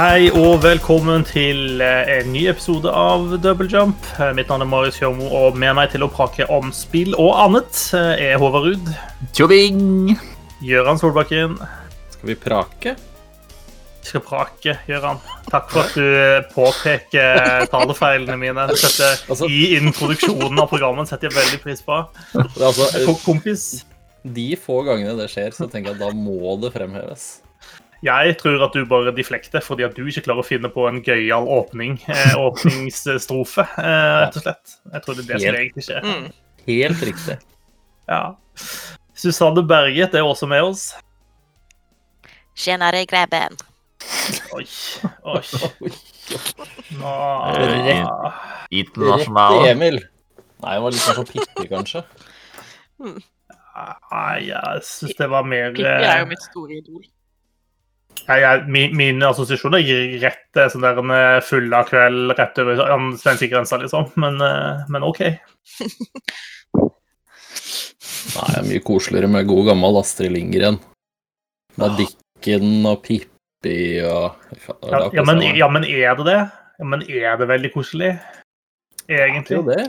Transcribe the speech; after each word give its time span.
Hei 0.00 0.30
og 0.32 0.62
velkommen 0.62 1.26
til 1.28 1.82
eh, 1.84 2.08
en 2.14 2.30
ny 2.32 2.46
episode 2.48 2.88
av 2.88 3.34
Double 3.44 3.66
Jump. 3.68 4.06
Eh, 4.16 4.30
Mitt 4.38 4.48
navn 4.48 4.62
er 4.64 4.68
Marius 4.70 4.96
Kjørmo, 4.96 5.26
og 5.28 5.58
med 5.60 5.74
meg 5.76 5.90
til 5.92 6.06
å 6.06 6.08
prake 6.08 6.46
om 6.48 6.70
spill 6.72 7.12
og 7.20 7.34
annet 7.42 7.80
eh, 7.98 8.22
er 8.30 8.38
Håvard 8.40 8.64
Ruud, 8.70 8.88
Tjobing! 9.36 10.14
Gøran 10.64 10.96
Solbakken. 11.02 11.58
Skal 12.14 12.30
vi 12.30 12.38
prake? 12.46 12.94
Vi 14.00 14.08
skal 14.14 14.24
prake, 14.24 14.78
Gøran. 14.88 15.20
Takk 15.50 15.68
for 15.74 15.82
at 15.84 15.98
du 15.98 16.48
påpeker 16.54 17.66
talefeilene 17.74 18.38
mine. 18.40 18.70
Dette, 18.72 19.10
Altså- 19.28 19.50
I 19.52 19.76
introduksjonen 19.82 20.64
av 20.64 20.72
programmet 20.72 21.12
setter 21.12 21.28
jeg 21.28 21.36
veldig 21.42 21.60
pris 21.66 21.84
på. 21.84 22.00
Altså, 22.40 22.88
Kompis, 23.26 23.68
de 24.24 24.48
få 24.64 24.80
gangene 24.88 25.18
det 25.20 25.28
skjer, 25.34 25.52
så 25.60 25.68
tenker 25.68 25.92
jeg 25.92 26.00
at 26.00 26.06
da 26.08 26.14
må 26.16 26.56
det 26.64 26.72
fremheves. 26.78 27.28
Jeg 28.04 28.36
tror 28.40 28.62
at 28.64 28.76
du 28.76 28.84
bare 28.88 29.12
deflekter 29.16 29.60
fordi 29.64 29.84
at 29.84 29.96
du 29.96 30.06
ikke 30.08 30.24
klarer 30.24 30.40
å 30.40 30.46
finne 30.46 30.70
på 30.72 30.86
en 30.88 31.02
gøyal 31.04 31.48
åpning, 31.52 31.98
eh, 32.08 32.36
åpningsstrofe, 32.46 33.66
eh, 33.80 34.14
rett 34.24 34.38
og 34.40 34.46
slett. 34.46 34.76
Jeg 34.94 35.04
tror 35.04 35.18
det 35.18 35.24
er 35.24 35.30
det 35.30 35.40
som 35.42 35.58
egentlig 35.60 35.86
skjer. 35.88 36.06
Mm. 36.06 36.30
Helt 36.70 37.04
riktig. 37.10 37.36
Ja. 38.08 38.22
Susanne 39.20 39.64
Berget 39.68 40.16
er 40.16 40.24
også 40.24 40.48
med 40.48 40.64
oss. 40.64 40.86
Tjenere, 42.56 43.04
greben. 43.08 43.56
Oi, 44.56 44.64
oi. 45.28 45.90
Nå 46.96 47.10
Internasjonal. 48.72 49.66
Emil. 49.68 50.00
Nei, 50.60 50.74
hun 50.76 50.86
var 50.86 50.94
litt 50.94 51.02
sånn 51.02 51.18
som 51.20 51.28
Pippi, 51.28 51.66
kanskje. 51.68 52.02
Nei, 53.00 54.34
jeg 54.48 54.84
syns 54.88 55.16
det 55.20 55.28
var 55.32 55.46
mer 55.48 55.72
Pippi 55.76 55.88
er 55.88 56.06
eh, 56.08 56.20
jo 56.22 56.28
mitt 56.32 56.44
store 56.48 56.78
idol. 56.80 57.04
Nei, 58.30 58.38
jeg, 58.44 58.62
min, 58.70 58.92
Mine 58.98 59.30
assosiasjoner 59.32 59.82
gir 59.82 60.12
rett 60.22 60.44
til 60.54 60.68
sånn 60.70 60.84
der 60.86 61.00
en 61.02 61.12
eh, 61.14 61.40
fulla 61.42 61.82
kveld 61.88 62.34
rett 62.38 62.60
over 62.62 62.82
svenskegrensa, 63.18 63.80
liksom. 63.82 64.10
Men, 64.22 64.38
eh, 64.44 64.84
men 64.92 65.06
OK. 65.06 65.20
Nei, 68.30 68.46
det 68.52 68.60
er 68.60 68.68
mye 68.68 68.84
koseligere 68.86 69.30
med 69.32 69.48
god 69.50 69.72
gammel 69.72 69.98
Astrid 69.98 70.34
Lindgren. 70.34 70.78
Med 71.80 71.96
Dikken 71.98 72.86
og 72.86 73.02
Pippi 73.06 73.80
og 74.04 74.36
Ja, 74.86 75.00
ja, 75.14 75.24
men, 75.26 75.42
ja, 75.56 75.68
men 75.72 75.86
er 75.88 76.14
det 76.20 76.28
det? 76.28 76.40
Ja, 76.80 76.86
men 76.92 77.02
er 77.08 77.40
det 77.40 77.50
veldig 77.50 77.72
koselig? 77.74 78.14
Egentlig. 79.10 79.56
Ja, 79.58 79.62
Det 79.66 79.74
er 79.74 79.82
jo 79.82 79.88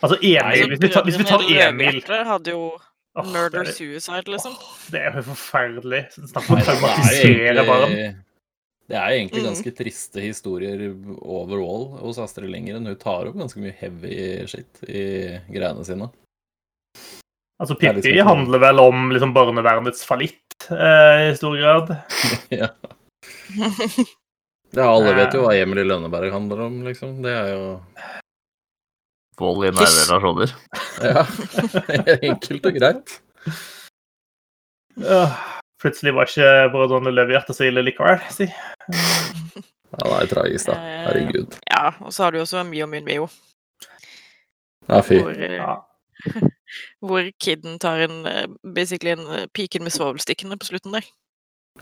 Altså, 0.00 0.16
Emil, 0.24 0.68
hvis 0.68 0.80
vi 0.80 0.88
tar, 0.88 1.04
hvis 1.04 1.18
vi 1.20 1.26
tar 1.28 1.42
Emil 1.44 1.98
hadde 2.08 2.54
jo 2.54 2.70
Åh, 3.18 3.26
murder 3.32 3.64
det, 3.64 3.72
suicide, 3.74 4.30
liksom. 4.30 4.54
det 4.92 5.00
er 5.02 5.16
jo 5.18 5.24
forferdelig. 5.32 6.04
Snakk 6.14 6.46
om 6.46 6.56
å 6.56 6.58
er 6.60 6.66
traumatisere 6.68 7.64
barn. 7.66 7.94
det 8.90 8.96
er 8.98 9.14
egentlig 9.16 9.42
Mhm. 9.42 9.48
ganske 9.50 9.72
triste 9.76 10.20
historier 10.22 10.84
overall 11.22 11.98
hos 11.98 12.18
Astrid 12.22 12.50
Lindgren. 12.50 12.86
Hun 12.86 12.96
tar 12.96 13.26
opp 13.26 13.34
ganske 13.36 13.58
mye 13.58 13.74
heavy 13.74 14.46
shit 14.46 14.82
i 14.86 15.38
greiene 15.50 15.84
sine. 15.84 16.10
Altså, 17.60 17.74
er 17.76 17.92
liksom 17.92 18.02
Pippi 18.02 18.22
handler 18.24 18.58
vel 18.62 18.78
om 18.80 19.10
liksom, 19.12 19.34
barnevernets 19.34 20.04
fallitt 20.06 20.70
eh, 20.70 21.30
i 21.30 21.34
stor 21.36 21.58
grad. 21.58 21.90
ja. 22.50 22.70
ja, 24.72 24.86
alle 24.86 25.14
vet 25.18 25.34
jo 25.34 25.42
hva 25.44 25.52
Emil 25.58 25.82
i 25.82 25.84
Lønneberg 25.84 26.32
handler 26.32 26.62
om, 26.68 26.80
liksom. 26.86 27.18
Det 27.26 27.34
er 27.34 27.50
jo 27.52 27.66
Vold 29.40 29.64
i 29.64 29.70
nære 29.72 29.90
relasjoner. 30.04 30.52
Ja, 31.10 31.22
enkelt 32.28 32.66
og 32.68 32.74
greit. 32.76 33.12
Ja, 35.00 35.22
plutselig 35.80 36.12
var 36.14 36.28
ikke 36.28 36.48
brødrene 36.74 37.12
Løvehjerte 37.14 37.54
så 37.56 37.64
ille 37.70 37.82
likevel, 37.86 38.20
si. 38.34 38.48
Ja, 38.50 40.02
det 40.04 40.18
er 40.18 40.28
tragisk, 40.34 40.66
da. 40.68 40.74
Eh, 40.76 40.98
Herregud. 41.06 41.56
Ja, 41.70 41.86
og 42.04 42.12
så 42.12 42.26
har 42.26 42.34
du 42.36 42.40
også 42.42 42.62
Mio 42.68 42.86
Min 42.86 43.04
Mio, 43.08 43.28
Ja, 44.88 45.00
fy. 45.00 45.20
hvor, 45.22 45.30
eh, 45.32 45.56
Ja. 45.56 45.74
hvor 47.06 47.24
kiden 47.40 47.78
tar 47.80 48.04
en 48.04 48.26
eh, 48.26 48.46
basically 48.74 49.14
en 49.16 49.48
piken 49.54 49.82
med 49.82 49.90
svovelstikkene 49.96 50.58
på 50.60 50.66
slutten 50.68 50.92
der. 50.98 51.06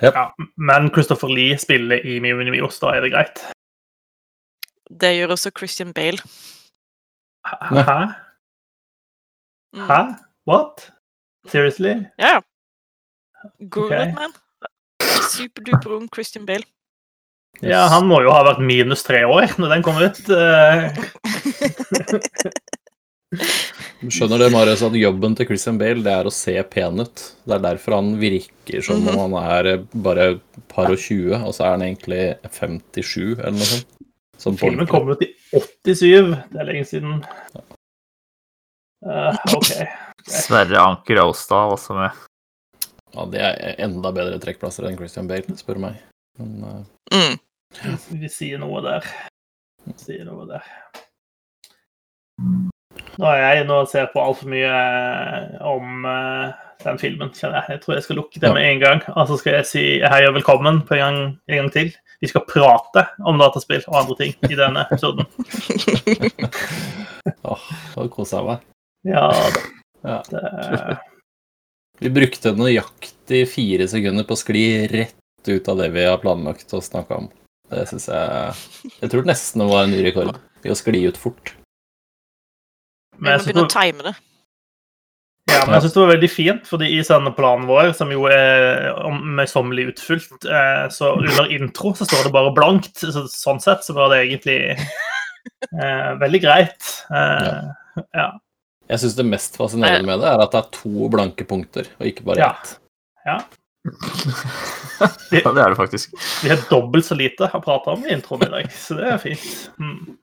Ja, 0.02 0.28
men 0.56 0.90
Christopher 0.94 1.28
Lee 1.28 1.58
spiller 1.58 1.98
i 2.06 2.20
Mio 2.20 2.36
Mini 2.36 2.50
Mio, 2.54 2.68
så 2.70 2.86
da 2.86 2.96
er 2.96 3.00
det 3.02 3.12
greit. 3.12 3.40
Det 5.00 5.10
gjør 5.16 5.34
også 5.34 5.50
Christian 5.58 5.92
Bale. 5.92 6.18
Hæ? 7.48 7.82
Hæ? 7.88 7.98
Mm. 9.76 9.84
Hæ? 9.88 10.00
What? 10.48 10.90
Seriously? 11.48 11.94
Ja, 12.18 12.38
ja. 12.38 12.40
It, 13.60 14.14
man. 14.14 14.32
Superduper 15.30 15.92
ung 15.96 16.08
Christian 16.14 16.46
Bale. 16.46 16.64
Ja, 17.62 17.86
han 17.90 18.06
må 18.06 18.20
jo 18.22 18.30
ha 18.34 18.42
vært 18.46 18.60
minus 18.62 19.02
tre 19.06 19.24
år 19.26 19.54
når 19.58 19.74
den 19.74 19.84
kom 19.86 19.98
ut. 20.02 20.20
eh. 20.30 20.92
Du 23.98 24.06
skjønner 24.14 24.38
det, 24.40 24.52
Marius, 24.54 24.82
at 24.86 24.94
jobben 24.96 25.34
til 25.36 25.48
Christian 25.50 25.78
Bale 25.80 26.04
det 26.04 26.12
er 26.14 26.28
å 26.28 26.32
se 26.32 26.54
pen 26.70 27.02
ut. 27.02 27.22
Det 27.44 27.56
er 27.56 27.64
derfor 27.64 27.98
han 27.98 28.12
virker 28.20 28.84
som 28.86 29.02
om 29.10 29.18
han 29.18 29.34
er 29.42 29.82
bare 29.90 30.28
par 30.70 30.92
og 30.92 31.00
20, 31.02 31.34
og 31.42 31.52
så 31.56 31.66
er 31.66 31.74
han 31.74 31.84
egentlig 31.88 32.22
57 32.46 33.34
eller 33.34 33.58
noe 33.58 33.68
sånt. 33.72 33.90
Som 34.38 34.54
Filmen 34.60 34.86
kommer 34.86 35.16
kom 35.16 35.18
ut 35.18 35.26
i 35.26 35.32
87. 35.86 36.34
Det 36.52 36.60
er 36.60 36.68
lenge 36.68 36.84
siden. 36.88 37.20
Uh, 39.06 39.34
OK. 39.54 39.70
Sverre 40.28 40.80
Anker 40.82 41.22
Austad 41.22 41.74
også 41.74 41.96
med. 41.96 42.24
Ja, 43.14 43.24
det 43.30 43.40
er 43.40 43.78
enda 43.86 44.12
bedre 44.12 44.38
trekkplasser 44.42 44.88
enn 44.88 44.98
Christian 44.98 45.28
Bale, 45.30 45.56
spør 45.58 45.78
du 45.78 45.84
meg. 45.86 46.00
Men 46.38 46.64
uh... 46.64 46.80
Mm. 47.14 47.38
Vi 48.20 48.30
sier 48.32 48.60
noe 48.60 48.82
der. 48.84 49.06
Vi 49.86 49.94
sier 50.02 50.26
noe 50.28 50.44
der. 50.48 50.66
Nå 53.18 53.26
er 53.26 53.40
jeg 53.42 53.64
inne 53.64 53.80
og 53.82 53.90
ser 53.90 54.10
på 54.12 54.22
altfor 54.22 54.50
mye 54.50 54.68
eh, 54.70 55.56
om 55.66 56.04
uh, 56.06 56.52
den 56.84 57.00
filmen, 57.00 57.32
kjenner 57.34 57.64
jeg. 57.64 57.78
Jeg 57.78 57.82
tror 57.84 57.96
jeg 57.96 58.06
skal 58.06 58.20
lukke 58.20 58.42
det 58.42 58.52
med 58.54 58.66
en 58.66 58.82
gang. 58.82 59.02
Og 59.16 59.26
så 59.30 59.38
skal 59.40 59.58
jeg 59.58 59.70
si 59.70 59.84
hei 60.04 60.20
og 60.28 60.36
velkommen 60.38 60.84
på 60.86 60.98
en 60.98 61.02
gang, 61.02 61.18
en 61.48 61.60
gang 61.62 61.72
til. 61.74 61.90
Vi 62.20 62.28
skal 62.30 62.42
prate 62.48 63.04
om 63.26 63.38
dataspill 63.38 63.84
og 63.86 63.98
andre 64.00 64.16
ting 64.18 64.32
i 64.50 64.56
denne 64.58 64.82
episoden. 64.88 65.28
åh, 67.46 67.68
da 67.94 68.06
koser 68.10 68.40
jeg 68.40 68.48
meg. 68.48 68.64
Ja 69.06 69.28
da. 69.30 69.62
Ja. 70.08 70.18
Det, 70.30 70.98
Vi 71.98 72.10
brukte 72.14 72.54
nøyaktig 72.54 73.42
fire 73.50 73.88
sekunder 73.90 74.26
på 74.26 74.36
å 74.36 74.38
skli 74.38 74.64
rett 74.90 75.48
ut 75.48 75.70
av 75.70 75.80
det 75.80 75.88
vi 75.94 76.04
har 76.06 76.20
planlagt 76.22 76.74
å 76.74 76.82
snakke 76.82 77.16
om. 77.16 77.26
Det 77.68 77.84
syns 77.90 78.06
jeg 78.08 78.92
Jeg 79.02 79.10
tror 79.12 79.26
nesten 79.28 79.62
det 79.62 79.68
var 79.70 79.84
en 79.84 79.92
ny 79.92 80.02
rekord 80.06 80.38
i 80.64 80.72
å 80.72 80.78
skli 80.78 81.02
ut 81.08 81.18
fort. 81.18 81.54
Vi 83.18 83.26
men 83.26 83.34
må 83.34 83.44
begynne 83.44 83.66
å 83.66 83.72
time 83.72 84.06
det. 84.06 84.14
Ja, 85.48 85.62
men 85.64 85.74
jeg 85.76 85.82
synes 85.84 85.94
det 85.96 86.02
var 86.02 86.12
veldig 86.14 86.30
fint, 86.30 86.66
fordi 86.68 86.88
i 86.98 87.04
sendeplanen 87.06 87.66
vår, 87.68 87.92
som 87.96 88.10
jo 88.12 88.26
er 88.32 88.90
om- 89.04 89.22
møysommelig 89.38 89.88
utfylt, 89.94 90.44
eh, 90.44 90.88
så 90.94 91.14
under 91.18 91.48
intro 91.54 91.92
så 91.96 92.04
står 92.08 92.28
det 92.28 92.32
bare 92.34 92.54
blankt. 92.56 92.94
Så, 93.00 93.24
sånn 93.32 93.60
sett 93.64 93.84
så 93.86 93.94
var 93.96 94.12
det 94.12 94.22
egentlig 94.26 94.58
eh, 94.76 96.10
veldig 96.20 96.42
greit. 96.44 96.90
Eh, 97.10 98.04
ja. 98.14 98.28
Jeg 98.88 99.02
syns 99.02 99.16
det 99.18 99.26
mest 99.28 99.56
fascinerende 99.60 100.06
med 100.08 100.20
det 100.22 100.28
er 100.30 100.40
at 100.44 100.52
det 100.54 100.60
er 100.62 100.70
to 100.78 101.08
blanke 101.12 101.44
punkter, 101.48 101.88
og 102.00 102.06
ikke 102.08 102.24
bare 102.28 102.38
Ja. 102.40 102.52
ett. 102.56 102.76
Ja, 103.28 103.38
det 105.30 105.44
er 105.62 105.70
det 105.72 105.76
faktisk. 105.78 106.12
Vi 106.42 106.48
har 106.50 106.60
dobbelt 106.70 107.06
så 107.06 107.16
lite 107.16 107.48
å 107.54 107.60
prate 107.64 107.92
om 107.94 108.04
i 108.06 108.12
introen 108.14 108.46
i 108.48 108.50
dag, 108.52 108.70
så 108.74 108.96
det 108.98 109.06
er 109.12 109.20
fint. 109.22 109.70
Mm. 109.78 110.16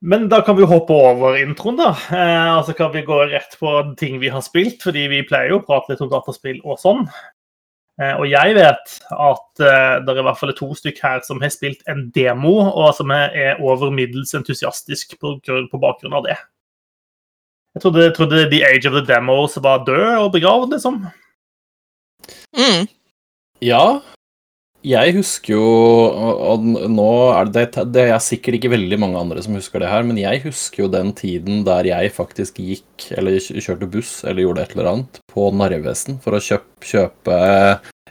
Men 0.00 0.28
da 0.32 0.40
kan 0.40 0.56
vi 0.56 0.64
hoppe 0.64 0.96
over 0.96 1.36
introen, 1.36 1.76
da. 1.76 1.90
Eh, 2.12 2.52
altså 2.54 2.72
kan 2.76 2.92
vi 2.94 3.02
gå 3.04 3.18
rett 3.28 3.56
på 3.60 3.72
ting 4.00 4.16
vi 4.22 4.30
har 4.32 4.40
spilt, 4.40 4.80
fordi 4.82 5.04
vi 5.12 5.26
pleier 5.28 5.52
jo 5.52 5.60
å 5.60 5.66
prate 5.66 5.92
litt 5.92 6.00
om 6.00 6.08
dataspill 6.12 6.62
og 6.64 6.80
sånn. 6.80 7.04
Eh, 8.00 8.14
og 8.14 8.24
jeg 8.30 8.54
vet 8.56 8.94
at 9.12 9.60
eh, 9.60 9.98
det 10.00 10.14
er 10.14 10.22
i 10.22 10.24
hvert 10.24 10.40
fall 10.40 10.54
to 10.56 10.70
stykk 10.78 11.02
her 11.04 11.20
som 11.26 11.42
har 11.44 11.52
spilt 11.52 11.84
en 11.90 12.06
demo, 12.16 12.54
og 12.70 12.94
som 12.96 13.12
er, 13.12 13.36
er 13.36 13.60
over 13.60 13.92
middels 13.92 14.32
entusiastisk 14.38 15.18
på, 15.20 15.36
på 15.44 15.82
bakgrunn 15.84 16.16
av 16.16 16.24
det. 16.30 16.38
Jeg 17.76 17.84
trodde, 17.84 18.06
jeg 18.08 18.16
trodde 18.16 18.46
The 18.50 18.64
Age 18.66 18.88
of 18.88 18.96
the 18.96 19.04
Demos 19.06 19.58
var 19.62 19.84
død 19.84 20.08
og 20.16 20.32
begravd, 20.32 20.72
liksom. 20.78 21.02
Mm. 22.56 22.88
Ja, 23.60 24.00
jeg 24.86 25.12
husker 25.18 25.54
jo 25.54 25.64
Og 26.52 26.64
nå 26.88 27.10
er 27.34 27.50
det, 27.52 27.66
det 27.92 28.06
er 28.08 28.22
sikkert 28.24 28.56
ikke 28.58 28.72
veldig 28.72 28.98
mange 29.02 29.20
andre 29.20 29.42
som 29.44 29.56
husker 29.58 29.82
det 29.82 29.90
her, 29.92 30.06
men 30.06 30.18
jeg 30.20 30.42
husker 30.46 30.84
jo 30.84 30.90
den 30.92 31.12
tiden 31.16 31.64
der 31.66 31.88
jeg 31.88 32.14
faktisk 32.16 32.60
gikk, 32.62 33.10
eller 33.16 33.38
kjørte 33.40 33.88
buss, 33.90 34.20
eller 34.24 34.46
gjorde 34.46 34.64
et 34.64 34.74
eller 34.76 34.90
annet, 34.94 35.20
på 35.30 35.50
Narvesen 35.52 36.20
for 36.24 36.36
å 36.36 36.42
kjøpe, 36.44 36.86
kjøpe 36.86 37.40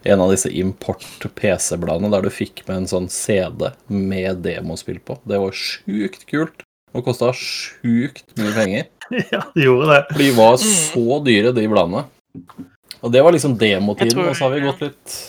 en 0.08 0.24
av 0.24 0.32
disse 0.32 0.52
import-PC-bladene 0.62 2.12
der 2.14 2.24
du 2.24 2.32
fikk 2.32 2.64
med 2.68 2.84
en 2.84 2.90
sånn 2.92 3.10
CD 3.12 3.72
med 3.92 4.44
demospill 4.46 5.02
på. 5.04 5.18
Det 5.28 5.42
var 5.42 5.58
sjukt 5.58 6.24
kult. 6.30 6.64
Og 6.96 7.04
kosta 7.06 7.34
sjukt 7.38 8.24
mye 8.40 8.54
penger. 8.56 8.88
ja, 9.34 9.44
det 9.54 9.66
gjorde 9.66 9.92
det. 9.92 10.00
For 10.14 10.24
de 10.24 10.30
var 10.38 10.56
så 10.64 11.20
dyre, 11.26 11.54
de 11.54 11.68
bladene. 11.70 12.06
Og 13.00 13.12
det 13.14 13.22
var 13.24 13.36
liksom 13.36 13.58
demotiden, 13.60 14.16
tror- 14.16 14.32
og 14.32 14.38
så 14.38 14.48
har 14.48 14.56
vi 14.56 14.64
gått 14.66 14.82
litt 14.88 15.20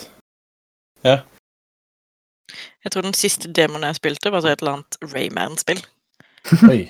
Jeg 2.80 2.92
tror 2.92 3.04
den 3.06 3.16
siste 3.16 3.50
demonen 3.54 3.88
jeg 3.90 4.00
spilte, 4.00 4.32
var 4.32 4.42
så 4.44 4.52
et 4.52 4.62
eller 4.64 4.80
annet 4.80 4.98
Rayman-spill. 5.12 5.82
Oi. 6.70 6.80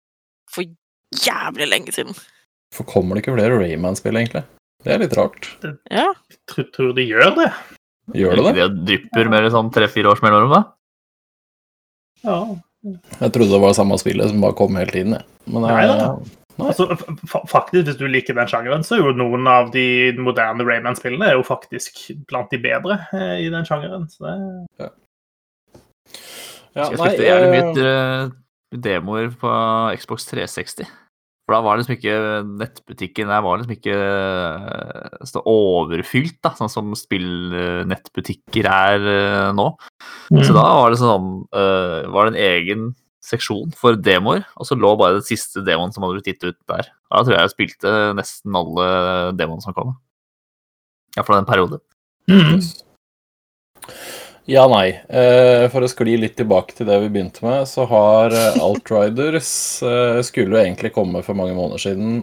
For 0.54 0.66
jævlig 1.26 1.68
lenge 1.70 1.94
siden. 1.94 2.16
For 2.74 2.86
kommer 2.88 3.16
det 3.16 3.24
ikke 3.24 3.36
flere 3.36 3.58
Rayman-spill, 3.60 4.18
egentlig? 4.18 4.44
Det 4.84 4.94
er 4.94 5.02
litt 5.02 5.16
rart. 5.18 5.48
Ja. 5.90 6.10
Tror, 6.50 6.68
tror 6.74 6.94
de 6.96 7.06
gjør 7.06 7.32
det. 7.38 7.50
Gjør 8.14 8.38
det 8.38 8.44
det? 8.46 8.54
Det 8.56 8.86
drypper 8.86 9.30
med 9.32 9.48
sånn 9.54 9.70
tre-fire 9.74 10.12
års 10.12 10.22
mellomrom, 10.22 10.52
da. 10.54 10.62
Ja. 12.26 12.38
Jeg 12.86 13.32
trodde 13.34 13.50
det 13.50 13.62
var 13.62 13.74
samme 13.74 13.98
spillet 13.98 14.30
som 14.30 14.42
bare 14.44 14.54
kom 14.58 14.76
hele 14.78 14.92
tiden, 14.94 15.16
jeg. 15.18 15.26
Men 15.50 15.66
Nei 15.66 15.86
da. 15.90 16.10
Altså, 16.58 16.86
faktisk, 17.48 17.84
Hvis 17.84 17.98
du 18.00 18.06
liker 18.08 18.36
den 18.36 18.48
sjangeren, 18.48 18.84
så 18.86 18.96
er 18.96 19.04
jo 19.04 19.14
noen 19.16 19.48
av 19.50 19.72
de 19.74 20.14
moderne 20.16 20.64
Rayman-spillene 20.64 21.30
er 21.30 21.36
jo 21.36 21.46
faktisk 21.46 21.98
blant 22.28 22.52
de 22.52 22.60
bedre 22.62 23.00
eh, 23.12 23.44
i 23.44 23.50
den 23.52 23.66
sjangeren. 23.68 24.06
Så 24.08 24.24
det... 24.24 24.36
ja, 26.76 26.86
jeg 26.86 26.96
nei, 26.96 27.00
spilte 27.00 27.26
jævlig 27.26 27.50
mye 27.52 27.66
eh, 27.72 28.22
eh, 28.22 28.78
demoer 28.86 29.34
på 29.40 29.56
Xbox 30.00 30.30
360. 30.32 30.88
For 31.46 31.54
da 31.54 31.62
var 31.62 31.78
liksom 31.78 31.94
ikke 31.94 32.16
nettbutikken 32.58 33.28
der 33.30 33.42
var 33.44 33.60
liksom 33.60 33.76
ikke 33.76 33.96
eh, 34.00 35.24
så 35.28 35.44
overfylt, 35.46 36.40
da, 36.42 36.56
sånn 36.58 36.72
som 36.72 36.96
spillnettbutikker 36.98 38.66
er 38.72 39.10
nå. 39.54 39.68
Så 40.40 40.56
da 40.56 40.64
var 40.80 40.94
det 40.94 41.02
sånn 41.04 41.34
eh, 41.52 42.00
var 42.10 42.26
det 42.26 42.32
en 42.32 42.46
egen 42.48 42.88
seksjon 43.26 43.74
for 43.76 43.98
demoer, 43.98 44.44
og 44.56 44.68
så 44.68 44.78
lå 44.78 44.92
bare 44.98 45.18
den 45.18 45.26
siste 45.26 45.64
demoen 45.66 45.94
som 45.94 46.06
hadde 46.06 46.20
blitt 46.20 46.30
gitt 46.32 46.46
ut 46.46 46.58
der. 46.70 46.90
Da 47.10 47.22
tror 47.22 47.36
jeg 47.36 47.44
jeg 47.44 47.54
spilte 47.54 47.94
nesten 48.18 48.58
alle 48.58 48.88
demoene 49.38 49.64
som 49.64 49.76
kom. 49.76 49.96
Iallfall 51.16 51.40
den 51.40 51.50
periode. 51.50 51.82
Mm. 52.30 52.60
Ja, 54.46 54.62
nei. 54.70 54.92
Eh, 55.10 55.64
for 55.72 55.82
å 55.82 55.88
skli 55.90 56.12
litt 56.22 56.36
tilbake 56.38 56.76
til 56.78 56.86
det 56.86 57.00
vi 57.02 57.08
begynte 57.10 57.42
med, 57.42 57.64
så 57.66 57.82
har 57.90 58.30
eh, 58.30 58.58
Outriders 58.66 59.50
eh, 59.82 60.20
skulle 60.26 60.54
jo 60.54 60.60
egentlig 60.60 60.92
komme 60.94 61.22
for 61.26 61.34
mange 61.38 61.56
måneder 61.56 61.82
siden. 61.82 62.20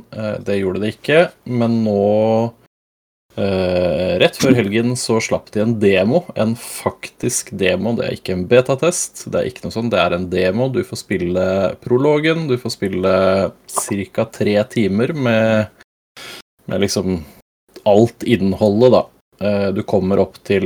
Det 0.47 0.55
gjorde 0.55 0.85
det 0.85 0.93
ikke, 0.95 1.25
men 1.51 1.81
nå 1.83 1.99
eh, 3.35 4.13
Rett 4.21 4.37
før 4.41 4.55
helgen 4.57 4.95
så 4.99 5.19
slapp 5.23 5.51
de 5.53 5.63
en 5.63 5.75
demo. 5.81 6.23
En 6.39 6.55
faktisk 6.59 7.53
demo. 7.59 7.95
Det 7.97 8.07
er 8.07 8.17
ikke 8.17 8.35
en 8.37 8.47
betatest, 8.49 9.25
det 9.29 9.39
er 9.39 9.49
ikke 9.49 9.67
noe 9.67 9.75
sånt. 9.75 9.93
Det 9.93 10.01
er 10.01 10.17
en 10.17 10.27
demo. 10.31 10.69
Du 10.73 10.81
får 10.87 11.01
spille 11.03 11.45
prologen, 11.85 12.47
du 12.49 12.57
får 12.61 12.75
spille 12.75 13.15
ca. 13.69 14.27
tre 14.39 14.57
timer 14.73 15.15
med, 15.15 15.85
med 16.69 16.85
liksom 16.85 17.21
alt 17.89 18.23
innholdet, 18.23 18.93
da. 18.95 19.03
Eh, 19.43 19.69
Du 19.75 19.81
kommer 19.83 20.21
opp 20.23 20.37
til 20.47 20.63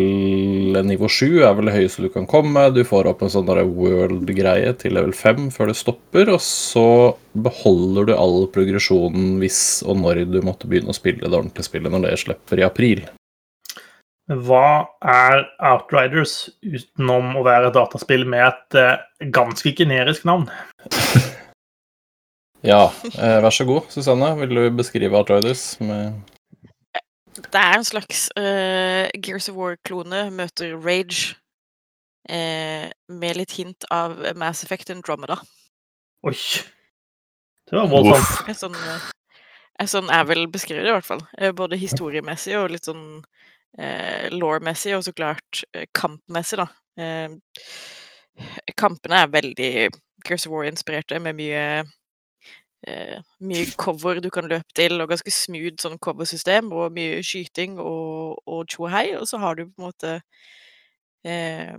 nivå 0.86 1.10
7, 1.10 1.42
er 1.42 1.56
vel 1.58 1.70
det 1.70 1.76
høyeste 1.78 2.06
du 2.06 2.10
kan 2.14 2.28
komme. 2.30 2.68
Du 2.76 2.84
får 2.86 3.10
opp 3.10 3.24
en 3.26 3.34
sånn 3.34 3.50
world-greie 3.50 4.74
til 4.78 4.94
level 4.98 5.16
5 5.18 5.50
før 5.56 5.72
det 5.72 5.78
stopper, 5.80 6.30
og 6.36 6.42
så 6.44 7.16
beholder 7.34 8.10
du 8.10 8.16
all 8.18 8.46
progresjonen 8.54 9.38
hvis 9.42 9.82
og 9.86 10.02
når 10.02 10.26
du 10.30 10.42
måtte 10.46 10.70
begynne 10.70 10.94
å 10.94 10.98
spille 10.98 11.26
det 11.26 11.34
ordentlige 11.34 11.70
spillet 11.70 11.94
når 11.94 12.06
det 12.06 12.20
slipper 12.22 12.62
i 12.62 12.68
april. 12.68 13.08
Hva 14.28 14.86
er 15.08 15.46
Outriders 15.64 16.50
utenom 16.60 17.38
å 17.40 17.46
være 17.48 17.70
et 17.70 17.78
dataspill 17.78 18.26
med 18.28 18.44
et 18.44 18.80
eh, 18.82 19.04
ganske 19.32 19.72
generisk 19.74 20.28
navn? 20.28 20.50
Ja, 22.66 22.92
eh, 23.06 23.38
vær 23.44 23.54
så 23.54 23.68
god, 23.70 23.86
Susanne. 23.94 24.32
Vil 24.42 24.56
du 24.58 24.64
beskrive 24.76 25.16
Outriders? 25.16 25.78
Med... 25.80 26.18
Det 27.38 27.60
er 27.60 27.78
en 27.78 27.86
slags 27.86 28.28
uh, 28.38 29.06
Gears 29.24 29.50
of 29.50 29.56
War-klone 29.56 30.28
møter 30.34 30.74
Rage. 30.78 31.36
Uh, 32.28 32.89
med 33.07 33.38
litt 33.39 33.54
hint 33.56 33.86
av 33.94 34.18
Mass 34.36 34.66
Effect 34.66 34.89
Andromeda. 34.92 35.38
Oi. 36.28 36.36
Det 37.68 37.75
var 37.75 37.88
voldsomt. 37.92 38.50
En 38.50 38.57
sånn, 38.57 38.75
eh, 38.75 39.07
en 39.84 39.89
sånn 39.92 40.12
jeg 40.12 40.28
vil 40.30 40.45
beskrive 40.51 40.84
det, 40.84 40.92
i 40.92 40.95
hvert 40.95 41.07
fall. 41.07 41.24
Både 41.56 41.80
historiemessig 41.80 42.56
og 42.60 42.72
litt 42.72 42.88
sånn 42.88 43.06
eh, 43.80 44.28
law-messig, 44.31 44.95
og 44.98 45.04
så 45.06 45.13
klart 45.16 45.63
kampmessig, 45.95 46.62
da. 46.62 46.68
Eh, 46.98 47.36
kampene 48.80 49.24
er 49.24 49.33
veldig 49.33 49.72
Gears 50.28 50.48
of 50.48 50.54
War-inspirerte, 50.56 51.19
med 51.24 51.38
mye 51.40 51.66
eh, 52.88 53.19
mye 53.44 53.68
cover 53.80 54.22
du 54.24 54.30
kan 54.34 54.48
løpe 54.50 54.75
til, 54.78 54.98
og 55.01 55.12
ganske 55.12 55.34
smooth 55.34 55.78
sånn 55.84 56.00
coversystem, 56.04 56.72
og 56.74 56.95
mye 56.95 57.22
skyting 57.25 57.78
og, 57.84 58.42
og 58.48 58.66
tjohei, 58.72 59.10
og 59.19 59.28
så 59.30 59.42
har 59.44 59.57
du 59.57 59.66
på 59.68 59.81
en 59.81 59.88
måte 59.88 60.13
eh, 61.28 61.74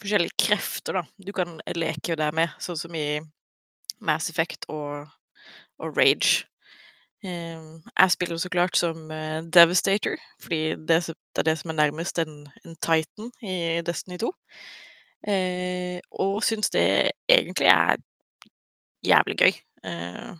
forskjellige 0.00 0.36
krefter, 0.46 1.00
da. 1.00 1.04
Du 1.18 1.32
kan 1.36 1.58
leke 1.76 2.12
jo 2.12 2.20
der 2.20 2.34
med, 2.36 2.52
sånn 2.62 2.78
som 2.78 2.96
i 2.96 3.20
Mass 4.04 4.30
Effect 4.30 4.68
og, 4.72 5.08
og 5.80 5.98
Rage. 5.98 6.46
Eh, 7.24 7.62
jeg 7.90 8.10
spiller 8.12 8.36
jo 8.36 8.42
så 8.44 8.52
klart 8.52 8.76
som 8.76 9.10
eh, 9.10 9.42
Devastator, 9.54 10.18
fordi 10.42 10.76
det, 10.88 11.00
det 11.08 11.42
er 11.42 11.48
det 11.50 11.58
som 11.58 11.72
er 11.72 11.80
nærmest 11.80 12.18
en, 12.22 12.44
en 12.64 12.76
Titan 12.76 13.32
i 13.42 13.80
Destiny 13.86 14.18
2. 14.20 14.32
Eh, 15.26 16.00
og 16.12 16.42
syns 16.44 16.70
det 16.70 17.10
egentlig 17.28 17.66
er 17.72 17.96
jævlig 19.06 19.38
gøy. 19.38 19.52
Eh, 19.86 20.32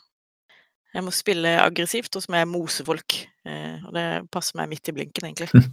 jeg 0.97 1.05
må 1.05 1.13
spille 1.13 1.57
aggressivt, 1.61 2.17
og 2.17 2.25
så 2.25 2.33
må 2.33 2.41
jeg 2.41 2.49
mose 2.49 2.85
folk. 2.87 3.19
Eh, 3.47 3.85
og 3.85 3.93
det 3.97 4.07
passer 4.33 4.57
meg 4.59 4.71
midt 4.73 4.89
i 4.89 4.97
blinken, 4.97 5.29
egentlig. 5.29 5.51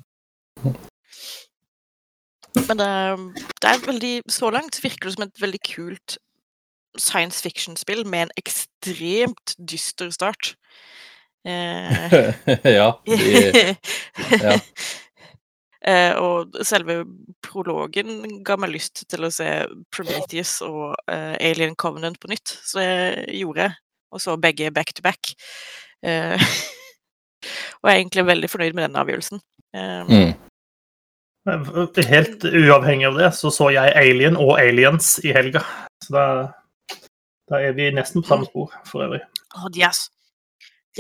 Men 2.67 2.77
det, 2.77 2.89
det 3.61 3.69
er 3.69 3.79
veldig 3.81 4.11
Så 4.29 4.49
langt 4.53 4.77
virker 4.83 5.09
det 5.09 5.15
som 5.15 5.23
et 5.25 5.41
veldig 5.41 5.59
kult 5.65 6.17
science 7.01 7.41
fiction-spill 7.41 8.05
med 8.05 8.27
en 8.27 8.33
ekstremt 8.37 9.55
dyster 9.57 10.11
start. 10.13 10.53
Eh, 11.45 12.13
ja, 12.77 12.91
de, 13.07 13.75
ja. 14.45 14.59
Eh, 15.83 16.15
og 16.15 16.55
selve 16.63 17.01
prologen 17.43 18.41
ga 18.45 18.55
meg 18.59 18.71
lyst 18.71 19.03
til 19.11 19.25
å 19.27 19.31
se 19.33 19.47
Prometheus 19.91 20.61
og 20.63 20.93
eh, 21.11 21.35
Alien 21.43 21.75
Covenant 21.75 22.15
på 22.21 22.31
nytt, 22.31 22.55
så 22.63 22.79
det 22.79 23.35
gjorde 23.35 23.65
jeg. 23.65 23.75
Og 24.13 24.21
så 24.23 24.37
begge 24.39 24.71
back 24.71 24.93
to 24.95 25.03
back. 25.03 25.33
Eh, 26.05 26.39
og 27.81 27.89
jeg 27.89 27.93
er 27.93 27.99
egentlig 27.99 28.25
veldig 28.29 28.51
fornøyd 28.53 28.77
med 28.77 28.87
den 28.87 28.99
avgjørelsen. 29.01 29.43
Eh, 29.75 30.07
mm. 30.07 30.33
Helt 32.07 32.45
uavhengig 32.47 33.09
av 33.09 33.19
det, 33.19 33.33
så 33.35 33.51
så 33.51 33.67
jeg 33.75 33.95
Alien 33.99 34.39
og 34.39 34.55
Aliens 34.61 35.17
i 35.27 35.33
helga. 35.35 35.65
Så 36.05 36.15
da, 36.15 36.25
da 37.51 37.59
er 37.59 37.75
vi 37.75 37.91
nesten 37.91 38.23
på 38.23 38.31
samme 38.31 38.47
spor, 38.47 38.71
for 38.87 39.03
øvrig. 39.03 39.19
Å, 39.51 39.67
de 39.73 39.83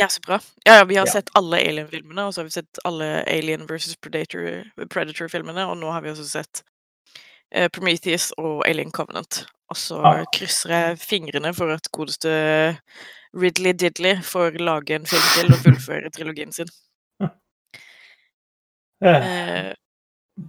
er 0.01 0.07
så 0.09 0.19
bra. 0.25 0.39
Ja, 0.65 0.79
ja, 0.79 0.83
vi 0.85 0.95
har 0.95 1.05
Ja. 1.05 1.11
sett 1.11 1.29
alle 1.35 1.57
Alien-filmene, 1.57 2.25
og 2.25 2.33
så 2.33 2.41
har 2.41 2.45
vi 2.45 2.49
sett 2.51 2.79
alle 2.85 3.23
Alien 3.27 3.67
versus 3.67 3.95
Predator- 3.95 4.65
Predator-filmene, 4.89 5.67
og 5.69 5.77
nå 5.77 5.91
har 5.91 6.01
vi 6.01 6.09
også 6.09 6.25
sett 6.27 6.63
eh, 7.51 7.67
Prometheus 7.69 8.31
og 8.37 8.63
Alien 8.67 8.91
Covenant. 8.91 9.45
Og 9.69 9.75
så 9.77 9.99
Ah. 10.03 10.23
krysser 10.33 10.69
jeg 10.69 10.97
fingrene 10.99 11.53
for 11.55 11.69
at 11.71 11.87
godeste 11.91 12.77
Ridley 13.35 13.73
Diddley 13.73 14.15
får 14.21 14.57
lage 14.59 14.91
en 14.95 15.05
film 15.05 15.21
til 15.35 15.53
og 15.53 15.59
fullføre 15.59 16.09
trilogien 16.09 16.51
sin. 16.51 16.67
Eh, 19.03 19.69
Eh, 19.69 19.73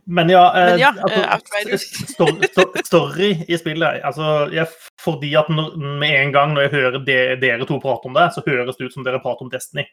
Men 0.08 0.30
ja, 0.32 0.44
eh, 0.56 0.70
Men 0.70 0.80
ja, 0.80 0.92
altså, 0.96 1.60
eh, 1.68 1.78
story, 2.08 2.48
story 2.88 3.30
i 3.48 3.58
spillet 3.60 4.00
altså, 4.00 4.46
jeg, 4.54 4.64
Fordi 5.02 5.34
at 5.36 5.50
når, 5.52 5.74
med 6.00 6.14
en 6.22 6.32
gang 6.32 6.54
når 6.54 6.66
jeg 6.66 6.72
hører 6.72 7.04
de, 7.04 7.18
dere 7.42 7.68
to 7.68 7.76
prate 7.82 8.08
om 8.08 8.16
det, 8.16 8.30
så 8.32 8.44
høres 8.46 8.78
det 8.80 8.88
ut 8.88 8.96
som 8.96 9.04
dere 9.04 9.20
prater 9.20 9.44
om 9.44 9.52
Destiny. 9.52 9.84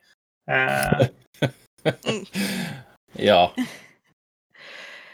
Eh, 0.48 1.08
Ja. 3.20 3.44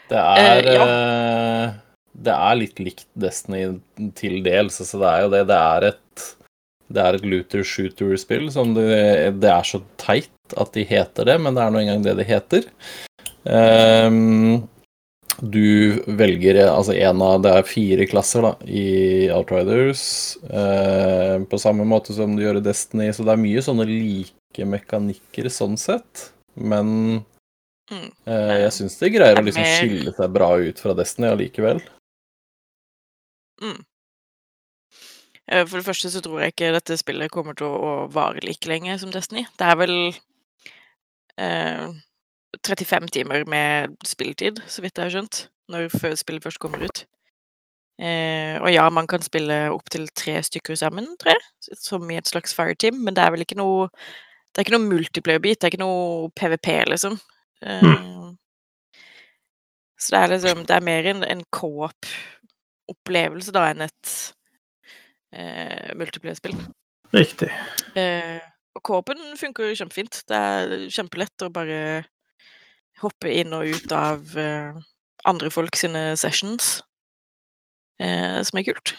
Det 0.08 0.18
er 0.22 0.62
Eh, 0.62 0.74
ja. 0.74 0.86
eh, 0.86 1.72
Det 2.18 2.34
er 2.34 2.58
litt 2.58 2.78
likt 2.82 3.06
Destiny 3.18 3.80
til 4.18 4.42
dels. 4.46 4.78
Altså 4.82 5.02
det 5.02 5.10
er 5.10 5.24
jo 5.24 5.32
det. 5.34 5.44
Det 5.50 5.58
er 5.58 5.88
et 5.92 6.26
det 6.88 7.02
er 7.04 7.18
et 7.18 7.24
looter 7.28 7.60
shooter-spill 7.68 8.46
det, 8.72 9.40
det 9.42 9.50
er 9.52 9.66
så 9.66 9.82
teit 10.00 10.54
at 10.56 10.70
de 10.72 10.86
heter 10.88 11.28
det, 11.28 11.34
men 11.44 11.52
det 11.52 11.60
er 11.60 11.74
nå 11.74 11.82
engang 11.82 12.04
det 12.06 12.14
det 12.22 12.24
heter. 12.30 12.64
Ehm, 13.46 14.66
du 15.38 16.02
velger 16.18 16.58
altså 16.66 16.96
en 16.98 17.22
av 17.22 17.42
Det 17.44 17.52
er 17.54 17.68
fire 17.68 18.06
klasser 18.10 18.42
da, 18.42 18.52
i 18.66 19.28
Outriders, 19.30 20.36
eh, 20.50 21.38
på 21.46 21.60
samme 21.62 21.86
måte 21.86 22.16
som 22.16 22.34
du 22.34 22.42
gjør 22.42 22.58
i 22.58 22.66
Destiny, 22.66 23.12
så 23.14 23.22
det 23.24 23.36
er 23.36 23.44
mye 23.44 23.62
sånne 23.62 23.86
like 23.86 24.66
mekanikker 24.66 25.46
sånn 25.52 25.78
sett, 25.78 26.32
men 26.58 27.22
Mm. 27.88 28.08
Eh, 28.28 28.56
jeg 28.64 28.72
syns 28.76 28.98
de 29.00 29.08
greier 29.14 29.38
å 29.40 29.44
liksom 29.44 29.64
skille 29.64 30.12
seg 30.12 30.32
bra 30.34 30.50
ut 30.60 30.80
fra 30.82 30.92
Destiny 30.96 31.30
allikevel. 31.30 31.80
Mm. 33.64 33.78
Eh, 35.48 35.64
For 35.64 35.78
det 35.78 35.86
første 35.86 36.10
så 36.12 36.20
tror 36.24 36.42
jeg 36.42 36.52
ikke 36.52 36.74
dette 36.76 36.98
spillet 37.00 37.32
kommer 37.32 37.56
til 37.56 37.72
å 37.72 37.94
vare 38.12 38.44
like 38.44 38.68
lenge 38.68 38.98
som 39.00 39.12
Destiny. 39.14 39.46
Det 39.56 39.70
er 39.70 39.80
vel 39.80 39.94
eh, 41.40 41.86
35 42.66 43.08
timer 43.12 43.44
med 43.48 43.96
spilletid, 44.06 44.60
så 44.66 44.82
vidt 44.84 44.98
jeg 44.98 45.04
har 45.08 45.14
skjønt, 45.14 45.48
når 45.68 45.88
spillet 46.16 46.44
først 46.44 46.58
kommer 46.62 46.84
ut. 46.86 47.04
Eh, 47.98 48.54
og 48.62 48.70
ja, 48.70 48.84
man 48.94 49.08
kan 49.10 49.22
spille 49.26 49.56
opptil 49.74 50.06
tre 50.14 50.36
stykker 50.46 50.74
sammen, 50.78 51.10
tror 51.18 51.34
jeg, 51.34 51.42
som 51.82 52.06
i 52.10 52.16
et 52.20 52.30
slags 52.30 52.54
fireteam, 52.54 53.00
men 53.04 53.16
det 53.16 53.24
er 53.24 53.30
vel 53.34 53.42
ikke 53.44 53.58
noe 53.58 53.88
det 54.54 54.62
er 54.62 54.64
ikke 54.64 54.76
noe 54.78 54.88
multiplayer-bit, 54.90 55.58
det 55.60 55.66
er 55.66 55.72
ikke 55.74 55.82
noe 55.84 56.30
PVP, 56.38 56.68
liksom. 56.88 57.18
Eh, 57.62 57.94
Så 59.98 60.14
det 60.14 60.18
er 60.22 60.28
liksom 60.30 60.60
Det 60.66 60.74
er 60.76 60.80
mer 60.86 61.06
en, 61.10 61.24
en 61.26 61.40
co-op-opplevelse 61.50 63.50
da 63.54 63.64
enn 63.72 63.82
et 63.86 64.12
eh, 65.34 65.90
multiplayer-spill. 65.98 66.54
Riktig. 67.14 67.50
Eh, 67.98 68.38
og 68.78 68.82
co-open 68.86 69.18
funker 69.40 69.74
kjempefint. 69.74 70.20
Det 70.28 70.38
er 70.38 70.86
kjempelett 70.94 71.42
å 71.42 71.50
bare 71.50 72.04
hoppe 73.02 73.30
inn 73.40 73.52
og 73.56 73.66
ut 73.68 73.92
av 73.92 74.36
eh, 74.38 74.74
andre 75.28 75.50
folk 75.50 75.76
sine 75.76 76.16
sessions, 76.16 76.82
eh, 78.00 78.42
som 78.46 78.58
er 78.60 78.66
kult. 78.68 78.94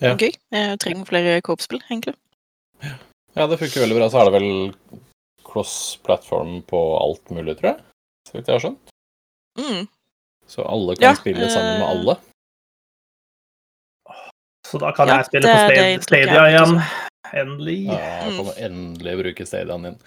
Ja. 0.00 0.14
Gøy. 0.20 0.32
Jeg 0.52 0.78
trenger 0.82 1.08
flere 1.08 1.40
co-op-spill, 1.42 1.80
egentlig. 1.88 2.14
Ja, 3.36 3.46
det 3.48 3.58
funker 3.60 3.80
veldig 3.86 3.96
bra. 3.96 4.08
Så 4.12 4.20
er 4.20 4.28
det 4.30 4.34
vel 4.40 4.50
cross-platform 5.46 6.58
på 6.68 6.80
alt 7.00 7.30
mulig, 7.32 7.56
tror 7.58 7.72
jeg. 7.74 7.82
Så 8.28 8.36
vidt 8.36 8.48
jeg 8.50 8.58
har 8.58 8.64
skjønt. 8.66 8.92
Mm. 9.56 9.86
Så 10.46 10.62
alle 10.68 10.96
kan 10.96 11.08
Ja, 11.08 11.14
spille 11.18 11.48
sammen 11.50 11.80
med 11.80 11.86
eh, 11.86 11.90
alle. 11.94 12.16
Så 14.66 14.78
da 14.82 14.90
kan 14.92 15.08
Ja, 15.08 15.16
jeg 15.22 15.26
spille 15.30 15.46
det- 15.46 15.54
på 15.54 15.66
Stadia, 15.66 16.00
Stadia 16.02 16.46
igjen. 16.50 16.80
Endelig. 17.34 17.78
Ja, 17.86 17.98
jeg 17.98 18.32
Mm. 18.32 18.44
kan 18.44 18.64
endelig 18.64 19.16
bruke 19.22 19.46
stadiaen 19.46 19.82
din. 19.82 19.98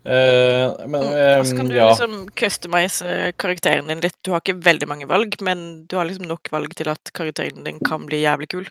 Eh, 0.00 0.86
men 0.88 1.02
um, 1.02 1.40
Og 1.40 1.46
så 1.46 1.56
kan 1.58 1.66
eh, 1.66 1.70
du 1.70 1.76
ja. 1.76 1.88
liksom 1.90 2.28
customize 2.38 3.32
karakteren 3.40 3.90
din 3.90 4.02
litt. 4.04 4.16
Du 4.24 4.32
har 4.32 4.42
ikke 4.44 4.60
veldig 4.64 4.88
mange 4.88 5.08
valg, 5.10 5.36
men 5.44 5.84
du 5.90 5.98
har 5.98 6.08
liksom 6.08 6.28
nok 6.30 6.52
valg 6.52 6.74
til 6.78 6.92
at 6.92 7.12
karakteren 7.16 7.66
din 7.66 7.80
kan 7.84 8.06
bli 8.08 8.22
jævlig 8.24 8.50
kul. 8.54 8.68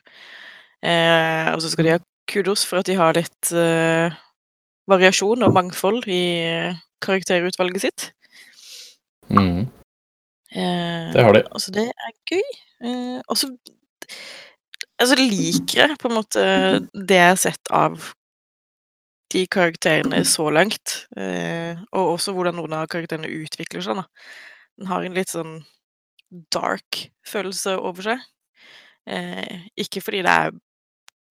Uh, 0.80 1.52
og 1.54 1.62
så 1.62 1.74
skal 1.74 1.86
de 1.86 1.96
ha 1.98 2.04
kudos 2.30 2.64
for 2.66 2.80
at 2.80 2.88
de 2.88 2.96
har 2.96 3.18
litt 3.18 3.52
uh, 3.52 4.14
variasjon 4.90 5.44
og 5.46 5.54
mangfold 5.54 6.08
i 6.10 6.24
eh, 6.48 6.80
karakterutvalget 7.04 7.84
sitt. 7.84 8.06
Mm, 9.30 9.68
Eh, 10.52 11.14
det 11.14 11.24
har 11.24 11.34
de. 11.34 11.44
Altså, 11.54 11.72
det 11.72 11.86
er 11.94 12.14
gøy. 12.32 12.46
Uh, 12.86 13.22
og 13.28 13.38
så 13.38 13.52
Altså, 15.00 15.16
liker 15.16 15.88
jeg 15.88 15.96
på 16.00 16.10
en 16.10 16.16
måte 16.18 16.42
det 16.92 17.16
jeg 17.16 17.32
har 17.32 17.38
sett 17.40 17.70
av 17.72 18.10
de 19.34 19.46
karakterene 19.52 20.22
så 20.26 20.50
langt. 20.54 20.96
Eh, 21.18 21.78
og 21.94 22.16
også 22.16 22.34
hvordan 22.36 22.58
noen 22.60 22.76
av 22.80 22.90
karakterene 22.92 23.30
utvikler 23.42 23.84
seg, 23.86 24.02
da. 24.02 24.06
Den 24.80 24.90
har 24.90 25.06
en 25.06 25.18
litt 25.18 25.34
sånn 25.34 25.60
dark 26.54 27.06
følelse 27.28 27.76
over 27.78 28.10
seg. 28.12 28.26
Eh, 29.10 29.70
ikke 29.80 30.04
fordi 30.06 30.24
det 30.26 30.34
er 30.34 30.58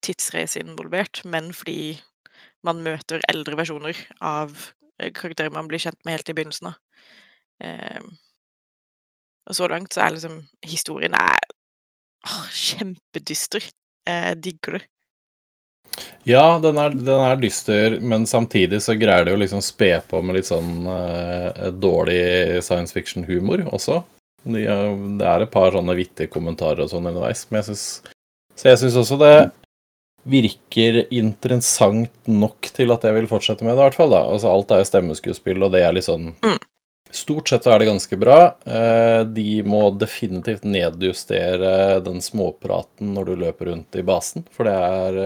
tidsreise 0.05 0.63
involvert, 0.63 1.23
men 1.27 1.51
fordi 1.55 1.97
man 2.67 2.83
møter 2.83 3.23
eldre 3.31 3.59
versjoner 3.59 3.99
av 4.23 4.55
eh, 4.99 5.11
karakterer 5.15 5.55
man 5.55 5.67
blir 5.71 5.81
kjent 5.83 5.99
med 6.05 6.17
helt 6.17 6.31
i 6.31 6.37
begynnelsen 6.37 6.71
av. 6.71 6.79
Og 9.49 9.57
så 9.57 9.67
langt 9.67 9.91
så 9.91 10.05
er 10.05 10.13
liksom 10.15 10.37
historien 10.63 11.15
er 11.17 11.41
å, 12.23 12.35
kjempedyster. 12.53 13.65
Jeg 14.07 14.37
digger 14.43 14.77
det. 14.77 14.85
Ja, 16.27 16.59
den 16.61 16.77
er, 16.77 16.93
den 16.93 17.21
er 17.23 17.39
dyster, 17.39 17.95
men 18.01 18.27
samtidig 18.27 18.81
så 18.83 18.95
greier 18.99 19.25
de 19.25 19.35
å 19.35 19.39
liksom 19.39 19.61
spe 19.63 19.93
på 20.09 20.21
med 20.25 20.39
litt 20.39 20.49
sånn 20.49 20.83
uh, 20.87 21.69
dårlig 21.71 22.59
science 22.65 22.95
fiction-humor 22.95 23.63
også. 23.71 24.01
De, 24.43 24.65
uh, 24.67 24.91
det 25.19 25.29
er 25.29 25.45
et 25.45 25.53
par 25.53 25.73
sånne 25.75 25.95
vittige 25.97 26.31
kommentarer 26.33 26.85
og 26.85 26.91
sånn 26.91 27.07
underveis, 27.09 27.45
men 27.49 27.61
jeg 27.61 27.71
synes, 27.71 27.85
så 28.59 28.71
jeg 28.73 28.81
syns 28.83 28.99
også 28.99 29.19
det 29.23 29.35
virker 30.29 31.05
interessant 31.15 32.27
nok 32.27 32.67
til 32.75 32.91
at 32.93 33.05
jeg 33.07 33.15
vil 33.15 33.29
fortsette 33.31 33.63
med 33.63 33.73
det, 33.73 33.79
i 33.79 33.85
hvert 33.87 33.97
fall. 33.97 34.11
da. 34.11 34.25
Altså, 34.27 34.51
alt 34.51 34.73
er 34.75 34.83
jo 34.83 34.89
stemmeskuespill, 34.91 35.63
og 35.63 35.71
det 35.73 35.85
er 35.85 35.95
litt 35.95 36.09
sånn 36.09 36.33
Mm. 36.45 36.59
Stort 37.09 37.49
sett 37.49 37.63
så 37.65 37.71
er 37.73 37.79
det 37.81 37.87
ganske 37.87 38.17
bra. 38.21 38.53
Uh, 38.69 39.23
De 39.25 39.63
må 39.65 39.87
definitivt 39.97 40.61
nedjustere 40.61 42.03
den 42.05 42.21
småpraten 42.21 43.15
når 43.15 43.31
du 43.31 43.39
løper 43.47 43.71
rundt 43.71 43.97
i 43.97 44.03
basen, 44.05 44.45
for 44.53 44.69
det 44.69 44.75
er 44.77 45.17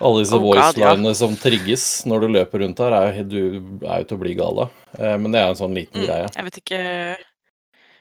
Alle 0.00 0.22
disse 0.22 0.36
Oh 0.38 0.40
voicelinene 0.44 1.10
ja. 1.12 1.14
som 1.18 1.34
trigges 1.36 1.84
når 2.08 2.20
du 2.24 2.28
løper 2.38 2.62
rundt 2.64 2.78
her, 2.80 2.94
er, 2.96 3.22
du 3.28 3.36
er 3.84 3.98
jo 4.00 4.04
til 4.08 4.16
å 4.16 4.20
bli 4.22 4.34
gal 4.38 4.62
av. 4.64 4.70
Eh, 4.98 5.16
Men 5.20 5.32
det 5.32 5.40
er 5.42 5.48
en 5.52 5.58
sånn 5.60 5.74
liten 5.76 6.00
Mm. 6.00 6.06
greie. 6.06 6.28
Jeg 6.36 6.44
vet 6.44 6.56
ikke 6.62 6.80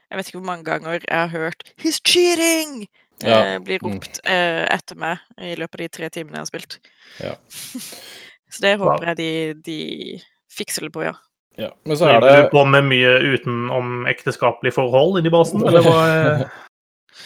Jeg 0.10 0.18
vet 0.18 0.28
ikke 0.28 0.40
hvor 0.40 0.46
mange 0.48 0.64
ganger 0.66 0.94
jeg 1.06 1.06
har 1.12 1.28
hørt 1.30 1.64
'He's 1.78 2.00
cheating!' 2.04 2.88
Ja. 3.22 3.42
eh, 3.44 3.60
ropt 3.60 3.84
Mm. 3.84 3.94
ropt 3.94 4.20
eh, 4.26 4.66
etter 4.74 4.96
meg 4.96 5.20
i 5.38 5.56
løpet 5.56 5.76
av 5.76 5.78
de 5.84 5.88
tre 5.90 6.10
timene 6.10 6.34
jeg 6.34 6.40
har 6.40 6.46
spilt. 6.46 6.78
Ja. 7.20 7.36
så 8.50 8.60
det 8.62 8.80
håper 8.80 9.06
jeg 9.06 9.18
de, 9.18 9.54
de 9.62 10.22
fikser 10.50 10.82
det 10.88 10.92
på, 10.94 11.04
ja. 11.04 11.14
Ja. 11.58 11.70
Men 11.86 11.98
så 11.98 12.08
er 12.08 12.22
det 12.22 12.46
du 12.46 12.50
på 12.58 12.66
med 12.66 12.86
mye 12.86 13.20
utenom 13.36 14.08
ekteskapelige 14.08 14.74
forhold 14.74 15.20
inni 15.20 15.30
basen, 15.30 15.62
eller 15.68 15.82
hva? 15.84 16.50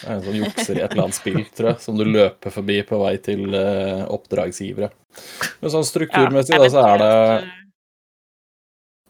Det 0.00 0.06
er 0.08 0.14
en 0.14 0.24
sånn 0.24 0.40
jukser 0.40 0.78
i 0.78 0.82
et 0.82 0.92
eller 0.92 1.04
annet 1.06 1.16
spill, 1.16 1.42
tror 1.56 1.70
jeg, 1.72 1.80
som 1.84 1.98
du 1.98 2.04
løper 2.08 2.54
forbi 2.54 2.80
på 2.88 3.00
vei 3.00 3.14
til 3.24 3.44
uh, 3.54 4.06
oppdragsgivere. 4.12 4.90
Men 5.60 5.72
sånn 5.72 5.86
strukturmessig, 5.86 6.58
da, 6.58 6.70
så 6.72 6.86
er 6.88 7.04
det 7.04 7.12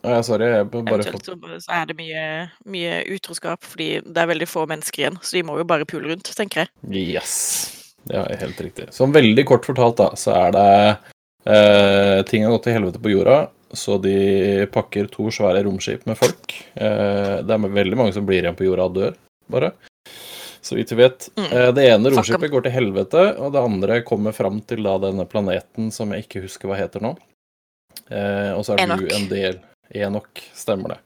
ja, 0.04 0.18
Sorry, 0.20 0.50
jeg 0.52 0.66
bare 0.68 1.06
så, 1.06 1.16
så 1.64 1.72
er 1.72 1.86
det 1.88 1.94
mye, 1.96 2.24
mye 2.68 2.98
utroskap, 3.14 3.64
fordi 3.64 4.02
det 4.04 4.20
er 4.20 4.28
veldig 4.28 4.48
få 4.50 4.66
mennesker 4.68 5.00
igjen. 5.00 5.16
Så 5.24 5.38
de 5.38 5.42
må 5.48 5.56
jo 5.56 5.64
bare 5.68 5.86
pule 5.88 6.10
rundt, 6.10 6.28
tenker 6.36 6.64
jeg. 6.64 6.72
Yes. 6.92 7.32
Det 8.04 8.18
er 8.20 8.42
helt 8.42 8.60
riktig. 8.60 8.90
Som 8.92 9.14
veldig 9.16 9.46
kort 9.48 9.64
fortalt, 9.64 9.96
da, 10.02 10.10
så 10.20 10.34
er 10.36 10.52
det 10.52 10.66
eh, 11.48 12.18
Ting 12.28 12.44
har 12.44 12.52
gått 12.52 12.66
til 12.68 12.76
helvete 12.76 13.00
på 13.00 13.14
jorda, 13.14 13.38
så 13.72 13.96
de 14.02 14.68
pakker 14.74 15.08
to 15.12 15.30
svære 15.32 15.64
romskip 15.64 16.04
med 16.08 16.20
folk. 16.20 16.52
Eh, 16.76 17.40
det 17.40 17.56
er 17.56 17.76
veldig 17.80 18.00
mange 18.02 18.16
som 18.16 18.28
blir 18.28 18.44
igjen 18.44 18.58
på 18.58 18.68
jorda 18.68 18.90
og 18.90 18.98
dør, 18.98 19.16
bare. 19.56 19.72
Så 20.64 20.78
vidt 20.78 20.92
vi 20.94 21.02
vet. 21.02 21.28
Mm. 21.36 21.50
Eh, 21.50 21.70
det 21.76 21.86
ene 21.92 22.14
romskipet 22.14 22.52
går 22.52 22.66
til 22.66 22.72
helvete, 22.78 23.24
og 23.36 23.52
det 23.52 23.62
andre 23.68 24.00
kommer 24.06 24.32
fram 24.36 24.62
til 24.64 24.84
da 24.86 24.96
denne 25.02 25.28
planeten 25.28 25.90
som 25.92 26.14
jeg 26.14 26.24
ikke 26.24 26.46
husker 26.46 26.70
hva 26.70 26.80
heter 26.80 27.04
nå. 27.04 27.14
Eh, 28.08 28.52
og 28.56 28.64
så 28.64 28.74
er 28.74 28.84
Enoch. 28.84 29.04
du 29.04 29.16
en 29.16 29.28
del 29.30 29.58
Enok, 29.94 30.40
stemmer 30.56 30.94
det. 30.94 31.00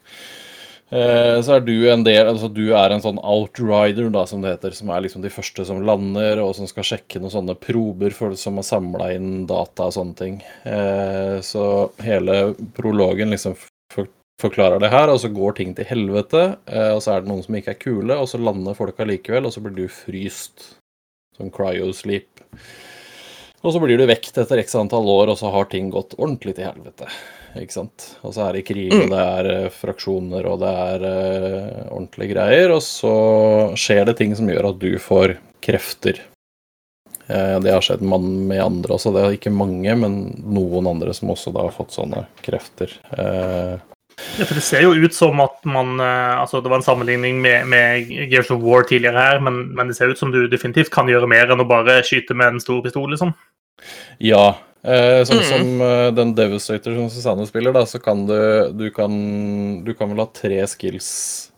Eh, 0.88 1.36
så 1.44 1.58
er 1.58 1.64
du 1.66 1.74
en 1.92 2.00
del 2.00 2.30
Altså 2.30 2.48
du 2.48 2.70
er 2.72 2.94
en 2.94 3.02
sånn 3.04 3.18
outrider, 3.20 4.08
da, 4.14 4.22
som 4.26 4.40
det 4.40 4.54
heter, 4.54 4.76
som 4.76 4.88
er 4.94 5.02
liksom 5.04 5.24
de 5.24 5.32
første 5.32 5.66
som 5.68 5.82
lander, 5.84 6.40
og 6.40 6.54
som 6.56 6.70
skal 6.70 6.86
sjekke 6.94 7.20
noen 7.20 7.34
sånne 7.34 7.56
prober 7.60 8.14
for, 8.16 8.38
som 8.40 8.56
har 8.60 8.68
samla 8.68 9.10
inn 9.16 9.42
data 9.50 9.90
og 9.90 9.96
sånne 9.98 10.16
ting. 10.22 10.38
Eh, 10.64 11.40
så 11.44 11.64
hele 12.04 12.54
prologen 12.78 13.34
liksom 13.34 13.58
forklarer 14.38 14.82
det 14.82 14.92
her, 14.92 15.10
og 15.10 15.20
så 15.22 15.30
går 15.34 15.56
ting 15.58 15.72
til 15.76 15.88
helvete, 15.88 16.44
eh, 16.70 16.92
og 16.94 17.02
så 17.02 17.16
er 17.16 17.24
det 17.24 17.32
noen 17.32 17.44
som 17.44 17.56
ikke 17.58 17.74
er 17.74 17.80
kule, 17.82 18.18
og 18.18 18.28
så 18.30 18.40
lander 18.40 18.76
folk 18.78 19.00
allikevel, 19.02 19.48
og 19.48 19.54
så 19.54 19.62
blir 19.64 19.74
du 19.74 19.88
fryst. 19.90 20.74
Sånn 21.38 21.52
cryosleep. 21.54 22.44
Og 23.66 23.74
så 23.74 23.82
blir 23.82 23.98
du 23.98 24.06
vekt 24.06 24.38
etter 24.38 24.62
x 24.62 24.76
antall 24.78 25.08
år, 25.10 25.32
og 25.32 25.40
så 25.40 25.50
har 25.54 25.66
ting 25.70 25.90
gått 25.90 26.14
ordentlig 26.18 26.54
til 26.58 26.68
helvete. 26.68 27.10
Ikke 27.58 27.74
sant? 27.74 28.06
Og 28.22 28.34
så 28.36 28.44
er 28.46 28.58
det 28.58 28.66
krig, 28.68 28.92
og 28.94 29.10
det 29.10 29.20
er 29.24 29.50
eh, 29.50 29.68
fraksjoner, 29.74 30.46
og 30.46 30.60
det 30.62 30.72
er 30.84 31.06
uh, 31.08 31.84
ordentlige 31.96 32.34
greier. 32.36 32.74
Og 32.76 32.82
så 32.86 33.14
skjer 33.78 34.04
det 34.06 34.18
ting 34.20 34.36
som 34.38 34.50
gjør 34.50 34.70
at 34.70 34.82
du 34.82 34.92
får 35.02 35.34
krefter. 35.64 36.22
Uh, 37.26 37.58
det 37.64 37.74
har 37.74 37.82
skjedd 37.82 38.04
med 38.06 38.62
andre 38.62 38.94
også. 38.94 39.14
Det 39.14 39.24
er 39.24 39.38
ikke 39.40 39.54
mange, 39.54 39.98
men 40.04 40.18
noen 40.46 40.90
andre 40.94 41.16
som 41.16 41.34
også 41.34 41.54
da 41.56 41.66
har 41.66 41.74
fått 41.74 41.96
sånne 41.98 42.28
krefter. 42.46 42.94
Ja, 44.38 44.44
for 44.44 44.54
Det 44.58 44.62
ser 44.66 44.82
jo 44.82 44.92
ut 44.98 45.14
som 45.14 45.38
at 45.44 45.64
man 45.68 46.00
eh, 46.02 46.32
altså 46.40 46.60
Det 46.62 46.70
var 46.72 46.80
en 46.80 46.86
sammenligning 46.86 47.40
med, 47.42 47.66
med 47.70 48.08
Gears 48.32 48.50
of 48.50 48.62
War 48.62 48.82
tidligere 48.88 49.18
her, 49.18 49.40
men, 49.40 49.68
men 49.74 49.88
det 49.90 49.96
ser 49.98 50.10
ut 50.10 50.18
som 50.18 50.32
du 50.34 50.48
definitivt 50.50 50.90
kan 50.94 51.06
gjøre 51.10 51.28
mer 51.30 51.52
enn 51.54 51.62
å 51.62 51.68
bare 51.68 52.00
skyte 52.06 52.34
med 52.34 52.54
en 52.56 52.60
stor 52.60 52.80
pistol, 52.82 53.10
liksom. 53.14 53.30
Ja. 54.18 54.56
Eh, 54.82 55.22
sånn 55.26 55.38
Mm. 55.42 55.46
som 55.50 55.80
eh, 55.82 56.10
den 56.14 56.34
Devastator 56.38 56.94
som 56.94 57.08
Susanne 57.10 57.46
spiller, 57.46 57.72
da, 57.74 57.84
så 57.86 57.98
kan 58.02 58.26
du 58.26 58.72
Du 58.72 58.90
kan, 58.94 59.84
du 59.84 59.92
kan 59.94 60.10
vel 60.10 60.18
ha 60.24 60.26
tre 60.34 60.64
skills 60.66 61.50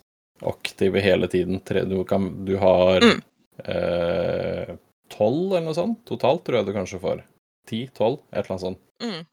aktive 0.42 1.00
hele 1.04 1.28
tiden. 1.28 1.60
Tre, 1.64 1.82
du, 1.84 1.98
kan, 2.04 2.30
du 2.44 2.56
har 2.60 3.00
Mm. 3.04 3.20
eh, 3.64 4.76
tolv 5.12 5.52
eller 5.52 5.66
noe 5.66 5.74
sånt 5.76 6.04
totalt, 6.08 6.44
tror 6.46 6.60
jeg 6.60 6.66
du 6.70 6.72
kanskje 6.76 7.00
får. 7.02 7.22
Ti? 7.68 7.82
Tolv? 7.96 8.20
Et 8.32 8.38
eller 8.44 8.54
annet 8.56 8.66
sånt. 8.68 8.78
Mm. 9.02 9.24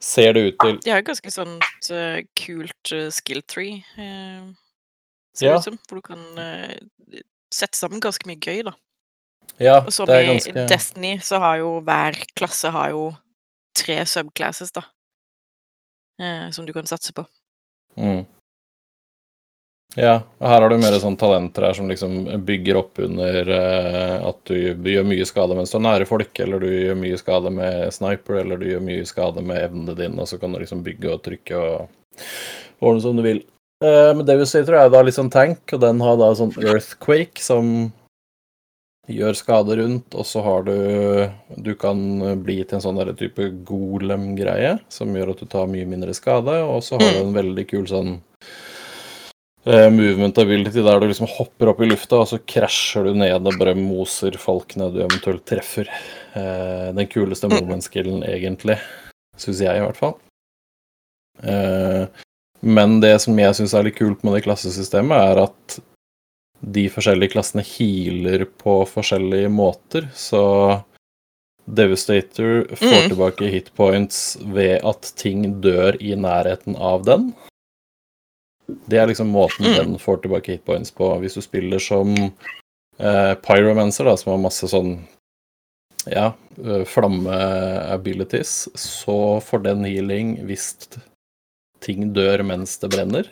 Ser 0.00 0.32
det 0.36 0.42
ut 0.46 0.56
til 0.62 0.76
De 0.84 0.90
har 0.92 1.00
jo 1.00 1.08
ganske 1.08 1.30
sånn 1.34 1.56
uh, 1.58 2.18
kult 2.38 2.92
uh, 2.94 3.08
skill 3.10 3.42
tree, 3.50 3.80
uh, 3.98 4.52
ser 5.34 5.48
det 5.48 5.50
Ja. 5.50 5.56
ut 5.58 5.64
som. 5.64 5.78
Hvor 5.88 5.98
du 5.98 6.02
kan 6.06 6.22
uh, 6.38 7.20
sette 7.50 7.78
sammen 7.78 8.00
ganske 8.04 8.26
mye 8.30 8.38
gøy, 8.38 8.62
da. 8.68 8.74
Ja, 9.58 9.80
Og 9.80 9.90
som 9.92 10.06
det 10.06 10.20
er 10.22 10.36
i 10.36 10.66
Destiny 10.70 11.16
så 11.24 11.40
har 11.42 11.56
jo 11.58 11.80
hver 11.82 12.14
klasse 12.38 12.70
har 12.70 12.90
jo 12.94 13.08
tre 13.74 14.04
subclasses, 14.06 14.70
da. 14.74 14.84
Som 16.52 16.66
du 16.66 16.72
kan 16.74 16.86
satse 16.86 17.12
på. 17.14 17.24
Mm. 17.96 18.26
Ja, 19.96 20.18
og 20.36 20.50
her 20.50 20.60
har 20.60 20.70
du 20.70 20.76
mer 20.78 20.94
sånn 21.00 21.16
talenter 21.16 21.64
her 21.64 21.76
som 21.78 21.88
liksom 21.88 22.44
bygger 22.46 22.76
opp 22.82 23.00
under 23.00 23.48
uh, 23.48 24.28
at 24.28 24.50
du 24.50 24.90
gjør 24.92 25.06
mye 25.08 25.26
skade 25.26 25.56
mens 25.56 25.72
du 25.72 25.78
er 25.78 25.86
nære 25.86 26.08
folk, 26.10 26.30
eller 26.44 26.60
du 26.60 26.68
gjør 26.68 26.98
mye 27.00 27.20
skade 27.20 27.52
med 27.54 27.94
sniper, 27.96 28.42
eller 28.42 28.60
du 28.60 28.68
gjør 28.68 28.84
mye 28.84 29.06
skade 29.08 29.42
med 29.42 29.62
evnene 29.62 29.96
dine, 29.96 30.20
og 30.20 30.28
så 30.28 30.38
kan 30.38 30.52
du 30.52 30.60
liksom 30.60 30.84
bygge 30.84 31.14
og 31.14 31.22
trykke 31.24 31.62
og 31.62 32.84
ordne 32.84 33.02
som 33.06 33.16
du 33.16 33.24
vil. 33.24 33.40
Uh, 33.82 34.12
men 34.18 34.28
Devastator 34.28 34.76
er 34.76 34.92
da 34.92 35.02
litt 35.02 35.16
sånn 35.16 35.32
tank, 35.32 35.64
og 35.72 35.82
den 35.82 36.04
har 36.04 36.20
da 36.20 36.30
sånn 36.36 36.52
Earthquake 36.60 37.40
som 37.40 37.88
gjør 39.08 39.40
skade 39.40 39.80
rundt, 39.80 40.12
og 40.12 40.28
så 40.28 40.44
har 40.44 40.68
du 40.68 40.76
Du 41.64 41.72
kan 41.80 41.98
bli 42.44 42.60
til 42.60 42.76
en 42.76 42.84
sånn 42.84 42.98
der 43.00 43.14
type 43.16 43.50
golem-greie 43.64 44.76
som 44.92 45.16
gjør 45.16 45.32
at 45.32 45.40
du 45.40 45.48
tar 45.48 45.70
mye 45.72 45.88
mindre 45.88 46.12
skade, 46.12 46.60
og 46.60 46.84
så 46.84 47.00
har 47.00 47.16
du 47.16 47.22
en 47.24 47.38
veldig 47.40 47.64
kul 47.72 47.88
sånn 47.88 48.18
eh, 49.68 49.88
movement 49.92 50.38
ability 50.40 50.82
der 50.84 51.00
du 51.00 51.08
liksom 51.08 51.28
hopper 51.30 51.72
opp 51.72 51.82
i 51.84 51.88
lufta, 51.90 52.22
og 52.22 52.30
så 52.30 52.40
krasjer 52.40 53.08
du 53.08 53.18
ned 53.20 53.46
og 53.46 53.58
bare 53.60 53.76
moser 53.78 54.38
folkene 54.40 54.90
du 54.94 55.02
eventuelt 55.04 55.44
treffer. 55.48 55.90
Uh, 56.34 56.94
den 56.94 57.08
kuleste 57.10 57.48
moment-skillen, 57.50 58.22
egentlig. 58.28 58.76
Syns 59.40 59.62
jeg, 59.64 59.78
i 59.78 59.84
hvert 59.84 59.98
fall. 59.98 60.16
Uh, 61.42 62.06
men 62.62 62.98
det 63.02 63.14
som 63.22 63.38
jeg 63.38 63.54
syns 63.58 63.74
er 63.74 63.86
litt 63.86 63.98
kult 63.98 64.24
med 64.26 64.36
det 64.36 64.44
klassesystemet, 64.46 65.32
er 65.32 65.42
at 65.46 65.78
de 66.58 66.88
forskjellige 66.90 67.36
klassene 67.36 67.62
healer 67.62 68.44
på 68.58 68.80
forskjellige 68.90 69.50
måter. 69.54 70.08
Så 70.14 70.42
Devastator 71.68 72.64
får 72.74 73.02
Mm. 73.04 73.08
tilbake 73.10 73.50
hitpoints 73.52 74.38
ved 74.40 74.80
at 74.84 75.12
ting 75.16 75.60
dør 75.60 75.96
i 76.00 76.14
nærheten 76.16 76.76
av 76.76 77.04
den. 77.04 77.34
Det 78.68 78.98
er 79.00 79.06
liksom 79.08 79.30
måten 79.32 79.64
Mm. 79.66 79.76
den 79.76 79.98
får 79.98 80.22
tilbake 80.22 80.52
hitpoints 80.52 80.90
på. 80.90 81.08
Hvis 81.20 81.34
du 81.34 81.40
spiller 81.40 81.78
som 81.78 82.14
eh, 82.98 83.34
Pyromancer, 83.34 84.04
da, 84.04 84.16
som 84.16 84.32
har 84.32 84.42
masse 84.42 84.68
sånn 84.68 84.98
ja, 86.06 86.32
eh, 86.64 86.84
flamme-abilities, 86.84 88.68
så 88.74 89.40
får 89.40 89.62
den 89.64 89.84
healing 89.84 90.36
hvis 90.46 90.74
ting 91.80 92.12
dør 92.12 92.42
mens 92.44 92.78
det 92.78 92.90
brenner. 92.90 93.28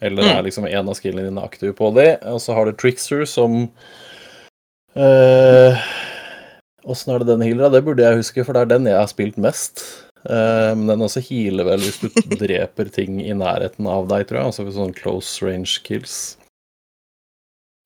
Eller 0.00 0.22
det 0.22 0.32
er 0.32 0.42
liksom 0.46 0.66
en 0.66 0.88
av 0.88 0.96
skillene 0.96 1.28
dine 1.28 1.42
aktive 1.44 1.74
på 1.76 1.90
det. 1.94 2.22
Og 2.24 2.40
så 2.40 2.54
har 2.56 2.64
du 2.66 2.72
Trickster 2.72 3.26
som 3.28 3.68
eh, 4.96 5.76
Åssen 6.88 7.12
er 7.12 7.20
det 7.20 7.28
den 7.28 7.42
healer? 7.44 7.68
Det 7.70 7.84
burde 7.84 8.02
jeg 8.02 8.16
huske, 8.22 8.44
for 8.44 8.56
det 8.56 8.62
er 8.62 8.70
den 8.72 8.88
jeg 8.88 8.96
har 8.96 9.10
spilt 9.10 9.36
mest. 9.36 9.82
Eh, 10.24 10.72
men 10.76 10.86
den 10.90 11.06
også 11.06 11.22
healer 11.24 11.68
vel 11.70 11.82
hvis 11.84 12.00
du 12.02 12.08
dreper 12.42 12.92
ting 12.92 13.20
i 13.24 13.32
nærheten 13.36 13.88
av 13.90 14.08
deg, 14.10 14.26
tror 14.28 14.42
jeg. 14.42 14.52
Altså 14.52 14.66
ved 14.66 14.76
sånn 14.76 14.96
close 14.96 15.46
range 15.46 15.80
kills. 15.86 16.20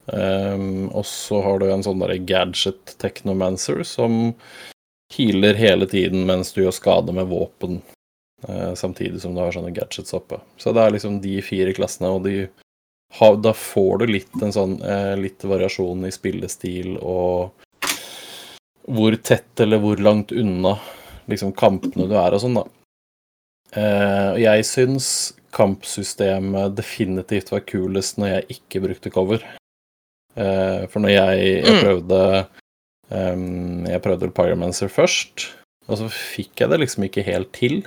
Um, 0.04 0.90
og 0.92 1.06
så 1.08 1.38
har 1.40 1.62
du 1.62 1.70
en 1.72 1.82
sånn 1.84 2.02
derre 2.02 2.18
gadget 2.28 2.92
technomancer 3.00 3.78
som 3.88 4.34
healer 5.14 5.56
hele 5.56 5.86
tiden 5.88 6.26
mens 6.28 6.52
du 6.52 6.60
gjør 6.60 6.74
skade 6.76 7.14
med 7.16 7.30
våpen. 7.30 7.82
eh, 8.48 8.74
samtidig 8.74 9.22
som 9.22 9.32
du 9.32 9.40
har 9.40 9.54
sånne 9.54 9.72
gadgets 9.72 10.12
oppe. 10.12 10.36
Så 10.60 10.74
det 10.76 10.82
er 10.82 10.92
liksom 10.92 11.22
de 11.24 11.38
fire 11.40 11.72
klassene, 11.72 12.10
og 12.12 12.26
de 12.26 12.48
har, 13.16 13.36
da 13.40 13.54
får 13.56 14.02
du 14.02 14.06
litt 14.10 14.42
en 14.42 14.52
sånn 14.52 14.74
eh, 14.82 15.14
litt 15.16 15.44
variasjon 15.48 16.04
i 16.04 16.10
spillestil 16.12 16.98
og 16.98 17.54
hvor 18.84 19.16
tett 19.16 19.62
eller 19.64 19.80
hvor 19.80 19.96
langt 19.96 20.34
unna 20.36 20.74
liksom 21.30 21.54
kampene 21.56 22.08
du 22.10 22.14
er 22.18 22.34
og 22.36 22.42
sånn, 22.42 22.58
da. 22.60 22.64
Eh, 23.74 24.28
og 24.34 24.40
jeg 24.42 24.66
syns 24.68 25.08
kampsystemet 25.54 26.74
definitivt 26.78 27.50
var 27.52 27.64
kulest 27.66 28.18
når 28.18 28.32
jeg 28.34 28.58
ikke 28.58 28.82
brukte 28.88 29.12
cover. 29.14 29.42
Eh, 30.36 30.86
for 30.90 31.00
når 31.02 31.14
jeg, 31.14 31.64
jeg 31.64 31.74
Mm. 31.74 31.82
prøvde 31.84 32.20
Jeg 33.14 34.00
prøvde 34.02 34.30
Pyromancer 34.34 34.88
først, 34.90 35.52
og 35.86 35.98
så 36.00 36.06
fikk 36.10 36.56
jeg 36.64 36.70
det 36.70 36.80
liksom 36.80 37.04
ikke 37.04 37.22
helt 37.22 37.52
til. 37.52 37.84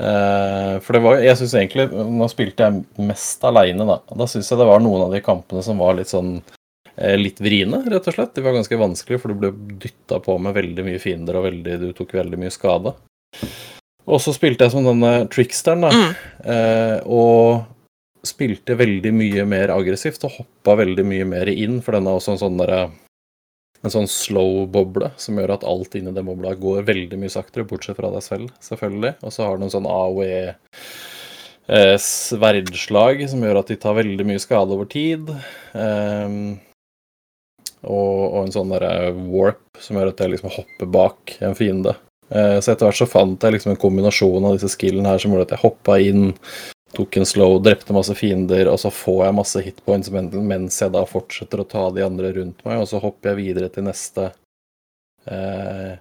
Eh, 0.00 0.78
for 0.80 0.92
det 0.96 1.02
var 1.04 1.20
Jeg 1.22 1.36
syns 1.38 1.52
egentlig 1.54 1.84
Nå 1.92 2.26
spilte 2.32 2.64
jeg 2.66 2.84
mest 2.98 3.44
aleine, 3.46 3.86
da. 3.86 4.00
Da 4.16 4.26
syns 4.26 4.48
jeg 4.50 4.58
det 4.58 4.66
var 4.66 4.80
noen 4.82 5.04
av 5.06 5.12
de 5.12 5.20
kampene 5.22 5.62
som 5.62 5.78
var 5.78 5.94
litt 5.94 6.08
sånn 6.10 6.42
litt 7.18 7.40
vriene, 7.42 7.80
rett 7.90 8.06
og 8.10 8.14
slett. 8.14 8.34
De 8.36 8.44
var 8.44 8.54
ganske 8.54 8.78
vanskelige, 8.78 9.22
for 9.22 9.32
du 9.32 9.40
ble 9.40 9.50
dytta 9.82 10.20
på 10.22 10.36
med 10.38 10.54
veldig 10.54 10.84
mye 10.86 11.00
fiender, 11.02 11.38
og 11.40 11.48
veldig, 11.48 11.78
du 11.82 11.88
tok 11.96 12.14
veldig 12.14 12.38
mye 12.38 12.52
skade. 12.54 12.94
Og 14.04 14.20
så 14.20 14.34
spilte 14.36 14.66
jeg 14.66 14.74
som 14.74 14.86
denne 14.86 15.12
tricksteren, 15.32 15.86
da. 15.86 15.90
Mm. 15.90 16.12
Eh, 16.54 16.98
og 17.08 18.24
spilte 18.24 18.76
veldig 18.78 19.12
mye 19.16 19.44
mer 19.48 19.72
aggressivt 19.74 20.22
og 20.28 20.38
hoppa 20.38 20.78
veldig 20.80 21.04
mye 21.08 21.26
mer 21.28 21.50
inn, 21.52 21.80
for 21.84 21.96
den 21.96 22.08
er 22.08 22.18
også 22.18 22.34
en 22.34 22.44
sånn 22.44 22.60
derre 22.60 22.86
en 23.84 23.92
sånn 23.92 24.08
slow 24.08 24.64
boble 24.72 25.10
som 25.20 25.36
gjør 25.36 25.58
at 25.58 25.64
alt 25.68 25.96
inni 25.98 26.12
den 26.16 26.24
bobla 26.24 26.54
går 26.56 26.86
veldig 26.88 27.18
mye 27.20 27.32
saktere, 27.32 27.66
bortsett 27.68 27.98
fra 27.98 28.08
deg 28.14 28.24
selv, 28.24 28.52
selvfølgelig. 28.64 29.18
Og 29.20 29.34
så 29.34 29.44
har 29.44 29.58
den 29.58 29.66
en 29.66 29.74
sånn 29.74 29.88
AOE 29.90 30.30
eh, 31.68 31.96
sverdslag 32.00 33.26
som 33.28 33.44
gjør 33.44 33.60
at 33.60 33.72
de 33.72 33.76
tar 33.82 33.98
veldig 34.00 34.28
mye 34.30 34.40
skade 34.40 34.72
over 34.72 34.88
tid. 34.88 35.28
Ehm, 35.76 36.56
og, 37.84 38.18
og 38.32 38.40
en 38.42 38.54
sånn 38.54 38.72
derre 38.72 39.12
warp 39.12 39.80
som 39.82 39.98
gjør 39.98 40.12
at 40.12 40.22
jeg 40.24 40.34
liksom 40.34 40.52
hopper 40.54 40.90
bak 40.90 41.36
en 41.44 41.56
fiende. 41.58 41.94
Eh, 42.30 42.58
så 42.60 42.72
etter 42.72 42.88
hvert 42.88 43.00
så 43.02 43.08
fant 43.10 43.42
jeg 43.44 43.56
liksom 43.56 43.74
en 43.74 43.80
kombinasjon 43.80 44.46
av 44.48 44.56
disse 44.56 44.72
skillene 44.74 45.10
her 45.12 45.20
som 45.22 45.34
gjorde 45.34 45.48
at 45.50 45.56
jeg 45.56 45.64
hoppa 45.64 45.98
inn, 46.02 46.30
tok 46.94 47.18
en 47.18 47.28
slow, 47.28 47.58
drepte 47.62 47.94
masse 47.96 48.14
fiender, 48.16 48.70
og 48.70 48.78
så 48.80 48.90
får 48.94 49.20
jeg 49.26 49.36
masse 49.40 49.64
hitpoints 49.66 50.12
men- 50.14 50.30
mens 50.46 50.78
jeg 50.80 50.94
da 50.94 51.02
fortsetter 51.08 51.60
å 51.60 51.68
ta 51.68 51.88
de 51.90 52.04
andre 52.06 52.32
rundt 52.36 52.64
meg, 52.64 52.78
og 52.80 52.88
så 52.88 53.02
hopper 53.02 53.32
jeg 53.32 53.40
videre 53.42 53.68
til 53.74 53.86
neste. 53.88 54.30
Eh, 55.26 55.96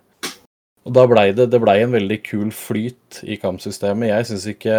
og 0.84 0.94
da 0.94 1.08
blei 1.08 1.32
det, 1.32 1.50
det 1.50 1.62
ble 1.64 1.78
en 1.80 1.96
veldig 1.96 2.20
kul 2.28 2.50
flyt 2.52 3.24
i 3.24 3.38
kampsystemet. 3.40 4.12
Jeg 4.12 4.30
syns 4.30 4.48
ikke 4.52 4.78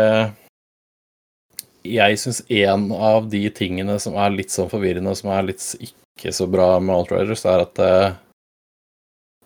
Jeg 1.85 2.17
syns 2.17 2.41
en 2.49 2.93
av 2.93 3.27
de 3.29 3.43
tingene 3.53 3.99
som 4.01 4.15
er 4.17 4.31
litt 4.33 4.53
sånn 4.53 4.71
forvirrende, 4.71 5.13
som 5.17 5.29
er 5.31 5.43
litt 5.51 5.61
ikke 5.61 6.04
så 6.23 6.47
bra 6.47 6.81
med 6.81 6.95
Outriders, 6.95 7.45
er 7.45 7.65
at 7.65 7.75
det 7.77 7.95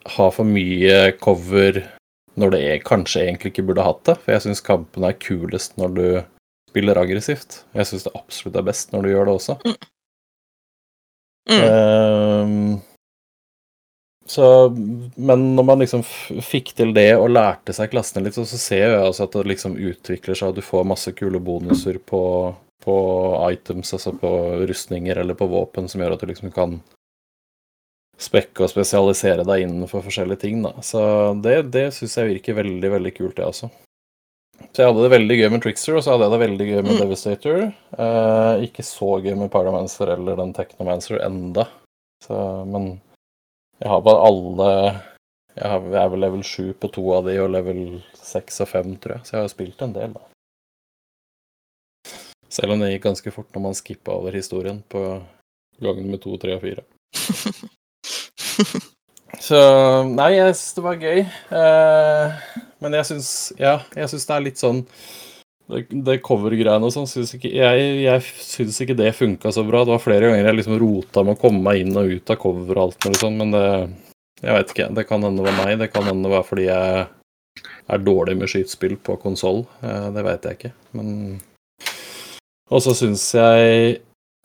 har 0.08 0.30
for 0.34 0.46
mye 0.46 1.12
cover 1.20 1.82
når 2.38 2.52
det 2.54 2.60
er, 2.62 2.82
kanskje 2.86 3.24
egentlig 3.24 3.52
ikke 3.52 3.66
burde 3.70 3.86
hatt 3.86 4.04
det. 4.06 4.16
For 4.22 4.34
jeg 4.34 4.44
syns 4.46 4.64
kampene 4.64 5.10
er 5.10 5.18
kulest 5.22 5.74
når 5.80 5.94
du 5.96 6.04
spiller 6.70 7.00
aggressivt. 7.00 7.62
Jeg 7.74 7.88
syns 7.88 8.06
det 8.06 8.14
absolutt 8.14 8.58
er 8.60 8.68
best 8.68 8.92
når 8.94 9.02
du 9.02 9.10
gjør 9.10 9.26
det 9.28 9.34
også. 9.40 9.56
Mm. 11.48 11.62
Ehm, 11.64 12.78
så, 14.28 14.46
men 15.16 15.44
når 15.56 15.64
man 15.64 15.82
liksom 15.82 16.04
fikk 16.44 16.74
til 16.76 16.92
det 16.96 17.10
og 17.16 17.30
lærte 17.32 17.74
seg 17.74 17.90
klassene 17.94 18.26
litt, 18.26 18.36
så 18.36 18.44
ser 18.46 18.84
jeg 18.84 19.00
altså 19.00 19.24
at 19.24 19.38
det 19.38 19.46
liksom 19.54 19.78
utvikler 19.80 20.36
seg, 20.38 20.52
og 20.52 20.58
du 20.58 20.64
får 20.64 20.88
masse 20.90 21.14
kule 21.16 21.40
bonuser 21.42 21.98
på, 22.04 22.20
på 22.84 22.94
items, 23.52 23.92
altså 23.96 24.12
på 24.16 24.30
rustninger 24.68 25.18
eller 25.18 25.34
på 25.34 25.48
våpen, 25.50 25.88
som 25.88 26.00
gjør 26.02 26.14
at 26.16 26.22
du 26.22 26.30
liksom 26.30 26.52
kan 26.54 26.78
spekke 28.18 28.64
og 28.64 28.72
spesialisere 28.72 29.44
deg 29.46 29.64
innenfor 29.64 30.02
forskjellige 30.06 30.42
ting. 30.42 30.62
Da. 30.64 30.74
Så 30.82 31.00
det, 31.42 31.60
det 31.74 31.88
syns 31.96 32.16
jeg 32.18 32.32
virker 32.34 32.58
veldig, 32.58 32.90
veldig 32.96 33.14
kult, 33.18 33.36
det 33.38 33.46
også. 33.46 33.70
Så 34.72 34.82
jeg 34.82 34.90
hadde 34.90 35.04
det 35.04 35.12
veldig 35.14 35.36
gøy 35.38 35.50
med 35.54 35.62
Trickster, 35.62 35.96
og 35.96 36.02
så 36.02 36.14
hadde 36.14 36.26
jeg 36.26 36.34
det 36.34 36.40
veldig 36.44 36.66
gøy 36.68 36.80
med 36.80 36.94
Mm. 36.94 37.02
Devastator. 37.04 37.60
Eh, 38.04 38.64
ikke 38.66 38.82
så 38.82 39.10
gøy 39.22 39.36
med 39.38 39.52
Pyromancer 39.54 40.10
eller 40.16 40.38
den 40.40 40.54
Technomancer 40.56 41.22
enda. 41.22 41.68
Så, 42.24 42.34
men 42.66 43.00
jeg 43.78 43.88
har 43.92 44.02
bare 44.02 44.24
alle 44.26 44.70
Jeg, 45.58 45.66
har, 45.70 45.80
jeg 45.82 46.02
er 46.02 46.10
vel 46.10 46.20
level 46.22 46.42
7 46.46 46.74
på 46.78 46.90
to 46.94 47.02
av 47.16 47.24
de, 47.26 47.32
og 47.42 47.48
level 47.50 47.80
6 48.14 48.60
og 48.62 48.68
5, 48.68 48.92
tror 49.02 49.16
jeg. 49.16 49.26
Så 49.26 49.32
jeg 49.34 49.42
har 49.42 49.48
spilt 49.50 49.80
en 49.82 49.94
del, 49.96 50.12
da. 50.14 50.20
Selv 52.52 52.74
om 52.74 52.82
det 52.82 52.92
gikk 52.94 53.08
ganske 53.08 53.32
fort 53.34 53.50
når 53.54 53.66
man 53.68 53.76
skippa 53.76 54.16
over 54.16 54.36
historien 54.36 54.80
på 54.88 55.02
gangen 55.84 56.08
med 56.10 56.22
to, 56.22 56.36
tre 56.40 56.56
og 56.56 56.64
fire. 56.64 56.82
Så 59.38 59.58
Nei, 60.08 60.32
jeg 60.38 60.56
syns 60.56 60.76
det 60.76 60.84
var 60.84 61.02
gøy. 61.02 61.20
Eh, 61.60 62.26
men 62.82 62.96
jeg 62.98 63.08
syns 63.10 63.30
Ja, 63.60 63.78
jeg 63.96 64.10
syns 64.10 64.26
det 64.28 64.34
er 64.34 64.44
litt 64.44 64.60
sånn 64.60 64.80
Det, 65.68 65.82
det 66.06 66.16
cover-greiene 66.24 66.88
og 66.88 66.94
sånn, 66.94 67.08
syns 67.10 67.34
ikke 67.36 67.50
Jeg, 67.52 67.84
jeg 68.04 68.24
syns 68.44 68.80
ikke 68.84 68.96
det 68.98 69.14
funka 69.16 69.52
så 69.54 69.64
bra. 69.68 69.84
Det 69.84 69.94
var 69.94 70.04
flere 70.04 70.30
ganger 70.30 70.50
jeg 70.50 70.58
liksom 70.58 70.78
rota 70.80 71.24
med 71.24 71.36
å 71.36 71.42
komme 71.42 71.62
meg 71.64 71.84
inn 71.84 72.00
og 72.00 72.16
ut 72.16 72.34
av 72.34 72.40
cover 72.40 72.74
og 72.74 72.84
alt 72.86 73.06
mulig 73.06 73.22
sånn, 73.22 73.38
men 73.40 73.54
det 73.54 73.66
Jeg 74.42 74.54
vet 74.54 74.74
ikke. 74.74 74.90
Det 74.96 75.06
kan 75.08 75.24
hende 75.26 75.42
det 75.42 75.50
var 75.50 75.60
meg. 75.60 75.78
Det 75.80 75.92
kan 75.92 76.08
hende 76.08 76.28
det 76.28 76.34
var 76.34 76.46
fordi 76.46 76.68
jeg 76.68 77.06
er 77.88 78.04
dårlig 78.04 78.36
med 78.38 78.50
skytespill 78.50 78.96
på 79.02 79.16
konsoll. 79.22 79.64
Eh, 79.82 80.08
det 80.14 80.24
vet 80.24 80.48
jeg 80.48 80.58
ikke, 80.58 80.74
men 80.96 81.08
Og 82.68 82.84
så 82.84 82.92
syns 82.96 83.30
jeg 83.36 83.96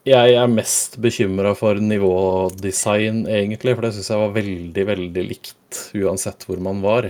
jeg 0.04 0.34
er 0.36 0.50
mest 0.52 0.98
bekymra 1.00 1.54
for 1.56 1.78
nivådesign, 1.80 3.22
egentlig, 3.24 3.72
for 3.72 3.86
det 3.86 3.94
syns 3.96 4.10
jeg 4.12 4.20
var 4.20 4.34
veldig, 4.34 4.82
veldig 4.90 5.22
likt 5.30 5.78
uansett 5.96 6.44
hvor 6.44 6.60
man 6.60 6.82
var. 6.84 7.08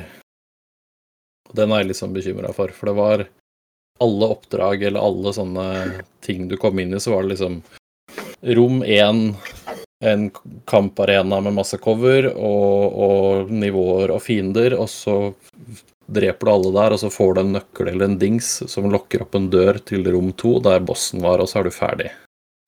Og 1.50 1.56
Den 1.58 1.74
er 1.74 1.82
jeg 1.82 1.90
litt 1.90 1.98
sånn 1.98 2.14
bekymra 2.14 2.52
for, 2.54 2.70
for 2.70 2.90
det 2.90 2.94
var 3.00 3.24
alle 4.04 4.28
oppdrag 4.36 4.86
eller 4.86 5.02
alle 5.02 5.32
sånne 5.34 5.66
ting 6.22 6.46
du 6.50 6.54
kom 6.60 6.78
inn 6.78 6.94
i, 6.94 7.02
så 7.02 7.16
var 7.16 7.26
det 7.26 7.34
liksom 7.34 7.58
rom 8.54 8.82
én, 8.86 9.24
en 10.04 10.30
kamparena 10.70 11.40
med 11.42 11.58
masse 11.58 11.78
cover 11.82 12.30
og, 12.30 12.94
og 12.94 13.50
nivåer 13.50 14.14
og 14.14 14.22
fiender, 14.22 14.78
og 14.78 14.86
så 14.92 15.18
dreper 16.06 16.46
du 16.46 16.52
alle 16.52 16.72
der, 16.74 16.94
og 16.94 17.00
så 17.00 17.10
får 17.12 17.34
du 17.34 17.40
en 17.40 17.54
nøkkel 17.56 17.90
eller 17.90 18.10
en 18.10 18.18
dings 18.20 18.50
som 18.70 18.90
lokker 18.92 19.24
opp 19.24 19.34
en 19.38 19.50
dør 19.52 19.80
til 19.86 20.06
rom 20.12 20.32
to, 20.36 20.58
der 20.64 20.84
bossen 20.84 21.24
var, 21.24 21.42
og 21.42 21.50
så 21.50 21.60
er 21.60 21.68
du 21.68 21.74
ferdig. 21.74 22.12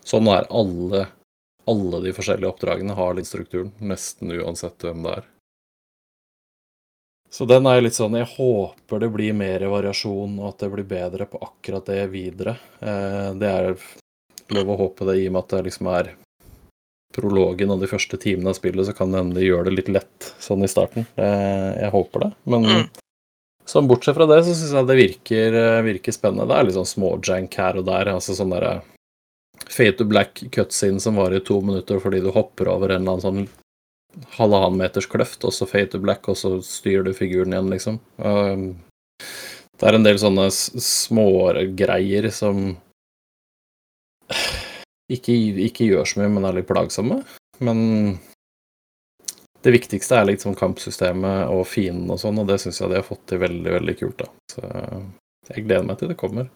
Sånn 0.06 0.28
er 0.30 0.48
alle, 0.54 1.06
alle 1.66 2.02
de 2.04 2.12
forskjellige 2.16 2.52
oppdragene, 2.52 2.96
har 2.96 3.16
litt 3.18 3.28
strukturen, 3.28 3.72
nesten 3.82 4.32
uansett 4.38 4.86
hvem 4.86 5.02
det 5.06 5.16
er. 5.20 5.32
Så 7.36 7.44
den 7.50 7.66
er 7.66 7.82
litt 7.82 7.96
sånn 7.96 8.14
Jeg 8.14 8.28
håper 8.36 9.00
det 9.02 9.08
blir 9.12 9.34
mer 9.36 9.64
variasjon, 9.68 10.38
og 10.38 10.52
at 10.52 10.62
det 10.62 10.70
blir 10.72 10.86
bedre 10.88 11.26
på 11.28 11.40
akkurat 11.42 11.88
det 11.90 12.04
videre. 12.12 12.54
Eh, 12.80 13.32
det 13.36 13.50
er 13.50 13.74
lov 14.54 14.70
å 14.70 14.78
håpe 14.84 15.08
det, 15.08 15.18
i 15.20 15.26
og 15.26 15.34
med 15.34 15.42
at 15.42 15.56
det 15.56 15.64
liksom 15.66 15.90
er 15.90 16.12
prologen 17.16 17.72
og 17.72 17.82
de 17.82 17.88
første 17.90 18.18
timene 18.20 18.52
av 18.52 18.58
spillet, 18.58 18.86
så 18.86 18.94
kan 18.96 19.10
det 19.10 19.20
hende 19.22 19.38
de 19.40 19.48
gjør 19.48 19.66
det 19.66 19.74
litt 19.74 19.90
lett 19.90 20.30
sånn 20.42 20.64
i 20.64 20.70
starten. 20.70 21.06
Eh, 21.18 21.72
jeg 21.82 21.92
håper 21.94 22.26
det. 22.26 22.30
Men 22.44 22.66
Mm. 22.66 22.86
Sånn 23.66 23.88
bortsett 23.90 24.16
fra 24.16 24.28
det, 24.30 24.40
så 24.46 24.54
syns 24.54 24.74
jeg 24.76 24.88
det 24.88 24.98
virker, 25.00 25.58
eh, 25.60 25.84
virker 25.86 26.14
spennende. 26.14 26.48
Det 26.48 26.56
er 26.56 26.68
litt 26.68 26.78
sånn 26.78 26.92
småjank 26.94 27.58
her 27.60 27.80
og 27.80 27.88
der. 27.88 28.12
altså 28.14 28.36
sånn 28.38 28.54
derre 28.54 28.80
Fade 29.66 29.96
to 29.98 30.04
black 30.04 30.42
cutscene 30.52 31.00
som 31.00 31.16
varer 31.16 31.40
i 31.40 31.44
to 31.44 31.56
minutter 31.64 31.98
fordi 31.98 32.20
du 32.22 32.28
hopper 32.30 32.68
over 32.68 32.92
en 32.92 33.02
eller 33.02 33.16
annen 33.16 33.24
sånn 33.24 33.48
halvannen 34.36 34.78
meters 34.78 35.08
kløft, 35.10 35.44
og 35.44 35.52
så 35.52 35.66
fade 35.68 35.90
to 35.92 36.00
black, 36.00 36.28
og 36.28 36.36
så 36.38 36.56
styrer 36.64 37.04
du 37.04 37.12
figuren 37.16 37.52
igjen, 37.52 37.70
liksom. 37.72 37.98
Um, 38.16 38.66
det 39.76 39.88
er 39.88 39.98
en 39.98 40.06
del 40.06 40.20
sånne 40.20 40.46
smågreier 40.52 42.30
som 42.32 42.76
ikke, 45.12 45.34
ikke 45.66 45.88
gjør 45.90 46.08
så 46.08 46.22
mye, 46.22 46.32
men 46.32 46.48
er 46.48 46.56
litt 46.60 46.70
plagsomme. 46.70 47.20
Men 47.64 47.78
det 49.66 49.72
viktigste 49.74 50.20
er 50.20 50.28
liksom 50.28 50.54
kampsystemet 50.54 51.50
og 51.50 51.64
fienden 51.66 52.12
og 52.14 52.20
sånn, 52.22 52.38
og 52.38 52.46
det 52.46 52.60
syns 52.62 52.78
jeg 52.78 52.92
de 52.92 53.00
har 53.00 53.06
fått 53.06 53.24
til 53.30 53.40
veldig, 53.42 53.72
veldig 53.80 53.94
kult, 53.98 54.22
da. 54.22 54.28
Så 54.52 54.62
jeg 55.50 55.66
gleder 55.66 55.88
meg 55.88 55.98
til 55.98 56.12
det 56.12 56.18
kommer. 56.20 56.46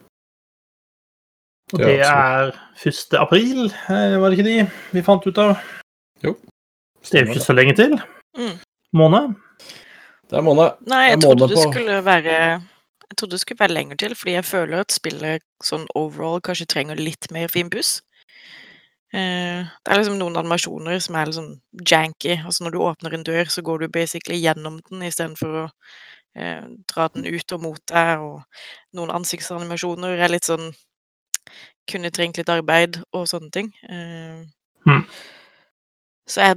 Og 1.71 1.79
det 1.79 1.97
er 2.03 2.51
1. 2.79 3.17
april, 3.19 3.67
eh, 3.91 4.17
var 4.19 4.31
det 4.31 4.39
ikke 4.39 4.47
de 4.47 4.55
vi 4.95 5.03
fant 5.03 5.27
ut 5.27 5.39
av? 5.43 5.53
Jo. 6.23 6.35
Det 7.07 7.19
er 7.19 7.25
jo 7.25 7.33
ikke 7.35 7.43
så 7.43 7.55
lenge 7.55 7.75
til. 7.79 7.95
Mm. 8.39 8.57
Måned. 8.95 9.35
Det 10.31 10.39
er 10.39 10.45
måned. 10.47 10.79
Nei, 10.87 11.05
jeg 11.09 11.21
trodde 11.23 11.47
det 11.51 11.57
på. 11.59 11.67
skulle 11.71 11.99
være 12.05 12.35
Jeg 12.35 13.17
trodde 13.17 13.35
det 13.35 13.41
skulle 13.43 13.59
være 13.59 13.75
lenger 13.75 13.95
til, 13.99 14.15
fordi 14.15 14.37
jeg 14.37 14.47
føler 14.47 14.85
at 14.85 14.95
spillet 14.95 15.43
sånn 15.63 15.83
overall 15.99 16.39
kanskje 16.39 16.69
trenger 16.71 16.95
litt 16.95 17.27
mer 17.31 17.51
finpuss. 17.51 17.99
Eh, 17.99 18.60
det 19.11 19.91
er 19.91 19.99
liksom 19.99 20.15
noen 20.19 20.39
animasjoner 20.39 21.01
som 21.03 21.17
er 21.19 21.27
litt 21.27 21.35
sånn 21.35 21.55
janky. 21.87 22.37
Altså 22.37 22.63
når 22.63 22.75
du 22.75 22.79
åpner 22.85 23.17
en 23.17 23.25
dør, 23.27 23.51
så 23.51 23.63
går 23.65 23.83
du 23.83 23.91
basically 23.91 24.39
gjennom 24.39 24.79
den 24.87 25.03
istedenfor 25.07 25.57
å 25.63 25.65
eh, 26.39 26.63
dra 26.93 27.09
den 27.11 27.27
ut 27.27 27.57
og 27.57 27.65
mot 27.65 27.83
deg, 27.91 28.23
og 28.23 28.95
noen 28.95 29.11
ansiktsanimasjoner 29.19 30.15
er 30.21 30.33
litt 30.33 30.47
sånn 30.49 30.71
Kunne 31.89 32.11
trengt 32.13 32.37
litt 32.37 32.49
arbeid 32.53 32.99
og 33.17 33.23
sånne 33.27 33.49
ting. 33.51 33.71
Eh, 33.89 34.43
Mm. 34.85 35.03
Så 36.29 36.41
jeg 36.41 36.55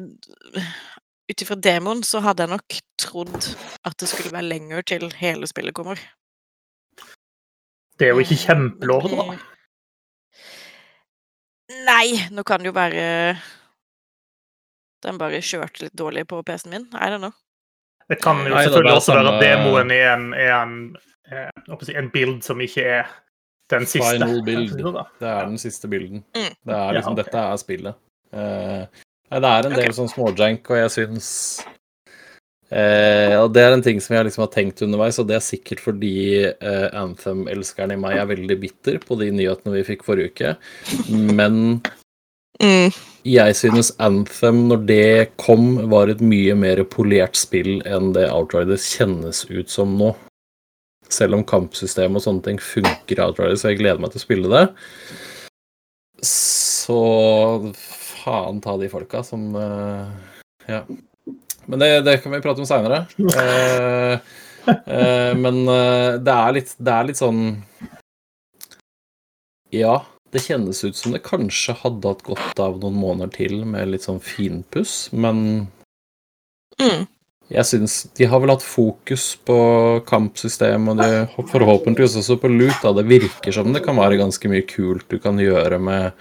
ut 1.31 1.43
ifra 1.43 1.57
demoen 1.57 2.03
så 2.07 2.23
hadde 2.25 2.45
jeg 2.45 2.53
nok 2.55 2.77
trodd 3.01 3.49
at 3.85 3.97
det 4.01 4.09
skulle 4.11 4.33
være 4.33 4.49
lenger 4.53 4.85
til 4.87 5.09
hele 5.19 5.49
spillet 5.51 5.77
kommer. 5.77 6.01
Det 7.99 8.09
er 8.09 8.15
jo 8.15 8.25
ikke 8.25 8.39
kjempelovet, 8.47 9.13
kjempelov, 9.13 9.35
da. 9.37 9.54
Det- 11.75 11.85
Nei, 11.87 12.29
nå 12.31 12.45
kan 12.47 12.61
det 12.61 12.71
jo 12.71 12.77
være 12.77 13.37
Den 15.05 15.19
bare 15.19 15.43
kjørte 15.45 15.83
litt 15.83 15.93
dårlig 15.93 16.27
på 16.27 16.43
PC-en 16.43 16.71
min. 16.71 16.87
I 16.95 17.11
don't 17.13 17.19
know. 17.19 17.33
Det 18.09 18.23
kan 18.23 18.37
jo 18.37 18.55
selvfølgelig 18.55 18.85
det 18.85 18.93
er 18.93 19.01
også 19.01 19.15
være 19.15 19.35
at 19.35 19.43
demoen 19.43 19.91
er 19.91 20.15
en, 20.15 20.35
er 20.35 20.63
en, 20.63 20.97
eh, 21.33 21.99
en 21.99 22.11
bild 22.11 22.43
som 22.43 22.61
ikke 22.61 22.85
er 22.85 23.05
den 23.71 23.87
siste. 23.87 24.13
Final 24.13 24.45
build. 24.45 24.73
Det 25.21 25.29
er 25.29 25.47
den 25.47 25.59
siste 25.59 25.89
bilden. 25.89 26.25
Mm. 26.37 26.55
Det 26.65 26.75
er 26.75 26.93
Ja, 26.93 27.01
okay. 27.01 27.23
Dette 27.23 27.39
er 27.39 27.57
spillet. 27.57 27.95
Uh, 28.33 28.85
det 29.31 29.45
er 29.45 29.67
en 29.67 29.73
del 29.73 29.89
okay. 29.89 29.93
sånn 29.97 30.11
småjank, 30.11 30.71
og 30.71 30.77
jeg 30.79 30.91
syns 30.91 31.29
eh, 32.75 33.35
Og 33.39 33.53
det 33.55 33.63
er 33.63 33.77
en 33.77 33.85
ting 33.87 34.01
som 34.03 34.17
jeg 34.17 34.27
liksom 34.29 34.45
har 34.45 34.53
tenkt 34.55 34.83
underveis, 34.85 35.19
og 35.23 35.29
det 35.31 35.39
er 35.39 35.45
sikkert 35.47 35.81
fordi 35.85 36.15
eh, 36.51 36.89
Anthem-elskeren 36.99 37.95
i 37.95 38.01
meg 38.01 38.19
er 38.19 38.31
veldig 38.35 38.59
bitter 38.61 38.99
på 39.03 39.19
de 39.21 39.31
nyhetene 39.35 39.77
vi 39.79 39.87
fikk 39.95 40.03
forrige 40.07 40.35
uke. 40.35 40.57
Men 41.11 41.83
Mm. 42.63 42.93
jeg 43.27 43.55
synes 43.59 43.89
Anthem, 43.99 44.69
når 44.71 44.85
det 44.87 45.37
kom, 45.43 45.89
var 45.91 46.07
et 46.09 46.21
mye 46.23 46.55
mer 46.55 46.85
polert 46.87 47.35
spill 47.35 47.81
enn 47.83 48.13
det 48.15 48.29
Outriders 48.31 48.85
kjennes 48.95 49.41
ut 49.51 49.69
som 49.69 49.97
nå. 49.99 50.13
Selv 51.11 51.35
om 51.35 51.43
kampsystemet 51.45 52.21
og 52.21 52.23
sånne 52.23 52.45
ting 52.47 52.61
funker 52.63 53.19
i 53.19 53.25
Outriders, 53.25 53.65
og 53.65 53.73
jeg 53.73 53.81
gleder 53.83 53.99
meg 54.01 54.15
til 54.15 54.23
å 54.23 54.25
spille 54.25 54.53
det. 54.53 54.63
Så 56.25 57.01
faen 58.23 58.63
ta 58.65 58.77
de 58.81 58.89
folka 58.93 59.25
som 59.27 59.51
eh, 59.59 60.07
Ja. 60.71 60.85
Men 61.67 61.83
det, 61.83 61.91
det 62.07 62.19
kan 62.23 62.33
vi 62.35 62.41
prate 62.45 62.63
om 62.63 62.69
seinere. 62.69 63.05
Eh, 63.19 64.19
eh, 64.67 65.33
men 65.37 65.63
eh, 65.69 66.17
det 66.25 66.35
er 66.35 66.55
litt 66.57 66.75
Det 66.79 66.93
er 66.95 67.09
litt 67.09 67.21
sånn 67.21 67.41
Ja, 69.75 69.97
det 70.35 70.43
kjennes 70.45 70.85
ut 70.85 70.97
som 70.99 71.15
det 71.15 71.23
kanskje 71.27 71.75
hadde 71.81 72.11
hatt 72.13 72.23
godt 72.27 72.61
av 72.63 72.79
noen 72.83 72.97
måneder 72.99 73.33
til 73.35 73.61
med 73.67 73.91
litt 73.93 74.07
sånn 74.07 74.23
finpuss, 74.23 75.09
men 75.13 75.69
Mm. 76.81 77.05
jeg 77.55 77.67
syns 77.69 77.93
de 78.19 78.27
har 78.27 78.41
vel 78.43 78.51
hatt 78.51 78.65
fokus 78.67 79.37
på 79.47 79.57
kampsystem, 80.09 80.89
og 80.91 80.97
det 80.99 81.29
forhåpentligvis 81.53 82.17
også 82.19 82.37
på 82.43 82.51
loot. 82.51 82.81
Da. 82.83 82.91
Det 82.97 83.05
virker 83.07 83.55
som 83.55 83.73
det 83.73 83.85
kan 83.85 83.95
være 84.01 84.19
ganske 84.19 84.51
mye 84.51 84.65
kult 84.67 85.07
du 85.09 85.21
kan 85.23 85.39
gjøre 85.39 85.79
med, 85.79 86.13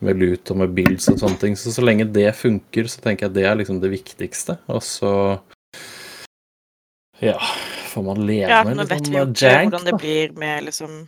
med 0.00 0.18
lut 0.20 0.50
og 0.50 0.60
med 0.62 0.74
builds 0.76 1.08
og 1.12 1.18
sånne 1.20 1.40
ting. 1.40 1.56
Så 1.58 1.72
så 1.74 1.84
lenge 1.84 2.06
det 2.12 2.30
funker, 2.38 2.88
så 2.90 3.02
tenker 3.04 3.28
jeg 3.28 3.36
det 3.36 3.44
er 3.48 3.58
liksom 3.60 3.80
det 3.82 3.92
viktigste. 3.92 4.58
Og 4.68 4.82
så 4.82 5.12
Ja, 7.22 7.38
får 7.92 8.02
man 8.02 8.24
leve 8.26 8.50
Ja, 8.50 8.64
med 8.64 8.80
litt 8.82 9.06
sånn 9.06 9.34
jank, 9.38 9.70
hvordan 9.70 9.86
det 9.86 9.98
blir 10.00 10.32
med 10.38 10.64
liksom 10.66 11.04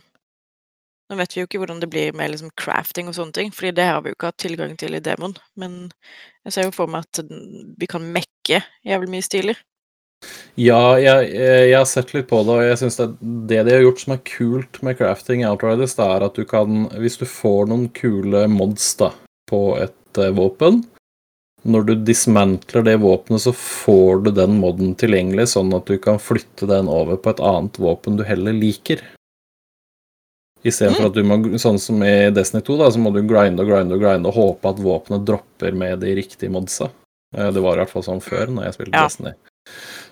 Nå 1.07 1.15
vet 1.15 1.35
vi 1.35 1.39
jo 1.39 1.47
ikke 1.47 1.59
hvordan 1.61 1.79
det 1.79 1.87
blir 1.87 2.15
med 2.19 2.33
liksom 2.33 2.49
crafting 2.59 3.07
og 3.07 3.15
sånne 3.15 3.31
ting, 3.31 3.51
fordi 3.55 3.71
det 3.77 3.85
har 3.87 4.01
vi 4.03 4.11
jo 4.11 4.17
ikke 4.17 4.27
hatt 4.27 4.41
tilgang 4.43 4.73
til 4.75 4.97
i 4.97 4.99
demoen. 4.99 5.37
Men 5.55 5.77
jeg 6.43 6.51
ser 6.51 6.67
jo 6.67 6.73
for 6.75 6.91
meg 6.91 7.05
at 7.07 7.21
vi 7.79 7.87
kan 7.87 8.03
mekke 8.11 8.59
jævlig 8.83 9.13
mye 9.13 9.23
stiler. 9.23 9.61
Ja, 10.57 10.97
jeg, 10.97 11.29
jeg 11.37 11.69
jeg 11.69 11.77
har 11.77 11.85
sett 11.85 12.13
litt 12.15 12.27
på 12.31 12.39
det, 12.41 12.53
og 12.55 12.65
jeg 12.65 12.77
syns 12.81 12.95
det, 12.97 13.07
det 13.49 13.59
de 13.67 13.75
har 13.75 13.83
gjort 13.85 13.99
som 14.01 14.13
er 14.15 14.23
kult 14.25 14.79
med 14.85 14.97
crafting 14.97 15.43
i 15.43 15.49
Outriders, 15.49 15.93
det 15.99 16.07
er 16.07 16.25
at 16.25 16.37
du 16.39 16.47
kan 16.49 16.87
Hvis 16.97 17.19
du 17.21 17.25
får 17.29 17.67
noen 17.69 17.87
kule 17.93 18.47
mods 18.49 18.87
da, 18.97 19.11
på 19.51 19.61
et 19.77 20.17
uh, 20.17 20.31
våpen 20.33 20.81
Når 21.67 21.85
du 21.85 21.93
dismantler 22.07 22.87
det 22.87 22.95
våpenet, 23.03 23.43
så 23.45 23.53
får 23.53 24.23
du 24.25 24.31
den 24.39 24.57
moden 24.63 24.95
tilgjengelig, 24.97 25.51
sånn 25.53 25.69
at 25.77 25.85
du 25.85 25.99
kan 26.01 26.17
flytte 26.17 26.69
den 26.69 26.89
over 26.89 27.19
på 27.21 27.35
et 27.35 27.43
annet 27.43 27.77
våpen 27.77 28.17
du 28.17 28.23
heller 28.25 28.55
liker. 28.55 29.03
Istedenfor 30.65 31.09
at 31.11 31.17
du 31.17 31.21
må, 31.27 31.37
sånn 31.61 31.77
som 31.81 32.01
i 32.05 32.29
Destiny 32.33 32.63
2, 32.65 32.77
da, 32.81 32.87
så 32.93 33.01
må 33.01 33.11
du 33.13 33.19
grinde 33.27 33.61
og 33.61 33.69
grinde 33.69 33.97
og 33.97 34.01
grinde 34.01 34.31
og 34.31 34.37
håpe 34.37 34.71
at 34.71 34.81
våpenet 34.81 35.27
dropper 35.27 35.75
med 35.77 36.01
de 36.01 36.15
riktige 36.17 36.53
modsa. 36.53 36.89
Eh, 37.35 37.51
Det 37.51 37.61
var 37.61 37.77
i 37.77 37.83
hvert 37.83 37.93
fall 37.93 38.05
sånn 38.05 38.23
før, 38.23 38.47
når 38.53 38.69
jeg 38.69 38.77
spilte 38.77 38.95
Ja. 38.97 39.05
Destiny. 39.05 39.35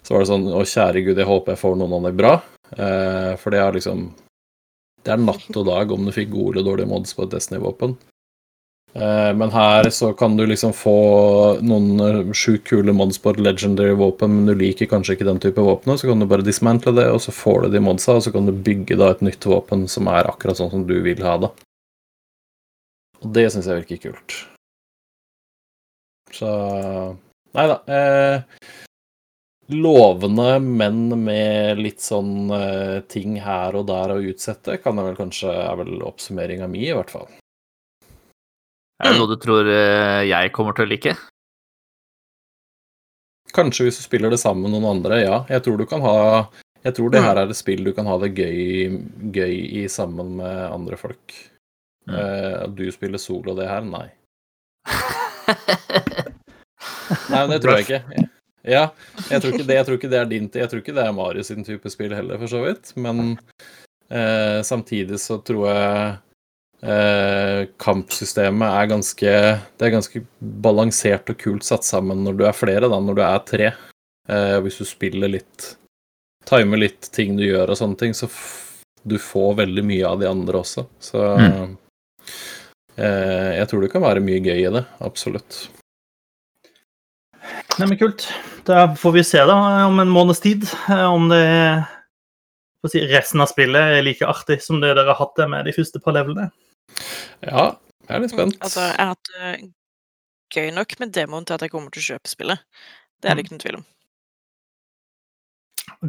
Så 0.05 0.13
var 0.13 0.23
det 0.23 0.29
sånn 0.29 0.49
Å, 0.53 0.63
kjære 0.67 1.05
gud, 1.05 1.17
jeg 1.17 1.29
håper 1.29 1.55
jeg 1.55 1.61
får 1.63 1.79
noen 1.79 1.95
av 1.97 2.09
de 2.09 2.17
bra. 2.17 2.33
Eh, 2.77 3.31
for 3.41 3.53
det 3.53 3.61
er 3.61 3.77
liksom 3.77 4.09
Det 5.05 5.13
er 5.13 5.21
natt 5.21 5.57
og 5.57 5.65
dag 5.67 5.91
om 5.93 6.05
du 6.05 6.11
fikk 6.13 6.31
gode 6.33 6.55
eller 6.55 6.65
dårlige 6.65 6.89
mods 6.89 7.13
på 7.13 7.25
et 7.25 7.33
Destiny-våpen. 7.35 7.97
Eh, 8.95 9.31
men 9.35 9.51
her 9.51 9.89
så 9.91 10.13
kan 10.17 10.37
du 10.37 10.45
liksom 10.47 10.71
få 10.73 10.95
noen 11.61 11.99
eh, 11.99 12.31
sjukt 12.33 12.63
kule 12.69 12.93
mods 12.95 13.19
på 13.19 13.33
et 13.33 13.41
legendary 13.43 13.93
våpen, 13.99 14.31
men 14.31 14.47
du 14.47 14.55
liker 14.55 14.87
kanskje 14.87 15.17
ikke 15.17 15.27
den 15.27 15.41
type 15.43 15.61
våpen, 15.61 15.97
så 15.99 16.07
kan 16.07 16.23
du 16.23 16.29
bare 16.31 16.45
dismantle 16.47 16.95
det, 16.95 17.09
og 17.11 17.19
så 17.21 17.33
får 17.35 17.65
du 17.65 17.75
de 17.75 17.83
modsa, 17.83 18.15
og 18.15 18.23
så 18.23 18.31
kan 18.31 18.47
du 18.47 18.53
bygge 18.55 18.95
da 18.97 19.11
et 19.11 19.21
nytt 19.25 19.45
våpen 19.51 19.83
som 19.91 20.07
er 20.07 20.31
akkurat 20.31 20.61
sånn 20.61 20.71
som 20.71 20.87
du 20.87 20.95
vil 21.03 21.21
ha 21.27 21.35
det. 21.43 21.51
Og 23.19 23.33
det 23.35 23.49
syns 23.51 23.67
jeg 23.67 23.83
virker 23.83 24.01
kult. 24.07 24.39
Så 26.35 26.49
Nei 27.55 27.67
da. 27.71 27.75
Eh, 27.87 28.63
lovende, 29.67 30.59
men 30.59 31.23
med 31.23 31.79
litt 31.81 32.03
sånn 32.03 32.51
uh, 32.51 33.01
ting 33.09 33.39
her 33.41 33.75
og 33.77 33.87
der 33.89 34.13
å 34.13 34.21
utsette, 34.21 34.77
kan 34.81 34.99
jeg 34.99 35.09
vel 35.09 35.17
kanskje 35.17 35.53
er 35.53 35.79
vel 35.79 36.03
oppsummeringa 36.05 36.67
mi, 36.69 36.83
i 36.89 36.93
hvert 36.95 37.13
fall. 37.13 37.27
Er 39.01 39.11
det 39.11 39.19
noe 39.19 39.31
du 39.33 39.39
tror 39.41 39.67
uh, 39.67 40.21
jeg 40.25 40.53
kommer 40.55 40.77
til 40.77 40.85
å 40.85 40.91
like? 40.91 41.15
Kanskje 43.55 43.87
hvis 43.87 43.99
du 43.99 44.05
spiller 44.05 44.33
det 44.33 44.41
sammen 44.41 44.67
med 44.67 44.75
noen 44.75 44.99
andre, 44.99 45.19
ja. 45.23 45.41
Jeg 45.49 45.65
tror 45.65 45.79
du 45.79 45.85
kan 45.89 46.03
ha 46.03 46.15
Jeg 46.85 46.93
tror 46.97 47.09
det 47.13 47.23
her 47.23 47.39
er 47.39 47.49
et 47.49 47.57
spill 47.57 47.83
du 47.87 47.93
kan 47.97 48.05
ha 48.05 48.19
det 48.21 48.35
gøy, 48.37 48.99
gøy 49.33 49.55
i 49.81 49.87
sammen 49.89 50.35
med 50.37 50.57
andre 50.69 50.99
folk. 51.01 51.33
Mm. 52.05 52.13
Uh, 52.13 52.63
du 52.77 52.85
spiller 52.93 53.17
solo 53.17 53.55
det 53.57 53.65
her? 53.71 53.81
Nei. 53.81 54.07
Nei, 57.31 57.41
men 57.41 57.53
det 57.55 57.61
tror 57.63 57.79
jeg 57.79 57.87
ikke. 57.87 58.29
Ja, 58.65 58.87
jeg 59.29 59.41
tror 59.43 59.53
ikke 59.53 59.67
det, 59.69 59.75
jeg 59.77 59.85
tror 59.85 59.97
ikke 59.99 60.09
det 60.09 60.19
er 60.19 60.29
din 60.29 60.47
Jeg 60.49 60.69
tror 60.71 60.79
ikke 60.81 60.93
det 60.97 61.03
er 61.05 61.13
Mario 61.13 61.43
sin 61.45 61.63
type 61.67 61.89
spill 61.93 62.13
heller, 62.17 62.39
for 62.41 62.49
så 62.49 62.63
vidt. 62.65 62.93
Men 62.97 63.37
eh, 64.09 64.61
samtidig 64.65 65.19
så 65.21 65.37
tror 65.45 65.67
jeg 65.69 66.15
eh, 66.81 67.67
kampsystemet 67.81 68.65
er 68.81 68.89
ganske 68.89 69.33
Det 69.77 69.85
er 69.87 69.93
ganske 69.93 70.23
balansert 70.65 71.29
og 71.29 71.37
kult 71.41 71.63
satt 71.67 71.85
sammen 71.85 72.23
når 72.25 72.39
du 72.39 72.45
er 72.49 72.57
flere, 72.57 72.89
da, 72.89 72.99
når 72.99 73.19
du 73.19 73.23
er 73.25 73.43
tre. 73.45 73.71
Eh, 74.29 74.57
hvis 74.65 74.81
du 74.81 74.85
spiller 74.89 75.29
litt 75.37 75.75
Timer 76.45 76.77
litt 76.77 77.07
ting 77.13 77.37
du 77.37 77.41
gjør 77.45 77.71
og 77.73 77.77
sånne 77.79 77.97
ting, 77.97 78.11
så 78.13 78.27
du 79.05 79.15
får 79.21 79.55
veldig 79.63 79.81
mye 79.85 80.05
av 80.05 80.19
de 80.21 80.27
andre 80.29 80.59
også. 80.61 80.83
Så 81.01 81.21
Mm. 81.41 81.77
eh, 82.97 83.51
jeg 83.59 83.67
tror 83.69 83.81
det 83.81 83.91
kan 83.93 84.01
være 84.05 84.21
mye 84.21 84.41
gøy 84.45 84.59
i 84.67 84.71
det. 84.73 84.83
Absolutt. 85.01 85.57
Nei, 87.79 87.87
men 87.89 87.97
kult. 87.99 88.27
Da 88.67 88.87
får 88.95 89.11
vi 89.17 89.23
se 89.27 89.41
da 89.45 89.55
om 89.85 89.99
en 89.99 90.11
måneds 90.11 90.39
tid 90.43 90.63
eh, 90.89 91.05
om 91.05 91.27
det 91.31 91.43
si, 92.89 93.01
resten 93.09 93.41
av 93.43 93.49
spillet 93.51 93.97
er 93.97 94.05
like 94.05 94.27
artig 94.27 94.59
som 94.63 94.79
det 94.81 94.93
dere 94.93 95.11
har 95.11 95.19
hatt 95.19 95.35
det 95.39 95.47
med 95.51 95.67
de 95.67 95.73
første 95.75 96.01
par 96.03 96.15
levelene. 96.17 96.49
Ja, 97.45 97.73
jeg 98.05 98.13
er 98.15 98.23
litt 98.23 98.33
spent. 98.35 98.57
Altså, 98.61 98.85
jeg 98.85 98.99
har 99.01 99.11
hatt 99.15 99.31
det 99.33 99.51
gøy 100.55 100.71
nok 100.75 100.95
med 101.01 101.13
demoen 101.15 101.47
til 101.47 101.57
at 101.57 101.65
jeg 101.65 101.73
kommer 101.73 101.93
til 101.93 102.03
å 102.03 102.09
kjøpe 102.13 102.31
spillet. 102.31 102.63
Det 103.21 103.29
er 103.29 103.35
det 103.35 103.45
ikke 103.45 103.55
noen 103.55 103.63
tvil 103.65 103.79
om. 103.79 103.85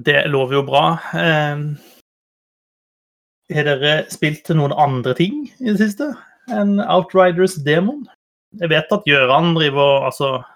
Det 0.07 0.18
lover 0.31 0.59
jo 0.59 0.64
bra. 0.66 0.85
Eh, 1.16 1.62
Har 3.57 3.68
dere 3.68 3.94
spilt 4.11 4.48
noen 4.59 4.74
andre 4.74 5.14
ting 5.18 5.46
i 5.62 5.70
det 5.70 5.79
siste 5.81 6.11
enn 6.52 6.81
Outriders-demoen? 6.83 8.05
Jeg 8.61 8.72
vet 8.72 8.92
at 8.94 9.07
Gjøran 9.09 9.55
driver 9.57 9.83
og 9.98 10.07
altså 10.11 10.31
eh, 10.40 10.52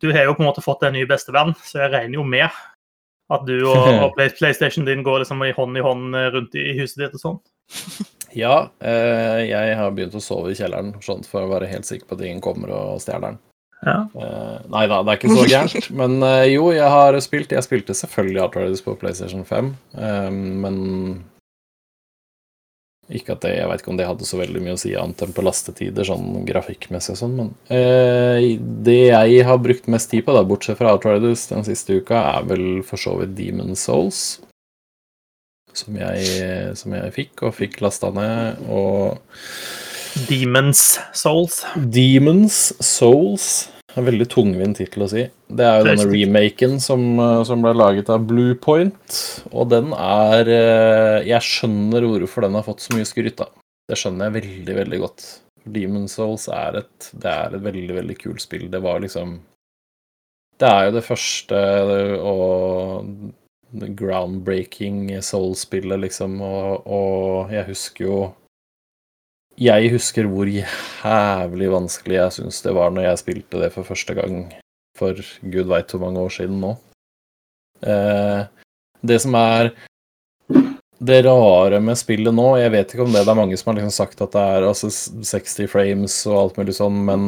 Du 0.00 0.10
har 0.12 0.28
jo 0.28 0.34
på 0.36 0.44
en 0.44 0.50
måte 0.50 0.64
fått 0.64 0.84
en 0.86 0.96
ny 0.96 1.04
bestevenn, 1.08 1.54
så 1.64 1.84
jeg 1.84 1.94
regner 1.94 2.20
jo 2.20 2.26
med 2.26 2.48
at 3.28 3.44
du 3.48 3.56
og, 3.60 3.88
og 4.04 4.14
Play- 4.16 4.34
PlayStation 4.36 4.86
din 4.88 5.04
går 5.06 5.24
liksom 5.24 5.42
i 5.46 5.52
hånd 5.56 5.78
i 5.78 5.84
hånd 5.84 6.16
eh, 6.16 6.30
rundt 6.36 6.56
i 6.58 6.70
huset 6.80 7.04
ditt 7.06 7.18
og 7.18 7.24
sånn. 7.24 7.42
Ja, 8.36 8.68
eh, 8.84 9.46
jeg 9.48 9.76
har 9.78 9.92
begynt 9.96 10.12
å 10.18 10.20
sove 10.20 10.50
i 10.52 10.56
kjelleren 10.58 10.90
sånn 11.00 11.22
for 11.24 11.46
å 11.46 11.48
være 11.48 11.70
helt 11.70 11.86
sikker 11.88 12.10
på 12.10 12.18
at 12.18 12.24
ingen 12.26 12.42
kommer 12.44 12.68
og 12.76 13.00
stjeler 13.00 13.30
den. 13.30 13.38
Ja. 13.86 13.94
Eh, 14.20 14.58
nei 14.68 14.82
da, 14.90 14.98
det 15.00 15.14
er 15.14 15.20
ikke 15.20 15.32
så 15.32 15.46
gærent. 15.48 15.88
Men 16.00 16.18
eh, 16.26 16.50
jo, 16.52 16.66
jeg 16.76 16.90
har 16.92 17.16
spilt. 17.24 17.54
Jeg 17.56 17.64
spilte 17.64 17.96
selvfølgelig 17.96 18.42
Outriders 18.44 18.84
på 18.84 18.96
PlayStation 19.00 19.46
5, 19.48 19.70
eh, 19.96 20.28
men 20.34 20.78
ikke 23.08 23.34
at 23.36 23.44
det, 23.44 23.54
Jeg 23.56 23.68
vet 23.70 23.82
ikke 23.82 23.92
om 23.92 24.00
det 24.00 24.08
hadde 24.08 24.26
så 24.28 24.40
veldig 24.40 24.62
mye 24.64 24.74
å 24.76 24.80
si 24.80 24.92
annet 24.98 25.22
enn 25.24 25.34
på 25.36 25.44
lastetider, 25.46 26.04
sånn 26.04 26.44
grafikkmessig 26.48 27.14
og 27.14 27.20
sånn, 27.22 27.38
men 27.38 27.54
eh, 27.72 28.58
det 28.58 28.98
jeg 29.08 29.46
har 29.48 29.62
brukt 29.64 29.88
mest 29.88 30.12
tid 30.12 30.26
på, 30.26 30.34
da, 30.36 30.44
bortsett 30.46 30.80
fra 30.80 30.92
Outriders 30.96 31.46
den 31.52 31.64
siste 31.68 32.00
uka, 32.02 32.20
er 32.36 32.50
vel 32.50 32.66
for 32.86 33.00
så 33.00 33.16
vidt 33.20 33.36
Demon 33.38 33.76
Souls. 33.78 34.42
Som 35.76 35.96
jeg, 36.00 36.74
som 36.80 36.94
jeg 36.96 37.14
fikk, 37.14 37.44
og 37.46 37.54
fikk 37.54 37.78
lasta 37.84 38.10
ned, 38.10 38.64
og 38.66 39.20
Demons 40.26 40.98
Souls. 41.14 41.62
Demons 41.76 42.72
Souls 42.82 43.68
en 43.96 44.06
veldig 44.06 44.26
tungvint 44.30 44.78
tittel 44.78 45.04
å 45.06 45.10
si. 45.10 45.24
Det 45.48 45.64
er 45.64 45.80
jo 45.80 45.88
denne 45.88 46.06
remaken 46.10 46.76
som, 46.82 47.02
eh, 47.18 47.42
som 47.48 47.64
ble 47.64 47.72
laget 47.76 48.10
av 48.12 48.26
Bluepoint, 48.28 49.18
og 49.50 49.70
den 49.72 49.92
er 49.96 50.48
eh, 50.48 51.26
Jeg 51.28 51.42
skjønner 51.42 52.04
hvorfor 52.04 52.46
den 52.46 52.54
har 52.54 52.66
fått 52.66 52.84
så 52.84 52.94
mye 52.94 53.08
skryt, 53.08 53.36
da. 53.40 53.48
Det 53.88 53.96
skjønner 53.96 54.28
jeg 54.28 54.42
veldig, 54.42 54.74
veldig 54.82 55.00
godt. 55.00 55.26
Demon 55.68 56.08
Souls 56.08 56.48
er 56.52 56.82
et, 56.82 57.10
det 57.12 57.32
er 57.32 57.56
et 57.56 57.64
veldig, 57.64 57.94
veldig 58.02 58.18
kult 58.20 58.44
spill. 58.44 58.68
Det 58.70 58.80
var 58.84 59.00
liksom 59.00 59.40
Det 60.58 60.68
er 60.68 60.88
jo 60.88 60.94
det 60.96 61.04
første 61.06 61.58
og 62.18 63.06
groundbreaking 63.72 65.10
Soul-spillet, 65.22 66.00
liksom, 66.00 66.40
og, 66.40 66.86
og 66.86 67.52
jeg 67.52 67.68
husker 67.68 68.04
jo 68.04 68.18
jeg 69.58 69.90
husker 69.92 70.28
hvor 70.30 70.48
jævlig 70.48 71.70
vanskelig 71.72 72.18
jeg 72.18 72.34
syns 72.38 72.62
det 72.62 72.74
var 72.76 72.92
når 72.94 73.08
jeg 73.08 73.22
spilte 73.24 73.62
det 73.62 73.72
for 73.74 73.86
første 73.88 74.14
gang 74.14 74.40
for 74.98 75.18
gud 75.42 75.70
veit 75.70 75.90
hvor 75.92 76.02
mange 76.02 76.22
år 76.22 76.34
siden 76.34 76.60
nå. 76.62 76.72
Eh, 77.86 78.46
det 79.06 79.18
som 79.22 79.34
er 79.38 79.72
det 80.98 81.20
rare 81.22 81.78
med 81.78 81.94
spillet 81.94 82.34
nå 82.34 82.56
Jeg 82.58 82.72
vet 82.74 82.90
ikke 82.90 83.04
om 83.04 83.12
det, 83.14 83.20
det 83.22 83.30
er 83.30 83.38
mange 83.38 83.58
som 83.60 83.68
har 83.70 83.76
liksom 83.78 83.94
sagt 83.94 84.22
at 84.24 84.32
det 84.34 84.42
er 84.42 84.66
altså 84.66 84.90
60 84.90 85.70
frames 85.70 86.16
og 86.26 86.38
alt 86.40 86.58
mulig 86.58 86.74
sånn, 86.74 86.98
men 87.06 87.26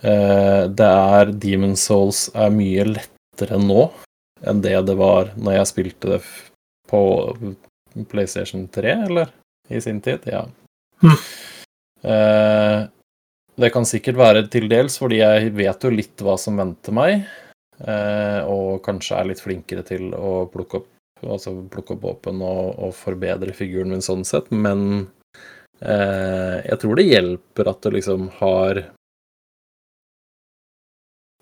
eh, 0.00 0.64
det 0.72 0.88
er 0.88 1.34
Demon 1.44 1.76
Souls 1.76 2.28
er 2.32 2.54
mye 2.54 2.86
lettere 2.94 3.60
nå 3.60 3.90
enn 4.48 4.62
det 4.64 4.76
det 4.86 4.96
var 4.96 5.34
når 5.36 5.58
jeg 5.58 5.70
spilte 5.72 6.14
det 6.14 6.22
på 6.88 7.02
PlayStation 8.08 8.68
3, 8.72 8.94
eller? 9.10 9.32
I 9.68 9.80
sin 9.84 10.00
tid? 10.00 10.24
Ja. 10.30 10.46
Eh, 11.04 12.80
det 13.58 13.70
kan 13.74 13.86
sikkert 13.88 14.18
være 14.20 14.44
til 14.52 14.68
dels, 14.70 14.98
fordi 15.02 15.18
jeg 15.18 15.52
vet 15.58 15.84
jo 15.84 15.90
litt 15.90 16.22
hva 16.22 16.36
som 16.38 16.58
venter 16.60 16.94
meg, 16.94 17.24
eh, 17.82 18.40
og 18.46 18.78
kanskje 18.86 19.18
er 19.18 19.30
litt 19.32 19.42
flinkere 19.42 19.82
til 19.86 20.12
å 20.14 20.44
plukke 20.52 20.82
opp, 20.82 20.92
altså 21.26 21.56
plukke 21.72 21.96
opp 21.96 22.04
våpen 22.06 22.44
og, 22.46 22.76
og 22.78 22.94
forbedre 22.94 23.56
figuren 23.56 23.90
min 23.94 24.04
sånn 24.04 24.22
sett, 24.28 24.52
men 24.54 25.08
eh, 25.82 26.62
jeg 26.68 26.78
tror 26.84 27.00
det 27.00 27.08
hjelper 27.08 27.72
at 27.72 27.82
du 27.82 27.98
liksom 27.98 28.30
har 28.38 28.84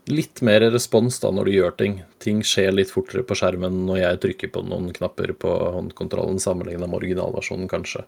litt 0.06 0.40
mer 0.46 0.62
respons 0.70 1.18
da 1.20 1.32
når 1.34 1.48
du 1.48 1.52
gjør 1.56 1.72
ting. 1.80 1.94
Ting 2.22 2.42
skjer 2.46 2.70
litt 2.72 2.92
fortere 2.94 3.26
på 3.26 3.36
skjermen 3.38 3.80
når 3.88 3.98
jeg 4.04 4.20
trykker 4.22 4.52
på 4.54 4.62
noen 4.64 4.92
knapper 4.94 5.32
på 5.34 5.50
håndkontrollen 5.76 6.38
sammenlignet 6.42 6.86
med 6.86 7.00
originalversjonen, 7.00 7.66
kanskje. 7.70 8.06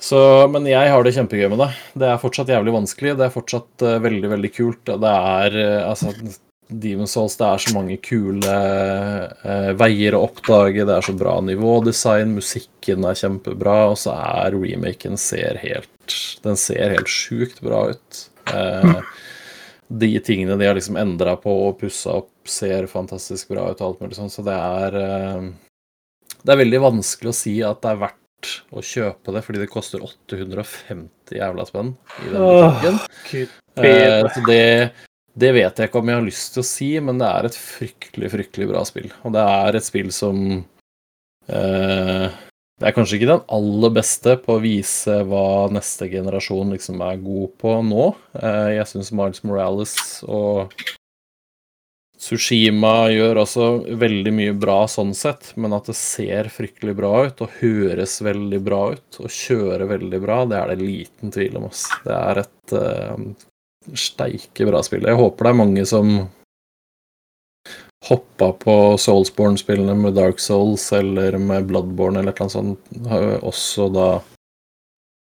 Så, 0.00 0.18
men 0.48 0.64
jeg 0.64 0.88
har 0.88 1.04
det 1.04 1.12
kjempegøy 1.12 1.50
med 1.52 1.60
det. 1.60 1.72
Det 2.00 2.06
er 2.08 2.20
fortsatt 2.22 2.48
jævlig 2.48 2.72
vanskelig. 2.72 3.18
Det 3.18 3.26
er 3.26 3.34
fortsatt 3.34 3.84
uh, 3.84 3.98
veldig, 4.00 4.30
veldig 4.32 4.50
kult. 4.56 4.88
Det 4.88 5.10
er 5.12 5.56
uh, 5.60 5.90
altså 5.90 6.14
Demon's 6.70 7.12
Souls, 7.12 7.34
det 7.36 7.44
er 7.44 7.60
så 7.60 7.74
mange 7.74 7.98
kule 8.00 8.54
uh, 9.44 9.72
veier 9.76 10.16
å 10.16 10.22
oppdage. 10.24 10.86
Det 10.88 10.94
er 10.94 11.04
så 11.04 11.14
bra 11.20 11.34
nivådesign, 11.44 12.32
musikken 12.38 13.04
er 13.10 13.18
kjempebra, 13.20 13.76
og 13.90 13.98
så 14.00 14.14
er 14.16 14.56
remaken 14.56 15.20
ser 15.20 15.60
helt 15.60 16.16
Den 16.44 16.56
ser 16.58 16.94
helt 16.96 17.10
sjukt 17.10 17.60
bra 17.62 17.84
ut. 17.92 18.22
De 19.90 20.10
tingene 20.24 20.56
de 20.56 20.66
har 20.66 20.78
liksom 20.78 20.96
endra 20.98 21.36
på 21.38 21.52
og 21.68 21.76
pussa 21.82 22.16
opp, 22.22 22.32
ser 22.48 22.88
fantastisk 22.90 23.52
bra 23.52 23.68
ut 23.68 23.82
og 23.82 23.86
alt 23.88 24.00
mulig 24.02 24.16
sånn, 24.16 24.32
så 24.32 24.42
det 24.46 24.56
er 24.56 24.96
Det 26.40 26.54
er 26.54 26.62
veldig 26.64 26.80
vanskelig 26.86 27.30
å 27.30 27.36
si 27.36 27.54
at 27.66 27.82
det 27.84 27.92
er 27.92 28.02
verdt 28.06 28.19
å 28.72 28.82
kjøpe 28.84 29.34
det, 29.34 29.42
fordi 29.46 29.62
det 29.62 29.70
koster 29.72 30.02
850 30.04 31.40
jævla 31.40 31.66
spenn 31.68 31.94
i 32.24 32.32
den 32.32 32.46
butikken. 32.46 33.00
Oh, 33.00 33.56
Eh, 33.78 34.26
så 34.34 34.42
det, 34.46 34.92
det 35.38 35.52
vet 35.54 35.78
jeg 35.78 35.90
ikke 35.90 36.02
om 36.02 36.10
jeg 36.10 36.20
har 36.20 36.26
lyst 36.26 36.54
til 36.54 36.64
å 36.64 36.68
si, 36.68 36.90
men 37.02 37.20
det 37.20 37.30
er 37.30 37.48
et 37.48 37.58
fryktelig, 37.58 38.30
fryktelig 38.34 38.70
bra 38.70 38.84
spill. 38.88 39.10
Og 39.24 39.34
det 39.36 39.46
er 39.54 39.78
et 39.78 39.86
spill 39.86 40.12
som 40.14 40.40
eh, 41.48 42.26
Det 42.80 42.88
er 42.88 42.96
kanskje 42.96 43.18
ikke 43.18 43.30
den 43.30 43.44
aller 43.56 43.94
beste 44.00 44.36
på 44.42 44.56
å 44.56 44.62
vise 44.64 45.20
hva 45.28 45.68
neste 45.72 46.10
generasjon 46.12 46.74
liksom 46.76 47.02
er 47.06 47.20
god 47.22 47.54
på 47.60 47.76
nå. 47.86 48.08
Eh, 48.40 48.70
jeg 48.78 48.88
syns 48.92 49.12
Miles 49.14 49.44
Morales 49.46 49.96
og 50.26 50.74
Sushima 52.20 53.08
gjør 53.08 53.38
også 53.42 53.66
veldig 53.96 54.32
mye 54.36 54.56
bra 54.60 54.82
sånn 54.92 55.14
sett, 55.16 55.54
men 55.56 55.72
at 55.72 55.86
det 55.88 55.96
ser 55.96 56.50
fryktelig 56.52 56.92
bra 56.98 57.12
ut 57.30 57.38
og 57.40 57.54
høres 57.62 58.18
veldig 58.20 58.60
bra 58.66 58.80
ut 58.92 59.20
og 59.22 59.32
kjører 59.32 59.86
veldig 59.88 60.20
bra, 60.20 60.42
det 60.50 60.58
er 60.58 60.74
det 60.74 60.82
liten 60.82 61.32
tvil 61.32 61.56
om. 61.56 61.70
Ass. 61.70 61.86
Det 62.04 62.18
er 62.18 62.42
et 62.42 62.74
uh, 62.76 63.94
steike 63.96 64.68
bra 64.68 64.84
spill. 64.84 65.08
Jeg 65.08 65.16
håper 65.16 65.48
det 65.48 65.54
er 65.54 65.60
mange 65.62 65.86
som 65.88 66.12
hoppa 68.10 68.52
på 68.52 68.76
Soulsborne-spillene 69.00 69.96
med 69.96 70.16
Dark 70.20 70.44
Souls 70.44 70.86
eller 70.96 71.36
med 71.40 71.72
Bloodborne 71.72 72.20
eller 72.20 72.36
et 72.36 72.40
eller 72.40 72.46
annet 72.46 72.56
sånt, 72.56 73.42
også 73.48 73.88
da 73.96 74.10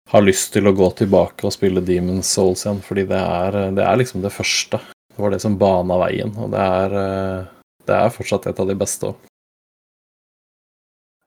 har 0.10 0.26
lyst 0.26 0.52
til 0.56 0.68
å 0.68 0.76
gå 0.76 0.88
tilbake 1.00 1.48
og 1.48 1.54
spille 1.54 1.84
Demon's 1.86 2.32
Souls 2.36 2.66
igjen, 2.66 2.80
fordi 2.84 3.08
det 3.08 3.20
er, 3.20 3.60
det 3.78 3.84
er 3.86 4.00
liksom 4.00 4.24
det 4.24 4.32
første. 4.34 4.80
Det 5.20 5.24
var 5.24 5.34
det 5.36 5.42
som 5.44 5.58
bana 5.60 5.98
veien, 6.00 6.30
og 6.40 6.54
det 6.54 6.60
er, 6.64 6.94
eh, 6.96 7.48
det 7.90 7.96
er 7.96 8.12
fortsatt 8.16 8.46
et 8.48 8.60
av 8.64 8.70
de 8.70 8.76
beste 8.80 9.10
òg. 9.10 9.26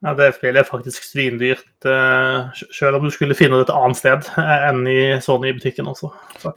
Ja, 0.00 0.14
det 0.16 0.30
spillet 0.38 0.62
er 0.62 0.64
faktisk 0.64 1.04
svindyrt, 1.04 1.68
eh, 1.84 2.62
selv 2.72 2.96
om 2.96 3.04
du 3.04 3.10
skulle 3.12 3.36
finne 3.36 3.60
det 3.60 3.66
et 3.68 3.74
annet 3.76 4.00
sted 4.00 4.30
eh, 4.40 4.64
enn 4.70 4.80
i 4.88 4.96
Sony-butikken 5.20 5.92
også. 5.92 6.08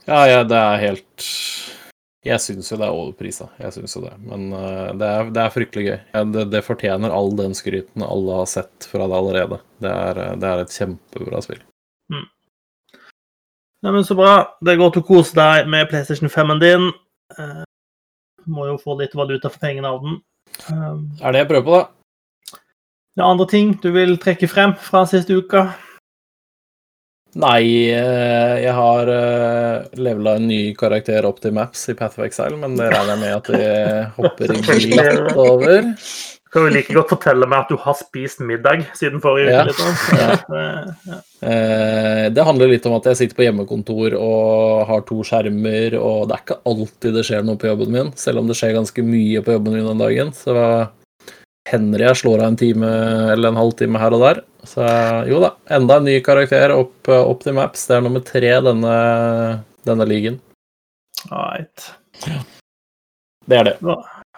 Ja, 0.08 0.22
ja, 0.32 0.40
det 0.48 0.62
er 0.62 0.80
helt 0.86 1.28
Jeg 2.24 2.40
syns 2.40 2.72
jo 2.72 2.80
det 2.80 2.88
er 2.88 2.96
overprisa. 3.04 3.50
Jeg 3.60 3.76
synes 3.76 3.98
jo 4.00 4.06
det. 4.08 4.16
Men 4.24 4.48
det, 4.96 5.06
er, 5.06 5.28
det, 5.28 5.44
er, 5.44 5.52
fryktelig 5.52 5.88
gøy. 5.90 6.00
Det, 6.32 6.50
det, 6.56 6.64
fortjener 6.64 7.12
all 7.12 7.36
den 7.36 7.52
skryten 7.52 8.02
alle 8.02 8.40
har 8.40 8.48
sett 8.48 8.88
fra 8.88 9.04
det 9.04 9.20
allerede. 9.20 9.60
Det 9.84 9.92
er, 9.92 10.26
det 10.40 10.54
er 10.54 10.64
et 10.64 10.72
kjempebra 10.72 11.44
spill. 11.44 11.60
Mm. 12.08 12.28
Ja, 13.84 13.92
men 13.92 14.08
Så 14.08 14.16
bra. 14.16 14.38
Det 14.64 14.72
er 14.72 14.86
godt 14.86 14.96
å 14.96 15.04
kose 15.04 15.36
deg 15.36 15.68
med 15.68 15.92
PlayStation 15.92 16.32
5-en 16.32 16.64
din. 16.64 16.94
Uh, 17.34 17.64
må 18.46 18.68
jo 18.68 18.76
få 18.78 18.94
litt 19.00 19.16
valuta 19.18 19.50
for 19.50 19.62
pengene 19.62 19.90
av 19.90 20.04
den. 20.04 20.20
Um, 20.70 21.00
er 21.20 21.34
det 21.34 21.42
jeg 21.42 21.50
prøver 21.50 21.66
på, 21.66 21.80
da. 21.80 22.60
Det 23.16 23.24
er 23.24 23.32
andre 23.32 23.48
ting 23.48 23.72
du 23.80 23.90
vil 23.94 24.18
trekke 24.20 24.48
frem 24.50 24.76
fra 24.76 25.06
siste 25.08 25.34
uka? 25.34 25.64
Nei, 27.36 27.92
eh, 27.92 28.54
jeg 28.62 28.72
har 28.72 29.10
eh, 29.12 29.88
levela 30.00 30.36
en 30.38 30.46
ny 30.48 30.60
karakter 30.76 31.26
opp 31.28 31.42
til 31.42 31.52
Maps 31.56 31.82
i 31.92 31.94
Path 31.96 32.16
of 32.16 32.24
Exile, 32.24 32.56
men 32.60 32.78
det 32.78 32.88
regner 32.92 33.12
jeg 33.12 33.20
med 33.20 33.34
at 33.34 33.50
jeg 33.60 34.06
hopper 34.16 34.54
glatt 34.86 35.32
over. 35.34 35.90
Kan 36.56 36.70
jo 36.70 36.72
like 36.72 36.94
godt 36.96 37.10
fortelle 37.12 37.44
meg 37.52 37.66
at 37.66 37.68
du 37.68 37.76
har 37.76 37.96
spist 37.98 38.38
middag 38.40 38.86
siden 38.96 39.20
forrige 39.20 39.52
uke. 39.52 39.74
Ja. 40.16 40.28
Litt, 40.32 40.46
Ja. 40.56 40.92
Ja. 41.04 41.18
Det 42.32 42.44
handler 42.48 42.70
litt 42.70 42.86
om 42.88 42.94
at 42.96 43.04
jeg 43.10 43.18
sitter 43.18 43.36
på 43.36 43.44
hjemmekontor 43.44 44.14
og 44.16 44.86
har 44.88 45.02
to 45.04 45.20
skjermer, 45.26 45.98
og 46.00 46.30
det 46.30 46.38
er 46.38 46.40
ikke 46.46 46.56
alltid 46.72 47.18
det 47.18 47.24
skjer 47.28 47.44
noe 47.44 47.60
på 47.60 47.68
jobben 47.68 47.92
min, 47.92 48.08
selv 48.16 48.40
om 48.40 48.48
det 48.48 48.56
skjer 48.56 48.72
ganske 48.78 49.04
mye 49.04 49.42
på 49.44 49.58
jobben 49.58 49.76
min 49.76 49.90
den 49.90 50.00
dagen. 50.00 50.32
Så 50.32 50.56
hender 51.68 52.06
jeg 52.06 52.22
slår 52.22 52.40
av 52.40 52.48
en 52.54 52.58
time 52.64 52.90
eller 53.34 53.52
en 53.52 53.60
halvtime 53.60 54.00
her 54.00 54.16
og 54.16 54.24
der. 54.24 54.42
Så 54.66 54.88
jo 55.28 55.44
da, 55.44 55.52
enda 55.76 56.00
en 56.00 56.08
ny 56.08 56.16
karakter 56.24 56.72
opp, 56.74 56.96
opp 57.12 57.44
til 57.44 57.58
Maps. 57.60 57.84
Det 57.90 57.98
er 57.98 58.06
nummer 58.08 58.24
tre 58.24 58.56
denne, 58.64 58.96
denne 59.86 60.08
ligaen. 60.08 60.40
Right. 61.28 61.90
Det 63.46 63.60
er 63.60 63.74
det. 63.74 63.78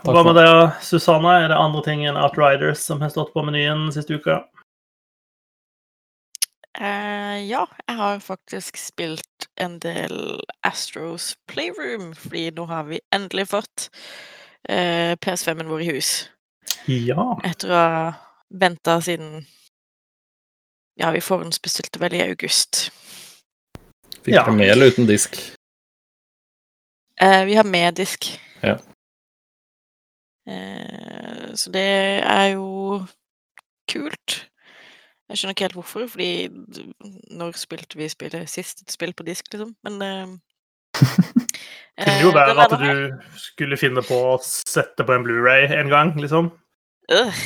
Hva, 0.04 0.14
hva 0.14 0.22
med 0.28 0.36
det, 0.38 0.50
Susanne? 0.86 1.32
Er 1.42 1.50
det 1.50 1.58
andre 1.58 1.82
ting 1.82 2.04
enn 2.06 2.18
Outriders 2.18 2.84
som 2.86 3.02
har 3.02 3.10
stått 3.10 3.32
på 3.34 3.42
menyen 3.46 3.88
siste 3.94 4.14
uka? 4.14 4.42
Uh, 6.78 7.42
ja, 7.42 7.64
jeg 7.88 7.96
har 7.98 8.20
faktisk 8.22 8.78
spilt 8.78 9.48
en 9.58 9.80
del 9.82 10.38
Astros 10.62 11.32
Playroom, 11.50 12.12
fordi 12.14 12.52
nå 12.54 12.68
har 12.70 12.86
vi 12.86 13.00
endelig 13.14 13.48
fått 13.50 13.88
uh, 14.70 15.18
PS5-en 15.18 15.72
vår 15.72 15.82
i 15.82 15.88
hus. 15.96 16.12
Ja. 16.86 17.32
Etter 17.42 17.72
å 17.72 17.80
ha 17.80 18.02
venta 18.48 19.00
siden 19.02 19.42
Ja, 20.98 21.10
vi 21.14 21.20
forhåndsbestilte 21.22 21.98
vel 22.02 22.14
i 22.18 22.22
august. 22.26 22.88
Fikk 24.22 24.34
ja. 24.34 24.44
du 24.46 24.54
mel 24.58 24.82
uten 24.82 25.06
disk? 25.06 25.38
Uh, 27.18 27.42
vi 27.46 27.58
har 27.58 27.66
med 27.66 27.98
disk. 27.98 28.30
Ja. 28.62 28.78
Eh, 30.48 31.54
så 31.54 31.72
det 31.74 31.88
er 32.24 32.46
jo 32.54 33.00
kult. 33.90 34.36
Jeg 35.28 35.36
skjønner 35.40 35.54
ikke 35.54 35.66
helt 35.66 35.76
hvorfor, 35.76 36.06
fordi 36.08 36.48
når 37.36 37.58
spilte 37.60 37.98
vi 38.00 38.08
spillet 38.08 38.48
sist 38.48 38.80
et 38.82 38.94
spill 38.94 39.12
på 39.16 39.26
disk, 39.28 39.50
liksom? 39.52 39.74
Men 39.84 40.02
eh, 40.06 40.30
Kunne 42.00 42.22
jo 42.22 42.30
eh, 42.32 42.38
være 42.38 42.64
at 42.64 42.76
du 42.80 43.36
skulle 43.36 43.80
finne 43.80 44.04
på 44.06 44.22
å 44.30 44.38
sette 44.44 45.04
på 45.04 45.16
en 45.16 45.26
Blu-ray 45.26 45.68
en 45.76 45.92
gang, 45.92 46.14
liksom. 46.16 46.52
Uh. 47.12 47.44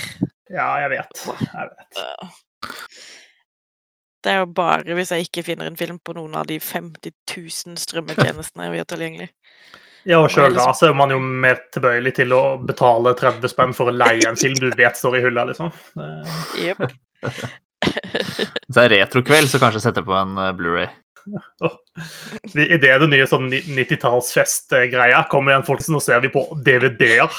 Ja, 0.53 0.69
jeg 0.83 0.91
vet. 0.93 1.27
Jeg 1.43 1.71
vet. 1.73 2.01
Det 4.23 4.31
er 4.31 4.43
jo 4.45 4.51
bare 4.55 4.95
hvis 4.95 5.11
jeg 5.11 5.27
ikke 5.27 5.43
finner 5.47 5.67
en 5.67 5.79
film 5.79 5.99
på 5.99 6.15
noen 6.15 6.37
av 6.39 6.47
de 6.47 6.61
50 6.63 7.11
000 7.11 7.79
strømmetjenestene 7.83 8.69
vi 8.71 8.79
har 8.79 8.87
tilgjengelig. 8.91 9.33
Ja, 10.09 10.19
og 10.19 10.33
sjøl 10.35 10.57
da 10.57 10.73
så 10.75 10.89
er 10.91 10.97
man 10.99 11.13
jo 11.15 11.21
mer 11.23 11.61
tilbøyelig 11.75 12.17
til 12.17 12.35
å 12.35 12.43
betale 12.67 13.13
30 13.19 13.53
spenn 13.53 13.75
for 13.77 13.91
å 13.91 13.95
leie 13.95 14.27
en 14.27 14.39
film 14.39 14.57
du 14.59 14.67
vet 14.75 14.99
står 14.99 15.21
i 15.21 15.23
hylla, 15.27 15.43
liksom. 15.53 15.71
Jepp. 16.59 16.83
Hvis 17.83 18.75
det 18.75 18.83
er 18.83 18.93
retrokveld, 18.97 19.49
så 19.51 19.59
kanskje 19.63 19.85
sette 19.85 20.03
på 20.07 20.15
en 20.17 20.33
eh, 20.39 20.55
Blu-ray. 20.59 20.89
I 22.59 22.79
det 22.83 22.99
det 22.99 23.09
nye 23.11 23.27
sånn 23.31 23.47
90-tallsfest-greia 23.53 25.21
kommer 25.31 25.53
igjen 25.53 25.67
folk, 25.67 25.83
nå 25.93 26.01
ser 26.03 26.19
vi 26.25 26.31
på 26.35 26.43
DVD-er. 26.67 27.31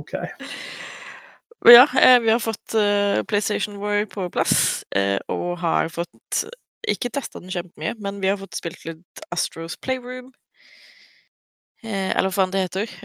OK. 0.00 0.12
Ja, 1.72 1.84
eh, 1.96 2.18
vi 2.20 2.30
har 2.32 2.40
fått 2.42 2.74
uh, 2.76 3.22
PlayStation 3.28 3.74
War 3.80 4.04
på 4.10 4.22
plass, 4.34 4.84
og 5.30 5.58
har 5.62 5.88
fått 5.94 6.44
ikke 6.88 7.10
testa 7.14 7.40
den 7.42 7.52
kjempemye, 7.52 7.94
men 8.02 8.20
vi 8.22 8.30
har 8.32 8.40
fått 8.40 8.58
spilt 8.58 8.84
litt 8.88 9.26
Astros 9.34 9.76
Playroom. 9.80 10.32
Eh, 11.82 12.10
eller 12.14 12.30
hva 12.30 12.36
faen 12.36 12.54
det 12.54 12.64
heter. 12.68 12.96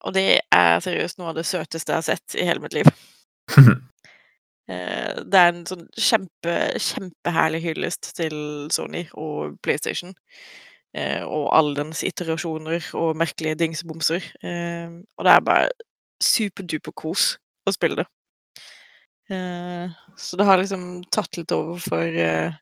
og 0.00 0.14
det 0.16 0.26
er 0.48 0.80
seriøst 0.80 1.18
noe 1.20 1.32
av 1.32 1.40
det 1.40 1.46
søteste 1.48 1.92
jeg 1.92 2.00
har 2.00 2.06
sett 2.06 2.36
i 2.40 2.46
hele 2.48 2.64
mitt 2.64 2.76
liv. 2.76 2.88
Eh, 4.70 5.22
det 5.26 5.38
er 5.38 5.50
en 5.50 5.64
sånn 5.66 5.86
kjempe, 5.98 6.52
kjempeherlig 6.80 7.62
hyllest 7.64 8.12
til 8.18 8.36
Sony 8.74 9.04
og 9.18 9.58
PlayStation. 9.64 10.14
Eh, 10.94 11.22
og 11.24 11.48
alle 11.56 11.74
dens 11.78 12.02
iterasjoner 12.06 12.84
og 12.98 13.16
merkelige 13.18 13.58
dingsebomser. 13.64 14.24
Eh, 14.44 14.92
og 15.16 15.26
det 15.26 15.34
er 15.34 15.46
bare 15.48 15.70
superduper 16.22 16.94
kos 16.94 17.36
å 17.66 17.74
spille 17.74 18.02
det. 18.02 18.08
Så 20.20 20.36
det 20.36 20.44
har 20.44 20.58
liksom 20.60 20.82
tatt 21.14 21.38
litt 21.38 21.52
over 21.56 21.78
for 21.80 22.04
uh, 22.20 22.52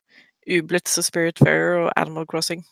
Ublitz 0.49 0.97
og 0.97 1.05
Spiritfarer 1.05 1.85
og 1.85 1.91
Animal 1.95 2.27
Crossing. 2.29 2.63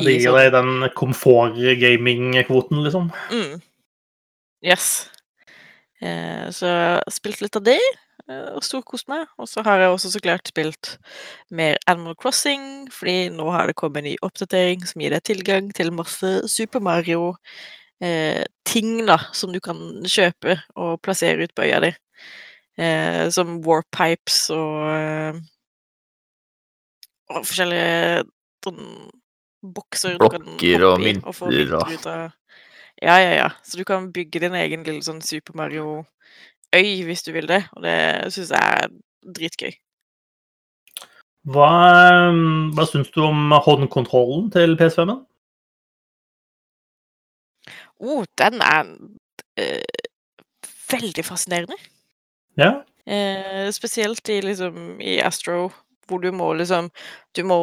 Det 0.00 0.14
gir 0.16 0.32
deg 0.32 0.54
den 0.54 0.86
komfort-gaming-kvoten, 0.96 2.78
liksom? 2.86 3.10
Mm. 3.28 3.60
Yes. 4.64 5.10
Eh, 6.00 6.48
så 6.54 6.70
jeg 6.70 6.86
har 6.96 7.12
spilt 7.12 7.42
litt 7.44 7.58
av 7.58 7.66
det, 7.66 7.76
eh, 8.24 8.48
og 8.56 8.64
storkost 8.64 9.10
meg. 9.12 9.26
Og 9.36 9.50
så 9.50 9.64
har 9.66 9.82
jeg 9.82 9.92
også 9.92 10.14
så 10.14 10.22
klart 10.24 10.48
spilt 10.48 10.96
mer 11.50 11.76
Animal 11.86 12.16
Crossing, 12.16 12.88
fordi 12.94 13.28
nå 13.36 13.50
har 13.52 13.68
det 13.68 13.76
kommet 13.76 14.00
en 14.00 14.10
ny 14.10 14.16
oppdatering 14.24 14.86
som 14.88 15.04
gir 15.04 15.12
deg 15.12 15.26
tilgang 15.28 15.68
til 15.76 15.92
masse 15.92 16.32
Super 16.48 16.80
Mario 16.80 17.34
eh, 18.00 18.44
ting 18.64 19.04
da, 19.06 19.18
som 19.36 19.52
du 19.52 19.60
kan 19.60 19.76
kjøpe 20.08 20.56
og 20.74 21.02
plassere 21.04 21.44
ut 21.44 21.54
på 21.54 21.68
øya 21.68 21.82
di. 21.84 21.92
Eh, 22.80 23.28
som 23.28 23.58
warpipes 23.60 24.46
og, 24.56 24.88
eh, 24.88 25.42
og 27.32 27.46
forskjellige 27.48 28.24
sånn 28.64 28.82
bokser 29.62 30.18
Blokker 30.18 30.86
og 30.88 31.02
mynter 31.02 31.76
og, 31.78 32.06
og 32.06 32.30
ja, 33.02 33.16
ja, 33.18 33.30
ja. 33.34 33.48
Så 33.66 33.78
du 33.78 33.84
kan 33.84 34.12
bygge 34.14 34.42
din 34.44 34.54
egen 34.54 34.84
lille 34.86 35.02
sånn 35.02 35.22
Super 35.26 35.56
Mario-øy 35.58 36.90
hvis 37.06 37.24
du 37.26 37.32
vil 37.34 37.48
det, 37.50 37.64
og 37.74 37.82
det 37.86 37.96
syns 38.34 38.52
jeg 38.54 38.76
er 38.84 38.92
dritgøy. 39.38 39.72
Hva, 41.50 41.70
ehm, 42.30 42.70
hva 42.76 42.86
syns 42.86 43.10
du 43.10 43.24
om 43.26 43.50
håndkontrollen 43.64 44.52
til 44.54 44.76
PS5-en? 44.78 45.24
Oh, 48.02 48.22
den 48.38 48.62
er 48.62 48.86
uh, 49.62 50.06
veldig 50.90 51.24
fascinerende. 51.26 51.78
Ja. 52.58 52.82
Uh, 53.06 53.70
spesielt 53.74 54.28
i, 54.30 54.40
liksom, 54.42 55.00
i 55.02 55.18
Astro, 55.22 55.70
hvor 56.08 56.22
du 56.22 56.30
må 56.34 56.52
liksom 56.58 56.90
Du 57.36 57.42
må 57.48 57.56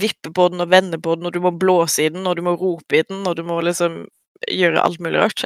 vippe 0.00 0.32
på 0.34 0.48
den 0.52 0.60
og 0.60 0.70
vende 0.70 0.98
på 1.00 1.14
den, 1.16 1.26
og 1.26 1.32
du 1.32 1.40
må 1.40 1.52
blåse 1.54 2.04
i 2.04 2.12
den, 2.12 2.26
og 2.26 2.36
du 2.36 2.42
må 2.44 2.56
rope 2.58 2.98
i 2.98 3.02
den, 3.08 3.26
og 3.26 3.36
du 3.36 3.44
må 3.46 3.60
liksom 3.64 4.06
gjøre 4.46 4.82
alt 4.84 5.00
mulig 5.00 5.22
rart. 5.22 5.44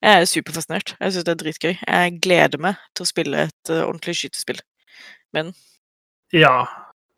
Jeg 0.00 0.22
er 0.22 0.28
superfascinert. 0.28 0.94
Jeg 1.00 1.12
syns 1.12 1.26
det 1.26 1.32
er 1.34 1.40
dritgøy. 1.42 1.72
Jeg 1.74 2.20
gleder 2.24 2.62
meg 2.62 2.78
til 2.96 3.04
å 3.04 3.10
spille 3.10 3.42
et 3.48 3.72
uh, 3.72 3.82
ordentlig 3.82 4.16
skytespill. 4.20 4.62
Men 5.36 5.52
Ja. 6.32 6.64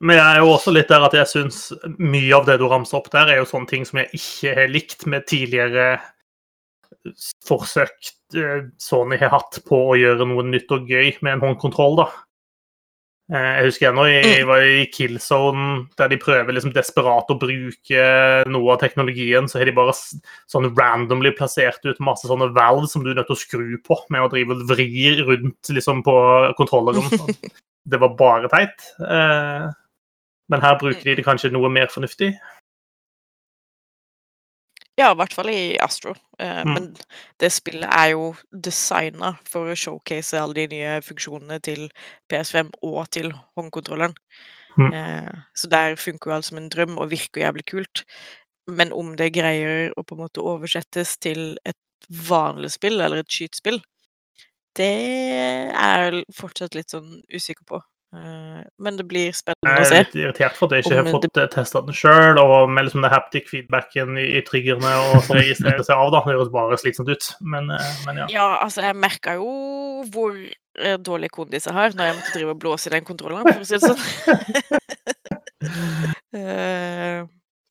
Men 0.02 0.18
jeg 0.18 0.26
er 0.26 0.40
jo 0.42 0.48
også 0.50 0.72
litt 0.74 0.88
der 0.90 1.04
at 1.06 1.14
jeg 1.14 1.30
syns 1.30 1.58
mye 2.00 2.32
av 2.34 2.48
det 2.48 2.56
du 2.58 2.64
ramser 2.66 2.98
opp 2.98 3.06
der, 3.12 3.28
er 3.30 3.38
jo 3.38 3.46
sånne 3.46 3.70
ting 3.70 3.84
som 3.86 4.00
jeg 4.00 4.18
ikke 4.18 4.54
har 4.56 4.72
likt 4.72 5.06
med 5.06 5.28
tidligere 5.30 5.92
forsøk 7.46 8.10
eh, 8.34 8.64
Sony 8.82 9.18
har 9.20 9.30
hatt 9.36 9.60
på 9.68 9.78
å 9.92 9.94
gjøre 9.98 10.26
noe 10.26 10.44
nytt 10.48 10.74
og 10.74 10.90
gøy 10.90 11.12
med 11.22 11.36
en 11.36 11.44
håndkontroll, 11.46 12.00
da. 12.02 12.08
Eh, 13.30 13.48
jeg 13.56 13.68
husker 13.68 13.88
ennå 13.88 14.04
jeg 14.10 14.42
mm. 14.42 14.48
var 14.48 14.64
i 14.66 14.86
Killzone, 14.92 15.66
der 15.98 16.10
de 16.10 16.18
prøver 16.20 16.56
liksom 16.56 16.72
desperat 16.74 17.30
å 17.30 17.38
bruke 17.38 18.06
noe 18.50 18.74
av 18.74 18.80
teknologien. 18.82 19.46
Så 19.48 19.60
har 19.60 19.70
de 19.70 19.76
bare 19.76 19.94
sånn 19.94 20.70
randomly 20.74 21.32
plassert 21.38 21.84
ut 21.86 22.02
masse 22.02 22.28
sånne 22.28 22.50
valve 22.56 22.90
som 22.90 23.04
du 23.04 23.12
er 23.12 23.20
nødt 23.20 23.30
til 23.30 23.38
å 23.38 23.42
skru 23.44 23.68
på 23.86 24.00
med 24.12 24.26
å 24.26 24.32
drive 24.32 24.56
og 24.56 24.66
vri 24.72 24.88
rundt 25.22 25.72
liksom, 25.72 26.02
på 26.06 26.16
kontrolleren. 26.58 27.06
Det 27.92 27.98
var 27.98 28.12
bare 28.14 28.46
teit. 28.46 28.84
Eh, 29.02 29.70
men 30.52 30.62
her 30.62 30.76
bruker 30.78 31.02
de 31.02 31.16
det 31.18 31.24
kanskje 31.26 31.50
noe 31.50 31.70
mer 31.72 31.88
fornuftig. 31.90 32.28
Ja, 35.00 35.12
i 35.12 35.16
hvert 35.16 35.32
fall 35.32 35.48
i 35.48 35.76
Astro. 35.80 36.12
Eh, 36.38 36.62
mm. 36.66 36.72
Men 36.74 36.88
det 37.40 37.52
spillet 37.54 37.88
er 37.88 38.10
jo 38.12 38.32
designa 38.52 39.32
for 39.48 39.70
å 39.72 39.76
showcase 39.78 40.40
alle 40.40 40.66
de 40.66 40.66
nye 40.74 40.98
funksjonene 41.04 41.58
til 41.64 41.86
PS5 42.32 42.74
og 42.84 43.06
til 43.16 43.32
håndkontrolleren. 43.56 44.16
Mm. 44.76 44.90
Eh, 44.92 45.32
så 45.56 45.70
der 45.72 45.96
funker 46.00 46.30
jo 46.30 46.36
alt 46.36 46.48
som 46.48 46.60
en 46.60 46.68
drøm 46.72 46.98
og 46.98 47.10
virker 47.12 47.46
jævlig 47.46 47.64
kult. 47.72 48.04
Men 48.68 48.92
om 48.92 49.14
det 49.16 49.32
greier 49.34 49.94
å 49.96 50.04
på 50.04 50.16
en 50.16 50.26
måte 50.26 50.44
oversettes 50.44 51.16
til 51.24 51.56
et 51.64 51.78
vanlig 52.28 52.74
spill, 52.76 53.00
eller 53.00 53.22
et 53.22 53.32
skytespill, 53.32 53.80
det 54.76 54.92
er 55.76 56.12
jeg 56.12 56.22
fortsatt 56.36 56.76
litt 56.76 56.92
sånn 56.92 57.20
usikker 57.32 57.64
på. 57.68 57.80
Eh, 58.12 58.62
Men 58.78 58.96
det 58.98 59.06
blir 59.08 59.32
spennende 59.32 59.72
å 59.80 59.84
se. 59.88 59.94
Jeg 59.94 60.00
er 60.02 60.04
litt 60.04 60.16
irritert 60.20 60.56
for 60.58 60.66
at 60.68 60.72
jeg 60.76 60.84
ikke 60.84 60.96
har 60.98 61.06
fått 61.14 61.28
fått 61.32 61.52
testa 61.54 61.80
den 61.86 61.96
sjøl, 61.96 62.40
og 62.42 62.68
med 62.68 62.84
liksom 62.88 63.02
den 63.06 63.12
haptic 63.14 63.48
feedbacken 63.48 64.18
i, 64.20 64.26
i 64.36 64.42
triggerne 64.44 64.90
og 65.08 65.22
så 65.24 65.38
registrere 65.38 65.80
seg 65.86 65.96
av, 65.96 66.10
da. 66.12 66.20
Det 66.26 66.34
høres 66.36 66.50
bare 66.52 66.76
slitsomt 66.82 67.08
ut, 67.08 67.30
men, 67.40 67.70
eh, 67.72 67.92
men 68.06 68.20
ja. 68.24 68.26
Ja, 68.34 68.48
altså, 68.66 68.84
jeg 68.84 68.98
merka 69.00 69.38
jo 69.40 69.48
hvor 70.12 70.36
eh, 70.36 70.98
dårlig 71.00 71.30
kondis 71.32 71.66
jeg 71.70 71.76
har 71.76 71.94
når 71.96 72.10
jeg 72.10 72.18
måtte 72.20 72.34
drive 72.36 72.50
og 72.56 72.60
blåse 72.66 72.90
i 72.90 72.94
den 72.98 73.04
kontrollen, 73.08 73.48
for 73.48 73.64
å 73.64 73.68
si 73.68 73.78
det 73.78 73.92
sånn. 73.92 74.02
Eh, 76.32 77.22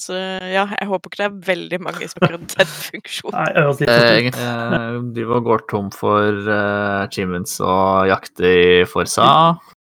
Så 0.01 0.15
ja, 0.17 0.63
jeg 0.73 0.87
håper 0.89 1.11
ikke 1.11 1.19
det 1.19 1.25
er 1.27 1.33
veldig 1.45 1.77
mange 1.85 2.07
som 2.09 2.23
har 2.23 2.31
den 2.33 2.47
funksjonen. 2.71 3.35
Nei, 3.37 3.51
det 3.53 3.61
Eh, 3.61 3.67
sånn 3.75 3.83
ut. 3.85 3.91
egentlig 3.91 4.45
eh, 4.47 4.95
driver 5.17 5.35
og 5.37 5.43
går 5.49 5.63
tom 5.69 5.91
for 5.93 6.39
eh, 6.55 7.03
achievements 7.03 7.59
og 7.61 8.07
jakter 8.09 8.47
i 8.49 8.85
Forsa. 8.89 9.27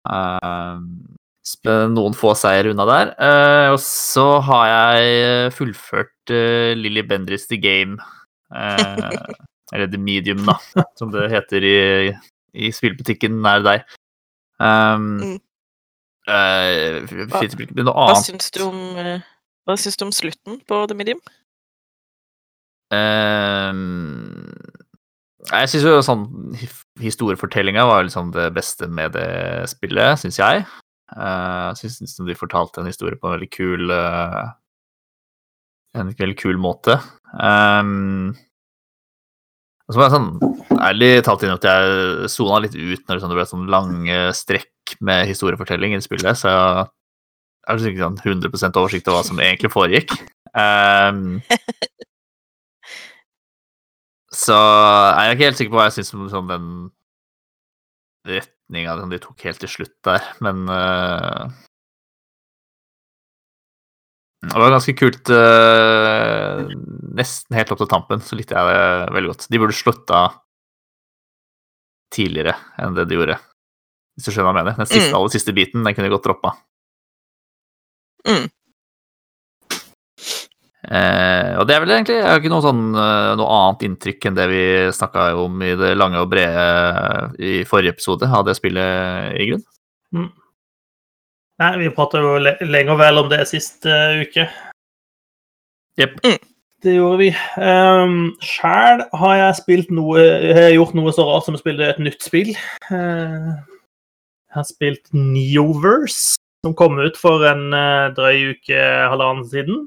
Eh, 0.09 0.77
noen 1.91 2.15
få 2.15 2.33
seier 2.39 2.69
unna 2.71 2.85
der. 2.87 3.13
Eh, 3.19 3.69
og 3.73 3.79
så 3.83 4.27
har 4.47 4.67
jeg 4.69 5.53
fullført 5.57 6.31
uh, 6.31 6.71
Lilly 6.79 7.03
Bendriss 7.07 7.47
The 7.49 7.59
Game. 7.59 7.97
Eh, 8.53 9.17
eller 9.73 9.89
The 9.91 9.97
Medium, 9.99 10.45
da, 10.47 10.57
som 10.99 11.11
det 11.11 11.29
heter 11.33 11.65
i, 11.65 11.77
i 12.53 12.71
spillbutikken 12.75 13.39
nær 13.43 13.63
deg. 13.65 13.85
Um, 14.61 15.07
Mm. 15.19 15.39
eh, 16.29 17.01
ikke 17.03 17.27
Hva 17.33 18.03
annet 18.05 18.19
syns 18.23 18.51
du 18.55 18.61
om 18.63 18.77
eh, 19.01 19.23
Hva 19.67 19.75
syns 19.81 19.97
du 19.99 20.05
om 20.05 20.11
slutten 20.15 20.59
på 20.69 20.77
The 20.87 20.95
Medium? 20.95 21.19
Ehm, 22.93 24.45
jeg 25.49 25.69
syns 25.71 25.85
jo 25.85 25.99
sånn 26.05 26.23
historiefortellinga 27.01 27.85
var 27.89 28.05
liksom 28.05 28.31
det 28.35 28.49
beste 28.55 28.87
med 28.87 29.15
det 29.17 29.67
spillet, 29.71 30.19
syns 30.21 30.39
jeg. 30.39 30.63
Uh, 31.13 31.73
jeg 31.81 31.91
syns 31.93 32.15
de 32.17 32.37
fortalte 32.37 32.81
en 32.81 32.89
historie 32.89 33.19
på 33.19 33.29
en 33.29 33.35
veldig 33.35 33.49
kul 33.53 33.91
eh, 33.93 34.45
En 35.99 36.09
veldig 36.09 36.37
kul 36.39 36.57
måte. 36.57 36.95
Um, 37.37 38.31
og 39.83 39.93
så 39.93 39.99
var 39.99 40.07
jeg 40.07 40.15
sånn 40.15 40.79
ærlig 40.87 41.09
talt 41.27 41.43
inn 41.45 41.53
at 41.53 41.67
jeg 41.67 42.29
sona 42.31 42.61
litt 42.63 42.73
ut 42.73 43.03
når 43.05 43.19
det 43.19 43.29
det 43.29 43.37
ble 43.37 43.45
sånn 43.49 43.67
lange 43.69 44.19
strekk 44.33 44.95
med 45.05 45.27
historiefortelling 45.29 45.93
i 45.93 46.01
spillet, 46.01 46.39
så 46.39 46.49
jeg 46.49 46.57
har 47.67 47.77
liksom 47.77 47.91
ikke 47.91 48.07
sånn 48.07 48.21
100 48.23 48.79
oversikt 48.79 49.11
over 49.11 49.19
hva 49.19 49.27
som 49.27 49.43
egentlig 49.43 49.73
foregikk. 49.73 50.15
Um, 50.55 51.43
så 54.43 54.55
jeg 54.57 55.29
er 55.29 55.35
ikke 55.35 55.47
helt 55.47 55.59
sikker 55.59 55.73
på 55.73 55.79
hva 55.79 55.87
jeg 55.89 55.95
syns 55.99 56.13
om 56.17 56.25
sånn 56.31 56.49
den 56.51 56.67
retninga 58.27 58.95
som 59.01 59.11
de 59.11 59.19
tok 59.23 59.43
helt 59.47 59.59
til 59.63 59.71
slutt 59.71 59.95
der, 60.07 60.23
men 60.45 60.63
uh, 60.71 61.47
Det 64.43 64.59
var 64.59 64.73
ganske 64.75 64.95
kult 64.99 65.31
uh, 65.31 66.63
Nesten 67.15 67.55
helt 67.55 67.71
opp 67.71 67.79
til 67.83 67.91
tampen, 67.91 68.23
så 68.23 68.35
likte 68.35 68.55
jeg 68.57 68.73
det 68.75 69.13
veldig 69.15 69.29
godt. 69.31 69.45
De 69.53 69.59
burde 69.61 69.75
slutta 69.77 70.23
tidligere 72.13 72.55
enn 72.81 72.95
det 72.97 73.07
de 73.09 73.17
gjorde, 73.17 73.37
hvis 74.17 74.27
du 74.27 74.31
skjønner 74.33 74.49
hva 74.51 74.53
jeg 74.53 74.65
mener. 74.65 74.77
Den 74.81 74.89
siste, 74.89 75.09
Mm. 75.11 75.15
aller 75.19 75.33
siste 75.33 75.53
biten, 75.55 75.83
den 75.85 75.95
kunne 75.95 76.09
de 76.09 76.13
godt 76.13 76.27
droppa. 76.27 76.51
Mm. 78.27 78.47
Eh, 80.83 81.53
og 81.55 81.63
det 81.63 81.77
er 81.77 81.79
vel 81.79 81.93
egentlig 81.95 82.17
Jeg 82.17 82.25
har 82.27 82.41
ikke 82.41 82.49
noe, 82.51 82.63
sånn, 82.65 82.81
eh, 82.91 83.29
noe 83.39 83.51
annet 83.55 83.85
inntrykk 83.87 84.25
enn 84.27 84.35
det 84.35 84.47
vi 84.51 84.63
snakka 84.91 85.29
om 85.39 85.61
i 85.63 85.71
det 85.79 85.93
lange 85.95 86.19
og 86.19 86.27
brede 86.33 86.65
i 87.39 87.61
forrige 87.67 87.95
episode 87.95 88.27
av 88.27 88.43
det 88.47 88.57
spillet, 88.59 89.37
i 89.39 89.47
grunn. 89.51 89.63
Nei, 91.61 91.71
vi 91.79 91.91
prata 91.93 92.19
jo 92.19 92.35
le 92.41 92.55
lenge 92.65 92.91
og 92.95 92.99
vel 92.99 93.21
om 93.21 93.29
det 93.31 93.45
sist 93.47 93.85
uh, 93.87 94.19
uke. 94.19 94.47
Jepp. 96.01 96.17
Det 96.83 96.95
gjorde 96.97 97.19
vi. 97.21 97.29
Um, 97.55 98.33
Sjæl 98.43 99.05
har 99.15 99.35
jeg 99.39 99.59
spilt 99.61 99.91
noe 99.93 100.19
Jeg 100.19 100.73
gjort 100.75 100.95
noe 100.97 101.13
så 101.15 101.23
rart 101.29 101.45
som 101.45 101.55
å 101.55 101.61
spille 101.61 101.85
et 101.93 102.01
nytt 102.03 102.25
spill. 102.25 102.51
Uh, 102.89 103.53
jeg 104.49 104.57
har 104.57 104.67
spilt 104.67 105.13
Neoverse, 105.15 106.35
som 106.65 106.75
kom 106.77 106.99
ut 106.99 107.15
for 107.21 107.45
en 107.47 107.69
uh, 107.71 108.11
drøy 108.17 108.57
uke, 108.57 108.81
halvannen 109.13 109.47
siden. 109.47 109.85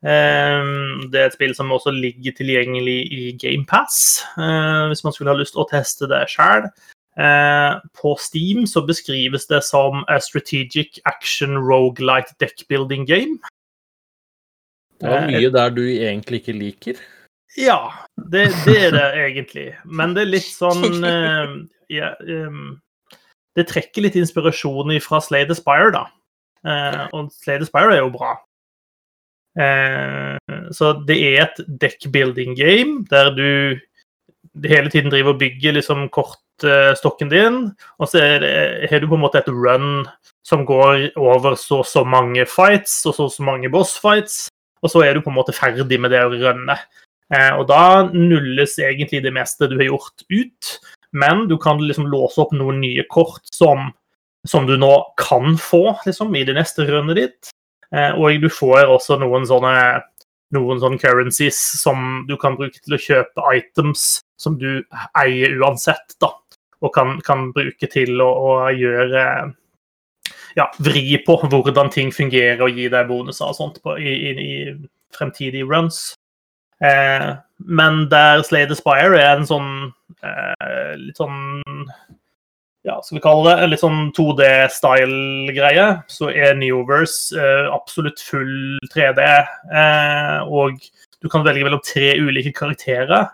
Um, 0.00 1.10
det 1.12 1.20
er 1.20 1.26
et 1.28 1.34
spill 1.36 1.52
som 1.52 1.72
også 1.74 1.92
ligger 1.92 2.32
tilgjengelig 2.38 3.00
i 3.12 3.24
GamePass, 3.36 4.22
uh, 4.38 4.88
hvis 4.88 5.04
man 5.04 5.12
skulle 5.12 5.34
ha 5.34 5.36
lyst 5.36 5.52
til 5.56 5.64
å 5.64 5.68
teste 5.68 6.08
det 6.08 6.24
sjøl. 6.32 6.70
Eh, 7.18 7.72
på 8.00 8.14
Steam 8.16 8.66
så 8.66 8.80
beskrives 8.86 9.46
det 9.50 9.60
som 9.66 10.04
a 10.08 10.20
strategic 10.22 11.00
action 11.04 11.58
roguelite 11.58 12.32
deckbuilding 12.40 13.04
game. 13.08 13.38
Det 15.00 15.08
var 15.08 15.26
mye 15.26 15.50
der 15.50 15.72
du 15.74 15.82
egentlig 15.82 16.42
ikke 16.42 16.54
liker. 16.56 17.00
Ja, 17.58 17.90
det, 18.30 18.50
det 18.64 18.76
er 18.86 18.94
det 18.94 19.06
egentlig. 19.24 19.66
Men 19.84 20.14
det 20.14 20.22
er 20.22 20.32
litt 20.36 20.48
sånn 20.48 21.04
eh, 21.04 21.56
ja, 21.90 22.12
ehm, 22.22 22.78
Det 23.58 23.66
trekker 23.66 24.06
litt 24.06 24.16
inspirasjon 24.20 24.94
fra 25.02 25.18
Slade 25.24 25.56
Spire, 25.58 25.90
da. 25.96 26.04
Eh, 26.62 27.02
og 27.16 27.32
Slade 27.34 27.66
Spire 27.66 27.96
er 27.96 28.04
jo 28.04 28.12
bra. 28.14 28.36
Eh, 29.58 30.58
så 30.70 30.92
det 31.06 31.16
er 31.18 31.42
et 31.44 31.62
deckbuilding 31.82 32.54
game 32.58 33.04
der 33.10 33.32
du 33.34 33.80
hele 34.66 34.90
tiden 34.90 35.10
driver 35.10 35.34
og 35.34 35.40
bygger 35.40 35.74
liksom 35.76 36.08
kortstokken 36.14 37.30
din, 37.30 37.58
og 37.98 38.08
så 38.10 38.22
har 38.22 38.98
du 38.98 39.08
på 39.08 39.18
en 39.18 39.22
måte 39.22 39.42
et 39.42 39.50
run 39.50 40.06
som 40.46 40.64
går 40.66 41.10
over 41.20 41.54
så 41.58 41.82
og 41.82 41.86
så 41.86 42.04
mange 42.04 42.46
fights 42.48 43.04
og 43.06 43.14
så 43.14 43.28
og 43.28 43.34
så 43.34 43.46
mange 43.46 43.70
boss 43.70 43.96
fights, 44.00 44.48
og 44.82 44.90
så 44.90 45.04
er 45.04 45.14
du 45.14 45.22
på 45.24 45.30
en 45.30 45.38
måte 45.38 45.54
ferdig 45.54 46.00
med 46.00 46.10
det 46.14 46.24
runnet. 46.24 46.86
Eh, 47.30 47.52
og 47.54 47.68
da 47.70 48.10
nulles 48.10 48.78
egentlig 48.82 49.22
det 49.22 49.34
meste 49.34 49.68
du 49.70 49.76
har 49.78 49.90
gjort, 49.92 50.24
ut. 50.30 50.72
Men 51.12 51.46
du 51.50 51.56
kan 51.58 51.78
liksom 51.82 52.08
låse 52.10 52.40
opp 52.42 52.52
noen 52.54 52.80
nye 52.82 53.04
kort 53.10 53.42
som, 53.54 53.90
som 54.46 54.66
du 54.66 54.76
nå 54.78 54.92
kan 55.20 55.56
få 55.58 55.96
liksom, 56.06 56.34
i 56.38 56.44
det 56.46 56.56
neste 56.58 56.86
runnet 56.90 57.18
ditt. 57.18 57.50
Eh, 57.94 58.12
og 58.14 58.42
du 58.42 58.48
får 58.52 58.86
også 58.86 59.18
noen 59.20 59.46
sånne 59.48 59.74
noen 60.54 60.80
sånne 60.82 60.98
currencies 60.98 61.58
som 61.78 62.24
du 62.28 62.36
kan 62.40 62.56
bruke 62.58 62.80
til 62.82 62.96
å 62.96 63.00
kjøpe 63.00 63.52
items 63.54 64.20
som 64.40 64.56
du 64.58 64.82
eier 65.18 65.54
uansett, 65.60 66.16
da. 66.22 66.32
Og 66.80 66.94
kan, 66.94 67.18
kan 67.22 67.50
bruke 67.54 67.86
til 67.92 68.22
å, 68.24 68.28
å 68.28 68.52
gjøre 68.72 69.24
Ja, 70.56 70.64
vri 70.82 71.14
på 71.22 71.36
hvordan 71.44 71.92
ting 71.94 72.08
fungerer 72.10 72.64
og 72.64 72.74
gi 72.74 72.88
deg 72.90 73.06
bonuser 73.06 73.52
og 73.52 73.54
sånt 73.54 73.76
på, 73.84 73.94
i, 74.00 74.14
i, 74.30 74.32
i 74.42 75.14
fremtidige 75.14 75.68
runs. 75.68 76.16
Eh, 76.82 77.28
men 77.70 78.00
der 78.10 78.42
Slade 78.42 78.74
Aspire 78.74 79.20
er 79.20 79.36
en 79.36 79.46
sånn 79.46 79.70
eh, 80.24 80.96
litt 80.98 81.20
sånn 81.20 81.60
ja, 82.86 82.96
skal 83.04 83.18
vi 83.18 83.24
kalle 83.24 83.50
det, 83.50 83.56
en 83.60 83.72
litt 83.72 83.82
sånn 83.82 84.00
2D-style-greie, 84.16 85.88
så 86.08 86.30
er 86.32 86.56
Neoverse 86.56 87.36
eh, 87.36 87.66
absolutt 87.74 88.22
full 88.24 88.78
3D. 88.92 89.20
Eh, 89.20 90.48
og 90.48 90.80
du 91.20 91.28
kan 91.28 91.44
velge 91.44 91.66
mellom 91.66 91.82
tre 91.84 92.14
ulike 92.16 92.54
karakterer. 92.56 93.28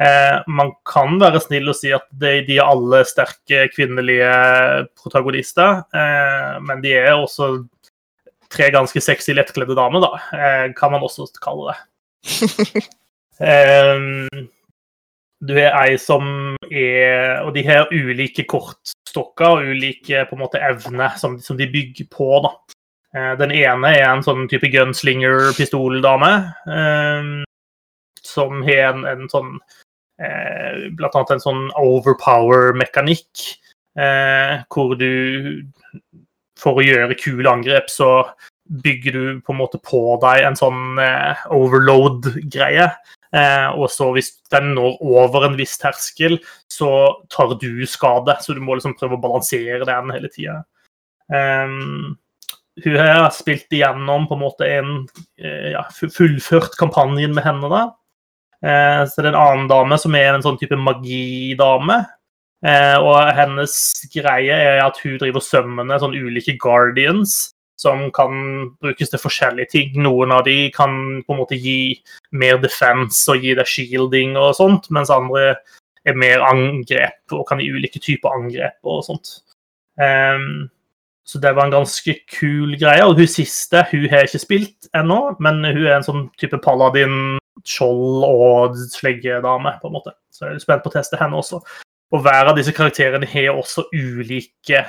Eh, 0.00 0.36
man 0.52 0.74
kan 0.88 1.16
være 1.20 1.40
snill 1.44 1.72
og 1.72 1.76
si 1.76 1.94
at 1.96 2.06
de, 2.20 2.38
de 2.44 2.58
er 2.58 2.68
alle 2.68 3.02
sterke 3.08 3.66
kvinnelige 3.72 4.30
protagonister, 5.00 5.82
eh, 5.96 6.54
men 6.64 6.84
de 6.84 6.94
er 7.00 7.12
også 7.14 7.54
tre 8.50 8.68
ganske 8.74 9.00
sexy, 9.04 9.32
lettkledde 9.36 9.76
damer, 9.78 10.04
da, 10.04 10.24
eh, 10.36 10.64
kan 10.76 10.92
man 10.92 11.04
også 11.06 11.28
kalle 11.40 11.72
det. 11.72 12.88
Du 15.40 15.54
har 15.56 15.72
ei 15.86 15.96
som 15.96 16.56
er 16.68 17.40
Og 17.46 17.54
de 17.56 17.62
har 17.64 17.88
ulike 17.92 18.44
kortstokker 18.48 19.56
og 19.56 19.70
ulike 19.72 20.26
på 20.28 20.36
en 20.36 20.42
måte 20.42 20.60
evner 20.60 21.16
som, 21.18 21.38
som 21.40 21.56
de 21.56 21.68
bygger 21.70 22.08
på. 22.12 22.28
da. 22.44 22.52
Eh, 23.16 23.32
Den 23.40 23.54
ene 23.56 23.94
er 23.96 24.06
en 24.10 24.24
sånn 24.26 24.46
type 24.50 24.68
gunslinger-pistoldame. 24.70 26.32
Eh, 26.76 27.30
som 28.22 28.60
har 28.66 28.92
en, 28.92 29.06
en 29.08 29.26
sånn 29.32 29.56
eh, 30.20 30.90
Blant 30.94 31.16
annet 31.16 31.34
en 31.38 31.44
sånn 31.46 31.64
overpower-mekanikk. 31.80 33.46
Eh, 33.98 34.60
hvor 34.70 34.94
du 35.00 35.64
For 36.60 36.76
å 36.78 36.84
gjøre 36.84 37.16
kule 37.16 37.48
angrep, 37.48 37.88
så 37.88 38.28
bygger 38.84 39.16
du 39.16 39.40
på 39.40 39.54
en 39.54 39.58
måte 39.58 39.80
på 39.82 40.18
deg 40.22 40.44
en 40.44 40.58
sånn 40.58 41.00
eh, 41.00 41.40
overload-greie. 41.56 42.90
Eh, 43.30 43.68
og 43.78 43.86
så 43.94 44.08
hvis 44.14 44.32
den 44.50 44.72
når 44.74 44.98
over 45.06 45.46
en 45.46 45.58
viss 45.58 45.76
terskel, 45.78 46.38
så 46.70 46.90
tar 47.30 47.54
du 47.60 47.86
skade. 47.86 48.36
Så 48.42 48.56
du 48.56 48.62
må 48.64 48.78
liksom 48.78 48.96
prøve 48.98 49.18
å 49.18 49.22
balansere 49.22 49.86
den 49.86 50.14
hele 50.14 50.32
tida. 50.32 50.60
Um, 51.30 52.18
hun 52.84 52.96
har 52.96 53.28
spilt 53.34 53.70
igjennom 53.74 54.26
på 54.26 54.34
en 54.36 54.42
måte 54.42 54.66
en 54.66 54.92
eh, 55.38 55.72
ja, 55.74 55.84
fullført 55.92 56.78
kampanjen 56.80 57.34
med 57.36 57.44
henne. 57.44 57.70
da. 57.70 57.82
Eh, 58.64 59.02
så 59.08 59.20
det 59.20 59.30
er 59.30 59.34
en 59.34 59.42
annen 59.42 59.68
dame 59.70 59.98
som 60.00 60.16
er 60.16 60.32
en 60.34 60.44
sånn 60.44 60.58
type 60.60 60.78
magidame. 60.78 62.00
Eh, 62.66 62.96
og 63.00 63.30
hennes 63.36 63.74
greie 64.12 64.52
er 64.52 64.82
at 64.84 64.98
hun 65.00 65.16
driver 65.20 65.44
sømmene 65.44 65.96
sånn 66.00 66.16
ulike 66.16 66.58
guardians 66.60 67.54
som 67.80 68.08
kan 68.12 68.32
brukes 68.82 69.12
til 69.12 69.22
forskjellige 69.22 69.72
ting. 69.72 69.94
Noen 70.04 70.34
av 70.36 70.44
de 70.44 70.68
kan 70.74 71.22
på 71.24 71.34
en 71.34 71.40
måte 71.40 71.58
gi 71.58 71.96
mer 72.36 72.60
defense 72.60 73.24
og 73.32 73.40
gi 73.40 73.54
deg 73.56 73.68
shielding 73.68 74.36
og 74.40 74.52
sånt, 74.58 74.90
mens 74.92 75.12
andre 75.14 75.54
er 76.08 76.16
mer 76.16 76.44
angrep 76.44 77.34
og 77.36 77.46
kan 77.48 77.60
gi 77.60 77.70
ulike 77.72 78.00
typer 78.02 78.36
angrep 78.36 78.78
og 78.88 79.02
sånt. 79.08 79.40
Um, 80.00 80.68
så 81.28 81.38
det 81.38 81.52
var 81.56 81.68
en 81.68 81.74
ganske 81.74 82.14
kul 82.32 82.74
greie. 82.80 83.04
Og 83.06 83.18
hun 83.20 83.28
siste 83.30 83.84
hun 83.92 84.08
har 84.10 84.26
ikke 84.26 84.42
spilt 84.42 84.88
ennå, 84.96 85.36
men 85.38 85.62
hun 85.64 85.84
er 85.84 85.98
en 85.98 86.06
sånn 86.06 86.24
type 86.40 86.58
paladin, 86.64 87.38
skjold 87.68 88.24
og 88.26 88.80
sleggedame, 88.90 89.76
på 89.80 89.90
en 89.90 89.94
måte. 89.94 90.16
Så 90.34 90.48
jeg 90.48 90.58
er 90.58 90.64
spent 90.64 90.82
på 90.84 90.90
å 90.90 90.96
teste 90.96 91.20
henne 91.20 91.38
også. 91.38 91.60
Og 92.10 92.24
hver 92.24 92.50
av 92.50 92.56
disse 92.58 92.74
karakterene 92.74 93.28
har 93.30 93.52
også 93.54 93.86
ulike 93.94 94.82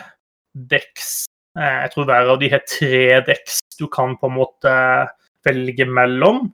decks. 0.53 1.27
Eh, 1.59 1.77
jeg 1.83 1.91
tror 1.93 2.07
hver 2.07 2.31
av 2.31 2.39
de 2.39 2.49
har 2.51 2.63
tre 2.69 3.19
dekks 3.27 3.59
du 3.79 3.87
kan 3.91 4.15
på 4.19 4.29
en 4.29 4.37
måte 4.37 4.73
velge 5.45 5.87
mellom. 5.89 6.45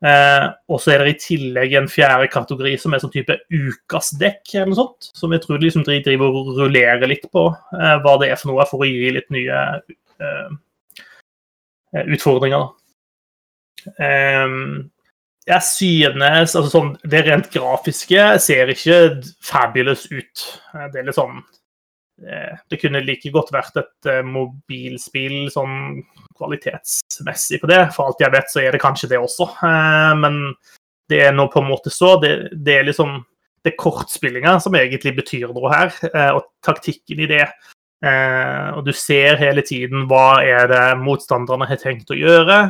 Eh, 0.00 0.46
og 0.72 0.80
så 0.80 0.94
er 0.94 1.04
det 1.04 1.12
i 1.12 1.20
tillegg 1.20 1.74
en 1.76 1.90
fjerde 1.92 2.30
kategori 2.32 2.72
som 2.80 2.94
er 2.96 3.02
sånn 3.02 3.12
type 3.12 3.36
ukas 3.52 4.14
dekk, 4.20 4.42
eller 4.54 4.70
noe 4.72 4.78
sånt. 4.78 5.10
Som 5.16 5.34
jeg 5.36 5.44
tror 5.44 5.60
liksom 5.60 5.84
driver 5.86 6.40
og 6.40 6.54
rullerer 6.56 7.10
litt 7.10 7.26
på 7.32 7.46
eh, 7.52 7.96
hva 8.00 8.16
det 8.22 8.32
er 8.32 8.40
for 8.40 8.52
noe, 8.52 8.66
for 8.70 8.82
å 8.82 8.88
gi 8.88 9.12
litt 9.18 9.28
nye 9.34 9.60
eh, 10.24 10.56
eh 11.98 12.08
utfordringer. 12.16 12.70
Eh, 13.98 14.56
jeg 15.50 15.66
synes 15.66 16.54
altså 16.54 16.68
sånn, 16.70 16.90
Det 17.02 17.22
rent 17.26 17.48
grafiske 17.52 18.26
ser 18.44 18.70
ikke 18.72 18.98
fabulous 19.44 20.06
ut. 20.12 20.46
Eh, 20.74 20.86
det 20.92 21.02
er 21.02 21.08
litt 21.10 21.18
sånn 21.18 21.42
Det 22.20 22.76
kunne 22.82 23.00
like 23.00 23.30
godt 23.32 23.48
vært 23.54 23.78
et 23.80 24.08
mobilspill 24.28 25.46
sånn 25.52 26.02
kvalitetsmessig 26.40 27.60
på 27.60 27.70
det. 27.70 27.80
For 27.94 28.08
alt 28.08 28.22
jeg 28.22 28.34
vet, 28.34 28.52
så 28.52 28.62
er 28.62 28.74
det 28.74 28.82
kanskje 28.82 29.10
det 29.12 29.20
også. 29.20 29.48
Eh, 29.66 30.12
men 30.20 30.40
det 31.10 31.24
er 31.26 31.36
nå 31.36 31.48
på 31.52 31.62
en 31.62 31.70
måte 31.70 31.92
så. 31.92 32.14
Det, 32.22 32.32
det 32.56 32.78
er 32.78 32.88
liksom 32.88 33.20
det 33.66 33.76
kortspillinga 33.80 34.56
som 34.64 34.76
egentlig 34.78 35.18
betyr 35.18 35.50
noe 35.52 35.72
her, 35.72 35.92
eh, 36.14 36.30
og 36.38 36.48
taktikken 36.64 37.24
i 37.26 37.30
det. 37.30 37.46
Eh, 38.00 38.68
og 38.72 38.86
du 38.86 38.94
ser 38.96 39.40
hele 39.40 39.64
tiden 39.66 40.06
hva 40.08 40.40
er 40.40 40.70
det 40.70 40.84
motstanderne 41.02 41.68
har 41.68 41.80
tenkt 41.82 42.12
å 42.12 42.18
gjøre. 42.18 42.62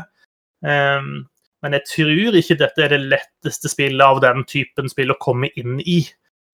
Men 0.60 1.72
jeg 1.72 1.84
tror 1.88 2.34
ikke 2.36 2.56
dette 2.60 2.82
er 2.84 2.92
det 2.92 2.98
letteste 3.08 3.70
spillet 3.72 4.02
av 4.04 4.18
den 4.20 4.42
typen 4.48 4.90
spill 4.92 5.14
å 5.14 5.20
komme 5.22 5.48
inn 5.56 5.78
i. 5.80 6.02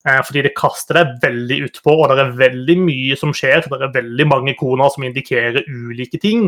Fordi 0.07 0.45
det 0.47 0.53
kaster 0.55 1.01
deg 1.01 1.17
veldig 1.25 1.57
utpå, 1.67 1.91
og 1.97 2.13
det 2.13 2.23
er 2.23 2.37
veldig 2.39 2.77
mye 2.79 3.17
som 3.19 3.33
skjer. 3.35 3.65
Det 3.67 3.89
er 3.89 3.97
veldig 3.97 4.27
mange 4.31 4.53
koner 4.55 4.93
som 4.95 5.03
indikerer 5.03 5.67
ulike 5.67 6.21
ting. 6.23 6.45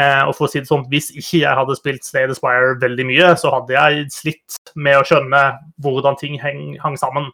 Eh, 0.00 0.22
og 0.24 0.32
for 0.36 0.46
å 0.46 0.50
si 0.50 0.60
det 0.62 0.70
sånn, 0.70 0.86
Hvis 0.88 1.10
ikke 1.12 1.42
jeg 1.42 1.56
hadde 1.58 1.76
spilt 1.76 2.06
Slay 2.06 2.26
the 2.28 2.36
Spire 2.36 2.78
veldig 2.80 3.06
mye, 3.10 3.32
så 3.36 3.52
hadde 3.52 3.76
jeg 3.76 4.06
slitt 4.14 4.72
med 4.74 4.96
å 4.96 5.04
skjønne 5.04 5.42
hvordan 5.84 6.16
ting 6.20 6.38
hang, 6.40 6.78
hang 6.80 6.96
sammen. 6.96 7.28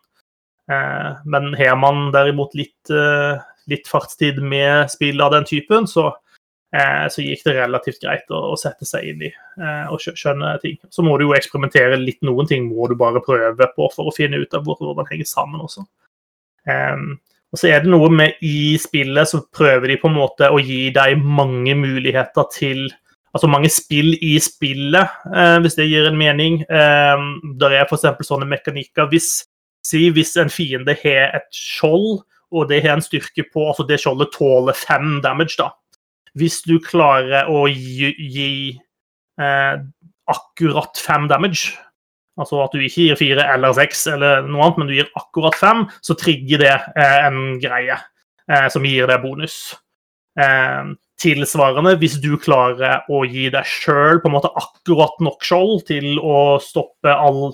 Eh, 0.70 1.10
men 1.24 1.54
har 1.54 1.76
man 1.78 2.10
derimot 2.12 2.54
litt, 2.58 2.90
eh, 2.90 3.38
litt, 3.70 3.86
fartstid 3.86 4.42
med 4.42 4.90
spill 4.90 5.22
av 5.22 5.32
den 5.32 5.44
typen, 5.44 5.86
så, 5.86 6.08
eh, 6.08 6.16
så 7.08 7.24
gikk 7.24 7.46
det 7.46 7.54
relativt 7.56 8.02
greit 8.02 8.28
å, 8.28 8.42
å 8.52 8.56
sette 8.60 8.84
seg 8.84 9.06
inn 9.08 9.22
i 9.24 9.30
eh, 9.30 9.86
og 9.88 10.02
skjønne 10.04 10.50
ting. 10.60 10.76
Så 10.92 11.04
må 11.06 11.16
du 11.16 11.24
jo 11.24 11.36
eksperimentere 11.36 11.96
litt. 12.00 12.20
Noen 12.26 12.48
ting 12.50 12.68
må 12.68 12.90
du 12.90 12.96
bare 12.98 13.24
prøve 13.24 13.70
på 13.72 13.88
for 13.94 14.10
å 14.10 14.14
finne 14.14 14.40
ut 14.42 14.56
av 14.56 14.66
hvordan 14.66 15.00
det 15.00 15.08
henger 15.14 15.30
sammen 15.30 15.64
også. 15.64 15.86
Um, 16.68 17.14
og 17.48 17.60
så 17.60 17.70
er 17.70 17.80
det 17.80 17.88
noe 17.88 18.10
med 18.12 18.42
i 18.44 18.76
spillet 18.80 19.30
så 19.30 19.40
prøver 19.54 19.88
de 19.88 20.00
på 20.02 20.10
en 20.10 20.18
måte 20.18 20.50
å 20.52 20.58
gi 20.60 20.90
deg 20.92 21.22
mange 21.24 21.76
muligheter 21.78 22.50
til 22.52 22.88
Altså 23.36 23.44
mange 23.52 23.68
spill 23.68 24.14
i 24.24 24.38
spillet, 24.40 25.16
eh, 25.36 25.58
hvis 25.60 25.76
det 25.76 25.84
gir 25.86 26.06
en 26.08 26.16
mening. 26.18 26.62
Eh, 26.64 27.24
der 27.60 27.74
er 27.76 27.84
f.eks. 27.84 28.06
sånne 28.24 28.48
mekanikker. 28.48 29.04
Hvis, 29.12 29.44
si, 29.84 30.06
hvis 30.16 30.32
en 30.40 30.48
fiende 30.50 30.96
har 31.02 31.36
et 31.36 31.46
skjold, 31.54 32.22
og 32.50 32.70
det 32.70 32.80
har 32.86 32.96
en 32.96 33.04
styrke 33.04 33.44
på 33.52 33.66
altså 33.68 33.84
Det 33.84 34.00
skjoldet 34.00 34.32
tåler 34.32 34.72
fem 34.72 35.20
damage, 35.22 35.58
da. 35.60 35.68
Hvis 36.38 36.62
du 36.66 36.76
klarer 36.84 37.50
å 37.50 37.66
gi, 37.70 38.12
gi 38.18 38.48
eh, 39.40 39.74
akkurat 40.28 41.00
fem 41.02 41.28
damage, 41.30 41.76
Altså 42.38 42.60
at 42.62 42.74
du 42.74 42.82
ikke 42.84 43.08
gir 43.08 43.18
fire 43.18 43.44
eller 43.54 43.74
seks, 43.74 44.04
eller 44.12 44.46
noe 44.46 44.62
annet, 44.62 44.78
men 44.78 44.90
du 44.90 44.94
gir 44.94 45.10
akkurat 45.18 45.56
fem, 45.58 45.84
så 46.04 46.14
trigger 46.18 46.62
det 46.62 46.74
eh, 46.94 47.18
en 47.26 47.58
greie 47.62 47.96
eh, 47.98 48.66
som 48.70 48.86
gir 48.86 49.10
deg 49.10 49.24
bonus. 49.24 49.58
Eh, 50.38 50.92
tilsvarende, 51.18 51.96
hvis 51.98 52.18
du 52.22 52.36
klarer 52.38 53.02
å 53.10 53.24
gi 53.26 53.48
deg 53.50 53.66
sjøl 53.66 54.20
akkurat 54.22 55.18
nok 55.24 55.42
skjold 55.42 55.88
til 55.88 56.20
å 56.22 56.60
stoppe 56.62 57.10
all 57.10 57.48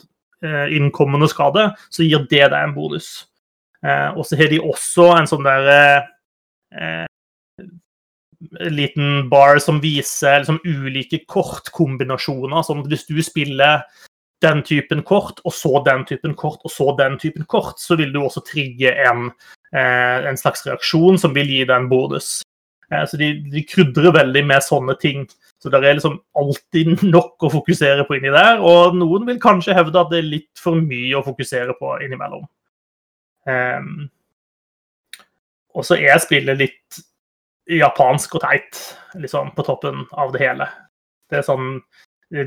eh, 0.45 0.74
innkommende 0.76 1.30
skade, 1.32 1.70
så 1.89 2.05
gir 2.05 2.26
det 2.28 2.45
deg 2.53 2.61
en 2.61 2.76
bonus. 2.76 3.30
Eh, 3.85 4.11
og 4.12 4.28
så 4.28 4.37
har 4.37 4.53
de 4.53 4.61
også 4.61 5.09
en 5.16 5.30
sånn 5.30 5.49
der 5.49 5.70
eh, 5.72 7.09
liten 8.71 9.29
bar 9.31 9.59
som 9.63 9.81
viser 9.83 10.43
liksom, 10.43 10.61
ulike 10.65 11.23
kortkombinasjoner. 11.31 12.65
Sånn 12.67 12.83
at 12.85 12.91
hvis 12.93 13.07
du 13.09 13.21
spiller 13.25 13.85
den 14.45 14.63
typen 14.67 15.03
kort, 15.07 15.41
og 15.45 15.55
så 15.57 15.81
den 15.87 16.05
typen 16.09 16.35
kort, 16.39 16.61
og 16.65 16.73
så 16.73 16.91
den 16.99 17.19
typen 17.21 17.47
kort, 17.49 17.79
så 17.81 17.97
vil 18.01 18.13
du 18.13 18.21
også 18.23 18.45
trigge 18.45 18.93
en, 19.07 19.31
eh, 19.73 20.27
en 20.29 20.37
slags 20.41 20.67
reaksjon 20.67 21.19
som 21.21 21.35
vil 21.37 21.49
gi 21.49 21.63
deg 21.65 21.77
en 21.77 21.89
bonus. 21.89 22.43
Eh, 22.91 23.05
så 23.09 23.21
de, 23.21 23.31
de, 23.53 23.65
krydrer 23.69 24.15
veldig 24.15 24.45
med 24.47 24.65
sånne 24.65 24.97
ting. 25.01 25.25
Så 25.63 25.73
det 25.73 25.81
er 25.81 25.97
liksom 25.97 26.19
alltid 26.37 27.03
nok 27.17 27.47
å 27.47 27.53
fokusere 27.55 28.05
på 28.09 28.19
inni 28.19 28.33
der. 28.35 28.61
Og 28.61 28.97
noen 28.99 29.27
vil 29.29 29.41
kanskje 29.43 29.77
hevde 29.77 30.01
at 30.01 30.13
det 30.13 30.21
er 30.21 30.33
litt 30.35 30.53
for 30.61 30.81
mye 30.81 31.17
å 31.19 31.25
fokusere 31.25 31.77
på 31.81 31.97
innimellom. 32.05 32.45
Eh, 33.49 33.81
og 35.75 35.87
så 35.87 35.99
er 35.99 36.21
spillet 36.23 36.61
litt 36.61 37.05
japansk 37.71 38.37
og 38.37 38.45
teit, 38.45 38.81
liksom, 39.21 39.53
på 39.57 39.65
toppen 39.67 40.05
av 40.12 40.35
det 40.35 40.43
hele. 40.45 40.69
Det 41.31 41.41
er 41.41 41.47
sånn 41.47 41.79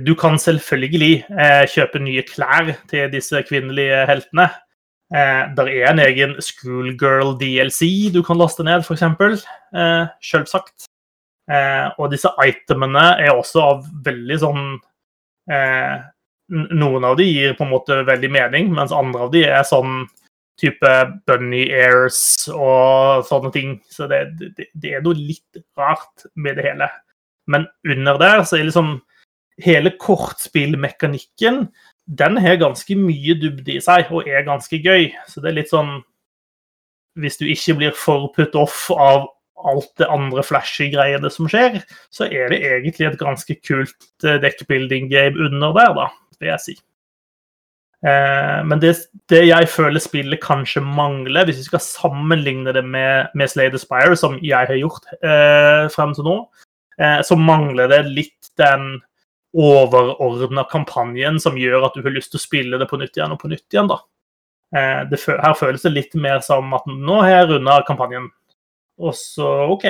du 0.03 0.13
kan 0.20 0.36
selvfølgelig 0.41 1.13
eh, 1.32 1.63
kjøpe 1.70 2.01
nye 2.03 2.24
klær 2.28 2.74
til 2.91 3.11
disse 3.13 3.39
kvinnelige 3.47 4.01
heltene. 4.09 4.49
Eh, 5.13 5.43
der 5.55 5.70
er 5.72 5.91
en 5.91 6.01
egen 6.03 6.34
Schoolgirl 6.43 7.38
DLC 7.39 8.11
du 8.11 8.20
kan 8.26 8.39
laste 8.41 8.65
ned, 8.68 8.84
f.eks. 8.84 9.45
Eh, 9.72 10.09
Selvsagt. 10.20 10.89
Eh, 11.47 11.88
og 11.95 12.11
disse 12.11 12.34
itemene 12.43 13.05
er 13.24 13.32
også 13.32 13.63
av 13.63 13.86
veldig 14.03 14.38
sånn 14.41 14.63
eh, 15.47 15.93
Noen 16.47 17.03
av 17.03 17.15
de 17.20 17.26
gir 17.28 17.55
på 17.57 17.65
en 17.65 17.72
måte 17.74 17.95
veldig 18.07 18.30
mening, 18.32 18.70
mens 18.76 18.93
andre 18.95 19.26
av 19.26 19.32
de 19.34 19.41
er 19.47 19.65
sånn 19.68 20.05
type 20.58 20.93
bunny 21.30 21.68
airs 21.74 22.22
og 22.53 23.26
sånne 23.30 23.51
ting. 23.53 23.76
Så 23.93 24.10
det, 24.12 24.24
det, 24.39 24.70
det 24.74 24.95
er 24.97 25.03
noe 25.05 25.18
litt 25.18 25.62
rart 25.78 26.26
med 26.36 26.58
det 26.58 26.70
hele. 26.70 26.89
Men 27.47 27.68
under 27.88 28.20
der 28.22 28.43
så 28.47 28.58
er 28.58 28.68
liksom 28.68 28.97
hele 29.64 29.93
kortspillmekanikken 29.97 31.68
den 32.08 32.38
har 32.38 32.55
ganske 32.55 32.95
mye 32.95 33.36
dybde 33.36 33.74
i 33.76 33.82
seg 33.84 34.12
og 34.16 34.28
er 34.30 34.45
ganske 34.47 34.80
gøy. 34.80 35.10
Så 35.28 35.43
det 35.43 35.51
er 35.51 35.60
litt 35.62 35.74
sånn 35.74 35.99
Hvis 37.18 37.39
du 37.39 37.47
ikke 37.49 37.74
blir 37.80 37.93
for 37.97 38.30
put 38.36 38.53
off 38.55 38.91
av 38.93 39.26
alt 39.66 39.89
det 39.97 40.05
andre 40.14 40.43
flashy 40.45 40.91
greiene 40.93 41.32
som 41.34 41.47
skjer, 41.49 41.80
så 42.14 42.28
er 42.30 42.51
det 42.53 42.60
egentlig 42.62 43.08
et 43.08 43.18
ganske 43.18 43.55
kult 43.66 44.05
eh, 44.22 44.38
deckbuilding-game 44.43 45.34
under 45.47 45.74
der, 45.74 45.95
da, 45.97 46.05
vil 46.38 46.51
jeg 46.51 46.62
si. 46.62 46.76
Eh, 48.06 48.60
men 48.70 48.82
det, 48.82 48.93
det, 49.32 49.41
jeg 49.48 49.70
føler 49.74 50.04
spillet 50.04 50.41
kanskje 50.43 50.84
mangler, 50.86 51.48
hvis 51.48 51.64
vi 51.64 51.70
skal 51.72 51.84
sammenligne 51.84 52.74
det 52.76 52.84
med, 52.86 53.34
med 53.34 53.50
the 53.58 53.82
Spire 53.82 54.18
som 54.20 54.38
jeg 54.43 54.70
har 54.70 54.78
gjort 54.78 55.10
eh, 55.18 55.88
frem 55.93 56.14
til 56.14 56.28
nå, 56.28 56.38
eh, 57.02 57.22
så 57.26 57.39
mangler 57.39 57.89
det 57.89 58.04
litt 58.12 58.52
den 58.58 59.00
overordna 59.58 60.68
kampanjen 60.70 61.39
som 61.41 61.58
gjør 61.58 61.88
at 61.88 61.98
du 61.98 62.04
har 62.06 62.14
lyst 62.14 62.34
til 62.34 62.41
å 62.41 62.45
spille 62.45 62.78
det 62.78 62.89
på 62.89 63.00
nytt 63.02 63.18
igjen 63.18 63.34
og 63.34 63.41
på 63.41 63.50
nytt 63.50 63.66
igjen. 63.74 63.89
da. 63.89 64.02
Eh, 64.76 65.02
det, 65.10 65.22
her 65.26 65.56
føles 65.58 65.86
det 65.88 65.93
litt 65.95 66.18
mer 66.20 66.43
som 66.45 66.74
at 66.78 66.86
nå 66.91 67.22
har 67.24 67.34
jeg 67.34 67.50
runda 67.54 67.80
kampanjen, 67.88 68.30
og 69.00 69.16
så 69.18 69.48
OK. 69.72 69.89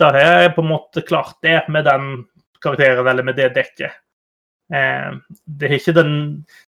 Da 0.00 0.10
har 0.14 0.24
jeg 0.24 0.54
på 0.56 0.64
en 0.64 0.72
måte 0.72 1.04
klart 1.06 1.36
det 1.44 1.60
med 1.68 1.86
den 1.86 2.24
karakteren 2.64 3.06
eller 3.06 3.26
med 3.26 3.36
det 3.38 3.52
dekket. 3.54 4.00
Eh, 4.72 5.10
det, 5.44 5.68
er 5.68 5.76
ikke 5.76 5.96
den, 5.96 6.14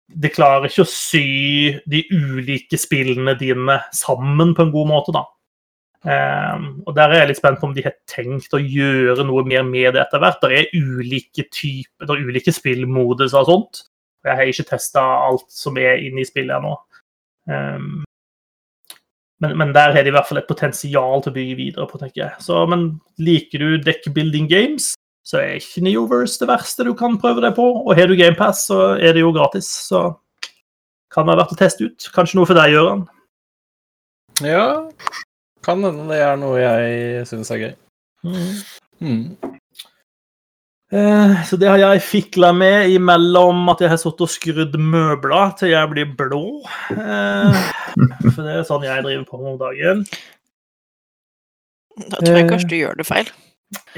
det 0.08 0.34
klarer 0.34 0.68
ikke 0.68 0.84
å 0.84 0.90
sy 0.90 1.78
de 1.88 2.02
ulike 2.12 2.78
spillene 2.80 3.36
dine 3.40 3.80
sammen 3.96 4.52
på 4.56 4.66
en 4.66 4.74
god 4.74 4.92
måte, 4.92 5.16
da. 5.16 5.24
Um, 6.06 6.84
og 6.86 6.94
Der 6.94 7.10
er 7.10 7.18
jeg 7.18 7.32
litt 7.32 7.38
spent 7.40 7.58
på 7.58 7.66
om 7.66 7.72
de 7.74 7.82
har 7.82 7.96
tenkt 8.06 8.52
å 8.54 8.60
gjøre 8.62 9.24
noe 9.26 9.42
mer 9.48 9.64
med 9.66 9.96
det 9.96 10.04
etter 10.04 10.20
hvert. 10.22 10.38
Det 10.44 10.60
er 10.60 10.74
ulike 10.76 11.48
typer, 11.50 12.06
det 12.06 12.14
er 12.14 12.28
ulike 12.28 12.54
spillmodus 12.54 13.34
og 13.34 13.48
sånt. 13.48 13.80
Jeg 14.26 14.38
har 14.38 14.50
ikke 14.50 14.68
testa 14.68 15.02
alt 15.26 15.48
som 15.50 15.78
er 15.80 16.04
inne 16.04 16.22
i 16.22 16.28
spillet 16.28 16.54
ennå. 16.58 16.76
Um, 17.50 18.04
men, 19.42 19.56
men, 19.58 19.72
der 19.74 19.92
har 19.96 20.04
de 20.04 20.12
i 20.12 20.14
hvert 20.14 20.28
fall 20.28 20.40
et 20.40 20.48
potensial 20.48 21.24
til 21.24 21.32
å 21.32 21.36
bygge 21.36 21.58
videre 21.58 21.88
på, 21.90 21.98
tenker 22.00 22.22
jeg. 22.22 22.44
Så, 22.44 22.62
men 22.70 22.86
liker 23.22 23.62
du 23.62 23.82
deckbuilding 23.82 24.46
games, 24.52 24.92
så 25.26 25.40
er 25.40 25.58
ikke 25.58 25.82
Neoverse 25.82 26.38
det 26.38 26.46
verste 26.52 26.86
du 26.86 26.92
kan 26.94 27.18
prøve 27.18 27.42
deg 27.42 27.56
på. 27.56 27.64
Og 27.82 27.96
har 27.98 28.06
du 28.06 28.14
GamePass, 28.18 28.68
så 28.68 28.94
er 28.94 29.16
det 29.16 29.24
jo 29.24 29.34
gratis. 29.34 29.66
Så 29.88 30.06
kan 31.10 31.26
det 31.26 31.32
være 31.32 31.42
verdt 31.42 31.54
å 31.56 31.58
teste 31.58 31.88
ut. 31.88 32.08
Kanskje 32.14 32.38
noe 32.38 32.46
for 32.46 32.58
deg, 32.58 32.76
Gøran? 32.76 33.06
Ja, 34.44 34.66
kan 35.64 35.82
hende 35.82 36.06
det 36.12 36.20
er 36.22 36.36
noe 36.38 36.60
jeg 36.60 37.22
syns 37.26 37.50
er 37.50 37.62
gøy. 37.62 37.72
Mm. 38.26 38.50
Mm. 39.00 39.54
Eh, 40.94 41.32
så 41.48 41.58
det 41.58 41.72
har 41.72 41.80
jeg 41.80 42.04
fikla 42.06 42.52
med 42.54 42.92
imellom 42.94 43.64
at 43.72 43.82
jeg 43.82 43.90
har 43.90 43.98
sittet 43.98 44.22
og 44.28 44.30
skrudd 44.30 44.76
møbler 44.78 45.56
til 45.58 45.72
jeg 45.72 45.90
blir 45.90 46.12
blå. 46.20 46.44
Eh, 46.94 47.58
for 48.30 48.44
det 48.44 48.60
er 48.60 48.68
sånn 48.68 48.86
jeg 48.86 49.02
driver 49.08 49.26
på 49.26 49.42
om 49.42 49.58
dagen. 49.64 50.06
Da 51.96 52.20
tror 52.20 52.38
jeg 52.38 52.48
kanskje 52.52 52.70
du 52.70 52.78
gjør 52.78 53.00
det 53.00 53.08
feil. 53.08 53.34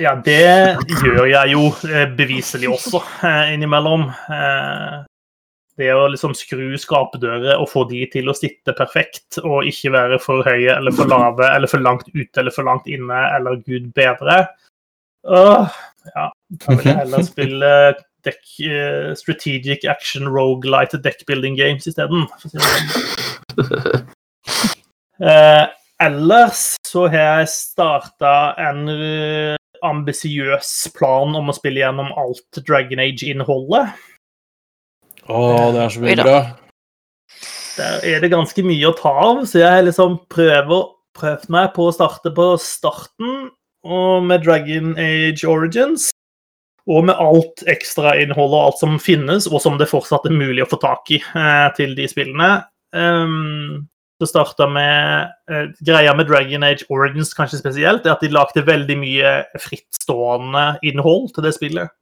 Ja, 0.00 0.14
det 0.24 0.78
gjør 1.02 1.26
jeg 1.28 1.52
jo 1.52 1.68
beviselig 2.16 2.70
også 2.72 3.02
innimellom. 3.52 4.06
Det 5.78 5.90
å 5.94 6.06
liksom 6.10 6.32
skru 6.34 6.72
skapdører 6.80 7.60
og 7.60 7.68
få 7.70 7.84
de 7.90 8.00
til 8.10 8.30
å 8.30 8.34
sitte 8.34 8.72
perfekt, 8.74 9.38
og 9.44 9.68
ikke 9.68 9.92
være 9.94 10.18
for 10.22 10.42
høye 10.46 10.72
eller 10.74 10.94
for 10.94 11.10
lave 11.10 11.50
eller 11.52 11.70
for 11.70 11.84
langt 11.84 12.08
ute 12.14 12.40
eller 12.40 12.54
for 12.54 12.66
langt 12.66 12.88
inne 12.90 13.20
eller 13.36 13.60
gud 13.66 13.92
bedre. 13.94 14.40
Åh, 15.28 15.68
ja, 16.14 16.26
da 16.64 16.74
vil 16.74 16.88
jeg 16.88 16.98
heller 17.02 17.26
spille 17.26 17.72
deck, 18.26 18.42
uh, 18.64 19.14
strategic 19.18 19.84
action 19.84 20.28
rogelight 20.28 20.96
deckbuilding 21.02 21.58
games 21.58 21.86
isteden. 21.86 22.26
uh, 25.20 25.66
ellers 26.08 26.76
så 26.86 27.06
har 27.06 27.38
jeg 27.42 27.52
starta 27.54 28.34
en 28.62 28.86
ambisiøs 29.86 30.70
plan 30.96 31.34
om 31.38 31.50
å 31.50 31.56
spille 31.56 31.82
gjennom 31.82 32.10
alt 32.18 32.62
Dragon 32.66 33.02
Age-innholdet. 33.02 33.94
Å, 35.28 35.40
det 35.74 35.84
er 35.84 35.92
så 35.92 36.02
mye 36.04 36.16
bra. 36.22 36.38
Der 37.78 38.04
er 38.10 38.22
det 38.22 38.32
ganske 38.32 38.64
mye 38.66 38.88
å 38.88 38.96
ta 38.98 39.12
av, 39.28 39.42
så 39.46 39.60
jeg 39.60 39.70
har 39.70 39.84
liksom 39.86 40.16
prøver, 40.32 40.86
prøvd 41.18 41.50
meg 41.54 41.74
på 41.76 41.88
å 41.88 41.94
starte 41.94 42.32
på 42.34 42.52
starten 42.62 43.50
og 43.86 44.24
med 44.26 44.42
Dragon 44.46 44.94
Age 44.98 45.46
Origins. 45.48 46.08
Og 46.88 47.04
med 47.04 47.20
alt 47.20 47.62
ekstrainnholdet 47.68 48.56
og 48.56 48.62
alt 48.62 48.80
som 48.80 48.96
finnes, 49.02 49.46
og 49.50 49.60
som 49.60 49.76
det 49.76 49.90
fortsatt 49.90 50.24
er 50.26 50.32
mulig 50.32 50.64
å 50.64 50.70
få 50.70 50.78
tak 50.80 51.10
i 51.12 51.18
eh, 51.20 51.66
til 51.76 51.92
de 51.98 52.06
spillene. 52.08 52.62
Um, 52.96 53.84
det 54.18 54.26
starta 54.26 54.66
med 54.70 55.30
eh, 55.50 55.68
Greia 55.86 56.14
med 56.16 56.26
Dragon 56.26 56.64
Age 56.66 56.86
Origins 56.90 57.30
kanskje 57.36 57.60
spesielt, 57.60 58.06
er 58.06 58.16
at 58.16 58.24
de 58.24 58.32
lagde 58.34 58.64
veldig 58.66 58.96
mye 58.98 59.34
frittstående 59.62 60.64
innhold 60.86 61.30
til 61.34 61.46
det 61.46 61.54
spillet. 61.54 61.94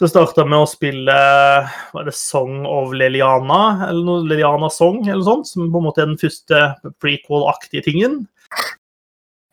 Så 0.00 0.08
starta 0.08 0.46
med 0.48 0.62
å 0.62 0.68
spille 0.68 1.12
hva 1.12 2.00
er 2.00 2.06
det 2.08 2.16
Song 2.16 2.62
of 2.64 2.94
Leliana, 2.96 3.90
eller 3.90 4.06
noe 4.06 4.24
Leliana 4.24 4.70
Song, 4.72 5.02
eller 5.04 5.26
sånt, 5.26 5.50
som 5.50 5.66
på 5.68 5.82
en 5.82 5.84
måte 5.90 6.00
er 6.00 6.08
den 6.08 6.20
første 6.20 6.60
prequel-aktige 7.04 7.84
tingen. 7.84 8.22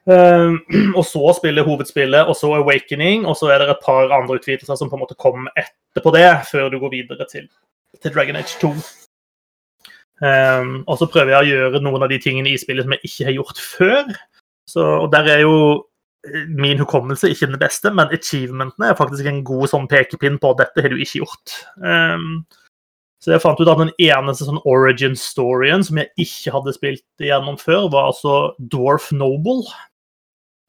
Uh, 0.08 0.56
og 0.98 1.04
så 1.04 1.34
spiller 1.36 1.68
hovedspillet, 1.68 2.32
og 2.32 2.40
så 2.40 2.54
Awakening, 2.62 3.28
og 3.28 3.36
så 3.36 3.52
er 3.52 3.60
det 3.60 3.74
et 3.74 3.84
par 3.84 4.08
andre 4.16 4.40
utvidelser 4.40 4.80
som 4.80 4.88
på 4.88 4.96
en 4.96 5.04
måte 5.04 5.20
kom 5.20 5.52
etterpå 5.52 6.16
det, 6.16 6.30
før 6.48 6.72
du 6.72 6.80
går 6.80 6.96
videre 6.96 7.28
til, 7.28 7.52
til 8.00 8.16
Dragon 8.16 8.40
Age 8.40 8.56
2. 8.64 8.72
Um, 10.18 10.28
ehm, 10.28 10.72
og 10.90 10.98
så 11.00 11.10
prøver 11.12 11.36
jeg 11.36 11.44
å 11.44 11.52
gjøre 11.52 11.82
noen 11.86 12.06
av 12.06 12.12
de 12.12 12.20
tingene 12.22 12.54
i 12.54 12.60
spillet 12.60 12.88
som 12.88 12.96
jeg 12.96 13.10
ikke 13.10 13.28
har 13.30 13.38
gjort 13.38 13.62
før. 13.62 14.14
Så, 14.68 14.84
og 14.84 15.12
der 15.14 15.30
er 15.36 15.44
jo 15.44 15.58
eh, 16.28 16.48
min 16.50 16.80
hukommelse 16.82 17.30
ikke 17.32 17.52
den 17.52 17.60
beste, 17.62 17.92
men 17.94 18.14
achievementene 18.16 18.92
er 18.92 19.00
faktisk 19.00 19.30
en 19.30 19.44
god 19.48 19.72
sånn 19.72 19.90
pekepinn 19.92 20.40
på 20.42 20.54
at 20.54 20.64
dette 20.64 20.86
har 20.86 20.94
du 20.94 21.04
ikke 21.04 21.22
gjort. 21.22 21.60
Um, 21.84 22.42
så 23.24 23.34
jeg 23.34 23.42
fant 23.42 23.60
ut 23.62 23.70
at 23.70 23.82
den 23.82 23.94
eneste 24.02 24.46
sånn 24.46 24.62
origin-storyen 24.70 25.86
som 25.86 26.02
jeg 26.02 26.28
ikke 26.28 26.54
hadde 26.54 26.74
spilt 26.76 27.24
igjennom 27.24 27.58
før, 27.62 27.88
var 27.94 28.12
altså 28.12 28.40
Dwarf 28.58 29.10
Noble 29.16 29.64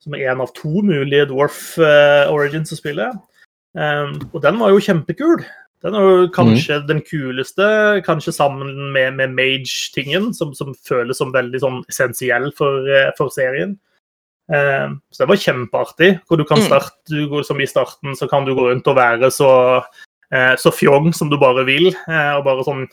som 0.03 0.14
er 0.16 0.30
en 0.32 0.42
av 0.44 0.53
to 0.57 0.82
mulige 0.84 1.28
Dwarf 1.28 1.76
uh, 1.82 2.30
Origins 2.32 2.72
å 2.72 2.78
spille. 2.78 3.11
Um, 3.76 4.16
og 4.32 4.40
den 4.44 4.59
var 4.61 4.72
jo 4.72 4.82
kjempekul. 4.82 5.42
Den 5.85 5.95
er 5.95 6.07
jo 6.07 6.31
kanskje 6.35 6.81
mm. 6.81 6.87
den 6.89 7.03
kuleste, 7.07 7.66
kanskje 8.07 8.35
sammen 8.35 8.89
med, 8.95 9.14
med 9.20 9.37
Mage-tingen, 9.37 10.33
som, 10.35 10.51
som, 10.57 10.72
føles 10.89 11.20
som 11.20 11.31
veldig 11.35 11.61
sånn 11.62 11.79
essensiell 11.87 12.51
for, 12.59 12.89
uh, 12.89 13.12
for 13.18 13.31
serien. 13.35 13.76
Eh, 14.49 14.89
så 15.12 15.22
det 15.22 15.29
var 15.31 15.43
kjempeartig. 15.45 16.11
hvor 16.26 16.41
du 16.41 16.45
kan 16.49 16.59
mm. 16.59 16.66
starte, 16.66 16.97
du 17.12 17.29
går, 17.31 17.47
som 17.47 17.61
I 17.61 17.68
starten 17.68 18.18
så 18.18 18.26
kan 18.31 18.49
du 18.49 18.55
gå 18.57 18.70
rundt 18.70 18.91
og 18.91 18.99
være 18.99 19.31
så 19.35 19.53
Eh, 20.29 20.55
så 20.61 20.68
fjong 20.68 21.12
som 21.16 21.31
du 21.31 21.39
bare 21.41 21.64
vil. 21.64 21.89
Eh, 21.89 22.33
og 22.37 22.45
bare 22.45 22.64
sånn 22.66 22.85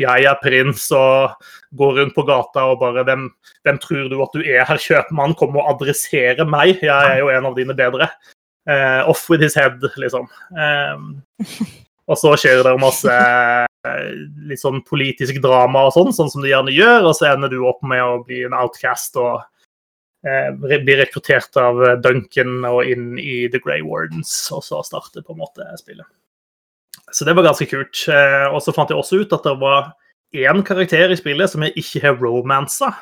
Jeg 0.00 0.24
er 0.24 0.40
prins 0.40 0.86
og 0.96 1.36
går 1.76 1.98
rundt 2.00 2.16
på 2.16 2.24
gata 2.28 2.64
og 2.72 2.80
bare 2.80 3.04
hvem, 3.04 3.28
hvem 3.66 3.80
tror 3.82 4.08
du 4.08 4.16
at 4.24 4.36
du 4.36 4.40
er, 4.44 4.64
herr 4.68 4.80
kjøpmann? 4.80 5.36
Kom 5.38 5.58
og 5.60 5.68
adressere 5.74 6.48
meg. 6.48 6.80
Jeg 6.80 7.12
er 7.12 7.20
jo 7.20 7.32
en 7.32 7.50
av 7.50 7.58
dine 7.58 7.76
bedre. 7.76 8.10
Uh, 8.68 9.00
off 9.08 9.30
with 9.30 9.40
his 9.40 9.54
head, 9.56 9.80
liksom. 9.96 10.26
Um, 10.52 11.22
og 12.08 12.18
så 12.18 12.32
skjer 12.40 12.64
det 12.64 12.78
masse 12.80 13.14
litt 14.48 14.60
sånn 14.60 14.82
politisk 14.84 15.38
drama 15.44 15.86
og 15.86 15.94
sånn, 15.94 16.10
sånn 16.16 16.32
som 16.32 16.42
det 16.44 16.50
gjerne 16.50 16.74
gjør, 16.74 17.10
og 17.10 17.14
så 17.16 17.30
ender 17.30 17.52
du 17.52 17.60
opp 17.68 17.80
med 17.86 18.02
å 18.02 18.18
bli 18.26 18.42
en 18.46 18.56
outcast 18.56 19.16
og 19.20 19.42
eh, 20.26 20.50
bli 20.56 20.96
rekruttert 20.98 21.56
av 21.60 21.80
Duncan 22.04 22.64
og 22.68 22.88
inn 22.90 23.12
i 23.20 23.46
The 23.52 23.60
Grey 23.62 23.84
Wardens, 23.86 24.32
og 24.54 24.64
så 24.66 24.82
starte 24.84 25.24
på 25.24 25.36
en 25.36 25.42
måte 25.44 25.68
spillet. 25.80 26.08
Så 27.12 27.24
det 27.24 27.34
var 27.36 27.46
ganske 27.46 27.68
kult. 27.68 28.02
Eh, 28.10 28.46
og 28.52 28.60
så 28.64 28.74
fant 28.76 28.90
jeg 28.92 29.00
også 29.00 29.22
ut 29.22 29.32
at 29.36 29.46
det 29.46 29.54
var 29.60 29.92
én 30.36 30.64
karakter 30.66 31.12
i 31.12 31.18
spillet 31.18 31.52
som 31.52 31.64
jeg 31.64 31.76
ikke 31.80 32.04
har 32.04 32.20
romansa. 32.20 32.92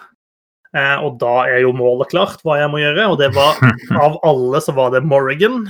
Eh, 0.77 0.97
og 1.03 1.19
da 1.23 1.47
er 1.49 1.65
jo 1.65 1.75
målet 1.77 2.13
klart 2.13 2.43
hva 2.47 2.61
jeg 2.61 2.71
må 2.73 2.83
gjøre, 2.83 3.09
og 3.11 3.21
det 3.23 3.33
var 3.37 3.59
av 4.05 4.19
alle 4.27 4.63
så 4.63 4.75
var 4.77 4.95
det 4.95 5.05
Morrigan. 5.07 5.65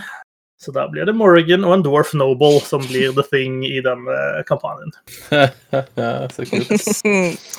Så 0.56 0.72
da 0.72 0.86
blir 0.88 1.04
det 1.04 1.12
Morrigan 1.16 1.66
og 1.68 1.74
en 1.76 1.84
Dwarf 1.84 2.14
Noble 2.16 2.62
som 2.64 2.80
blir 2.88 3.12
the 3.16 3.24
thing 3.28 3.60
i 3.68 3.78
denne 3.84 4.42
kampanjen. 4.48 4.94
så 6.32 6.46
kult. 6.48 7.50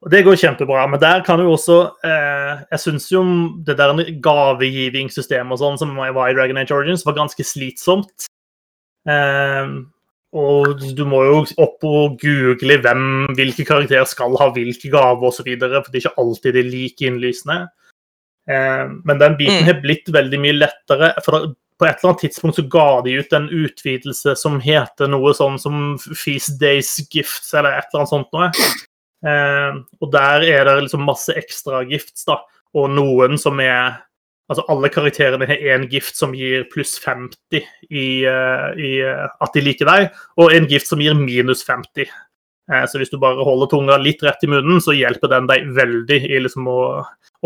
Og 0.00 0.12
Det 0.12 0.22
går 0.24 0.36
kjempebra, 0.40 0.86
men 0.88 1.00
der 1.00 1.20
kan 1.24 1.40
du 1.40 1.50
også 1.50 1.78
eh, 2.08 2.60
Jeg 2.72 2.80
syns 2.80 3.10
jo 3.12 3.22
det 3.66 3.76
der 3.76 4.12
gavegivingssystemet 4.24 5.56
og 5.56 5.60
sånn 5.60 5.80
som 5.80 5.96
var 5.96 6.30
i 6.30 6.36
Dragon 6.36 6.60
Age 6.60 6.76
Origins, 6.76 7.04
var 7.04 7.18
ganske 7.18 7.44
slitsomt. 7.44 8.28
Eh, 9.08 9.74
og 10.30 10.84
du 10.96 11.02
må 11.08 11.24
jo 11.26 11.38
opp 11.58 11.84
og 11.84 12.20
google 12.22 12.76
hvem, 12.84 13.04
hvilke 13.36 13.66
karakterer 13.66 14.06
skal 14.08 14.36
ha 14.40 14.48
hvilke 14.54 14.92
gaver 14.92 15.32
osv. 15.32 15.48
For 15.58 15.90
det 15.90 15.98
er 15.98 16.04
ikke 16.04 16.20
alltid 16.22 16.56
det 16.56 16.62
er 16.62 16.70
like 16.70 17.08
innlysende. 17.08 17.58
Eh, 18.48 18.84
men 19.04 19.20
den 19.20 19.36
biten 19.40 19.64
mm. 19.64 19.68
har 19.68 19.82
blitt 19.82 20.12
veldig 20.14 20.40
mye 20.40 20.56
lettere. 20.62 21.12
For 21.26 21.36
da, 21.36 21.52
på 21.80 21.88
et 21.88 21.96
eller 21.96 22.12
annet 22.12 22.22
tidspunkt 22.26 22.58
så 22.58 22.66
ga 22.68 23.00
de 23.06 23.16
ut 23.22 23.32
en 23.32 23.48
utvidelse 23.48 24.34
som 24.36 24.58
heter 24.60 25.08
noe 25.08 25.32
sånn 25.36 25.56
som 25.62 25.96
Feast 25.98 26.58
Days 26.60 26.92
Gifts, 27.08 27.54
eller 27.56 27.78
et 27.78 27.88
eller 27.88 28.02
annet 28.02 28.12
sånt 28.12 28.36
noe. 28.36 28.50
Eh, 29.20 29.80
og 30.00 30.12
der 30.12 30.44
er 30.48 30.68
det 30.68 30.78
liksom 30.84 31.02
masse 31.08 31.34
ekstra 31.36 31.82
gifts, 31.88 32.26
da. 32.28 32.38
Og 32.76 32.92
noen 32.92 33.40
som 33.40 33.60
er 33.64 33.98
Altså 34.50 34.64
alle 34.66 34.88
karakterene 34.90 35.46
har 35.46 35.60
én 35.62 35.84
gift 35.92 36.16
som 36.18 36.32
gir 36.34 36.64
pluss 36.72 36.96
50 36.98 37.60
i, 37.86 38.06
uh, 38.26 38.72
i 38.74 38.96
uh, 38.98 39.28
at 39.38 39.54
de 39.54 39.62
liker 39.62 39.86
deg, 39.86 40.08
og 40.42 40.50
en 40.50 40.66
gift 40.66 40.90
som 40.90 40.98
gir 40.98 41.14
minus 41.14 41.62
50. 41.62 42.10
Uh, 42.66 42.80
eh, 42.80 42.86
så 42.90 42.98
hvis 42.98 43.12
du 43.12 43.20
bare 43.22 43.46
holder 43.46 43.70
tunga 43.70 44.00
litt 44.02 44.24
rett 44.26 44.42
i 44.42 44.50
munnen, 44.50 44.82
så 44.82 44.96
hjelper 44.96 45.30
den 45.30 45.46
deg 45.46 45.70
veldig 45.76 46.18
i 46.26 46.42
liksom 46.42 46.66
å, 46.66 46.80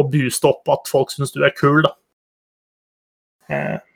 å 0.00 0.06
booste 0.08 0.48
opp 0.48 0.72
at 0.72 0.88
folk 0.88 1.12
syns 1.12 1.36
du 1.36 1.42
er 1.44 1.52
kul, 1.52 1.82
da. 1.84 1.92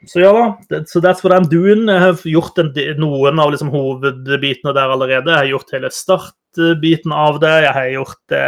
Så 0.08 0.20
ja 0.20 0.28
da, 0.34 0.82
so 0.84 1.00
that's 1.00 1.24
what 1.24 1.32
I'm 1.32 1.48
doing. 1.48 1.86
Jeg 1.88 2.02
har 2.04 2.20
gjort 2.28 2.60
en, 2.60 2.72
noen 3.00 3.40
av 3.40 3.54
liksom, 3.54 3.70
hovedbitene 3.72 4.74
der 4.76 4.92
allerede. 4.92 5.32
Jeg 5.32 5.40
har 5.40 5.50
gjort 5.54 5.74
hele 5.76 5.90
startbiten 5.94 7.14
av 7.16 7.40
det. 7.40 7.54
Jeg 7.64 7.76
har 7.78 7.90
gjort 7.96 8.38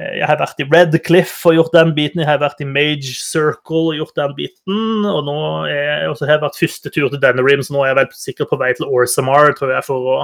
Eh, 0.00 0.14
jeg 0.18 0.28
har 0.28 0.38
vært 0.40 0.62
i 0.62 0.66
Red 0.68 0.94
Cliff 1.06 1.34
og 1.48 1.56
gjort 1.56 1.74
den 1.76 1.92
biten. 1.96 2.22
Jeg 2.22 2.30
har 2.30 2.40
vært 2.42 2.62
i 2.64 2.68
Mage 2.68 3.16
Circle 3.18 3.90
og 3.90 3.98
gjort 3.98 4.16
den 4.18 4.36
biten. 4.38 5.04
Og 5.08 5.26
nå 5.26 5.36
er, 5.70 6.06
også 6.08 6.26
har 6.26 6.36
jeg 6.38 6.44
vært 6.46 6.62
første 6.62 6.92
tur 6.94 7.10
til 7.12 7.20
Denerim, 7.22 7.64
så 7.64 7.76
nå 7.76 7.84
er 7.84 7.92
jeg 7.92 8.00
vel 8.00 8.14
sikkert 8.22 8.52
på 8.52 8.60
vei 8.62 8.72
til 8.78 8.88
Orsamar 8.88 9.52
tror 9.58 9.74
jeg, 9.76 9.86
for 9.88 10.14
å 10.14 10.18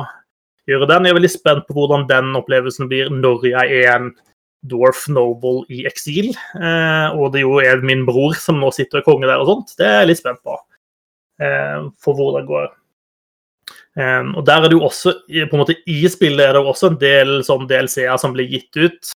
gjøre 0.71 0.89
den. 0.89 1.09
Jeg 1.09 1.15
er 1.15 1.21
veldig 1.21 1.35
spent 1.35 1.69
på 1.69 1.77
hvordan 1.77 2.09
den 2.09 2.33
opplevelsen 2.39 2.91
blir 2.91 3.13
når 3.13 3.51
jeg 3.53 3.83
er 3.83 3.93
en 3.97 4.11
Dwarf 4.67 5.07
Noble 5.13 5.63
i 5.71 5.85
eksil. 5.89 6.33
Eh, 6.59 7.15
og 7.15 7.33
det 7.35 7.45
jo 7.45 7.59
er 7.63 7.85
min 7.85 8.05
bror 8.09 8.37
som 8.41 8.59
nå 8.61 8.73
sitter 8.75 9.05
konge 9.07 9.29
der 9.29 9.43
og 9.43 9.53
sånt. 9.53 9.77
Det 9.79 9.87
er 9.87 10.03
jeg 10.03 10.11
litt 10.13 10.23
spent 10.23 10.43
på. 10.47 10.57
Eh, 11.43 11.87
for 12.03 12.19
hvor 12.19 12.35
det 12.39 12.49
går. 12.49 12.73
Eh, 13.99 14.33
og 14.35 14.43
der 14.49 14.65
er 14.65 14.73
det 14.73 14.79
jo 14.79 14.89
også, 14.89 15.15
på 15.29 15.57
en 15.57 15.63
måte 15.63 15.79
I 15.87 16.01
spillet 16.11 16.45
er 16.47 16.57
det 16.57 16.65
jo 16.65 16.73
også 16.73 16.93
en 16.93 17.01
del 17.01 17.39
sånn 17.47 17.69
DLC-er 17.71 18.19
som 18.21 18.35
blir 18.37 18.51
gitt 18.51 18.75
ut. 18.79 19.15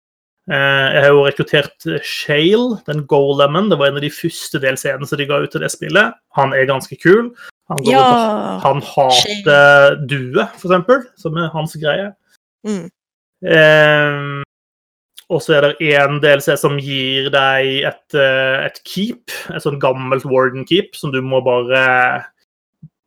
Jeg 0.51 1.03
har 1.05 1.13
jo 1.13 1.21
rekruttert 1.23 1.85
Shale, 2.03 2.79
den 2.87 3.03
golemen. 3.07 3.69
Det 3.69 3.77
var 3.79 3.91
en 3.91 3.99
av 3.99 4.03
de 4.03 4.09
første 4.11 4.59
DLC-ene 4.59 5.07
som 5.07 5.19
de 5.21 5.27
ga 5.29 5.37
ut 5.43 5.51
til 5.53 5.61
det 5.63 5.69
spillet. 5.71 6.17
Han 6.35 6.55
er 6.57 6.65
ganske 6.67 6.97
kul. 6.99 7.29
Han, 7.71 7.83
Ja! 7.87 8.57
han 8.59 8.81
hater 8.83 9.95
due, 10.09 10.43
for 10.57 10.67
eksempel, 10.67 11.05
som 11.15 11.37
er 11.39 11.53
hans 11.53 11.77
greie. 11.79 12.09
Mm. 12.67 12.89
Eh, 13.45 14.43
og 15.31 15.39
så 15.39 15.55
er 15.55 15.65
det 15.69 15.91
en 15.95 16.19
DLC 16.19 16.57
som 16.59 16.75
gir 16.81 17.29
deg 17.31 17.87
et, 17.87 18.17
eh, 18.19 18.65
et 18.67 18.81
keep, 18.83 19.31
et 19.53 19.63
sånn 19.63 19.79
gammelt 19.79 20.25
Warden 20.27 20.65
keep, 20.67 20.97
som 20.99 21.13
du 21.13 21.21
må 21.23 21.39
bare 21.45 22.25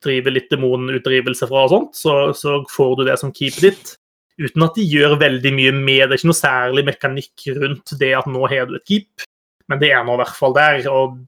drive 0.04 0.32
litt 0.32 0.48
demonutdrivelse 0.52 1.48
fra 1.50 1.66
og 1.66 1.72
sånt. 1.72 2.00
Så, 2.00 2.14
så 2.36 2.62
får 2.72 2.96
du 2.96 3.04
det 3.10 3.18
som 3.20 3.32
keepet 3.34 3.68
ditt. 3.68 3.94
Uten 4.40 4.66
at 4.66 4.76
de 4.78 4.86
gjør 4.88 5.18
veldig 5.20 5.52
mye 5.54 5.76
med. 5.76 6.08
Det 6.08 6.16
er 6.16 6.20
ikke 6.22 6.32
noe 6.32 6.40
særlig 6.40 6.86
mekanikk 6.88 7.46
rundt 7.60 7.94
det 8.00 8.10
at 8.18 8.28
nå 8.30 8.48
har 8.50 8.68
du 8.68 8.76
et 8.78 8.88
keep, 8.88 9.28
men 9.70 9.80
det 9.82 9.92
er 9.94 10.04
nå 10.06 10.16
i 10.16 10.22
hvert 10.22 10.40
fall 10.40 10.56
der. 10.56 10.88
og 10.90 11.18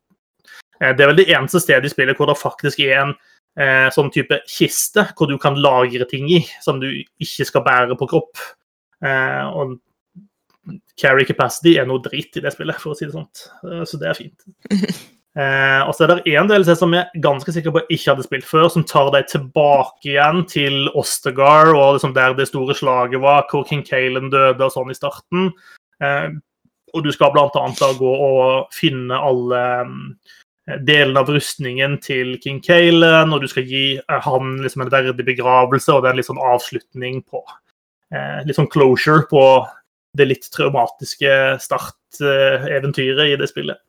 eh, 0.80 0.92
Det 0.92 1.04
er 1.04 1.12
vel 1.12 1.20
det 1.20 1.30
eneste 1.30 1.62
stedet 1.62 1.90
i 1.90 1.94
spillet 1.94 2.18
hvor 2.18 2.30
det 2.30 2.40
faktisk 2.40 2.82
er 2.84 3.02
en 3.02 3.16
eh, 3.60 3.88
sånn 3.94 4.12
type 4.14 4.40
kiste 4.50 5.06
hvor 5.12 5.30
du 5.30 5.36
kan 5.42 5.58
lagre 5.60 6.08
ting 6.08 6.28
i, 6.32 6.42
som 6.64 6.80
du 6.82 6.88
ikke 6.92 7.48
skal 7.48 7.64
bære 7.66 7.98
på 8.00 8.08
kropp. 8.10 8.46
Eh, 9.04 9.44
og 9.52 9.76
carry 11.00 11.26
capacity 11.28 11.76
er 11.80 11.88
noe 11.88 12.02
drit 12.04 12.38
i 12.38 12.42
det 12.44 12.54
spillet, 12.54 12.80
for 12.80 12.94
å 12.94 12.98
si 12.98 13.06
det 13.06 13.14
sånn. 13.14 13.28
Eh, 13.66 13.84
Så 13.88 14.00
det 14.00 14.10
er 14.12 14.18
fint. 14.18 14.48
Eh, 15.36 15.82
og 15.84 15.90
så 15.92 16.06
er 16.06 16.14
det 16.14 16.32
en 16.32 16.48
del 16.48 16.62
som 16.64 16.94
jeg 16.96 17.04
er 17.04 17.20
ganske 17.20 17.52
sikker 17.52 17.74
på 17.74 17.82
ikke 17.92 18.08
hadde 18.08 18.24
spilt 18.24 18.46
før, 18.48 18.70
som 18.72 18.86
tar 18.88 19.10
deg 19.12 19.26
tilbake 19.28 20.14
igjen 20.14 20.46
til 20.48 20.86
Ostergar 20.96 21.74
og 21.74 21.98
liksom 21.98 22.14
der 22.16 22.32
det 22.38 22.46
store 22.48 22.72
slaget 22.72 23.20
var, 23.20 23.44
hvor 23.50 23.66
King 23.68 23.82
Kalen 23.84 24.30
døde 24.32 24.64
og 24.64 24.72
sånn 24.72 24.94
i 24.94 24.96
starten. 24.96 25.50
Eh, 26.00 26.30
og 26.96 27.04
du 27.04 27.12
skal 27.12 27.36
da 27.36 27.92
gå 28.00 28.14
og 28.30 28.72
finne 28.72 29.20
alle 29.20 29.62
mm, 29.84 30.00
delene 30.88 31.20
av 31.20 31.28
rustningen 31.30 31.98
til 32.00 32.38
King 32.42 32.62
Kalen, 32.64 33.34
og 33.34 33.44
du 33.44 33.48
skal 33.50 33.68
gi 33.68 33.98
eh, 33.98 34.20
han 34.24 34.56
liksom 34.64 34.86
en 34.86 34.92
verdig 34.92 35.26
begravelse, 35.26 35.92
og 35.92 36.02
det 36.02 36.08
er 36.08 36.16
en 36.16 36.20
litt 36.22 36.30
sånn 36.30 36.42
avslutning 36.54 37.20
på 37.28 37.44
eh, 38.14 38.40
Litt 38.46 38.56
sånn 38.56 38.72
closure 38.72 39.28
på 39.30 39.42
det 40.16 40.28
litt 40.28 40.50
traumatiske 40.54 41.32
starteventyret 41.62 43.32
i 43.32 43.38
det 43.40 43.48
spillet. 43.50 43.80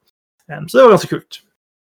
Eh, 0.51 0.63
Så 0.67 0.77
det 0.77 0.85
var 0.85 0.95
ganske 0.95 1.13
kult. 1.15 1.41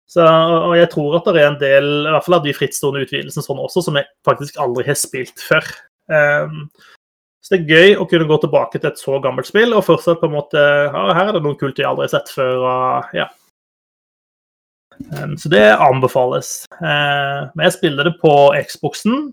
Så, 0.10 0.26
og 0.26 0.74
jeg 0.74 0.90
tror 0.90 1.20
at 1.20 1.28
det 1.30 1.42
er 1.42 1.52
en 1.52 1.60
del 1.62 1.90
i 2.08 2.14
hvert 2.16 2.26
fall 2.26 2.40
av 2.40 2.46
de 2.48 2.54
frittstående 2.58 3.04
utvidelsene 3.06 3.46
sånn 3.46 3.60
også, 3.62 3.84
som 3.86 4.00
jeg 4.00 4.10
faktisk 4.26 4.58
aldri 4.58 4.88
har 4.88 4.98
spilt 4.98 5.38
før. 5.38 5.68
Så 6.10 7.54
det 7.54 7.60
er 7.60 7.70
gøy 7.70 8.00
å 8.02 8.08
kunne 8.10 8.26
gå 8.30 8.38
tilbake 8.42 8.80
til 8.80 8.90
et 8.90 9.00
så 9.02 9.20
gammelt 9.22 9.48
spill 9.50 9.76
og 9.78 9.86
fortsatt 9.86 10.20
på 10.22 10.28
en 10.28 10.36
måte 10.36 10.60
ja, 10.60 11.04
Her 11.14 11.30
er 11.30 11.38
det 11.38 11.44
noe 11.46 11.58
kult 11.60 11.78
jeg 11.78 11.88
aldri 11.88 12.08
har 12.08 12.12
sett 12.16 12.32
før. 12.34 12.66
Og, 12.66 13.14
ja. 13.18 13.28
Så 15.40 15.50
det 15.50 15.64
anbefales. 15.80 16.66
Uh, 16.82 17.48
men 17.56 17.66
jeg 17.66 17.78
spiller 17.78 18.10
det 18.10 18.18
på 18.22 18.34
Xboxen, 18.68 19.30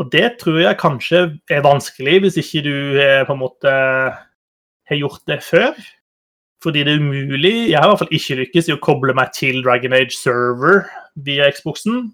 og 0.00 0.10
det 0.10 0.38
tror 0.40 0.62
jeg 0.62 0.80
kanskje 0.80 1.24
er 1.52 1.66
vanskelig 1.66 2.22
hvis 2.24 2.38
ikke 2.40 2.64
du 2.64 2.76
er 3.02 3.26
på 3.28 3.36
en 3.36 3.42
måte 3.44 3.74
har 4.90 5.00
gjort 5.00 5.22
det 5.30 5.40
før. 5.44 5.78
Fordi 6.64 6.84
det 6.86 6.94
er 6.94 7.02
umulig 7.02 7.70
Jeg 7.70 7.76
har 7.76 7.88
i 7.88 7.92
hvert 7.92 8.02
fall 8.04 8.16
ikke 8.16 8.38
lykkes 8.40 8.68
i 8.70 8.74
å 8.74 8.82
koble 8.82 9.14
meg 9.16 9.34
til 9.36 9.60
Dragon 9.64 9.96
Age 9.96 10.16
server 10.16 10.84
via 11.26 11.50
Xboxen. 11.52 12.06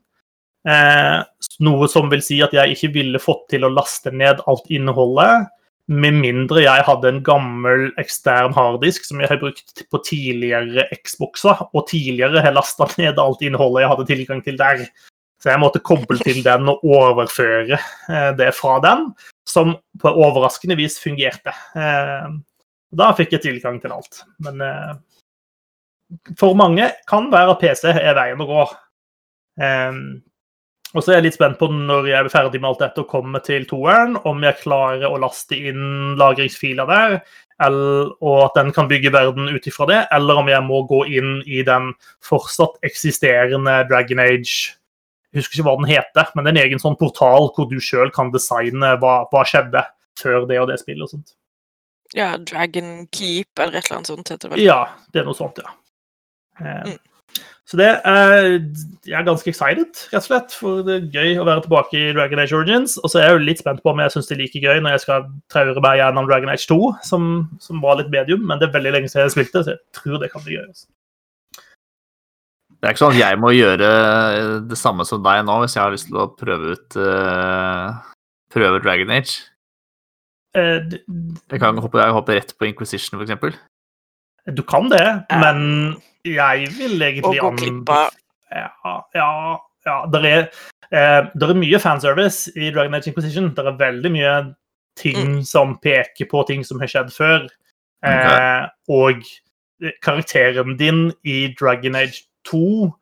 Eh, 0.69 1.21
noe 1.65 1.89
som 1.89 2.11
vil 2.13 2.23
si 2.25 2.41
at 2.45 2.53
jeg 2.53 2.75
ikke 2.75 2.93
ville 2.99 3.23
fått 3.23 3.47
til 3.53 3.65
å 3.65 3.73
laste 3.73 4.13
ned 4.13 4.43
alt 4.51 4.67
innholdet, 4.73 5.49
med 5.91 6.15
mindre 6.23 6.63
jeg 6.63 6.85
hadde 6.87 7.09
en 7.11 7.23
gammel 7.27 7.89
ekstern 7.99 8.53
harddisk 8.55 9.09
som 9.09 9.19
jeg 9.19 9.31
har 9.33 9.41
brukt 9.41 9.81
på 9.91 10.01
tidligere 10.07 10.85
Xboxer, 11.01 11.65
og 11.75 11.89
tidligere 11.91 12.45
har 12.45 12.55
lasta 12.55 12.87
ned 13.01 13.19
alt 13.19 13.43
innholdet 13.43 13.83
jeg 13.83 13.93
hadde 13.95 14.11
tilgang 14.13 14.45
til 14.47 14.61
der. 14.61 14.85
Så 15.41 15.51
jeg 15.51 15.63
måtte 15.63 15.81
koble 15.81 16.21
til 16.21 16.43
den 16.45 16.69
og 16.69 16.85
overføre 16.85 17.79
eh, 17.81 18.31
det 18.39 18.53
fra 18.59 18.77
den, 18.85 19.09
som 19.49 19.75
på 19.99 20.13
overraskende 20.13 20.77
vis 20.79 21.01
fungerte. 21.01 21.55
Eh, 22.91 22.97
da 22.97 23.13
fikk 23.17 23.37
jeg 23.37 23.47
tilgang 23.47 23.81
til 23.83 23.95
alt. 23.95 24.23
Men 24.45 24.61
eh, 24.65 24.95
for 26.39 26.59
mange 26.59 26.91
kan 27.11 27.31
være 27.33 27.55
at 27.55 27.63
PC 27.63 27.87
er 27.93 28.19
veien 28.19 28.43
å 28.43 28.49
gå. 28.49 28.67
Eh, 29.63 30.03
og 30.91 31.05
så 31.05 31.13
er 31.13 31.21
jeg 31.21 31.29
litt 31.29 31.37
spent 31.37 31.59
på 31.61 31.69
når 31.71 32.09
jeg 32.11 32.19
er 32.19 32.33
ferdig 32.33 32.59
med 32.59 32.73
alt 32.73 32.81
dette 32.83 33.05
og 33.05 33.13
kommer 33.13 33.43
til 33.47 33.63
toeren, 33.71 34.17
om 34.27 34.43
jeg 34.43 34.59
klarer 34.65 35.07
å 35.07 35.21
laste 35.23 35.55
inn 35.55 36.17
lagringsfiler 36.19 36.89
der, 36.91 37.15
eller, 37.63 38.11
og 38.25 38.49
at 38.49 38.59
den 38.59 38.73
kan 38.75 38.89
bygge 38.91 39.13
verden 39.15 39.53
ut 39.53 39.69
ifra 39.71 39.87
det, 39.87 40.01
eller 40.17 40.41
om 40.41 40.51
jeg 40.51 40.67
må 40.67 40.81
gå 40.91 41.05
inn 41.21 41.37
i 41.47 41.63
den 41.67 41.93
fortsatt 42.27 42.81
eksisterende 42.89 43.83
Dragon 43.91 44.23
Age 44.25 44.75
Jeg 45.31 45.45
husker 45.45 45.61
ikke 45.61 45.69
hva 45.69 45.77
den 45.79 45.91
heter, 45.93 46.33
men 46.35 46.43
det 46.43 46.51
er 46.51 46.57
en 46.57 46.65
egen 46.65 46.83
sånn 46.83 46.99
portal 46.99 47.53
hvor 47.55 47.69
du 47.71 47.77
sjøl 47.79 48.11
kan 48.11 48.33
designe 48.35 48.97
hva, 48.99 49.21
hva 49.31 49.45
skjedde 49.47 49.85
før 50.19 50.49
det 50.51 50.59
og 50.59 50.73
det 50.73 50.81
spillet 50.81 51.07
og 51.07 51.13
sånt. 51.13 51.37
Ja, 52.17 52.33
Dragon 52.39 53.07
Keep 53.15 53.61
eller 53.61 53.79
et 53.79 53.87
eller 53.87 54.01
annet 54.01 54.11
sånt 54.11 54.33
heter 54.33 54.49
det 54.49 54.57
vel. 54.57 54.65
Ja, 54.65 54.81
det 55.15 55.23
er 55.23 55.31
noe 55.31 55.39
sånt, 55.39 55.63
ja. 55.63 55.77
Eh, 56.61 56.91
Mm. 56.91 56.99
Så 57.71 57.79
det 57.79 57.87
er 57.87 58.59
Jeg 59.07 59.15
er 59.15 59.27
ganske 59.27 59.47
excited, 59.47 59.95
rett 60.11 60.19
og 60.19 60.27
slett. 60.27 60.55
For 60.59 60.83
det 60.83 60.95
er 60.97 61.11
gøy 61.15 61.39
å 61.39 61.47
være 61.47 61.63
tilbake 61.63 61.95
i 61.95 62.13
Dragon 62.17 62.43
Age 62.43 62.57
Origins. 62.57 62.97
Og 62.99 63.13
så 63.13 63.21
er 63.21 63.29
jeg 63.29 63.37
jo 63.37 63.45
litt 63.47 63.63
spent 63.63 63.83
på 63.85 63.93
om 63.93 64.03
jeg 64.03 64.11
syns 64.11 64.27
det 64.27 64.35
er 64.37 64.41
like 64.43 64.63
gøy 64.63 64.81
når 64.83 64.97
jeg 64.97 65.03
skal 65.05 65.29
traure 65.53 65.85
meg 65.85 66.01
gjennom 66.01 66.27
Dragon 66.27 66.51
Age 66.51 66.67
2, 66.67 66.79
som, 67.07 67.29
som 67.63 67.83
var 67.85 68.01
litt 68.01 68.11
medium, 68.11 68.43
men 68.47 68.59
det 68.59 68.69
er 68.69 68.75
veldig 68.75 68.95
lenge 68.97 69.13
siden 69.13 69.29
jeg 69.29 69.37
spilte, 69.37 69.63
så 69.63 69.77
jeg 69.77 69.81
tror 69.95 70.19
det 70.19 70.33
kan 70.33 70.43
bli 70.43 70.59
gøy. 70.59 70.67
Også. 70.67 70.91
Det 72.81 72.89
er 72.89 72.95
ikke 72.95 73.05
sånn 73.05 73.15
at 73.15 73.21
jeg 73.21 73.39
må 73.39 73.53
gjøre 73.55 73.89
det 74.71 74.79
samme 74.81 75.05
som 75.07 75.23
deg 75.23 75.43
nå 75.47 75.59
hvis 75.63 75.77
jeg 75.77 75.85
har 75.85 75.95
lyst 75.95 76.09
til 76.09 76.21
å 76.23 76.31
prøve 76.33 76.75
ut 76.75 76.99
uh, 76.99 77.99
Prøve 78.51 78.83
Dragon 78.83 79.13
Age. 79.15 79.45
Eh, 80.55 80.79
d- 80.83 81.03
Jeg 81.51 81.61
kan 81.61 81.79
hoppe, 81.79 81.99
jeg 82.03 82.13
hoppe, 82.13 82.35
rett 82.35 82.55
på 82.59 82.67
Inquisition, 82.67 83.19
for 83.19 83.25
eksempel. 83.27 83.55
du 84.55 84.63
kan 84.63 84.89
det, 84.91 85.25
men 85.31 85.97
jeg 86.25 86.69
vil 86.79 87.03
Og 87.03 87.35
egentlig 87.35 87.41
gå 87.41 87.51
glipp 87.57 87.89
av 87.91 88.11
Ja, 88.51 88.69
ja, 89.15 89.59
ja. 89.87 90.07
Det 90.11 90.25
er, 90.25 90.49
eh, 90.91 91.29
er 91.51 91.55
mye 91.55 91.79
fanservice 91.79 92.51
i 92.57 92.71
Dragon 92.71 92.95
Age 92.95 93.07
Inquisition. 93.09 93.55
Det 93.55 93.65
er 93.65 93.77
veldig 93.79 94.11
mye 94.11 94.55
ting 94.97 95.45
som 95.45 95.79
peker 95.79 96.27
på 96.27 96.45
ting 96.47 96.65
som 96.65 96.81
har 96.81 96.89
skjedd 96.89 97.13
før. 97.15 97.47
Eh, 98.03 98.67
og 98.89 99.23
karakteren 100.03 100.77
din 100.79 101.13
i 101.25 101.55
Dragon 101.59 101.95
Age 101.95 102.25
2 102.45 102.93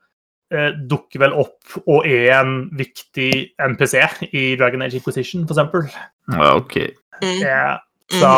eh, 0.52 0.70
dukker 0.88 1.18
vel 1.20 1.32
opp 1.32 1.78
og 1.86 2.06
er 2.06 2.40
en 2.40 2.70
viktig 2.76 3.52
NPC 3.58 4.28
i 4.32 4.56
Dragon 4.56 4.82
Age 4.82 4.94
Inquisition, 5.00 5.46
for 5.46 5.54
eksempel. 5.54 5.88
Ja, 6.32 6.54
ok. 6.56 6.76
Mm. 7.22 7.40
Ja, 7.42 7.78
så, 8.08 8.32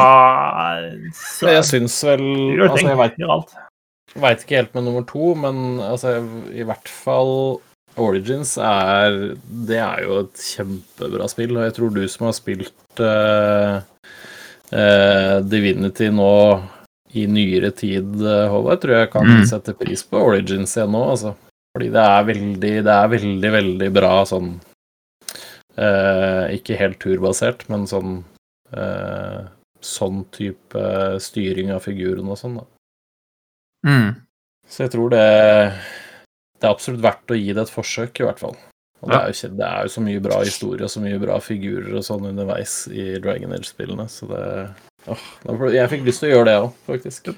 så 1.14 1.50
Jeg 1.52 1.66
syns 1.68 1.96
vel 2.04 2.24
Altså, 2.66 2.88
jeg 2.88 2.98
veit. 2.98 3.18
Veit 4.18 4.40
ikke 4.42 4.56
helt 4.58 4.72
med 4.74 4.86
nummer 4.88 5.04
to, 5.06 5.34
men 5.38 5.78
altså, 5.84 6.16
i 6.50 6.64
hvert 6.66 6.90
fall 6.90 7.60
Origins 8.00 8.56
er 8.62 9.36
Det 9.68 9.78
er 9.78 10.02
jo 10.06 10.20
et 10.24 10.42
kjempebra 10.42 11.28
spill, 11.30 11.56
og 11.58 11.68
jeg 11.68 11.76
tror 11.78 11.94
du 11.94 12.02
som 12.10 12.26
har 12.28 12.34
spilt 12.36 13.02
uh, 13.02 13.78
uh, 14.74 15.36
Divinity 15.46 16.10
nå 16.14 16.32
i 17.10 17.24
nyere 17.26 17.72
tid, 17.74 18.20
eh, 18.22 18.44
Håvard, 18.46 18.78
tror 18.84 19.00
jeg 19.00 19.08
kan 19.10 19.24
Mm. 19.26 19.40
sette 19.50 19.72
pris 19.74 20.04
på 20.06 20.20
Origins 20.28 20.76
igjen 20.76 20.92
nå, 20.94 21.00
altså. 21.10 21.32
Fordi 21.74 21.88
det 21.90 22.04
er 22.06 22.28
veldig, 22.28 22.70
det 22.86 22.92
er 22.94 23.08
veldig, 23.10 23.50
veldig 23.56 23.88
bra 23.96 24.12
sånn 24.30 24.52
Uh, 25.80 26.50
Ikke 26.52 26.76
helt 26.76 26.98
turbasert, 27.00 27.62
men 27.70 27.86
sånn 27.88 28.24
eh, 28.76 29.40
Sånn 29.80 30.26
type 30.28 30.80
styring 31.24 31.70
av 31.72 31.86
figuren 31.86 32.26
og 32.28 32.36
sånn, 32.36 32.58
da. 32.60 32.66
Mm. 33.88 34.10
Så 34.68 34.82
jeg 34.84 34.92
tror 34.92 35.08
det 35.14 35.22
Det 36.60 36.68
er 36.68 36.74
absolutt 36.74 37.00
verdt 37.00 37.32
å 37.32 37.38
gi 37.38 37.54
det 37.56 37.62
et 37.64 37.72
forsøk, 37.72 38.20
i 38.20 38.26
hvert 38.26 38.42
fall. 38.42 38.58
Og 39.00 39.08
det, 39.08 39.16
er 39.16 39.32
jo, 39.32 39.48
det 39.56 39.64
er 39.64 39.86
jo 39.86 39.92
så 39.94 40.02
mye 40.04 40.20
bra 40.20 40.42
historie 40.44 40.84
og 40.84 40.92
så 40.92 41.00
mye 41.00 41.20
bra 41.22 41.38
figurer 41.40 41.94
og 41.96 42.04
sånn 42.04 42.26
underveis 42.28 42.82
i 42.92 43.14
Dragon 43.24 43.54
Age-spillene, 43.56 44.04
så 44.12 44.28
det 44.28 44.42
åh, 45.08 45.22
Jeg 45.72 45.88
fikk 45.94 46.04
lyst 46.04 46.20
til 46.20 46.28
å 46.28 46.34
gjøre 46.34 46.48
det 46.50 46.56
òg, 46.66 46.74
faktisk. 46.90 47.30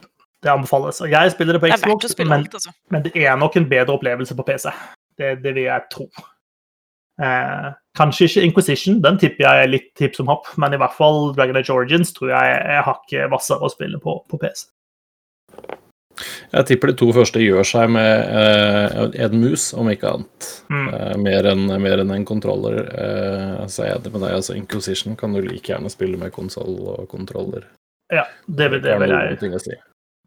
Det 0.43 0.51
anbefales. 0.51 0.99
Og 1.07 1.15
jeg 1.15 1.35
spiller 1.37 1.55
det 1.55 1.63
på 1.63 1.71
Xbox, 1.71 2.17
det 2.19 2.27
men, 2.27 2.41
alt, 2.41 2.57
altså. 2.59 2.75
men 2.91 3.07
det 3.07 3.15
er 3.15 3.39
nok 3.39 3.61
en 3.61 3.69
bedre 3.71 3.95
opplevelse 3.95 4.35
på 4.35 4.47
PC. 4.49 4.73
Det, 5.15 5.37
det 5.45 5.55
vil 5.55 5.69
jeg 5.69 5.87
tro. 5.95 6.09
Eh, 7.21 7.69
kanskje 7.99 8.25
ikke 8.31 8.45
Inquisition, 8.49 9.01
den 9.05 9.19
tipper 9.21 9.45
jeg 9.45 9.65
er 9.67 9.69
litt 9.73 9.91
tips 10.01 10.17
som 10.23 10.31
hopp, 10.33 10.49
men 10.57 10.73
i 10.73 10.81
hvert 10.81 10.95
fall 10.97 11.35
Dragon 11.37 11.59
Age 11.61 11.75
Origins 11.75 12.13
tror 12.17 12.33
jeg 12.33 12.57
er 12.79 12.87
hakket 12.87 13.29
hvassere 13.33 13.61
å 13.67 13.73
spille 13.73 14.01
på, 14.01 14.17
på 14.31 14.41
PC. 14.41 14.69
Jeg 16.53 16.67
tipper 16.69 16.91
de 16.93 16.97
to 17.01 17.07
første 17.17 17.41
gjør 17.41 17.65
seg 17.65 17.89
med 17.95 18.33
eh, 18.37 18.97
en 19.25 19.37
mus, 19.41 19.71
om 19.81 19.89
ikke 19.89 20.11
annet. 20.13 20.49
Mm. 20.69 20.89
Eh, 20.93 21.15
mer 21.25 21.49
enn 21.53 21.63
mer 21.83 22.03
en 22.05 22.27
kontroller. 22.29 22.83
Eh, 22.93 23.63
så 23.73 23.85
er 23.85 23.89
jeg 23.91 24.01
enig 24.03 24.13
med 24.13 24.25
deg. 24.27 24.35
Altså, 24.37 24.57
Inquisition 24.59 25.17
kan 25.17 25.33
du 25.33 25.41
like 25.41 25.73
gjerne 25.73 25.93
spille 25.93 26.21
med 26.21 26.35
konsoll 26.37 26.77
og 26.93 27.07
kontroller. 27.13 27.65
Ja, 28.13 28.27
det, 28.47 28.69
vil- 28.75 28.83
det 28.85 28.99
det 29.01 29.41
vil 29.41 29.57
jeg 29.57 29.65
si. 29.65 29.79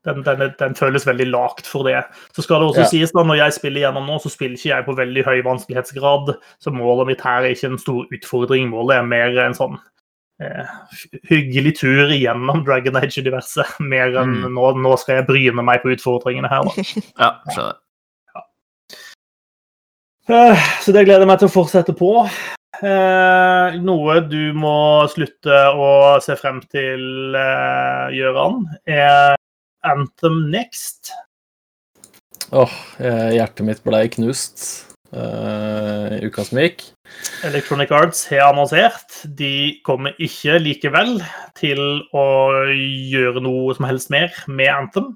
Den, 0.06 0.22
den, 0.24 0.54
den 0.60 0.76
føles 0.78 1.06
veldig 1.08 1.28
lagt 1.32 1.68
for 1.68 1.84
det. 1.88 2.04
Så 2.36 2.44
skal 2.46 2.62
det 2.62 2.70
også 2.70 2.84
Ja. 2.86 2.92
sies 2.92 3.12
da, 3.12 3.24
Når 3.24 3.36
jeg 3.42 3.54
spiller 3.58 3.82
gjennom 3.88 4.06
nå, 4.08 4.20
så 4.22 4.30
spiller 4.30 4.56
ikke 4.56 4.70
jeg 4.76 4.86
på 4.86 4.96
veldig 4.98 5.24
høy 5.26 5.42
vanskelighetsgrad. 5.44 6.36
Så 6.62 6.72
målet 6.72 7.08
mitt 7.08 7.22
her 7.26 7.42
er 7.44 7.56
ikke 7.56 7.72
en 7.74 7.78
stor 7.82 8.06
utfordring. 8.14 8.70
Målet 8.70 8.98
er 9.00 9.04
mer 9.10 9.40
en 9.46 9.54
sånn 9.58 9.80
eh, 10.42 10.66
hyggelig 11.30 11.78
tur 11.80 12.10
gjennom 12.12 12.66
Dragon 12.66 12.96
Age-universet. 13.00 13.80
Mer 13.80 14.12
enn 14.20 14.36
Mm. 14.44 14.54
nå, 14.54 14.74
nå 14.84 14.98
skal 15.00 15.16
jeg 15.22 15.28
bryne 15.28 15.64
meg 15.64 15.82
på 15.82 15.94
utfordringene 15.96 16.50
her. 16.52 16.64
da. 16.64 16.72
Ja, 17.24 17.32
skjønner. 17.56 17.80
Eh, 20.28 20.58
Så 20.82 20.92
det 20.94 21.06
gleder 21.06 21.22
jeg 21.24 21.30
meg 21.30 21.40
til 21.42 21.50
å 21.50 21.54
fortsette 21.54 21.94
på. 21.98 22.12
Eh, 22.84 23.76
noe 23.80 24.18
du 24.28 24.52
må 24.58 25.06
slutte 25.08 25.60
å 25.72 26.20
se 26.22 26.36
frem 26.36 26.60
til, 26.68 27.36
eh, 27.38 28.10
Gjøran, 28.18 28.66
er 28.88 29.36
Anthem 29.86 30.50
Next. 30.54 31.14
Åh, 32.52 32.66
oh, 32.66 32.76
hjertet 33.34 33.66
mitt 33.66 33.82
ble 33.86 34.04
knust 34.14 34.62
eh, 35.16 36.18
i 36.18 36.26
uka 36.26 36.46
som 36.46 36.60
gikk. 36.62 36.84
Electronic 37.48 37.92
Arts 37.96 38.26
har 38.30 38.50
annonsert. 38.50 39.22
De 39.38 39.80
kommer 39.86 40.16
ikke 40.22 40.60
likevel 40.62 41.18
til 41.58 41.82
å 42.16 42.26
gjøre 42.76 43.44
noe 43.46 43.76
som 43.78 43.88
helst 43.90 44.12
mer 44.14 44.34
med 44.48 44.72
Anthem. 44.74 45.14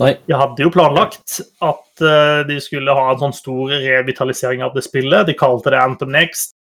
Nei. 0.00 0.14
De 0.26 0.34
hadde 0.34 0.64
jo 0.64 0.72
planlagt 0.74 1.38
at 1.62 2.02
uh, 2.02 2.42
de 2.48 2.58
skulle 2.62 2.94
ha 2.96 3.06
en 3.12 3.20
sånn 3.20 3.36
stor 3.36 3.76
revitalisering 3.84 4.64
av 4.66 4.74
det 4.74 4.82
spillet. 4.86 5.28
De 5.28 5.36
kalte 5.38 5.70
det 5.70 5.82
Anthem 5.82 6.10
Next. 6.14 6.56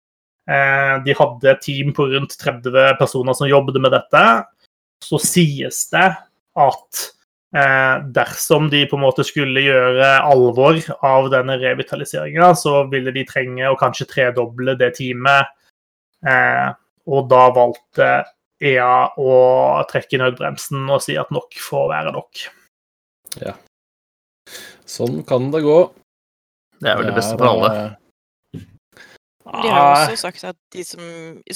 Uh, 0.49 0.97
de 1.05 1.13
hadde 1.17 1.51
et 1.51 1.61
team 1.61 1.93
på 1.93 2.07
rundt 2.09 2.33
30 2.41 2.97
personer 2.97 3.37
som 3.37 3.49
jobbet 3.49 3.77
med 3.83 3.93
dette. 3.93 4.23
Så 5.05 5.21
sies 5.21 5.83
det 5.93 6.09
at 6.59 7.03
eh, 7.55 7.95
dersom 8.15 8.69
de 8.69 8.83
på 8.89 8.97
en 8.97 9.05
måte 9.05 9.25
skulle 9.27 9.63
gjøre 9.63 10.09
alvor 10.25 10.79
av 11.05 11.29
denne 11.33 11.57
revitaliseringa, 11.61 12.51
så 12.57 12.83
ville 12.91 13.13
de 13.15 13.25
trenge 13.29 13.69
å 13.69 13.77
kanskje 13.79 14.09
tredoble 14.09 14.75
det 14.79 14.93
teamet. 14.99 15.49
Eh, 16.27 16.67
og 17.09 17.29
da 17.31 17.45
valgte 17.55 18.09
EA 18.59 19.07
å 19.17 19.31
trekke 19.89 20.19
nødbremsen 20.19 20.89
og 20.91 21.01
si 21.03 21.15
at 21.19 21.31
nok 21.33 21.55
får 21.63 21.87
være 21.93 22.13
nok. 22.15 22.43
Ja. 23.39 23.55
Sånn 24.89 25.23
kan 25.27 25.49
det 25.53 25.63
gå. 25.63 25.79
Det 26.79 26.91
er 26.91 26.99
vel 26.99 27.09
det 27.09 27.15
beste 27.17 27.37
for 27.39 27.51
alle. 27.53 27.71
De 29.49 29.71
har 29.71 29.79
ah, 29.81 30.03
også 30.03 30.19
sagt 30.27 30.43
at 30.45 30.57
de 30.75 30.83
som, 30.85 31.01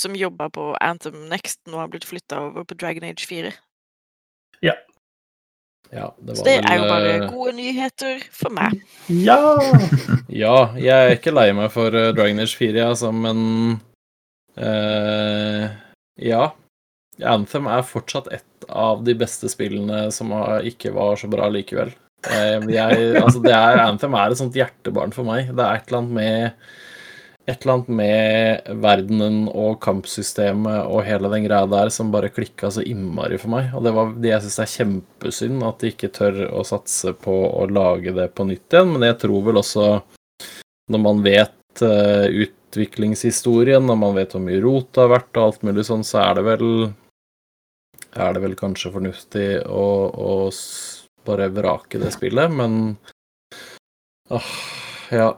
som 0.01 0.15
jobba 0.17 0.47
på 0.53 0.71
Anthem 0.81 1.27
Next, 1.29 1.59
nå 1.69 1.77
har 1.77 1.91
blitt 1.93 2.07
flytta 2.09 2.39
over 2.47 2.65
på 2.65 2.77
Dragon 2.79 3.05
Age 3.05 3.27
4. 3.29 3.51
Ja, 4.65 4.73
det 5.93 6.37
Så 6.37 6.45
det 6.47 6.57
vel 6.57 6.69
er 6.71 6.79
jo 6.79 6.89
bare 6.89 7.11
eh, 7.13 7.25
gode 7.29 7.53
nyheter 7.57 8.23
for 8.33 8.55
meg. 8.55 8.81
Ja! 9.07 9.39
Ja, 10.43 10.73
jeg 10.79 10.89
er 10.89 11.13
ikke 11.13 11.33
lei 11.35 11.51
meg 11.53 11.69
for 11.73 11.93
eh, 11.93 12.11
Dragon 12.15 12.41
Age 12.41 12.57
4, 12.57 12.87
altså, 12.87 13.11
men 13.13 13.79
uh, 14.57 15.65
Ja. 16.17 16.47
Anthem 17.29 17.67
er 17.69 17.85
fortsatt 17.85 18.31
et 18.33 18.65
av 18.73 19.03
de 19.05 19.13
beste 19.13 19.45
spillene 19.51 20.07
som 20.15 20.31
ikke 20.65 20.89
var 20.95 21.19
så 21.21 21.29
bra 21.29 21.45
likevel. 21.53 21.91
Eh, 22.31 22.63
jeg, 22.71 23.15
altså, 23.19 23.41
det 23.43 23.53
er, 23.53 23.81
Anthem 23.83 24.15
er 24.15 24.31
et 24.31 24.39
sånt 24.39 24.57
hjertebarn 24.57 25.13
for 25.15 25.27
meg. 25.27 25.51
Det 25.51 25.63
er 25.63 25.79
et 25.79 25.89
eller 25.91 26.01
annet 26.01 26.17
med 26.17 26.71
et 27.43 27.65
eller 27.65 27.73
annet 27.73 27.89
med 27.91 28.69
verdenen 28.85 29.39
og 29.51 29.81
kampsystemet 29.83 30.85
og 30.87 31.03
hele 31.03 31.31
den 31.33 31.43
greia 31.43 31.67
der 31.67 31.91
som 31.91 32.11
bare 32.13 32.31
klikka 32.31 32.69
så 32.71 32.85
innmari 32.87 33.39
for 33.41 33.51
meg. 33.51 33.73
Og 33.75 33.83
det 33.83 33.91
var 33.97 34.13
det 34.15 34.31
jeg 34.31 34.45
syns 34.45 34.59
er 34.63 34.71
kjempesynd, 34.77 35.65
at 35.67 35.83
de 35.83 35.91
ikke 35.91 36.11
tør 36.15 36.39
å 36.55 36.63
satse 36.67 37.11
på 37.19 37.35
å 37.49 37.67
lage 37.67 38.15
det 38.15 38.29
på 38.37 38.47
nytt 38.47 38.71
igjen. 38.71 38.95
Men 38.95 39.09
jeg 39.09 39.19
tror 39.25 39.43
vel 39.49 39.59
også, 39.59 39.89
når 40.93 41.03
man 41.03 41.19
vet 41.25 41.83
eh, 41.83 42.45
utviklingshistorien, 42.47 43.83
når 43.91 44.01
man 44.05 44.15
vet 44.15 44.37
hvor 44.37 44.45
mye 44.47 44.63
rot 44.63 44.93
det 44.95 45.03
har 45.03 45.15
vært 45.17 45.41
og 45.41 45.49
alt 45.49 45.67
mulig 45.67 45.87
sånn, 45.89 46.07
så 46.07 46.23
er 46.23 46.39
det 46.39 46.47
vel 46.47 46.67
er 48.13 48.35
det 48.35 48.43
vel 48.43 48.55
kanskje 48.55 48.93
fornuftig 48.93 49.47
å, 49.67 49.85
å 50.13 50.33
bare 51.27 51.49
vrake 51.53 51.99
det 51.99 52.11
spillet, 52.13 52.51
men 52.53 52.95
åh, 54.29 54.51
ja. 55.11 55.31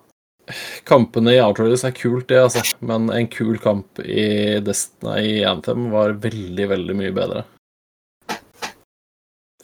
Kampene 0.86 1.34
i 1.36 1.41
Outriders 1.41 1.84
er 1.88 1.93
kult, 1.98 2.28
det, 2.30 2.38
altså. 2.43 2.62
Men 2.86 3.10
en 3.14 3.28
kul 3.34 3.58
kamp 3.64 4.00
i, 4.06 4.60
Destiny, 4.66 5.39
i 5.39 5.43
Anthem 5.50 5.89
var 5.93 6.14
veldig, 6.22 6.68
veldig 6.76 6.96
mye 7.02 7.14
bedre. 7.16 7.43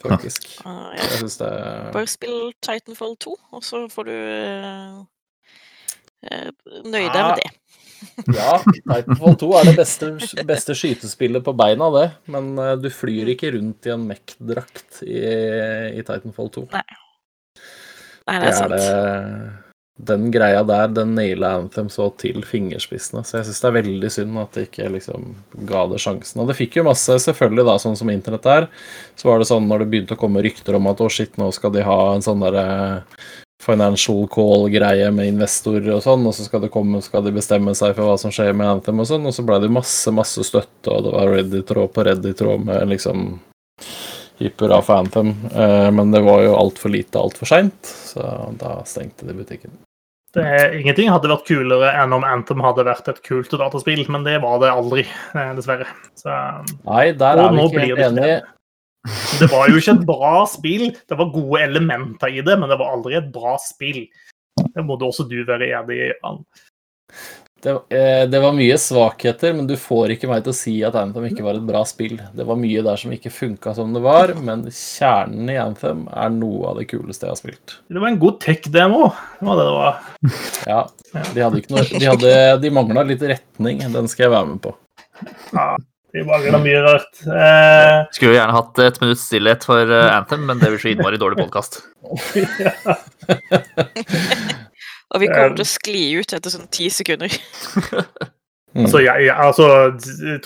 Faktisk. 0.02 0.48
Ah, 0.66 0.90
Jeg 0.98 1.20
syns 1.20 1.36
det 1.38 1.48
Bare 1.94 2.08
spill 2.10 2.48
Titanfall 2.64 3.12
2, 3.22 3.36
og 3.54 3.62
så 3.62 3.84
får 3.92 4.08
du 4.08 4.14
eh, 4.16 4.96
eh, 6.26 6.48
nøye 6.90 7.06
deg 7.14 7.20
Ah. 7.22 7.28
med 7.28 7.38
det. 7.44 7.52
Ja, 8.34 8.56
Titanfall 8.66 9.36
2 9.38 9.50
er 9.60 9.68
det 9.70 9.76
beste, 9.78 10.08
beste 10.48 10.74
skytespillet 10.74 11.44
på 11.46 11.54
beina, 11.54 11.86
det. 11.94 12.08
Men 12.34 12.50
uh, 12.58 12.72
du 12.82 12.88
flyr 12.90 13.30
ikke 13.36 13.52
rundt 13.54 13.86
i 13.86 13.92
en 13.94 14.08
Mech-drakt 14.10 15.04
i, 15.06 15.20
i 15.94 16.02
Titanfall 16.02 16.50
2. 16.58 16.66
Nei, 16.74 16.82
det 18.26 18.40
Det 18.42 18.48
er 18.50 18.58
sant. 18.58 18.72
er 18.72 18.74
det 18.74 19.61
Den 20.00 20.30
greia 20.32 20.62
der, 20.64 20.88
den 20.88 21.12
naila 21.14 21.50
Anthem 21.60 21.90
så 21.92 22.08
til 22.18 22.40
fingerspissene. 22.48 23.20
Så 23.28 23.38
jeg 23.38 23.48
syns 23.48 23.60
det 23.60 23.68
er 23.68 23.76
veldig 23.76 24.10
synd 24.10 24.40
at 24.40 24.56
de 24.56 24.64
ikke 24.66 24.88
liksom 24.94 25.28
ga 25.68 25.84
det 25.90 26.00
sjansen. 26.02 26.40
Og 26.42 26.48
det 26.48 26.56
fikk 26.58 26.78
jo 26.80 26.86
masse, 26.88 27.18
selvfølgelig, 27.26 27.66
da, 27.68 27.76
sånn 27.82 27.98
som 28.00 28.10
internett 28.10 28.48
er. 28.48 28.68
Så 29.20 29.28
var 29.28 29.38
det 29.38 29.50
sånn 29.50 29.68
når 29.68 29.84
det 29.84 29.90
begynte 29.92 30.16
å 30.16 30.22
komme 30.22 30.42
rykter 30.42 30.80
om 30.80 30.88
at 30.90 31.04
å, 31.04 31.10
shit, 31.12 31.36
nå 31.38 31.52
skal 31.54 31.74
de 31.76 31.84
ha 31.86 32.00
en 32.14 32.24
sånn 32.24 32.42
derre 32.42 32.66
financial 33.62 34.26
call-greie 34.32 35.10
med 35.14 35.28
investorer 35.36 35.92
og 35.94 36.02
sånn, 36.02 36.24
og 36.26 36.34
så 36.34 36.46
skal, 36.48 36.64
de 36.64 36.70
komme, 36.72 37.02
skal 37.04 37.22
de 37.26 37.34
bestemme 37.34 37.74
seg 37.78 37.94
for 37.94 38.08
hva 38.08 38.16
som 38.18 38.32
skjer 38.34 38.56
med 38.58 38.66
Anthem 38.66 39.02
og 39.02 39.08
sånn, 39.08 39.28
og 39.28 39.36
så 39.36 39.44
ble 39.46 39.60
det 39.62 39.70
masse, 39.72 40.14
masse 40.14 40.42
støtte, 40.48 40.90
og 40.90 41.06
det 41.06 41.14
var 41.14 41.30
Reddit-tråd 41.36 41.92
på 41.94 42.06
Reddit-tråd 42.08 42.66
med 42.66 42.90
liksom 42.90 43.28
hipp 44.42 44.62
av 44.68 44.82
Phantom. 44.86 45.32
Eh, 45.54 45.88
men 45.94 46.12
det 46.14 46.22
var 46.26 46.42
jo 46.44 46.58
altfor 46.58 46.92
lite 46.92 47.20
altfor 47.20 47.48
seint, 47.48 47.94
så 48.12 48.52
da 48.60 48.80
stengte 48.88 49.28
de 49.28 49.36
butikken. 49.38 49.74
Det 50.32 50.42
er, 50.48 50.74
ingenting 50.78 51.10
hadde 51.12 51.28
vært 51.28 51.44
kulere 51.44 51.90
enn 52.00 52.14
om 52.16 52.24
Anthem 52.24 52.62
hadde 52.64 52.86
vært 52.88 53.10
et 53.12 53.20
kult 53.26 53.52
dataspill, 53.52 54.00
men 54.12 54.24
det 54.24 54.38
var 54.40 54.62
det 54.62 54.72
aldri, 54.72 55.04
eh, 55.36 55.52
dessverre. 55.58 55.88
Så 56.16 56.32
Nei, 56.86 57.12
der 57.20 57.42
er 57.42 57.52
vi 57.52 57.66
ikke 57.66 57.86
helt 57.90 58.04
enige. 58.06 58.40
det 59.42 59.48
var 59.52 59.68
jo 59.68 59.80
ikke 59.80 59.96
et 59.98 60.06
bra 60.08 60.34
spill. 60.48 60.86
Det 61.10 61.18
var 61.18 61.34
gode 61.34 61.60
elementer 61.66 62.32
i 62.32 62.40
det, 62.40 62.56
men 62.58 62.72
det 62.72 62.78
var 62.80 62.94
aldri 62.96 63.18
et 63.18 63.32
bra 63.34 63.58
spill. 63.60 64.06
Det 64.62 64.84
må 64.86 64.96
du 64.96 65.08
også 65.08 65.28
du 65.28 65.42
være 65.44 65.68
enig 65.74 65.98
i. 66.00 66.10
Det, 67.62 67.70
eh, 67.70 68.26
det 68.26 68.40
var 68.42 68.50
mye 68.56 68.74
svakheter, 68.78 69.52
men 69.54 69.68
du 69.70 69.76
får 69.78 70.10
ikke 70.16 70.26
meg 70.26 70.42
til 70.42 70.50
å 70.50 70.56
si 70.56 70.72
at 70.82 70.96
Anthem 70.98 71.28
ikke 71.28 71.44
var 71.46 71.54
et 71.60 71.66
bra 71.66 71.84
spill. 71.86 72.16
Det 72.34 72.42
var 72.48 72.56
mye 72.58 72.82
der 72.82 72.96
som 72.98 73.12
ikke 73.14 73.30
funka 73.30 73.70
som 73.76 73.92
det 73.94 74.02
var, 74.02 74.32
men 74.34 74.64
kjernen 74.66 75.46
i 75.52 75.60
Anthem 75.62 76.08
er 76.10 76.32
noe 76.34 76.72
av 76.72 76.80
det 76.80 76.88
kuleste 76.90 77.28
jeg 77.28 77.30
har 77.30 77.38
spilt. 77.38 77.76
Det 77.86 78.02
var 78.02 78.08
en 78.10 78.18
god 78.24 78.40
tech-demo. 78.42 79.12
Det 79.38 79.46
var 79.46 79.60
det 79.60 79.66
det 79.68 79.76
var. 79.76 79.94
Ja, 80.66 80.80
de 81.36 81.44
hadde 81.44 81.60
ikke 81.62 81.74
noe 81.76 81.84
De, 81.92 82.02
hadde, 82.08 82.32
de 82.64 82.72
mangla 82.74 83.06
litt 83.12 83.22
retning. 83.30 83.76
Den 83.94 84.10
skal 84.10 84.26
jeg 84.26 84.34
være 84.34 84.50
med 84.50 84.58
på. 84.66 84.74
Ja, 85.54 85.68
de 86.16 86.20
mangler 86.26 86.58
mye 86.66 86.82
rart. 86.82 87.14
Eh, 87.22 87.98
Skulle 88.10 88.32
jo 88.32 88.38
gjerne 88.40 88.58
hatt 88.58 88.74
et 88.88 88.98
minutts 89.04 89.22
stillhet 89.30 89.62
for 89.70 89.86
eh, 89.86 90.10
Anthem, 90.16 90.42
men 90.50 90.58
det 90.58 90.66
blir 90.74 90.82
så 90.82 90.90
innmari 90.96 91.14
dårlig 91.22 91.38
podkast. 91.44 91.78
Og 95.12 95.20
vi 95.20 95.28
kommer 95.28 95.56
til 95.58 95.64
å 95.66 95.68
skli 95.68 96.04
ut 96.20 96.32
etter 96.32 96.52
sånn 96.54 96.68
ti 96.72 96.86
sekunder. 96.92 97.32
altså, 98.80 99.02
jeg, 99.04 99.26
jeg, 99.26 99.34
altså, 99.36 99.66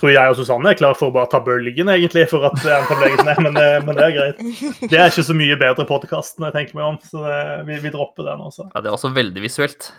tror 0.01 0.11
jeg 0.11 0.33
og 0.33 0.39
Susanne 0.41 0.73
er 0.73 0.79
klare 0.81 0.99
for 0.99 1.13
å 1.13 1.15
bare 1.15 1.31
ta 1.31 1.39
bølgen, 1.47 1.91
egentlig, 1.93 2.25
for 2.33 2.49
at 2.49 2.59
Anthem 2.65 3.03
legges 3.05 3.23
ned, 3.29 3.43
men, 3.47 3.55
det- 3.55 3.85
men 3.87 3.99
det 4.01 4.09
er 4.09 4.17
greit. 4.17 4.43
Det 4.91 4.99
er 4.99 5.13
ikke 5.13 5.27
så 5.29 5.37
mye 5.39 5.59
bedre 5.61 5.87
podkast 5.87 6.41
når 6.43 6.51
jeg 6.51 6.57
tenker 6.59 6.81
meg 6.81 6.89
om, 6.89 6.99
så 7.07 7.23
det, 7.29 7.39
vi, 7.69 7.79
vi 7.87 7.95
dropper 7.95 8.27
den 8.33 8.43
også. 8.49 8.67
Ja, 8.75 8.83
det 8.83 8.91
er 8.91 8.99
også 8.99 9.13
veldig 9.17 9.45
visuelt. 9.47 9.93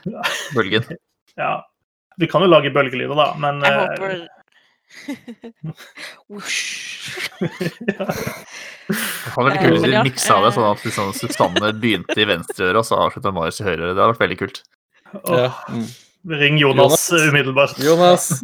Bølgen. 0.55 0.87
Ja. 1.37 1.59
Vi 2.17 2.25
kan 2.25 2.41
jo 2.41 2.47
lage 2.49 2.71
bølgelyder, 2.73 3.13
da, 3.13 3.27
men 3.37 3.59
Jeg 3.61 3.75
eh, 3.75 3.81
håper 3.83 4.13
Det 8.87 9.33
var 9.35 9.43
veldig 9.43 9.57
Eh, 9.57 9.63
kult 9.63 9.73
hvis 9.73 9.83
de 9.83 10.03
miksa 10.07 10.37
det 10.41 10.49
eh. 10.49 10.55
sånn 10.55 10.67
at 10.71 10.83
liksom 10.87 11.13
Susanne 11.17 11.71
begynte 11.81 12.17
i 12.19 12.27
venstre 12.29 12.69
øre, 12.69 12.81
og 12.81 12.87
så 12.87 12.99
avslutta 13.03 13.33
Marius 13.35 13.61
i 13.61 13.67
høyre 13.67 13.81
øre. 13.81 13.93
Det 13.93 14.01
hadde 14.03 14.13
vært 14.13 14.23
veldig 14.25 14.39
kult. 14.43 14.61
Ja, 15.27 15.49
mm. 15.71 15.87
Ring 16.37 16.57
Jonas, 16.59 17.09
Jonas. 17.11 17.27
umiddelbart. 17.31 17.75
Jonas! 17.83 18.23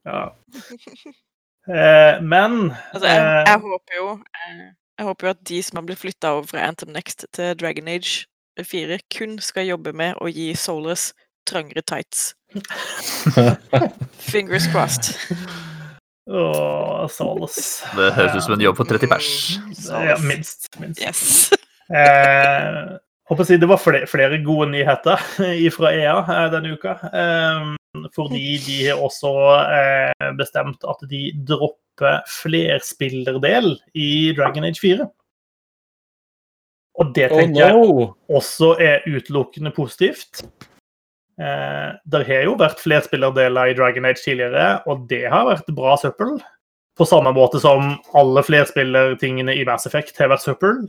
Ja. 0.00 0.32
Eh, 1.68 2.22
men 2.24 2.70
Altså, 2.94 3.04
jeg, 3.04 3.20
eh, 3.20 3.44
jeg 3.50 3.58
håper 3.60 3.96
jo 3.98 4.06
eh, 4.16 4.62
Jeg 4.96 5.06
håper 5.06 5.26
jo 5.26 5.32
at 5.34 5.42
de 5.50 5.58
som 5.62 5.76
har 5.76 5.84
blitt 5.90 6.00
flytta 6.00 6.30
over 6.32 6.46
fra 6.48 6.62
Anthem 6.64 6.94
Next 6.96 7.26
til 7.36 7.52
Dragon 7.60 7.88
Age 7.92 8.24
4, 8.56 8.96
kun 9.12 9.36
skal 9.44 9.68
jobbe 9.68 9.92
med 9.92 10.16
å 10.24 10.30
gi 10.32 10.48
Solus 10.56 11.10
trangere 11.48 11.82
tights. 11.82 12.34
Fingers 14.32 14.66
crossed. 14.72 15.14
Åh, 16.30 17.08
Salas. 17.08 17.82
Det 17.96 18.12
høres 18.14 18.36
ut 18.36 18.44
som 18.46 18.54
en 18.54 18.62
jobb 18.62 18.78
for 18.78 18.90
30 18.90 19.10
pers. 19.10 19.28
Ja, 19.88 20.16
minst. 20.22 20.70
minst. 20.80 21.02
Yes. 21.02 21.50
Eh, 21.90 22.74
håper 23.26 23.42
å 23.42 23.46
si 23.48 23.56
det 23.58 23.66
var 23.66 23.80
flere, 23.82 24.06
flere 24.06 24.36
gode 24.46 24.68
nyheter 24.70 25.18
fra 25.74 25.90
EA 25.90 26.20
eh, 26.22 26.44
denne 26.52 26.76
uka. 26.78 26.92
Eh, 27.10 27.72
fordi 28.14 28.44
de 28.62 28.76
har 28.84 29.02
også 29.02 29.32
eh, 29.64 30.28
bestemt 30.38 30.86
at 30.86 31.02
de 31.10 31.24
dropper 31.48 32.22
flerspillerdel 32.30 33.72
i 33.98 34.30
Dragon 34.38 34.68
Age 34.68 34.78
4. 34.84 35.08
Og 37.02 37.10
det 37.16 37.26
Oh 37.32 37.40
tenker 37.40 37.74
jeg 37.74 38.06
også 38.38 38.70
er 38.86 39.02
utelukkende 39.10 39.74
positivt. 39.74 40.44
Eh, 41.40 41.90
det 42.04 42.24
har 42.28 42.42
jo 42.44 42.56
vært 42.60 42.82
flerspillerdeler 42.82 43.70
i 43.70 43.76
Dragon 43.78 44.04
Age 44.08 44.20
tidligere, 44.20 44.82
og 44.90 45.06
det 45.08 45.24
har 45.32 45.48
vært 45.48 45.70
bra 45.76 45.96
søppel. 46.00 46.36
På 46.98 47.06
samme 47.08 47.32
måte 47.32 47.60
som 47.62 47.94
alle 48.18 48.42
flerspillertingene 48.44 49.54
i 49.56 49.64
Mass 49.64 49.88
Effect 49.88 50.18
har 50.20 50.28
vært 50.34 50.44
søppel. 50.44 50.82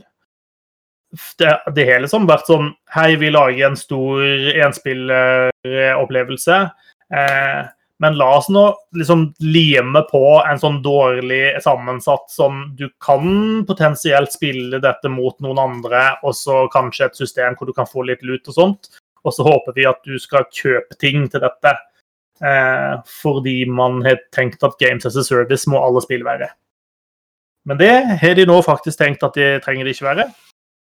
Det, 1.40 1.52
det 1.76 1.84
har 1.88 2.00
liksom 2.00 2.24
vært 2.24 2.48
sånn 2.48 2.70
Hei, 2.94 3.16
vi 3.20 3.28
lager 3.32 3.66
en 3.68 3.76
stor 3.76 4.20
enspilleropplevelse. 4.66 6.58
Eh, 7.12 7.62
men 8.02 8.16
la 8.18 8.28
oss 8.34 8.48
nå 8.50 8.64
liksom 8.98 9.28
lime 9.44 10.00
på 10.08 10.24
en 10.42 10.58
sånn 10.58 10.80
dårlig 10.82 11.60
sammensatt 11.62 12.32
som 12.32 12.64
Du 12.74 12.88
kan 13.04 13.62
potensielt 13.68 14.32
spille 14.34 14.80
dette 14.82 15.12
mot 15.12 15.36
noen 15.44 15.60
andre, 15.62 16.00
og 16.26 16.34
så 16.34 16.64
kanskje 16.72 17.06
et 17.06 17.20
system 17.20 17.54
hvor 17.56 17.70
du 17.70 17.76
kan 17.76 17.86
få 17.86 18.02
litt 18.08 18.24
lut 18.26 18.48
og 18.50 18.56
sånt. 18.56 18.90
Og 19.24 19.34
så 19.34 19.46
håper 19.46 19.76
vi 19.76 19.86
at 19.88 20.00
du 20.06 20.16
skal 20.18 20.48
kjøpe 20.50 20.98
ting 21.00 21.28
til 21.30 21.42
dette. 21.44 21.74
Eh, 22.42 22.94
fordi 23.22 23.62
man 23.70 24.00
har 24.02 24.18
tenkt 24.34 24.64
at 24.66 24.78
Games 24.80 25.06
as 25.06 25.16
a 25.16 25.22
Service 25.22 25.70
må 25.70 25.82
alle 25.82 26.02
spill 26.02 26.24
være. 26.26 26.50
Men 27.64 27.78
det 27.78 27.92
har 28.18 28.34
de 28.34 28.46
nå 28.48 28.56
faktisk 28.66 28.98
tenkt 28.98 29.22
at 29.22 29.38
de 29.38 29.54
trenger 29.62 29.86
det 29.86 29.94
ikke 29.94 30.08
være. 30.08 30.26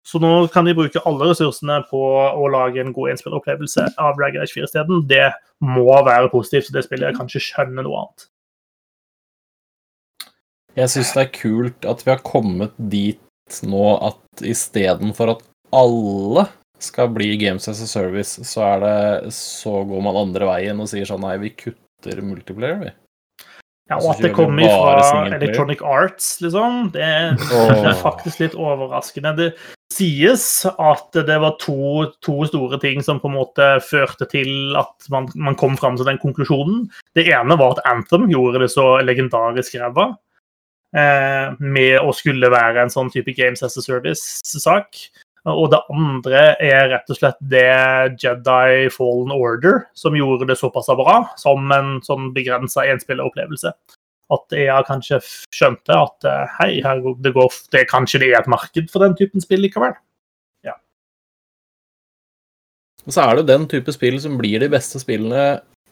Så 0.04 0.18
nå 0.20 0.32
kan 0.52 0.66
de 0.66 0.74
bruke 0.76 1.00
alle 1.08 1.30
ressursene 1.30 1.78
på 1.88 2.00
å 2.02 2.48
lage 2.52 2.82
en 2.82 2.92
god 2.92 3.14
innspilleropplevelse 3.14 3.86
av 3.96 4.18
Dragon 4.18 4.42
Age 4.42 4.52
4 4.52 4.68
isteden. 4.68 5.04
Det 5.08 5.30
må 5.64 5.86
være 6.04 6.28
positivt, 6.32 6.66
så 6.68 6.74
det 6.74 6.84
spillet 6.84 7.08
jeg 7.08 7.20
kanskje 7.20 7.44
skjønner 7.46 7.86
noe 7.86 8.02
annet. 8.02 8.26
Jeg 10.74 10.90
syns 10.90 11.14
det 11.14 11.22
er 11.22 11.32
kult 11.38 11.86
at 11.86 12.02
vi 12.02 12.10
har 12.10 12.26
kommet 12.26 12.74
dit 12.90 13.60
nå 13.62 13.86
at 14.10 14.44
istedenfor 14.44 15.36
at 15.36 15.42
alle 15.74 16.48
skal 16.82 17.12
bli 17.14 17.36
Games 17.40 17.68
as 17.70 17.82
a 17.82 17.86
Service, 17.86 18.44
så, 18.44 18.64
er 18.74 18.84
det, 18.84 19.32
så 19.36 19.82
går 19.88 20.04
man 20.04 20.20
andre 20.24 20.48
veien 20.50 20.80
og 20.82 20.90
sier 20.90 21.08
sånn 21.08 21.22
Nei, 21.24 21.36
vi 21.42 21.54
kutter 21.56 22.20
multiplayer, 22.24 22.80
vi. 22.82 22.92
Ja, 23.92 23.98
og 23.98 24.14
at 24.14 24.22
det 24.24 24.32
kommer 24.32 24.64
fra. 24.64 25.24
Electronic 25.36 25.82
Arts, 25.84 26.38
liksom, 26.40 26.88
det, 26.94 27.08
det 27.36 27.80
er 27.90 27.98
faktisk 28.00 28.40
litt 28.40 28.54
overraskende. 28.56 29.34
Det 29.36 29.48
sies 29.92 30.46
at 30.72 31.18
det 31.28 31.36
var 31.42 31.58
to, 31.60 32.06
to 32.24 32.38
store 32.48 32.80
ting 32.82 33.04
som 33.04 33.20
på 33.20 33.28
en 33.28 33.36
måte 33.36 33.66
førte 33.84 34.26
til 34.30 34.74
at 34.80 35.08
man, 35.12 35.28
man 35.36 35.58
kom 35.60 35.76
fram 35.76 35.98
til 36.00 36.08
den 36.08 36.20
konklusjonen. 36.22 36.86
Det 37.14 37.26
ene 37.28 37.58
var 37.60 37.76
at 37.76 37.84
Anthem 37.90 38.24
gjorde 38.32 38.64
det 38.64 38.72
så 38.72 38.94
legendarisk 39.04 39.76
ræva. 39.82 40.14
Eh, 40.94 41.52
med 41.58 41.98
å 42.00 42.12
skulle 42.14 42.48
være 42.52 42.84
en 42.84 42.92
sånn 42.92 43.10
type 43.10 43.34
Games 43.36 43.64
as 43.66 43.76
a 43.76 43.82
Service-sak. 43.82 45.00
Og 45.44 45.66
det 45.74 45.80
andre 45.92 46.42
er 46.64 46.86
rett 46.88 47.10
og 47.12 47.18
slett 47.18 47.36
det 47.52 47.66
Jedi 48.22 48.86
Fallen 48.94 49.32
Order 49.34 49.82
som 49.92 50.16
gjorde 50.16 50.46
det 50.48 50.56
såpass 50.56 50.88
bra 50.96 51.18
som 51.36 51.68
en 51.76 51.98
sånn 52.06 52.30
begrensa 52.32 52.86
enspilleropplevelse. 52.88 53.74
At 54.32 54.54
jeg 54.56 54.86
kanskje 54.88 55.18
skjønte 55.52 55.92
at 56.00 56.24
eh, 56.24 56.54
hei, 56.58 56.70
her, 56.80 57.02
går- 57.04 57.18
det, 57.20 57.34
går, 57.36 57.52
det 57.74 57.82
er 57.82 57.90
kanskje 57.90 58.22
det 58.22 58.30
er 58.32 58.40
et 58.40 58.48
marked 58.48 58.88
for 58.90 59.04
den 59.04 59.12
typen 59.20 59.44
spill 59.44 59.60
likevel. 59.66 59.92
Og 63.04 63.12
så 63.12 63.20
er 63.20 63.34
det 63.36 63.42
jo 63.42 63.48
den 63.50 63.64
type 63.68 63.92
spill 63.92 64.14
som 64.22 64.38
blir 64.40 64.62
de 64.62 64.68
beste 64.72 64.96
spillene 65.02 65.40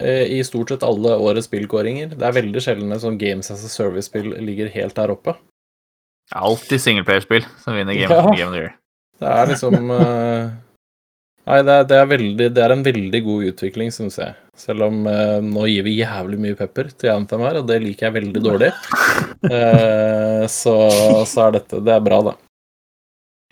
eh, 0.00 0.30
i 0.32 0.38
stort 0.48 0.72
sett 0.72 0.84
alle 0.86 1.12
årets 1.20 1.44
spillkåringer. 1.50 2.14
Det 2.16 2.24
er 2.24 2.36
veldig 2.38 2.62
sjelden 2.64 2.94
som 2.94 3.02
sånn 3.04 3.18
Games 3.20 3.50
as 3.52 3.64
a 3.66 3.68
Service-spill 3.68 4.30
ligger 4.40 4.70
helt 4.72 4.96
der 4.96 5.12
oppe. 5.12 5.34
Det 6.30 6.38
er 6.38 6.46
alltid 6.48 6.80
singleplayerspill 6.80 7.44
som 7.60 7.76
vinner 7.76 7.98
Game, 7.98 8.08
Ja. 8.08 8.22
Game 8.32 8.48
of 8.48 8.56
the 8.56 8.62
Year. 8.62 8.72
Det 9.20 9.32
er 9.32 9.50
liksom 9.52 9.90
eh, 9.98 10.52
Nei, 11.42 11.58
det 11.66 11.74
er, 11.74 11.86
det, 11.90 11.96
er 11.98 12.06
veldig, 12.06 12.46
det 12.54 12.62
er 12.62 12.72
en 12.76 12.84
veldig 12.86 13.20
god 13.26 13.46
utvikling, 13.50 13.90
syns 13.90 14.20
jeg. 14.20 14.36
Selv 14.58 14.86
om 14.86 15.02
eh, 15.10 15.40
nå 15.42 15.66
gir 15.66 15.82
vi 15.88 15.96
jævlig 15.98 16.38
mye 16.38 16.58
pepper 16.58 16.92
til 16.94 17.10
Anthem 17.16 17.42
her, 17.42 17.58
og 17.58 17.66
det 17.66 17.80
liker 17.82 18.08
jeg 18.08 18.16
veldig 18.20 18.42
dårlig. 18.44 18.70
Eh, 19.42 20.44
så, 20.46 20.76
så 21.26 21.48
er 21.48 21.56
dette 21.56 21.80
Det 21.82 21.90
er 21.90 22.02
bra, 22.06 22.20
da. 22.28 22.36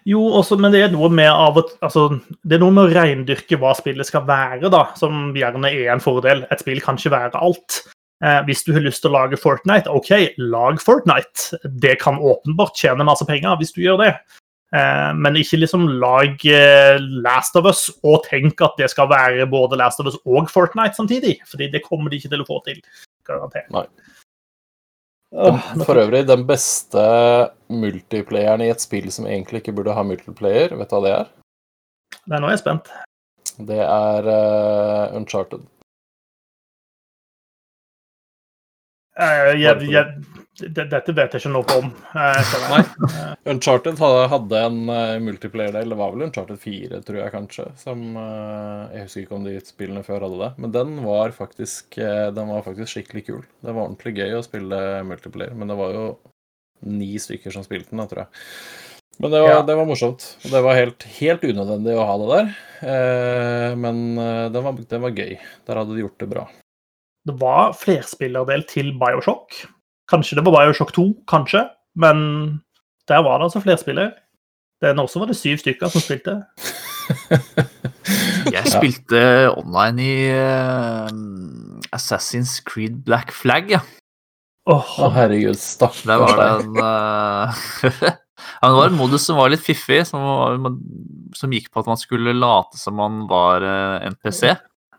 Jo, 0.07 0.21
også, 0.39 0.55
men 0.61 0.71
det 0.71 0.85
er 0.85 0.93
noe 0.95 1.11
med 1.13 1.29
av 1.29 1.59
at, 1.61 1.73
altså, 1.85 2.07
det 2.47 2.57
er 2.57 2.63
noe 2.63 2.75
med 2.77 2.87
å 2.87 2.95
reindyrke 2.95 3.59
hva 3.61 3.75
spillet 3.77 4.07
skal 4.07 4.23
være, 4.29 4.71
da, 4.73 4.85
som 4.99 5.35
gjerne 5.37 5.73
er 5.75 5.91
en 5.91 6.03
fordel. 6.05 6.45
Et 6.47 6.63
spill 6.63 6.79
kan 6.85 7.01
ikke 7.01 7.13
være 7.17 7.43
alt. 7.43 7.83
Eh, 8.25 8.41
hvis 8.47 8.65
du 8.67 8.75
har 8.77 8.85
lyst 8.85 9.03
til 9.05 9.11
å 9.11 9.17
lage 9.19 9.39
Fortnite, 9.41 9.91
OK, 9.93 10.13
lag 10.39 10.81
Fortnite. 10.83 11.61
Det 11.83 11.97
kan 12.03 12.21
åpenbart 12.21 12.77
tjene 12.77 13.07
masse 13.09 13.27
penger 13.29 13.59
hvis 13.61 13.75
du 13.77 13.83
gjør 13.85 14.01
det. 14.05 14.15
Eh, 14.71 15.11
men 15.19 15.39
ikke 15.41 15.59
liksom 15.59 15.89
lag 15.99 16.45
eh, 16.47 17.01
Last 17.25 17.57
of 17.59 17.67
Us 17.67 17.89
og 18.07 18.23
tenk 18.29 18.61
at 18.63 18.79
det 18.79 18.91
skal 18.93 19.09
være 19.11 19.49
både 19.51 19.79
Last 19.81 20.03
of 20.03 20.13
Us 20.13 20.19
og 20.23 20.51
Fortnite 20.53 20.95
samtidig. 20.99 21.41
fordi 21.47 21.71
det 21.73 21.83
kommer 21.87 22.11
de 22.11 22.21
ikke 22.21 22.31
til 22.31 22.45
å 22.45 22.49
få 22.49 22.61
til. 22.69 22.79
Garantert. 23.27 23.71
Nei. 23.75 23.87
For 25.87 25.95
øvrig, 25.95 26.25
den 26.27 26.43
beste 26.47 27.03
multiplayeren 27.71 28.65
i 28.65 28.71
et 28.73 28.83
spill 28.83 29.11
som 29.15 29.29
egentlig 29.31 29.63
ikke 29.63 29.77
burde 29.79 29.95
ha 29.95 30.03
multiplayer, 30.03 30.75
vet 30.75 30.91
du 30.91 30.97
hva 30.97 31.03
det 31.05 31.13
er? 31.15 31.29
Nei, 32.27 32.41
nå 32.41 32.49
er 32.49 32.57
jeg 32.57 32.63
spent. 32.65 32.91
Det 33.71 33.79
er 33.85 34.27
uh, 34.27 35.15
Uncharted. 35.15 35.63
Eh, 39.21 39.51
jeg, 39.61 39.89
jeg, 39.93 40.13
dette 40.77 41.13
vet 41.17 41.35
jeg 41.35 41.41
ikke 41.43 41.53
noe 41.53 41.77
om. 41.79 41.91
eh, 42.17 42.55
Nei. 42.73 42.81
Uncharted 43.53 44.01
hadde, 44.01 44.61
en 44.61 44.79
uh, 44.89 45.19
multiplayer-del. 45.25 45.93
Det 45.93 45.99
var 46.01 46.13
vel 46.15 46.27
Uncharted 46.29 46.61
4, 46.63 47.01
tror 47.07 47.21
jeg 47.23 47.35
kanskje. 47.35 47.67
Som 47.81 48.03
eh, 48.21 48.97
Jeg 48.97 49.07
husker 49.07 49.25
ikke 49.25 49.39
om 49.39 49.47
de 49.49 49.55
spillene 49.65 50.05
før 50.07 50.27
hadde 50.27 50.41
det. 50.43 50.51
Men 50.65 50.75
den 50.77 50.99
var 51.05 51.33
faktisk 51.37 51.99
eh, 52.01 52.29
Den 52.37 52.53
var 52.53 52.65
faktisk 52.67 52.93
skikkelig 52.95 53.25
kul. 53.29 53.43
Det 53.61 53.73
var 53.75 53.87
ordentlig 53.87 54.17
gøy 54.21 54.37
å 54.39 54.45
spille 54.47 54.81
multiplayer. 55.09 55.57
Men 55.57 55.73
det 55.73 55.79
var 55.81 55.97
jo 55.97 56.05
ni 56.89 57.13
stykker 57.21 57.53
som 57.53 57.65
spilte 57.67 57.93
den, 57.93 58.01
da, 58.01 58.09
tror 58.09 58.25
jeg. 58.25 58.45
Men 59.21 59.35
det 59.35 59.41
var, 59.45 59.51
Ja. 59.53 59.63
det 59.69 59.75
var 59.77 59.89
morsomt. 59.89 60.25
Det 60.49 60.63
var 60.65 60.79
helt, 60.79 61.05
helt 61.19 61.43
unødvendig 61.45 61.93
å 61.93 62.07
ha 62.09 62.15
det 62.23 62.29
der. 62.33 62.55
Eh, 62.95 63.75
men 63.77 64.01
den 64.17 64.53
det, 64.57 64.63
var, 64.65 64.81
det 64.95 65.01
var 65.05 65.13
gøy. 65.13 65.35
Der 65.69 65.81
hadde 65.83 65.97
de 65.97 66.05
gjort 66.07 66.21
det 66.25 66.31
bra. 66.33 66.47
Det 67.29 67.37
var 67.41 67.75
flerspillerdel 67.77 68.65
til 68.69 68.95
Bioshock. 69.01 69.63
Kanskje 70.11 70.39
det 70.39 70.45
var 70.47 70.57
Bioshock 70.57 70.93
2, 70.97 71.07
kanskje. 71.29 71.67
Men 71.95 72.19
der 73.09 73.23
var 73.27 73.39
det 73.39 73.51
altså 73.51 73.61
flerspiller. 73.61 74.13
Den 74.81 74.99
også 74.99 75.21
var 75.21 75.29
det 75.29 75.37
syv 75.37 75.59
stykker 75.61 75.93
som 75.93 76.01
spilte. 76.01 76.41
Jeg 78.55 78.65
spilte 78.71 79.21
online 79.53 80.05
i 80.05 80.15
uh, 80.33 81.11
Assassin's 81.93 82.61
Creed 82.65 83.03
Black 83.05 83.35
Flag, 83.35 83.71
ja. 83.71 83.83
Åh, 84.71 84.91
oh, 85.03 85.13
herregud, 85.13 85.59
stakkars 85.59 86.05
deg. 86.07 86.65
en 86.65 86.77
eh, 86.79 87.61
ja, 88.61 88.69
men 88.69 88.71
Det 88.71 88.79
var 88.79 88.91
en 88.91 88.99
modus 88.99 89.25
som 89.27 89.39
var 89.41 89.51
litt 89.53 89.65
fiffig, 89.65 90.03
som, 90.09 90.23
var, 90.23 90.59
som 91.37 91.53
gikk 91.53 91.71
på 91.73 91.83
at 91.83 91.89
man 91.91 92.01
skulle 92.01 92.37
late 92.37 92.79
som 92.81 92.97
man 93.01 93.25
var 93.31 93.65
uh, 93.65 94.07
NPC. 94.13 94.55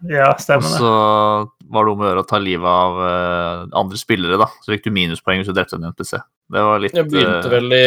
Ja, 0.09 0.31
stemmer 0.41 0.65
det. 0.65 0.77
Og 0.77 0.81
så 0.81 0.91
var 1.71 1.85
det 1.85 1.91
om 1.93 2.01
å 2.01 2.07
gjøre 2.07 2.23
å 2.23 2.27
ta 2.27 2.39
livet 2.41 2.67
av 2.67 2.97
uh, 2.99 3.79
andre 3.81 3.99
spillere, 3.99 4.39
da. 4.41 4.47
Så 4.63 4.73
fikk 4.73 4.87
du 4.87 4.91
minuspoeng 4.95 5.41
hvis 5.41 5.49
du 5.51 5.55
drepte 5.55 5.77
en 5.77 5.89
NPC. 5.91 6.15
Det 6.51 6.63
var 6.67 6.81
litt 6.83 6.95
Jeg 6.97 7.07
begynte 7.07 7.47
eh, 7.47 7.53
vel, 7.53 7.75
i, 7.77 7.83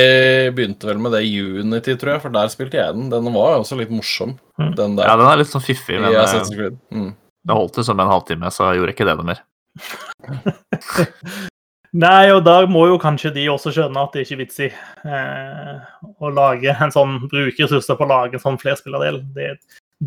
begynte 0.57 0.89
vel 0.89 1.01
med 1.05 1.13
det 1.13 1.25
i 1.27 1.35
Unity, 1.61 1.97
tror 2.01 2.15
jeg, 2.15 2.23
for 2.23 2.33
der 2.33 2.53
spilte 2.53 2.79
jeg 2.81 2.97
den. 2.97 3.11
Den 3.13 3.29
var 3.35 3.57
jo 3.57 3.65
også 3.65 3.81
litt 3.81 3.93
morsom, 3.93 4.39
Mm. 4.55 4.71
den 4.79 4.93
Ja, 5.03 5.17
den 5.19 5.27
er 5.27 5.41
litt 5.41 5.51
sånn 5.51 5.65
fiffig, 5.65 5.99
men 5.99 6.13
i 6.13 6.17
eh, 6.17 6.71
Mm. 6.95 7.11
det 7.45 7.57
holdt 7.59 7.75
det 7.75 7.85
som 7.85 7.99
en 8.01 8.09
halvtime, 8.13 8.53
så 8.55 8.71
jeg 8.71 8.79
gjorde 8.81 8.95
ikke 8.95 9.09
det 9.09 9.17
noe 9.19 9.31
mer. 9.33 9.43
Nei, 11.95 12.31
og 12.35 12.41
da 12.43 12.57
må 12.67 12.89
jo 12.91 12.97
kanskje 12.99 13.31
de 13.37 13.45
også 13.53 13.71
skjønne 13.75 14.03
at 14.03 14.15
det 14.15 14.23
er 14.23 14.25
ikke 14.27 14.41
vits 14.41 14.57
i 14.65 14.67
eh, 14.67 15.77
å 16.19 16.31
lage 16.35 16.73
en 16.75 16.91
sånn 16.95 17.21
bruke 17.31 17.63
ressurser 17.67 17.99
på 17.99 18.07
å 18.07 18.11
lage 18.11 18.35
en 18.35 18.43
sånn 18.43 18.59
flerspillerdel. 18.59 19.21
Det, 19.37 19.53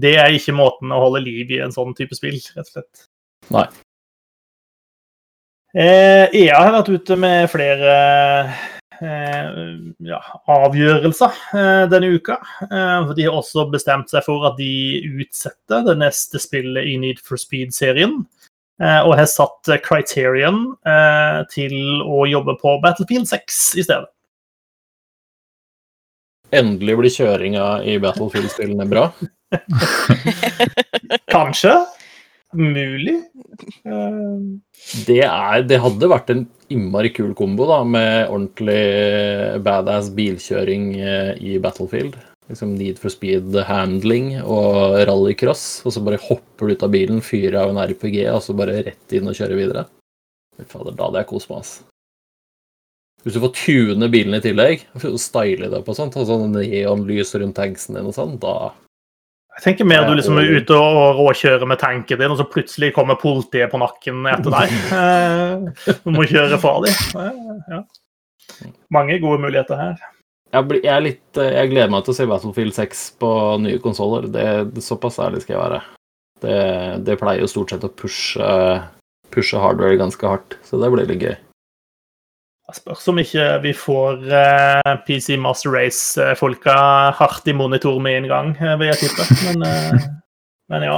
det 0.04 0.16
er 0.22 0.34
ikke 0.36 0.56
måten 0.58 0.94
å 0.94 1.02
holde 1.08 1.24
liv 1.26 1.52
i 1.56 1.62
en 1.64 1.74
sånn 1.74 1.96
type 1.98 2.16
spill, 2.18 2.40
rett 2.56 2.66
og 2.68 2.74
slett. 2.78 3.06
Nei. 3.54 3.68
Eh, 5.78 6.26
EA 6.46 6.58
har 6.64 6.74
vært 6.74 6.90
ute 6.96 7.16
med 7.20 7.50
flere 7.52 7.92
eh, 9.04 9.60
ja, 10.08 10.20
avgjørelser 10.50 11.36
eh, 11.54 11.84
denne 11.92 12.10
uka. 12.18 12.40
Eh, 12.66 13.12
de 13.18 13.28
har 13.28 13.38
også 13.38 13.68
bestemt 13.74 14.10
seg 14.10 14.26
for 14.26 14.48
at 14.50 14.58
de 14.58 14.72
utsetter 15.22 15.86
det 15.86 15.98
neste 16.02 16.42
spillet 16.42 16.88
i 16.90 16.96
Need 17.02 17.22
for 17.22 17.38
Speed-serien. 17.38 18.24
eh, 18.82 19.02
og 19.04 19.16
har 19.20 19.30
satt 19.30 19.70
Criterion 19.86 20.64
eh, 20.88 21.42
til 21.54 21.78
å 22.08 22.26
jobbe 22.30 22.58
på 22.62 22.78
Battlefield 22.82 23.30
6 23.30 23.64
i 23.78 23.86
stedet. 23.86 24.10
Endelig 26.56 26.96
blir 26.96 27.12
kjøringa 27.12 27.66
i 27.84 27.98
Battlefield-spillene 28.00 28.86
bra. 28.88 29.10
Kanskje? 31.34 31.74
Mulig? 32.58 33.16
Eh, 33.86 34.40
Det, 35.08 35.20
er, 35.26 35.64
det 35.68 35.82
hadde 35.84 36.10
vært 36.12 36.32
en 36.32 36.46
innmari 36.72 37.12
kul 37.16 37.34
kombo 37.38 37.68
da, 37.70 37.82
med 37.88 38.30
ordentlig 38.32 39.62
badass 39.66 40.10
bilkjøring 40.16 40.90
eh, 41.00 41.34
i 41.44 41.58
Battlefield. 41.64 42.16
Liksom 42.48 42.78
Need 42.80 43.00
for 43.02 43.12
speed 43.12 43.56
handling 43.68 44.38
og 44.40 44.96
rallycross. 45.10 45.82
Og 45.84 45.96
så 45.96 46.04
bare 46.04 46.22
hopper 46.24 46.70
du 46.72 46.78
ut 46.78 46.88
av 46.88 46.94
bilen, 46.96 47.20
fyrer 47.24 47.60
av 47.60 47.74
en 47.74 47.82
RPG, 47.84 48.22
og 48.32 48.40
så 48.46 48.56
bare 48.56 48.80
rett 48.88 49.16
inn 49.18 49.28
og 49.28 49.36
kjører 49.36 49.60
videre. 49.60 49.86
Fader, 50.66 50.96
da 50.96 51.10
hadde 51.10 51.22
jeg 51.22 51.30
kost 51.34 51.52
meg, 51.52 51.62
ass. 51.62 51.76
Hvis 53.26 53.36
du 53.36 53.42
får 53.44 53.56
tune 53.58 54.08
bilen 54.14 54.38
i 54.38 54.42
tillegg, 54.42 54.86
og 54.96 55.20
style 55.20 55.68
det 55.74 55.84
på 55.84 55.96
sånt, 55.98 56.16
og 56.16 56.30
sånn 56.30 56.56
neonlys 56.56 57.36
rundt 57.36 57.58
tanksen 57.60 57.98
din 57.98 58.08
og 58.08 58.16
sånn, 58.16 58.38
da 58.40 58.72
Jeg 59.58 59.64
tenker 59.64 59.88
mer 59.90 60.04
du 60.06 60.12
liksom 60.14 60.38
er 60.38 60.52
ute 60.54 60.76
og 60.78 61.18
råkjører 61.18 61.66
med 61.66 61.80
tanken 61.82 62.20
din, 62.20 62.30
og 62.30 62.38
så 62.38 62.46
plutselig 62.46 62.92
kommer 62.94 63.18
politiet 63.18 63.72
på 63.72 63.80
nakken 63.82 64.20
etter 64.30 64.54
deg. 64.54 64.76
Eh, 65.88 65.96
Du 66.06 66.12
må 66.14 66.28
kjøre 66.30 66.60
dem. 66.60 66.86
Eh, 66.86 67.74
Ja. 67.74 67.82
Mange 68.94 69.18
gode 69.20 69.42
muligheter 69.44 69.76
her. 69.76 69.98
jeg, 70.54 70.68
blir, 70.70 70.80
jeg, 70.86 70.94
er 70.94 71.04
litt, 71.04 71.38
eh, 71.42 71.50
jeg 71.58 71.72
gleder 71.74 71.90
meg 71.92 72.06
til 72.06 72.14
å 72.14 72.18
se 72.20 72.28
Battlefield 72.30 72.74
6 72.78 73.02
på 73.20 73.32
nye 73.66 73.82
konsoller. 73.84 74.30
Såpass 74.80 75.18
ærlig 75.26 75.42
skal 75.44 75.58
jeg 75.58 75.64
være. 75.66 75.82
Det, 76.46 76.60
det 77.10 77.18
pleier 77.20 77.42
jo 77.42 77.50
stort 77.50 77.74
sett 77.74 77.84
å 77.84 77.90
pushe, 77.90 78.48
pushe 79.34 79.58
hardware 79.58 79.98
ganske 79.98 80.30
hardt, 80.30 80.60
så 80.64 80.78
det 80.80 80.92
blir 80.94 81.10
litt 81.10 81.26
gøy. 81.26 81.36
Spørs 82.76 83.06
om 83.08 83.20
ikke 83.22 83.44
vi 83.64 83.72
får 83.72 84.26
eh, 84.28 84.96
PC 85.08 85.38
Master 85.40 85.72
Race-folka 85.72 86.76
hardt 87.16 87.48
i 87.48 87.56
monitor 87.56 88.00
med 88.04 88.18
en 88.20 88.28
gang, 88.28 88.50
eh, 88.60 88.76
vil 88.82 88.92
jeg 88.92 89.06
tippe. 89.06 89.28
Men, 89.46 89.64
eh, 89.64 90.08
men 90.74 90.84
ja. 90.84 90.98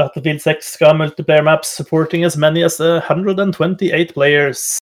Battlefield 0.00 0.40
6 0.40 0.72
skal 0.78 0.96
multiplayer 0.96 1.44
maps 1.44 1.74
supporting 1.76 2.24
as 2.24 2.38
many 2.40 2.64
as 2.64 2.80
eh, 2.80 3.02
128 3.04 4.14
players. 4.16 4.78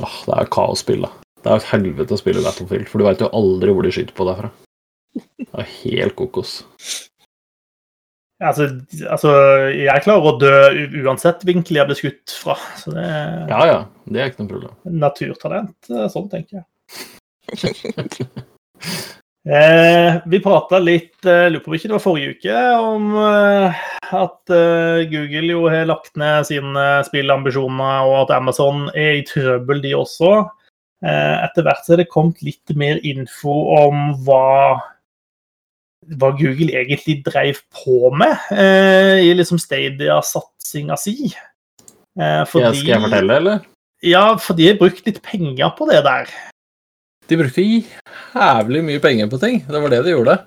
Åh, 0.00 0.18
det 0.24 0.38
er 0.38 0.52
kaosspill, 0.56 1.04
da. 1.04 1.12
Det 1.44 1.52
er 1.52 1.60
et 1.60 1.72
helvete 1.74 2.16
å 2.16 2.22
spille 2.22 2.44
Battlefield, 2.46 2.88
for 2.88 3.02
du 3.02 3.04
veit 3.10 3.20
jo 3.20 3.28
aldri 3.36 3.76
hvor 3.76 3.84
de 3.84 3.92
skyter 3.92 4.16
på 4.16 4.24
deg 4.30 4.40
fra. 4.40 4.52
Det 5.20 5.60
er 5.60 5.72
helt 5.82 6.16
kokos. 6.16 6.62
Altså, 8.42 8.66
altså, 9.06 9.30
jeg 9.70 10.02
klarer 10.04 10.26
å 10.26 10.38
dø 10.40 10.54
uansett 11.04 11.44
vinkel 11.46 11.78
jeg 11.78 11.86
blir 11.86 11.98
skutt 11.98 12.34
fra. 12.34 12.56
Så 12.80 12.90
det 12.94 13.04
er 13.06 13.52
Ja 13.52 13.60
ja, 13.68 13.76
det 14.10 14.20
er 14.20 14.32
ikke 14.32 14.42
noe 14.42 14.52
problem. 14.56 14.74
naturtalent. 15.04 15.76
eh, 15.90 16.08
Sånn 16.12 16.30
tenker 16.32 16.62
jeg. 16.62 16.64
Eh, 19.44 20.14
vi 20.24 20.38
prata 20.40 20.78
litt, 20.80 21.18
eh, 21.28 21.50
lurer 21.52 21.60
på 21.60 21.68
om 21.68 21.74
ikke 21.76 21.88
det 21.90 21.96
var 21.98 22.00
forrige 22.00 22.30
uke, 22.32 22.60
om 22.80 23.10
eh, 23.20 23.82
at 24.16 24.52
eh, 24.56 25.02
Google 25.10 25.50
jo 25.50 25.66
har 25.68 25.84
lagt 25.90 26.14
ned 26.16 26.46
sine 26.48 26.84
spillambisjoner, 27.04 28.08
og 28.08 28.22
at 28.22 28.32
Amazon 28.38 28.86
er 28.96 29.18
i 29.18 29.26
trøbbel, 29.28 29.82
de 29.84 29.92
også. 29.98 30.30
Eh, 31.04 31.34
etter 31.44 31.66
hvert 31.66 31.84
så 31.84 31.92
er 31.92 32.00
det 32.00 32.08
kommet 32.08 32.40
litt 32.40 32.72
mer 32.80 33.02
info 33.04 33.58
om 33.82 34.14
hva, 34.24 34.80
hva 36.18 36.30
Google 36.38 36.72
egentlig 36.76 37.22
dreiv 37.26 37.60
på 37.74 38.10
med 38.16 38.36
eh, 38.52 39.22
i 39.24 39.34
liksom 39.36 39.58
Stadia-satsinga 39.62 40.96
si. 41.00 41.30
Eh, 42.20 42.44
Skal 42.46 42.60
jeg- 42.68 42.76
Skal 42.80 42.92
jeg 42.94 43.00
fortelle, 43.06 43.36
eller? 43.40 43.60
Ja, 44.04 44.36
for 44.36 44.54
de 44.54 44.66
har 44.68 44.76
brukt 44.78 45.06
litt 45.06 45.22
penger 45.22 45.70
på 45.78 45.86
det 45.90 46.02
der. 46.04 46.28
De 47.28 47.36
brukte 47.40 47.62
jævlig 47.64 48.82
mye 48.84 49.00
penger 49.00 49.30
på 49.32 49.40
ting. 49.40 49.62
Det 49.66 49.80
var 49.80 49.88
det 49.88 50.02
de 50.04 50.10
gjorde. 50.12 50.38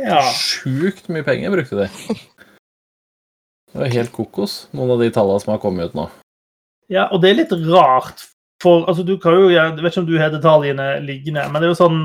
Ja. 0.00 0.22
Sjukt 0.32 1.08
mye 1.12 1.22
penger 1.26 1.50
brukte 1.52 1.76
de. 1.82 1.88
Det 3.72 3.80
var 3.80 3.86
helt 3.92 4.12
kokos, 4.12 4.66
noen 4.76 4.90
av 4.94 5.00
de 5.00 5.10
tallene 5.12 5.40
som 5.40 5.52
har 5.54 5.60
kommet 5.62 5.90
ut 5.92 5.94
nå. 5.96 6.08
ja, 6.92 7.06
og 7.12 7.22
det 7.22 7.30
er 7.30 7.38
litt 7.40 7.52
rart, 7.72 8.20
for 8.62 8.84
altså, 8.88 9.04
du 9.04 9.16
kan 9.18 9.32
jo 9.32 9.48
Jeg 9.48 9.76
vet 9.78 9.92
ikke 9.92 10.02
om 10.02 10.06
du 10.10 10.18
har 10.20 10.30
detaljene 10.30 10.88
liggende, 11.06 11.46
men 11.50 11.60
det 11.62 11.68
er 11.68 11.72
jo 11.72 11.78
sånn 11.80 12.00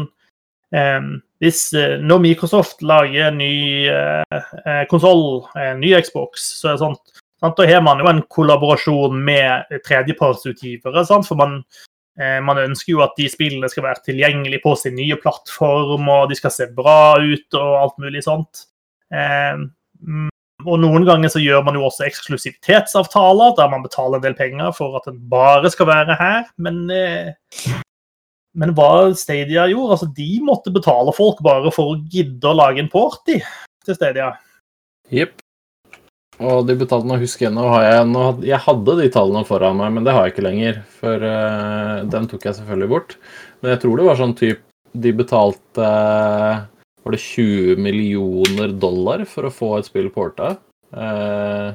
Hvis 1.40 1.74
eh, 1.78 2.00
Når 2.04 2.20
Microsoft 2.20 2.82
lager 2.84 3.30
en 3.30 3.38
ny 3.40 3.88
eh, 3.88 4.84
konsoll, 4.92 5.46
en 5.56 5.80
ny 5.80 5.94
Xbox, 6.02 6.44
så 6.60 6.72
er 6.72 6.78
det 6.78 6.82
sånn 6.82 6.98
sant, 7.40 7.58
Da 7.58 7.68
har 7.70 7.84
man 7.86 8.02
jo 8.02 8.10
en 8.10 8.24
kollaborasjon 8.34 9.20
med 9.24 9.78
tredjepartsutgivere, 9.86 11.06
sant, 11.08 11.28
for 11.30 11.40
man 11.40 11.60
eh, 12.20 12.40
man 12.44 12.64
ønsker 12.64 12.96
jo 12.96 13.04
at 13.06 13.16
de 13.20 13.30
spillene 13.32 13.70
skal 13.72 13.86
være 13.86 14.06
tilgjengelige 14.10 14.64
på 14.66 14.74
sin 14.80 14.98
nye 14.98 15.20
plattform, 15.22 16.10
og 16.10 16.32
de 16.32 16.40
skal 16.40 16.54
se 16.54 16.70
bra 16.76 17.18
ut 17.22 17.60
og 17.60 17.78
alt 17.84 18.02
mulig 18.02 18.26
sånt. 18.26 18.66
Eh, 19.14 19.62
og 20.66 20.80
noen 20.82 21.06
ganger 21.06 21.30
så 21.30 21.40
gjør 21.40 21.62
man 21.68 21.78
jo 21.78 21.86
også 21.86 22.08
eksklusivitetsavtaler, 22.08 23.54
der 23.60 23.70
man 23.70 23.84
betaler 23.86 24.18
en 24.18 24.26
del 24.26 24.36
penger 24.38 24.74
for 24.76 24.98
at 24.98 25.06
den 25.06 25.20
bare 25.30 25.70
skal 25.72 25.90
være 25.92 26.18
her. 26.18 26.48
Men, 26.58 26.90
eh, 26.90 27.36
men 28.58 28.74
hva 28.78 29.14
Stadia 29.18 29.68
gjorde, 29.70 29.96
altså 29.96 30.10
de 30.18 30.30
måtte 30.46 30.74
betale 30.74 31.14
folk 31.16 31.44
bare 31.46 31.72
for 31.74 31.94
å 31.94 32.00
gidde 32.10 32.50
å 32.50 32.58
lage 32.58 32.82
en 32.82 32.90
port 32.92 33.22
de, 33.30 33.40
til 33.86 33.98
Stadia. 33.98 34.32
Jepp. 35.14 35.38
Og 36.38 36.68
de 36.68 36.76
betalte 36.78 37.10
Nå 37.10 37.18
husker 37.18 37.48
jeg 37.48 37.56
nå 37.56 37.64
har 37.72 37.84
jeg 37.88 38.02
nå, 38.12 38.24
Jeg 38.46 38.62
hadde 38.62 38.94
de 39.00 39.08
tallene 39.14 39.48
foran 39.48 39.80
meg, 39.80 39.96
men 39.96 40.06
det 40.06 40.14
har 40.14 40.28
jeg 40.28 40.36
ikke 40.36 40.46
lenger. 40.46 40.80
For 41.00 41.26
uh, 41.26 42.06
den 42.14 42.30
tok 42.30 42.46
jeg 42.46 42.60
selvfølgelig 42.60 42.92
bort. 42.92 43.18
Men 43.62 43.74
jeg 43.74 43.82
tror 43.84 43.98
det 43.98 44.06
var 44.06 44.20
sånn 44.20 44.38
typ 44.38 44.62
De 44.98 45.14
betalte 45.18 45.88
eh, 45.88 46.62
Var 47.02 47.16
det 47.16 47.24
20 47.24 47.82
millioner 47.82 48.78
dollar 48.78 49.26
for 49.30 49.50
å 49.50 49.54
få 49.54 49.72
et 49.80 49.90
spill 49.90 50.12
porta? 50.14 50.54
Uh, 50.94 51.74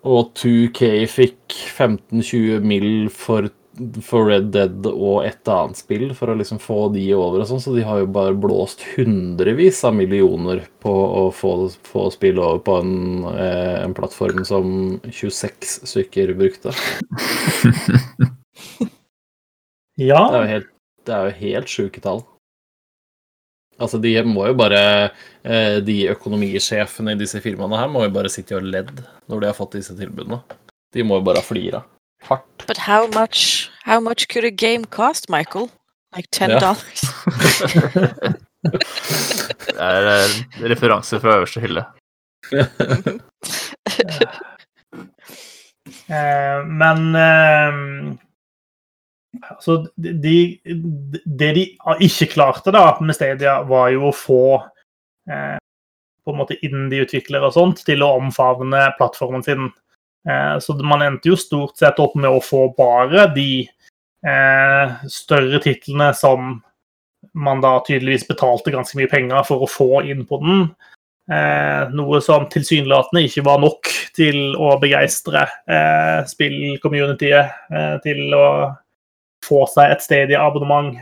og 0.00 0.32
2K 0.40 1.04
fikk 1.12 1.54
15-20 1.76 2.64
mill. 2.64 2.92
For, 3.12 3.50
for 4.04 4.26
Red 4.28 4.50
Dead 4.54 4.86
og 4.90 5.24
et 5.26 5.48
annet 5.50 5.78
spill 5.80 6.10
for 6.16 6.32
å 6.32 6.36
liksom 6.38 6.60
få 6.62 6.88
de 6.94 7.04
over 7.16 7.42
og 7.42 7.48
sånn, 7.50 7.62
så 7.62 7.74
de 7.76 7.84
har 7.86 8.02
jo 8.02 8.08
bare 8.12 8.36
blåst 8.38 8.82
hundrevis 8.94 9.80
av 9.88 9.94
millioner 9.96 10.64
på 10.84 10.92
å 10.92 11.22
få, 11.34 11.54
få 11.88 12.06
spill 12.14 12.40
over 12.42 12.60
på 12.66 12.78
en, 12.82 12.94
eh, 13.34 13.78
en 13.84 13.94
plattform 13.96 14.44
som 14.48 15.00
26 15.08 15.80
stykker 15.88 16.34
brukte. 16.38 16.74
Det 20.00 20.06
er 20.06 20.08
Ja, 20.14 20.20
jo 20.32 20.46
helt, 20.48 20.68
det 21.04 21.12
er 21.12 21.26
jo 21.28 21.32
helt 21.42 21.68
sjuke 21.68 22.00
tall. 22.00 22.22
Altså, 23.80 23.98
de 24.00 24.12
må 24.28 24.46
jo 24.48 24.54
bare 24.60 24.80
eh, 25.44 25.78
De 25.84 25.94
økonomisjefene 26.12 27.14
i 27.14 27.20
disse 27.20 27.40
firmaene 27.40 27.78
her 27.80 27.88
må 27.92 28.02
jo 28.04 28.12
bare 28.12 28.32
sitte 28.32 28.56
og 28.58 28.64
ledd 28.68 28.92
når 29.28 29.40
de 29.40 29.48
har 29.50 29.56
fått 29.56 29.76
disse 29.78 29.96
tilbudene. 29.96 30.40
De 30.92 31.04
må 31.06 31.20
jo 31.20 31.24
bare 31.28 31.40
ha 31.40 31.46
flira. 31.46 31.82
Hardt. 32.28 32.66
But 32.66 32.76
how 32.76 33.06
much 33.08 33.69
how 33.84 34.00
much 34.00 34.28
could 34.28 34.44
a 34.44 34.50
game 34.50 34.84
cost, 34.84 35.28
Michael? 35.28 35.70
Like 36.16 36.28
ten 36.30 36.50
Ja. 36.50 36.58
dollars? 36.60 37.00
Det 38.60 39.78
er 39.80 40.68
referanse 40.68 41.20
fra 41.20 41.36
øverste 41.38 41.60
hylle. 41.60 41.84
Eh, 46.10 46.64
men 46.66 47.14
eh, 47.14 47.72
altså, 49.50 49.76
de, 49.96 50.58
det 51.38 51.50
de 51.56 51.62
ikke 52.02 52.26
klarte 52.34 52.72
da 52.74 52.82
med 53.00 53.14
Stadia, 53.14 53.60
var 53.66 53.88
jo 53.94 54.08
å 54.08 54.14
få 54.14 54.40
eh, 55.30 55.56
på 56.24 56.34
en 56.34 56.40
måte 56.40 56.58
innen 56.66 56.88
de 56.90 57.02
utviklere 57.04 57.46
og 57.48 57.54
sånt 57.56 57.84
til 57.86 58.02
å 58.02 58.12
omfavne 58.18 58.88
plattformen 58.98 59.44
sin. 59.46 59.70
Eh, 60.28 60.58
så 60.58 60.74
man 60.84 61.02
endte 61.02 61.32
jo 61.32 61.38
stort 61.38 61.78
sett 61.80 62.00
opp 62.02 62.16
med 62.18 62.30
å 62.30 62.42
få 62.44 62.66
bare 62.76 63.28
de 63.34 63.64
eh, 64.26 64.98
større 65.08 65.60
titlene 65.64 66.10
som 66.16 66.58
man 67.36 67.60
da 67.62 67.76
tydeligvis 67.86 68.26
betalte 68.28 68.72
ganske 68.74 68.98
mye 68.98 69.10
penger 69.10 69.44
for 69.48 69.64
å 69.64 69.70
få 69.70 70.02
inn 70.08 70.24
på 70.28 70.40
den. 70.42 70.64
Eh, 71.30 71.92
noe 71.94 72.20
som 72.24 72.48
tilsynelatende 72.50 73.22
ikke 73.28 73.44
var 73.46 73.60
nok 73.62 73.90
til 74.16 74.56
å 74.58 74.74
begeistre 74.82 75.44
eh, 75.70 76.20
spill-communityet 76.28 78.00
til 78.04 78.34
å 78.34 78.46
få 79.46 79.64
seg 79.70 79.94
et 79.94 80.04
Stadia-abonnement. 80.04 80.98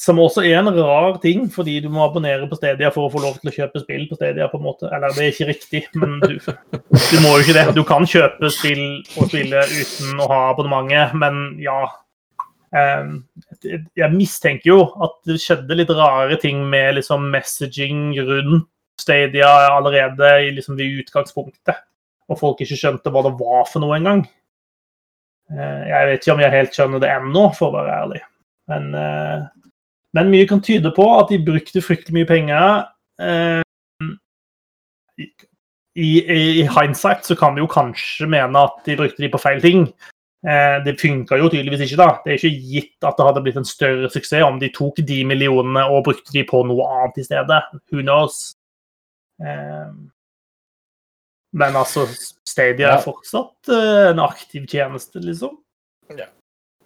Som 0.00 0.18
også 0.18 0.42
er 0.42 0.56
en 0.58 0.68
rar 0.74 1.20
ting, 1.22 1.44
fordi 1.54 1.76
du 1.84 1.86
må 1.92 2.02
abonnere 2.08 2.48
på 2.50 2.56
Stadia 2.58 2.88
for 2.90 3.06
å 3.06 3.12
få 3.12 3.20
lov 3.22 3.36
til 3.38 3.50
å 3.52 3.54
kjøpe 3.54 3.82
spill 3.84 4.08
på 4.10 4.16
Stadia. 4.18 4.48
på 4.50 4.58
en 4.58 4.64
måte. 4.66 4.88
Eller 4.90 5.14
det 5.14 5.22
er 5.22 5.30
ikke 5.30 5.46
riktig, 5.52 5.82
men 5.94 6.16
du, 6.24 6.34
du 6.40 7.16
må 7.22 7.36
jo 7.36 7.44
ikke 7.44 7.54
det. 7.60 7.66
Du 7.76 7.84
kan 7.86 8.02
kjøpe 8.10 8.50
spill 8.50 8.82
og 9.14 9.28
spille 9.30 9.62
uten 9.70 10.18
å 10.18 10.28
ha 10.32 10.40
abonnementet, 10.50 11.14
men 11.20 11.60
ja. 11.62 11.78
Eh, 12.74 13.06
Jeg 13.94 14.10
mistenker 14.16 14.72
jo 14.72 14.80
at 15.06 15.14
det 15.30 15.38
skjedde 15.38 15.78
litt 15.78 15.94
rare 15.94 16.40
ting 16.42 16.64
med 16.66 16.96
liksom 16.98 17.30
messaging 17.30 18.08
rundt 18.18 18.66
Stadia 18.98 19.46
allerede 19.76 20.34
liksom 20.58 20.76
ved 20.78 21.04
utgangspunktet. 21.04 21.78
Og 22.30 22.38
folk 22.40 22.60
ikke 22.64 22.78
skjønte 22.78 23.10
hva 23.14 23.22
det 23.28 23.36
var 23.38 23.66
for 23.70 23.82
noe 23.84 23.94
engang. 24.00 24.26
Eh, 25.54 25.82
Jeg 25.94 26.10
vet 26.10 26.22
ikke 26.24 26.34
om 26.34 26.42
jeg 26.42 26.56
helt 26.58 26.74
skjønner 26.74 27.02
det 27.06 27.14
ennå, 27.14 27.46
for 27.54 27.70
å 27.70 27.78
være 27.78 27.98
ærlig. 28.02 28.22
Men, 28.74 28.94
eh, 28.98 29.42
men 30.14 30.30
mye 30.30 30.46
kan 30.48 30.60
tyde 30.62 30.90
på 30.94 31.04
at 31.18 31.28
de 31.32 31.38
brukte 31.42 31.82
fryktelig 31.82 32.14
mye 32.20 32.28
penger. 32.28 32.84
Eh, 33.20 33.62
I, 35.18 35.26
i, 35.94 36.10
I 36.62 36.64
hindsight 36.66 37.24
så 37.26 37.36
kan 37.38 37.54
vi 37.54 37.62
jo 37.62 37.68
kanskje 37.70 38.26
mene 38.30 38.58
at 38.66 38.80
de 38.86 38.96
brukte 38.98 39.22
de 39.22 39.28
på 39.30 39.38
feil 39.42 39.60
ting. 39.62 39.84
Eh, 40.46 40.78
Det 40.84 40.96
funka 41.00 41.38
jo 41.38 41.48
tydeligvis 41.52 41.84
ikke, 41.86 42.00
da. 42.00 42.08
Det 42.24 42.32
er 42.32 42.40
ikke 42.40 42.70
gitt 42.72 43.06
at 43.06 43.16
det 43.18 43.26
hadde 43.28 43.42
blitt 43.46 43.60
en 43.60 43.68
større 43.68 44.10
suksess 44.10 44.42
om 44.46 44.58
de 44.60 44.68
tok 44.74 44.98
de 45.06 45.20
millionene 45.24 45.84
og 45.90 46.04
brukte 46.08 46.34
de 46.34 46.42
på 46.48 46.64
noe 46.66 46.88
annet 46.96 47.22
i 47.22 47.26
stedet. 47.28 47.62
Who 47.92 48.02
knows? 48.02 48.56
Eh, 49.42 49.92
Men 51.54 51.76
altså, 51.78 52.08
Stadia 52.46 52.88
Ja. 52.88 52.96
er 52.98 53.02
fortsatt 53.04 53.68
eh, 53.70 54.10
en 54.10 54.18
aktiv 54.18 54.66
tjeneste, 54.66 55.20
liksom. 55.22 55.58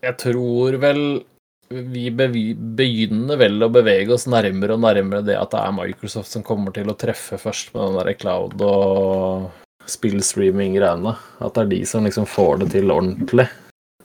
Jeg 0.02 0.16
tror 0.20 0.76
vel 0.78 1.24
vi 1.68 2.08
begynner 2.10 3.36
vel 3.40 3.62
å 3.62 3.70
bevege 3.72 4.14
oss 4.14 4.26
nærmere 4.30 4.76
og 4.76 4.82
nærmere 4.86 5.24
det 5.26 5.36
at 5.36 5.52
det 5.52 5.60
er 5.60 5.74
Microsoft 5.76 6.32
som 6.32 6.44
kommer 6.46 6.72
til 6.72 6.88
å 6.88 6.96
treffe 6.96 7.36
først 7.40 7.74
med 7.74 7.84
den 7.84 7.98
der 8.00 8.16
cloud 8.16 8.62
og 8.64 9.48
spillstreaming-greiene. 9.88 11.14
At 11.44 11.56
det 11.56 11.64
er 11.64 11.72
de 11.74 11.80
som 11.88 12.08
liksom 12.08 12.28
får 12.28 12.62
det 12.62 12.70
til 12.76 12.92
ordentlig 12.92 13.48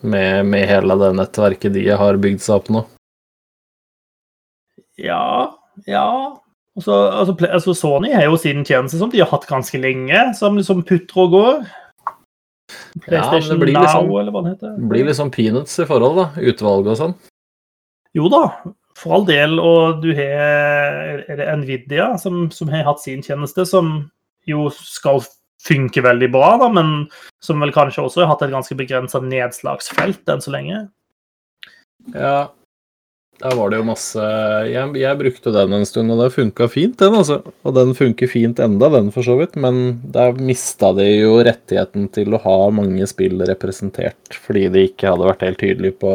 med, 0.04 0.46
med 0.52 0.68
hele 0.68 0.98
det 1.00 1.14
nettverket 1.16 1.76
de 1.76 1.88
har 1.96 2.20
bygd 2.20 2.44
seg 2.44 2.60
opp 2.60 2.72
nå. 2.74 2.84
Ja, 5.00 5.54
ja. 5.90 6.08
Altså, 6.76 6.94
altså, 7.14 7.38
altså 7.48 7.74
Sony 7.78 8.12
har 8.14 8.28
jo 8.28 8.38
sin 8.42 8.66
tjeneste 8.66 9.00
som 9.00 9.12
de 9.14 9.22
har 9.22 9.30
hatt 9.32 9.48
ganske 9.50 9.80
lenge, 9.80 10.26
som 10.38 10.58
liksom 10.58 10.84
putter 10.90 11.24
og 11.24 11.36
går. 11.38 11.64
Ja, 11.64 13.30
men 13.30 13.44
det 13.44 13.58
PlayStation 13.60 13.60
liksom, 13.64 14.08
Now, 14.10 14.18
eller 14.20 14.34
hva 14.34 14.42
det 14.46 14.56
heter. 14.56 14.76
Blir 14.90 15.08
liksom 15.08 15.32
peanuts 15.34 15.78
i 15.80 15.86
forhold, 15.90 16.20
da. 16.20 16.26
Utvalget 16.42 16.94
og 16.94 17.00
sånn. 17.00 17.16
Jo 18.18 18.30
da, 18.32 18.44
for 18.98 19.18
all 19.18 19.28
del. 19.30 19.60
Og 19.62 20.02
du 20.04 20.12
har 20.18 21.24
Nvidia 21.60 22.14
som, 22.22 22.48
som 22.54 22.72
har 22.74 22.86
hatt 22.88 23.04
sin 23.04 23.24
tjeneste, 23.26 23.66
som 23.70 23.96
jo 24.50 24.68
skal 24.76 25.24
funke 25.64 26.04
veldig 26.04 26.28
bra, 26.34 26.56
da, 26.60 26.68
men 26.74 27.06
som 27.44 27.62
vel 27.64 27.72
kanskje 27.76 28.04
også 28.04 28.24
har 28.24 28.34
hatt 28.34 28.44
et 28.46 28.52
ganske 28.52 28.76
begrensa 28.76 29.22
nedslagsfelt 29.24 30.28
enn 30.30 30.44
så 30.44 30.52
lenge. 30.52 30.82
Ja, 32.12 32.52
der 33.40 33.56
var 33.56 33.72
det 33.72 33.80
jo 33.80 33.86
masse 33.88 34.24
Jeg, 34.70 34.90
jeg 35.00 35.20
brukte 35.20 35.54
den 35.56 35.74
en 35.76 35.86
stund, 35.88 36.12
og 36.14 36.20
det 36.22 36.34
funka 36.36 36.68
fint, 36.72 36.98
den, 37.00 37.16
altså. 37.18 37.40
Og 37.64 37.76
den 37.76 37.96
funker 37.98 38.30
fint 38.30 38.60
enda, 38.64 38.92
den, 38.94 39.10
for 39.16 39.26
så 39.26 39.38
vidt. 39.40 39.56
Men 39.60 40.04
der 40.14 40.36
mista 40.38 40.92
de 40.96 41.08
jo 41.10 41.40
rettigheten 41.48 42.10
til 42.14 42.36
å 42.36 42.44
ha 42.44 42.58
mange 42.76 43.08
spill 43.10 43.42
representert, 43.48 44.38
fordi 44.46 44.68
de 44.74 44.88
ikke 44.92 45.16
hadde 45.16 45.32
vært 45.32 45.48
helt 45.48 45.64
tydelige 45.64 46.00
på 46.04 46.14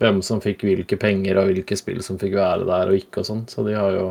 hvem 0.00 0.22
som 0.24 0.40
fikk 0.42 0.64
hvilke 0.66 0.96
penger, 1.00 1.38
og 1.38 1.50
hvilke 1.50 1.76
spill 1.78 2.02
som 2.02 2.18
fikk 2.20 2.34
være 2.38 2.66
der 2.68 2.90
og 2.92 2.98
ikke 2.98 3.22
og 3.22 3.28
sånn. 3.28 3.42
Så 3.50 3.64
de 3.66 3.74
har 3.76 3.92
jo 3.96 4.06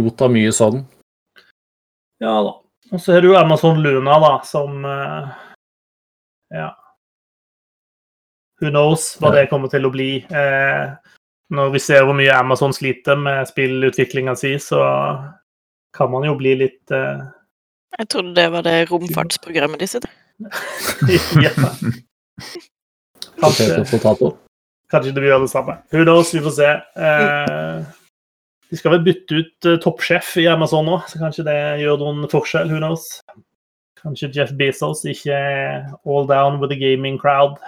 rota 0.00 0.28
mye 0.32 0.52
sånn. 0.54 0.82
Ja 2.22 2.34
da. 2.42 2.56
Og 2.92 3.00
så 3.02 3.16
har 3.16 3.24
du 3.24 3.32
Amazon 3.36 3.80
Luna, 3.82 4.18
da, 4.22 4.32
som 4.46 4.84
eh, 4.86 5.30
Ja. 6.54 6.68
Who 8.60 8.70
knows 8.70 9.16
hva 9.20 9.28
Ja. 9.34 9.42
det 9.42 9.50
kommer 9.50 9.68
til 9.68 9.84
å 9.84 9.90
bli. 9.92 10.24
Eh, 10.24 10.94
når 11.52 11.72
vi 11.74 11.78
ser 11.82 12.04
hvor 12.06 12.16
mye 12.16 12.32
Amazon 12.34 12.72
sliter 12.72 13.18
med 13.20 13.46
spillutviklinga 13.50 14.36
si, 14.38 14.54
så 14.62 14.80
kan 15.94 16.10
man 16.10 16.24
jo 16.24 16.34
bli 16.38 16.54
litt 16.62 16.90
eh, 16.90 17.26
Jeg 17.98 18.08
trodde 18.08 18.34
det 18.34 18.48
var 18.52 18.62
det 18.66 18.90
romfartsprogrammet 18.90 19.80
de 19.80 19.86
sitter. 19.86 20.10
ja. 21.44 21.52
Kanskje, 23.40 23.84
potato. 23.90 24.32
kanskje 24.90 25.12
det 25.12 25.20
blir 25.22 25.30
gjøre 25.32 25.44
det 25.46 25.52
samme. 25.52 25.78
Who 25.92 26.04
knows, 26.04 26.32
vi 26.34 26.42
får 26.44 26.54
se. 26.56 26.70
Eh, 27.06 27.86
de 28.70 28.78
skal 28.80 28.96
vel 28.96 29.04
bytte 29.06 29.40
ut 29.42 29.68
eh, 29.70 29.78
toppsjef 29.82 30.36
i 30.42 30.46
Amazon 30.50 30.86
nå, 30.88 31.00
så 31.10 31.20
kanskje 31.20 31.44
det 31.46 31.56
gjør 31.82 32.00
noen 32.02 32.28
forskjell. 32.32 32.70
Who 32.72 32.80
knows? 32.82 33.06
Kanskje 34.00 34.30
Jeff 34.34 34.52
Bezos 34.58 35.04
ikke 35.08 35.34
er 35.34 35.86
all 36.06 36.26
down 36.28 36.60
with 36.62 36.70
the 36.72 36.78
gaming 36.78 37.18
crowd. 37.20 37.58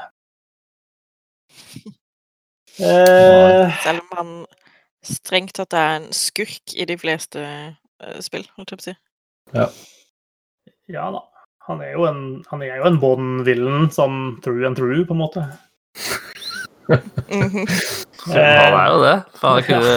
Eh, 2.79 3.79
Selv 3.83 4.01
om 4.05 4.17
han 4.17 4.33
strengt 5.03 5.57
tatt 5.59 5.75
er 5.75 5.97
en 5.99 6.11
skurk 6.15 6.75
i 6.79 6.87
de 6.87 6.95
fleste 7.01 7.43
eh, 7.43 8.21
spill, 8.23 8.47
holdt 8.57 8.75
jeg 8.75 8.79
på 8.79 8.85
å 8.85 8.89
si. 8.91 8.95
ja 10.95 11.09
da. 11.15 11.25
Han 11.69 11.81
er 11.85 11.95
jo 11.95 12.05
en, 12.09 12.21
han 12.49 12.65
er 12.65 12.79
jo 12.81 12.89
en 12.89 12.99
Bond-villen, 13.03 13.89
sånn 13.93 14.39
through 14.45 14.65
and 14.67 14.79
through, 14.79 15.05
på 15.09 15.17
en 15.17 15.23
måte. 15.23 15.47
Mhm. 16.89 17.65
Han 18.29 18.41
er 18.41 18.87
jo 18.89 19.01
det. 19.03 19.17
Han 19.41 19.63
kunne 19.65 19.97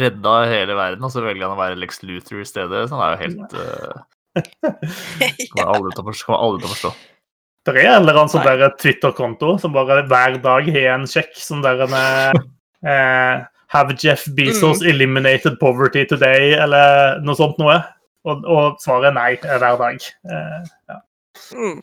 redda 0.00 0.34
hele 0.48 0.76
verden, 0.76 1.04
og 1.04 1.12
så 1.12 1.20
velger 1.24 1.44
han 1.44 1.56
å 1.56 1.60
være 1.60 1.76
Lex 1.80 2.00
Luthor 2.06 2.40
i 2.40 2.48
stedet. 2.48 2.86
Så 2.88 2.96
han 2.96 3.02
er 3.04 3.12
jo 3.12 3.20
helt 3.26 3.56
uh, 3.58 4.04
Kommer 5.52 5.72
aldri 5.74 5.92
til 5.92 6.04
å 6.04 6.06
forstå. 6.06 6.36
Aldri 6.36 6.62
til 6.62 6.68
å 6.68 6.72
forstå. 6.74 6.92
Det 7.68 7.74
er 7.76 7.90
en 7.90 8.06
eller 8.06 8.16
annen 8.16 8.32
sånn 8.32 8.46
der 8.46 8.72
Twitter-konto 8.80 9.54
som 9.60 9.74
bare 9.76 10.00
hver 10.08 10.38
dag 10.40 10.68
har 10.72 10.86
en 10.94 11.04
sjekk 11.08 11.34
som 11.36 11.60
der 11.60 11.82
en 11.84 11.92
eh, 11.92 13.42
Have 13.74 13.96
Jeff 14.00 14.24
Bezos 14.32 14.80
eliminated 14.80 15.58
poverty 15.60 16.06
today? 16.08 16.54
Eller 16.56 17.20
noe 17.26 17.36
sånt 17.36 17.60
noe. 17.60 17.76
Og, 18.28 18.44
og 18.44 18.80
svaret 18.82 19.10
er 19.10 19.16
nei 19.16 19.30
eh, 19.38 19.56
hver 19.62 19.78
dag. 19.80 20.08
Eh, 20.28 20.58
ja. 20.92 20.98
Mm. 21.56 21.78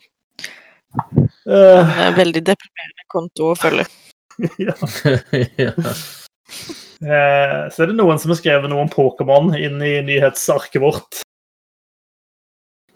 Eh, 1.48 1.82
Det 1.88 2.04
er 2.06 2.16
veldig 2.18 2.42
deprimerende 2.46 3.06
konto 3.10 3.52
å 3.52 3.58
følge. 3.58 3.88
ja. 4.62 4.74
ja. 5.66 5.72
Eh, 6.98 7.60
så 7.70 7.82
er 7.84 7.90
det 7.90 7.98
noen 7.98 8.18
som 8.22 8.32
har 8.32 8.38
skrevet 8.40 8.70
noe 8.70 8.86
om 8.86 8.90
Pokémon 8.92 9.52
inn 9.58 9.82
i 9.82 9.98
nyhetsarket 10.06 10.80
vårt. 10.82 11.22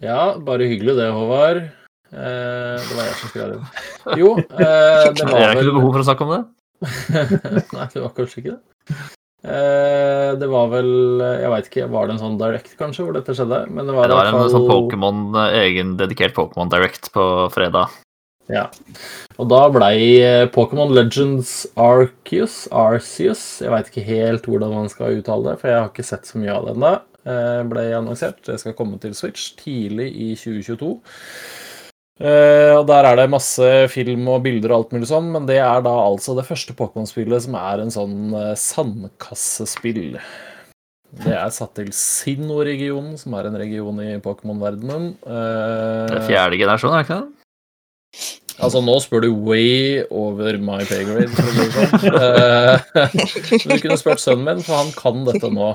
ja, 0.03 0.35
bare 0.43 0.67
hyggelig 0.71 0.97
det, 0.99 1.11
Håvard. 1.15 1.63
Uh, 2.13 2.77
det 2.77 2.93
var 2.93 3.07
jeg 3.07 3.15
som 3.17 3.31
skrev 3.31 3.53
det. 3.53 3.61
Jo, 4.21 4.33
eh, 4.37 4.57
det 4.59 5.23
Jeg 5.23 5.29
var 5.31 5.39
har 5.39 5.53
ikke 5.55 5.63
vel 5.63 5.69
noe 5.71 5.79
behov 5.79 5.95
for 5.95 6.03
å 6.03 6.09
snakke 6.09 6.27
om 6.27 6.33
det. 6.35 6.41
Nei, 7.79 7.87
det 7.95 8.03
var 8.03 8.13
kanskje 8.19 8.43
ikke 8.43 8.57
det. 8.57 8.97
Eh, 9.43 10.39
det 10.39 10.47
var 10.47 10.69
vel 10.71 11.19
Jeg 11.19 11.51
veit 11.51 11.67
ikke, 11.67 11.89
var 11.91 12.07
det 12.07 12.15
en 12.15 12.21
sånn 12.23 12.39
direct, 12.39 12.77
kanskje, 12.79 13.09
hvor 13.09 13.17
dette 13.17 13.35
skjedde? 13.35 13.65
Men 13.75 13.89
det 13.89 13.97
var, 13.97 14.07
Det 14.07 14.19
var 14.21 14.31
en 14.31 14.39
hvert 14.39 14.55
sånn 14.55 14.69
Pokemon, 14.71 15.23
eh, 15.35 15.59
egen 15.65 15.97
dedikert 15.99 16.37
Pokémon 16.37 16.71
Direct 16.71 17.11
på 17.15 17.25
fredag. 17.55 17.91
Ja. 18.51 18.69
Og 19.41 19.49
da 19.51 19.65
blei 19.73 19.97
eh, 20.23 20.45
Pokémon 20.51 20.95
Legends 20.95 21.65
Arceus 21.79 22.67
Arceus 22.75 23.43
Jeg 23.63 23.73
veit 23.73 23.91
ikke 23.91 24.07
helt 24.07 24.47
hvordan 24.47 24.75
man 24.75 24.93
skal 24.93 25.19
uttale 25.19 25.51
det, 25.51 25.57
for 25.63 25.73
jeg 25.73 25.81
har 25.81 25.91
ikke 25.91 26.07
sett 26.07 26.31
så 26.31 26.43
mye 26.43 26.55
av 26.55 26.69
det 26.69 26.77
ennå. 26.77 26.93
Blei 27.23 27.67
ble 27.71 27.83
annonsert. 27.95 28.41
Det 28.49 28.57
skal 28.59 28.75
komme 28.75 28.97
til 28.99 29.13
Switch 29.15 29.53
tidlig 29.55 30.09
i 30.11 30.33
2022. 30.35 30.89
Eh, 32.21 32.73
og 32.77 32.87
Der 32.87 33.07
er 33.09 33.17
det 33.17 33.31
masse 33.33 33.67
film 33.91 34.27
og 34.29 34.43
bilder 34.45 34.73
og 34.75 34.83
alt 34.83 34.93
mulig 34.95 35.09
sånn, 35.09 35.31
men 35.33 35.47
det 35.49 35.57
er 35.65 35.83
da 35.85 35.93
altså 36.05 36.35
det 36.37 36.45
første 36.47 36.75
Pokémon-spillet 36.77 37.47
som 37.47 37.57
er 37.59 37.83
en 37.83 37.93
sånn 37.95 38.17
uh, 38.37 38.53
sandkassespill. 38.59 40.19
Det 41.23 41.33
er 41.37 41.51
satt 41.53 41.75
til 41.77 41.89
Sinnoh-regionen, 41.93 43.17
som 43.21 43.35
er 43.37 43.49
en 43.49 43.57
region 43.61 43.99
i 44.05 44.13
Pokémon-verdenen. 44.23 45.15
Uh, 45.25 46.07
Det 46.13 46.19
er 46.21 46.29
fjerde 46.29 46.61
generasjon, 46.61 46.93
er 46.95 47.03
det 47.03 47.09
ikke 47.09 47.21
det? 47.23 47.31
Altså, 48.63 48.83
nå 48.85 48.95
spør 49.01 49.25
du 49.25 49.31
way 49.49 50.03
over 50.13 50.59
my 50.61 50.83
pay 50.85 51.07
grade. 51.09 51.33
Si 51.33 51.71
sånn. 51.73 51.91
Du 53.73 53.73
kunne 53.81 53.97
spurt 53.99 54.21
sønnen 54.21 54.45
min, 54.47 54.61
for 54.67 54.77
han 54.77 54.93
kan 54.95 55.25
dette 55.27 55.49
nå. 55.51 55.71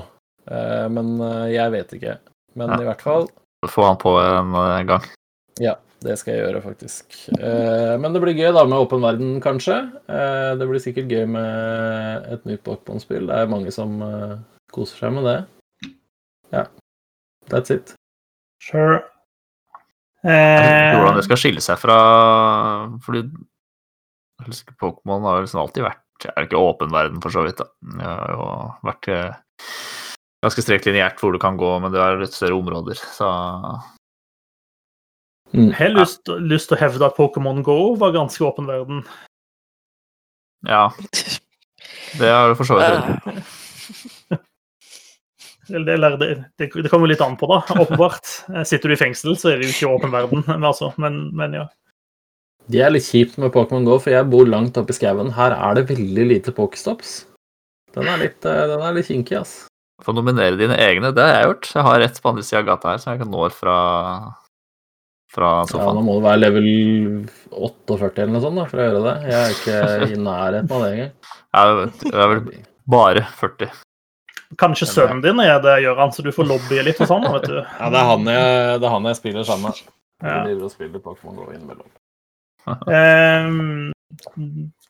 Men 0.94 1.10
jeg 1.50 1.74
vet 1.74 1.90
ikke. 1.98 2.14
Men 2.56 2.70
Ja. 2.70 2.78
i 2.80 2.86
hvert 2.86 3.02
fall, 3.04 3.26
Få 3.68 3.82
han 3.90 3.98
på 4.00 4.14
en 4.22 4.86
gang. 4.88 5.02
ja, 5.60 5.74
det 6.04 6.14
skal 6.20 6.34
jeg 6.34 6.44
gjøre, 6.44 6.62
faktisk. 6.62 7.16
Eh, 7.34 7.94
men 7.98 8.14
det 8.14 8.22
blir 8.22 8.36
gøy 8.38 8.52
da 8.54 8.62
med 8.68 8.78
åpen 8.78 9.02
verden, 9.02 9.36
kanskje. 9.42 9.78
Eh, 10.06 10.50
det 10.60 10.68
blir 10.70 10.82
sikkert 10.82 11.10
gøy 11.10 11.24
med 11.34 12.28
et 12.34 12.46
nytt 12.46 12.62
Pokémon-spill. 12.66 13.26
Det 13.26 13.38
er 13.38 13.50
mange 13.50 13.72
som 13.74 13.96
eh, 14.06 14.36
koser 14.74 15.02
seg 15.02 15.16
med 15.16 15.26
det. 15.26 15.38
Ja. 16.54 16.64
That's 17.50 17.74
it. 17.74 17.94
Sure. 18.62 19.00
Eh, 20.22 20.94
Hvordan 20.94 21.18
det 21.18 21.26
skal 21.26 21.38
skille 21.38 21.62
seg 21.62 21.78
fra 21.78 21.96
Fordi 23.04 23.20
Pokémon 24.82 25.22
har 25.26 25.44
liksom 25.44 25.62
alltid 25.62 25.86
vært 25.86 26.02
det 26.18 26.32
er 26.34 26.48
ikke 26.48 26.58
åpen 26.58 26.90
verden, 26.90 27.20
for 27.22 27.30
så 27.30 27.44
vidt. 27.46 27.60
da. 27.60 27.68
Det 27.78 28.02
har 28.02 28.32
jo 28.32 28.46
vært 28.88 29.06
ganske 30.42 30.64
strekt 30.64 30.88
lineært 30.88 31.22
hvor 31.22 31.30
du 31.30 31.38
kan 31.42 31.54
gå, 31.58 31.68
men 31.78 31.94
det 31.94 32.00
er 32.02 32.18
litt 32.18 32.34
større 32.34 32.58
områder, 32.58 32.98
så 33.14 33.28
Mm. 35.54 35.70
Jeg 35.70 35.78
har 35.80 35.94
lyst, 35.96 36.28
lyst 36.44 36.68
til 36.70 36.76
å 36.76 36.80
hevde 36.82 37.06
at 37.08 37.16
Pokémon 37.16 37.62
Go 37.64 37.94
var 38.00 38.16
ganske 38.16 38.44
åpen 38.44 38.68
verden. 38.68 39.04
ja. 40.68 40.88
Det 42.18 42.28
har 42.28 42.48
du 42.48 42.54
for 42.56 42.68
så 42.68 42.78
vidt 42.78 42.88
rett 42.88 44.38
det, 45.68 45.96
det, 46.56 46.68
det 46.72 46.88
kommer 46.88 47.10
litt 47.10 47.20
an 47.20 47.36
på, 47.36 47.48
da, 47.50 47.60
åpenbart. 47.76 48.24
Sitter 48.66 48.88
du 48.88 48.94
i 48.94 49.00
fengsel, 49.00 49.36
så 49.36 49.52
er 49.52 49.60
det 49.60 49.68
jo 49.68 49.74
ikke 49.74 49.90
åpen 49.98 50.14
verden. 50.14 50.44
Men, 50.46 50.64
altså, 50.64 50.90
men, 51.00 51.26
men 51.36 51.56
ja. 51.58 51.66
Det 52.68 52.82
er 52.84 52.92
litt 52.92 53.06
kjipt 53.08 53.38
med 53.40 53.52
Pokémon 53.54 53.86
GO, 53.86 53.98
for 54.00 54.12
jeg 54.12 54.28
bor 54.32 54.48
langt 54.48 54.76
oppe 54.80 54.92
i 54.92 54.96
skauen. 54.96 55.32
Her 55.36 55.54
er 55.56 55.78
det 55.78 55.86
veldig 55.92 56.26
lite 56.32 56.52
Pokestops. 56.56 57.22
Den 57.96 58.08
er 58.08 58.20
litt, 58.20 58.44
eh, 58.44 58.64
den 58.68 58.84
er 58.84 58.96
litt 58.96 59.08
kinkig, 59.08 59.38
ass. 59.40 59.54
Få 60.04 60.14
nominere 60.14 60.58
dine 60.60 60.76
egne, 60.78 61.12
det 61.16 61.24
har 61.24 61.34
jeg 61.34 61.48
gjort. 61.48 61.70
Jeg 61.74 61.86
har 61.88 62.02
rett 62.04 62.20
på 62.22 62.32
andre 62.32 62.44
sida 62.46 62.60
av 62.60 62.68
gata 62.68 62.92
her, 62.92 63.00
så 63.02 63.12
jeg 63.12 63.22
kan 63.22 63.32
nå 63.32 63.48
fra, 63.56 63.78
fra 65.32 65.50
Ja, 65.68 65.90
nå 65.92 66.04
må 66.04 66.16
du 66.18 66.24
være 66.24 66.40
level 66.40 66.70
48 67.52 68.22
eller 68.24 68.32
noe 68.34 68.44
sånt 68.44 68.60
da, 68.60 68.64
for 68.70 68.80
å 68.80 68.86
gjøre 68.86 69.02
det. 69.04 69.14
Jeg 69.28 69.38
er 69.42 69.56
ikke 69.56 70.08
i 70.08 70.22
nærheten 70.22 70.72
av 70.72 70.84
det 70.84 70.88
engang. 70.94 71.12
Jeg, 71.58 71.92
jeg 72.08 72.16
er 72.24 72.32
vel 72.32 72.42
bare 72.88 73.26
40. 73.42 73.76
Kanskje 74.58 74.88
sønnen 74.88 75.20
din 75.20 75.40
er 75.44 75.58
det, 75.60 75.74
Gøran, 75.84 76.12
så 76.14 76.24
du 76.24 76.30
får 76.32 76.48
lobbye 76.48 76.86
litt 76.86 77.00
og 77.04 77.10
sånn, 77.10 77.26
vet 77.34 77.48
du. 77.50 77.58
Ja, 77.60 77.90
det 77.92 78.00
er 78.00 78.10
han 78.14 78.30
jeg, 78.32 78.80
det 78.80 78.88
er 78.88 78.94
han 78.94 79.08
jeg 79.10 79.18
spiller 79.20 79.44
sammen 79.44 79.68
med. 79.68 79.94
Ja. 80.24 80.38
Vi 80.40 80.48
driver 80.48 80.64
og 80.70 80.72
spiller 80.72 81.04
Pokémon 81.04 81.36
GO 81.36 81.50
innimellom. 81.52 81.90
Um, 82.88 83.92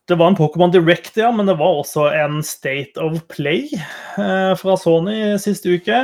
det 0.08 0.16
var 0.18 0.30
en 0.30 0.38
Pokémon 0.38 0.72
Direct, 0.72 1.18
ja, 1.18 1.32
men 1.34 1.50
det 1.50 1.58
var 1.58 1.82
også 1.82 2.06
en 2.14 2.38
State 2.46 3.02
of 3.02 3.18
Play 3.28 3.66
eh, 3.74 4.54
fra 4.56 4.76
Sony 4.78 5.18
siste 5.42 5.74
uke. 5.74 5.98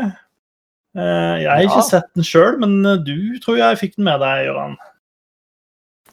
Eh, 0.95 1.37
jeg 1.43 1.51
har 1.51 1.63
ikke 1.67 1.81
Ja. 1.83 1.87
sett 1.91 2.11
den 2.15 2.25
sjøl, 2.27 2.59
men 2.63 2.83
du 3.05 3.39
tror 3.43 3.57
jeg 3.59 3.79
fikk 3.81 3.97
den 3.97 4.05
med 4.07 4.21
deg, 4.23 4.47
Gøran. 4.49 4.77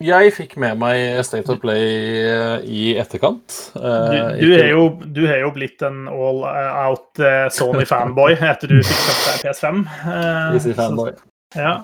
Jeg 0.01 0.31
fikk 0.33 0.55
med 0.57 0.79
meg 0.81 1.19
State 1.27 1.47
of 1.53 1.59
Play 1.61 2.23
eh, 2.25 2.63
i 2.65 2.95
etterkant. 2.97 3.57
Du, 3.75 3.81
Eh, 3.85 4.39
du, 4.41 4.47
er 4.57 4.69
jo, 4.71 4.87
du 5.13 5.21
er 5.27 5.41
jo 5.43 5.51
blitt 5.53 5.83
en 5.85 6.07
all 6.09 6.41
out 6.47 7.19
eh, 7.21 7.45
Sony-fanboy 7.53 8.33
etter 8.39 8.67
du 8.71 8.79
fikk 8.81 9.03
kjøpt 9.05 9.27
deg 9.27 9.43
PS5. 9.45 9.83
eh, 10.09 10.55
Easy 10.57 10.73
fanboy. 10.73 11.13
Ja. 11.55 11.75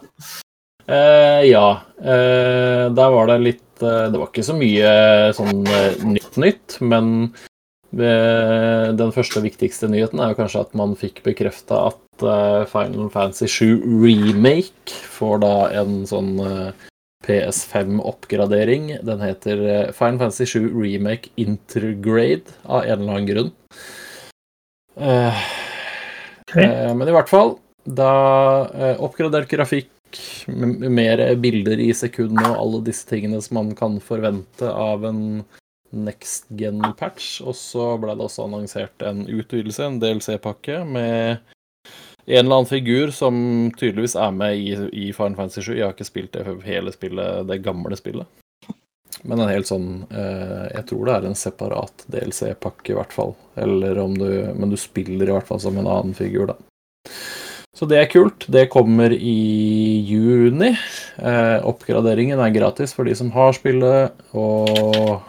Uh, 0.88 1.44
ja. 1.44 1.65
Uh, 1.99 2.88
der 2.95 3.10
var 3.11 3.28
det 3.28 3.36
litt 3.44 3.82
uh, 3.84 4.06
Det 4.07 4.15
var 4.22 4.30
ikke 4.32 4.45
så 4.48 4.53
mye 4.56 4.91
sånn 5.36 5.65
eh, 5.68 5.98
nytt 6.07 6.38
nytt, 6.40 6.78
men 6.82 7.10
eh, 7.28 7.47
den 7.98 9.14
første 9.15 9.41
viktigste 9.41 9.90
nyheten 9.90 10.22
er 10.22 10.34
jo 10.34 10.38
kanskje 10.41 10.61
at 10.65 10.76
man 10.78 10.94
fikk 10.99 11.24
bekrefta 11.26 11.88
at 11.90 12.26
eh, 12.26 12.65
Final 12.69 13.10
Fantasy 13.14 13.49
7 13.49 13.82
Remake 14.03 14.94
får 15.18 15.41
da 15.41 15.56
en 15.82 16.03
sånn 16.10 16.36
eh, 16.44 16.88
PS5-oppgradering. 17.28 18.98
Den 19.06 19.22
heter 19.24 19.64
eh, 19.68 19.91
Final 19.91 20.19
Fantasy 20.22 20.45
7 20.45 20.72
Remake 20.78 21.30
Intergrade 21.36 22.56
av 22.64 22.84
en 22.84 22.99
eller 22.99 23.14
annen 23.14 23.30
grunn. 23.30 23.52
Okay. 24.98 26.64
Eh, 26.64 26.94
Men 26.95 27.07
i 27.07 27.15
hvert 27.15 27.30
fall, 27.30 27.57
da 27.84 28.11
eh, 28.74 28.95
oppgradert 29.03 29.49
grafikk, 29.52 29.91
mer 30.48 31.19
bilder 31.44 31.82
i 31.84 31.91
sekundene 31.91 32.53
og 32.53 32.61
alle 32.61 32.80
disse 32.88 33.03
tingene 33.10 33.41
som 33.44 33.60
man 33.60 33.74
kan 33.76 33.98
forvente 34.02 34.69
av 34.72 35.03
en 35.06 35.19
next 35.91 36.47
gen-patch. 36.59 37.38
Og 37.43 37.55
så 37.57 37.93
ble 38.01 38.15
det 38.15 38.26
også 38.26 38.47
annonsert 38.47 39.05
en 39.05 39.26
utvidelse, 39.27 39.85
en 39.85 40.01
DLC-pakke, 40.01 40.81
med 40.88 41.38
en 42.27 42.41
eller 42.41 42.57
annen 42.57 42.69
figur 42.69 43.14
som 43.15 43.38
tydeligvis 43.77 44.18
er 44.19 44.34
med 44.35 44.57
i, 44.59 44.73
i 44.91 45.14
Final 45.15 45.38
Fantasy 45.38 45.64
7. 45.69 45.77
Jeg 45.77 45.85
har 45.85 45.95
ikke 45.95 46.09
spilt 46.09 46.35
det 46.35 46.43
hele 46.68 46.91
spillet, 46.91 47.47
det 47.47 47.64
gamle 47.64 47.95
spillet. 47.99 48.27
Men 49.26 49.39
en 49.41 49.49
helt 49.49 49.69
sånn 49.69 49.88
eh, 50.14 50.68
Jeg 50.76 50.84
tror 50.91 51.07
det 51.07 51.14
er 51.15 51.26
en 51.26 51.38
separat 51.39 52.03
DLC-pakke, 52.11 52.91
i 52.91 52.97
hvert 52.97 53.15
fall. 53.15 53.34
Eller 53.57 53.97
om 54.03 54.14
du 54.18 54.27
Men 54.53 54.69
du 54.69 54.77
spiller 54.77 55.30
i 55.30 55.34
hvert 55.34 55.47
fall 55.47 55.61
som 55.64 55.80
en 55.80 55.88
annen 55.88 56.18
figur, 56.18 56.51
da. 56.51 56.57
Så 57.77 57.85
det 57.85 57.99
er 58.01 58.09
kult. 58.09 58.47
Det 58.49 58.68
kommer 58.73 59.14
i 59.14 60.01
juni. 60.07 60.72
Eh, 61.18 61.57
oppgraderingen 61.64 62.41
er 62.41 62.55
gratis 62.55 62.95
for 62.97 63.05
de 63.05 63.14
som 63.15 63.30
har 63.35 63.53
spillet, 63.53 64.15
og 64.34 65.22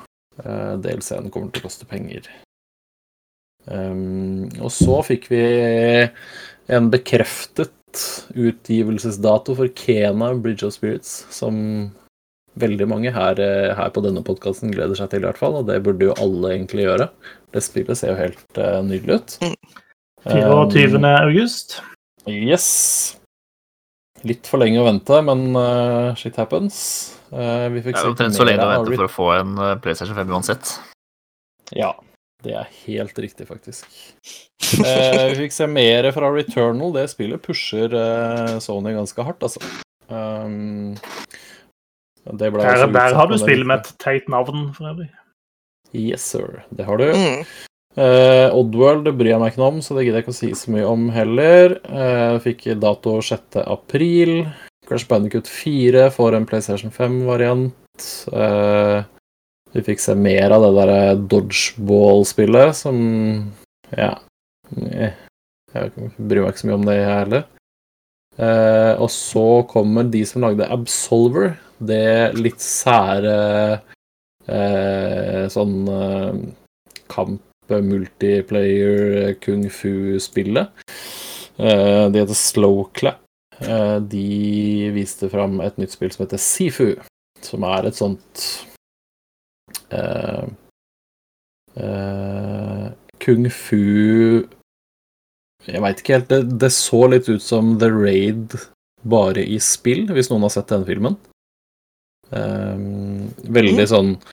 DLC-en 0.44 1.32
kommer 1.34 1.50
til 1.52 1.64
å 1.64 1.68
koste 1.68 1.88
penger. 1.88 2.28
Um, 3.68 4.48
og 4.62 4.70
så 4.72 5.00
fikk 5.04 5.28
vi 5.32 5.42
en 6.72 6.88
bekreftet 6.92 7.74
utgivelsesdato 8.36 9.56
for 9.58 9.72
Kena 9.76 10.32
Bridge 10.36 10.66
of 10.66 10.76
Spirits, 10.76 11.24
som 11.34 11.90
veldig 12.58 12.88
mange 12.90 13.12
her, 13.14 13.40
eh, 13.40 13.74
her 13.76 13.90
på 13.94 14.02
denne 14.04 14.22
podkasten 14.24 14.72
gleder 14.74 14.98
seg 14.98 15.10
til, 15.10 15.22
i 15.22 15.28
hvert 15.28 15.40
fall. 15.40 15.60
Og 15.60 15.68
det 15.68 15.82
burde 15.84 16.10
jo 16.10 16.16
alle 16.18 16.56
egentlig 16.56 16.88
gjøre. 16.88 17.08
Det 17.54 17.62
spillet 17.64 17.98
ser 17.98 18.12
jo 18.12 18.18
helt 18.18 18.58
uh, 18.58 18.80
nydelig 18.84 19.20
ut. 19.20 19.38
Mm. 19.44 19.54
24. 20.28 21.14
august. 21.22 21.78
Yes. 22.26 23.17
Litt 24.26 24.48
for 24.50 24.58
lenge 24.62 24.80
å 24.82 24.86
vente, 24.88 25.20
men 25.22 25.44
uh, 25.54 26.16
shit 26.18 26.36
happens. 26.40 26.78
Uh, 27.30 27.68
vi 27.70 27.78
Det 27.78 27.86
fikk 27.86 27.98
er 27.98 28.02
se 28.02 28.12
omtrent 28.12 28.38
så 28.38 28.46
lenge 28.48 28.66
å 28.66 28.70
vente 28.72 28.96
for 28.96 29.06
å 29.06 29.12
få 29.12 29.28
en 29.36 29.52
eh, 29.62 29.74
PlayStation 29.84 30.16
5 30.18 30.32
uansett. 30.34 30.72
Ja, 31.76 31.92
det 32.42 32.56
er 32.58 32.72
helt 32.86 33.20
riktig, 33.22 33.46
faktisk. 33.50 33.86
Uh, 34.80 35.28
vi 35.30 35.44
fikk 35.44 35.54
se 35.54 35.68
mer 35.70 36.10
fra 36.16 36.32
Returnal. 36.34 36.90
Det 36.96 37.06
spillet 37.12 37.44
pusher 37.44 37.94
Sony 38.64 38.96
ganske 38.96 39.28
hardt, 39.28 39.46
altså. 39.46 39.62
Um, 40.08 40.96
det 42.28 42.50
ble 42.52 42.64
Der, 42.64 42.86
der 42.92 43.16
har 43.16 43.30
du 43.30 43.38
spillet 43.40 43.68
med 43.68 43.84
et 43.84 43.94
teit 44.02 44.28
navn, 44.32 44.70
for 44.76 44.90
øvrig. 44.90 45.10
Yes, 45.96 46.26
sir. 46.26 46.64
Det 46.74 46.84
har 46.84 47.00
du. 47.00 47.12
Mm. 47.14 47.46
Eh, 47.98 48.54
Oddworld 48.54 49.08
bryr 49.18 49.32
jeg 49.32 49.40
meg 49.42 49.52
ikke 49.52 49.62
noe 49.62 49.72
om, 49.72 49.78
så 49.82 49.96
det 49.96 50.04
gidder 50.06 50.20
jeg 50.20 50.26
ikke 50.28 50.34
å 50.36 50.38
si 50.38 50.50
så 50.54 50.70
mye 50.70 50.86
om 50.86 51.08
heller. 51.10 51.74
Eh, 51.82 52.36
fikk 52.44 52.68
dato 52.78 53.16
6. 53.24 53.58
april. 53.64 54.34
Crash 54.86 55.08
Bandicut 55.10 55.50
4 55.50 56.06
får 56.14 56.36
en 56.38 56.46
PlayStation 56.48 56.94
5-variant. 56.94 58.06
Eh, 58.30 59.02
vi 59.74 59.84
fikk 59.84 60.00
se 60.00 60.14
mer 60.16 60.54
av 60.54 60.64
det 60.64 60.72
der 60.78 61.24
dodgeball-spillet 61.34 62.78
som 62.78 62.98
Ja. 63.92 64.14
Jeg 64.78 65.92
bryr 66.16 66.44
meg 66.44 66.52
ikke 66.52 66.62
så 66.62 66.68
mye 66.68 66.78
om 66.78 66.86
det, 66.86 66.96
jeg 66.96 67.18
heller. 67.18 67.44
Og 69.02 69.10
så 69.12 69.46
kommer 69.68 70.08
de 70.08 70.22
som 70.28 70.44
lagde 70.44 70.70
Absolver. 70.70 71.58
Det 71.80 72.34
litt 72.36 72.62
sære 72.64 73.34
sånn 75.52 75.76
eh, 75.92 76.32
multiplayer 77.84 79.34
kung 79.44 79.66
fu-spillet. 79.70 80.70
Uh, 81.58 82.08
De 82.12 82.22
heter 82.22 82.38
Slowclap. 82.38 83.20
Uh, 83.58 83.98
De 84.00 84.90
viste 84.94 85.28
fram 85.32 85.60
et 85.64 85.78
nytt 85.78 85.94
spill 85.96 86.12
som 86.14 86.24
heter 86.24 86.40
Sifu, 86.42 86.92
som 87.42 87.66
er 87.66 87.88
et 87.88 87.98
sånt 87.98 88.44
uh, 89.92 90.46
eh, 91.78 92.86
Kung 93.18 93.48
fu 93.50 94.46
Jeg 95.68 95.82
veit 95.84 96.00
ikke 96.00 96.16
helt. 96.16 96.30
Det, 96.30 96.58
det 96.62 96.72
så 96.72 97.02
litt 97.10 97.28
ut 97.28 97.42
som 97.44 97.74
The 97.80 97.90
Raid 97.92 98.54
bare 99.08 99.42
i 99.44 99.58
spill, 99.62 100.06
hvis 100.14 100.30
noen 100.30 100.46
har 100.46 100.52
sett 100.54 100.70
denne 100.72 100.88
filmen. 100.88 101.18
Eh, 102.32 102.78
veldig 103.58 103.86
sånn 103.90 104.14
eh, 104.16 104.32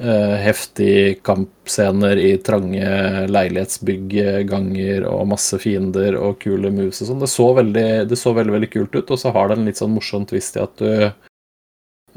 heftig 0.00 1.22
kampscener 1.26 2.16
i 2.16 2.30
trange 2.40 3.26
leilighetsbygg, 3.28 4.14
ganger 4.48 5.04
og 5.10 5.26
masse 5.28 5.58
fiender 5.60 6.16
og 6.16 6.38
kule 6.40 6.70
moves 6.72 7.02
og 7.02 7.10
sånn. 7.10 7.20
Det, 7.20 7.28
så 7.28 7.48
veldig- 7.58 8.08
det 8.08 8.18
så 8.18 8.32
veldig, 8.34 8.54
veldig 8.56 8.70
kult 8.72 8.94
ut, 8.96 9.10
og 9.10 9.18
så 9.20 9.32
har 9.34 9.48
det 9.48 9.58
en 9.58 9.66
litt 9.68 9.76
sånn 9.80 9.92
morsom 9.94 10.24
twist 10.26 10.56
i 10.56 10.62
at 10.64 10.76
du 10.80 11.12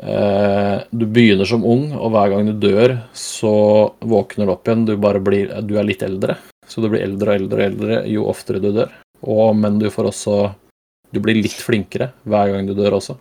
eh, 0.02 0.78
Du 0.92 1.06
begynner 1.06 1.46
som 1.46 1.64
ung, 1.66 1.92
og 1.94 2.12
hver 2.14 2.30
gang 2.34 2.46
du 2.50 2.54
dør, 2.68 2.96
så 3.14 3.94
våkner 4.00 4.46
du 4.48 4.52
opp 4.56 4.68
igjen. 4.68 4.86
Du 4.86 4.96
bare 4.98 5.20
blir 5.20 5.52
Du 5.62 5.78
er 5.78 5.84
litt 5.84 6.02
eldre, 6.04 6.38
så 6.68 6.82
du 6.82 6.90
blir 6.90 7.04
eldre 7.04 7.36
og 7.36 7.42
eldre 7.42 7.60
og 7.60 7.68
eldre 7.72 8.00
jo 8.10 8.26
oftere 8.32 8.62
du 8.64 8.72
dør. 8.72 8.92
Og, 9.24 9.56
men 9.56 9.80
du 9.80 9.90
får 9.90 10.10
også 10.12 10.56
Du 11.14 11.20
blir 11.20 11.36
litt 11.36 11.60
flinkere 11.62 12.12
hver 12.26 12.52
gang 12.52 12.66
du 12.66 12.74
dør 12.74 12.98
også. 12.98 13.18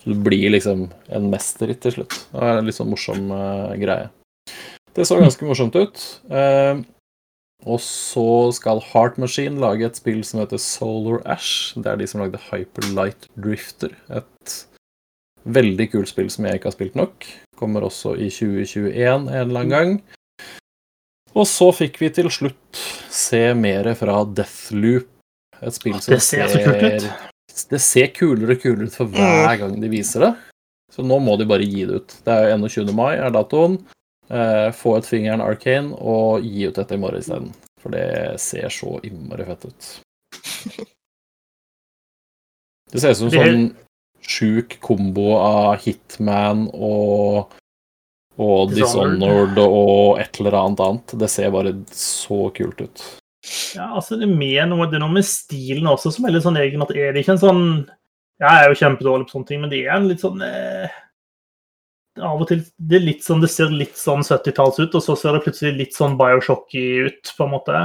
Så 0.00 0.14
du 0.14 0.22
blir 0.24 0.48
liksom 0.54 0.86
en 1.12 1.28
mester 1.32 1.72
til 1.76 1.98
slutt. 1.98 2.16
Det 2.32 2.46
er 2.46 2.60
en 2.60 2.68
litt 2.68 2.78
sånn 2.78 2.90
morsom 2.90 3.28
uh, 3.34 3.76
greie. 3.80 4.08
Det 4.96 5.04
så 5.06 5.20
ganske 5.20 5.46
morsomt 5.46 5.76
ut. 5.76 6.00
Uh, 6.32 6.80
og 7.68 7.82
så 7.84 8.48
skal 8.56 8.80
Heart 8.80 9.18
Machine 9.20 9.60
lage 9.60 9.84
et 9.84 9.98
spill 10.00 10.22
som 10.24 10.40
heter 10.40 10.60
Solar 10.62 11.20
Ash. 11.28 11.76
Det 11.76 11.90
er 11.90 12.00
de 12.00 12.08
som 12.08 12.22
lagde 12.22 12.40
Hyperlight 12.48 13.28
Drifter. 13.36 13.92
Et 14.08 14.56
veldig 15.44 15.90
kult 15.92 16.10
spill 16.10 16.30
som 16.32 16.48
jeg 16.48 16.60
ikke 16.60 16.70
har 16.70 16.76
spilt 16.78 16.96
nok. 16.98 17.28
Kommer 17.60 17.84
også 17.84 18.14
i 18.16 18.30
2021 18.32 18.96
en 19.04 19.28
eller 19.28 19.60
annen 19.60 19.74
gang. 19.74 19.94
Og 21.36 21.46
så 21.46 21.68
fikk 21.76 22.00
vi 22.00 22.10
til 22.14 22.30
slutt 22.32 22.80
se 23.12 23.42
mer 23.54 23.92
fra 23.98 24.22
Deathloop. 24.24 25.08
Et 25.60 25.76
spill 25.76 25.98
som 26.00 26.16
ser, 26.24 26.48
ser. 26.48 27.04
Det 27.70 27.80
ser 27.82 28.12
kulere 28.16 28.56
og 28.56 28.62
kulere 28.62 28.88
ut 28.88 28.96
for 28.96 29.10
hver 29.10 29.56
gang 29.60 29.74
de 29.80 29.90
viser 29.92 30.26
det. 30.26 30.34
Så 30.90 31.04
nå 31.06 31.20
må 31.22 31.36
de 31.38 31.46
bare 31.48 31.66
gi 31.66 31.84
det 31.86 32.00
ut. 32.02 32.14
Det 32.26 32.34
er 32.34 32.50
jo 32.50 32.68
21. 32.68 32.94
mai 32.96 33.14
er 33.16 33.30
datoen. 33.34 33.78
Eh, 34.30 34.70
få 34.74 34.96
ut 34.98 35.06
fingeren 35.06 35.42
Arcane 35.42 35.94
og 35.98 36.44
gi 36.46 36.66
ut 36.68 36.78
dette 36.78 36.96
i 36.96 37.02
morgen 37.02 37.22
isteden. 37.22 37.52
For 37.80 37.94
det 37.94 38.40
ser 38.42 38.68
så 38.74 38.98
innmari 39.06 39.46
fett 39.48 39.68
ut. 39.70 39.92
Det 42.90 43.00
ser 43.00 43.14
ut 43.14 43.20
som 43.22 43.32
sånn 43.32 43.70
sjuk 44.20 44.76
kombo 44.82 45.32
av 45.38 45.80
Hitman 45.84 46.66
og 46.74 47.56
og. 48.40 48.72
Dishonored 48.72 49.58
og 49.60 50.20
et 50.22 50.38
eller 50.40 50.56
annet 50.62 50.82
annet. 50.84 51.16
Det 51.20 51.28
ser 51.30 51.50
bare 51.54 51.74
så 51.92 52.46
kult 52.56 52.80
ut. 52.80 53.02
Ja, 53.74 53.86
altså 53.96 54.18
det 54.20 54.26
er, 54.28 54.34
med 54.36 54.68
noe, 54.68 54.86
det 54.90 54.98
er 54.98 55.04
noe 55.04 55.14
med 55.14 55.24
stilen 55.24 55.86
også 55.88 56.10
som 56.12 56.26
er 56.28 56.34
litt 56.34 56.44
sånn 56.44 56.58
egen. 56.60 56.82
at 56.84 56.90
Er 56.92 57.12
det 57.14 57.22
ikke 57.24 57.36
en 57.38 57.44
sånn 57.44 57.62
Jeg 58.40 58.50
er 58.50 58.68
jo 58.68 58.76
kjempedårlig 58.82 59.28
på 59.28 59.36
sånne 59.38 59.48
ting, 59.48 59.60
men 59.62 59.70
det 59.72 59.78
er 59.86 59.94
en 59.96 60.08
litt 60.10 60.20
sånn 60.20 60.42
eh, 60.44 60.90
Av 62.20 62.40
og 62.42 62.48
til 62.50 62.60
det 62.76 62.98
er 63.00 63.06
litt 63.06 63.24
sånn, 63.24 63.40
det 63.40 63.48
ser 63.52 63.72
litt 63.72 63.96
sånn 63.96 64.20
70-talls 64.26 64.80
ut, 64.82 64.94
og 64.98 65.02
så 65.06 65.16
ser 65.16 65.36
det 65.38 65.44
plutselig 65.46 65.76
litt 65.78 65.94
sånn 65.96 66.18
Bioshocky 66.20 66.82
ut, 67.06 67.30
på 67.38 67.46
en 67.46 67.52
måte. 67.54 67.80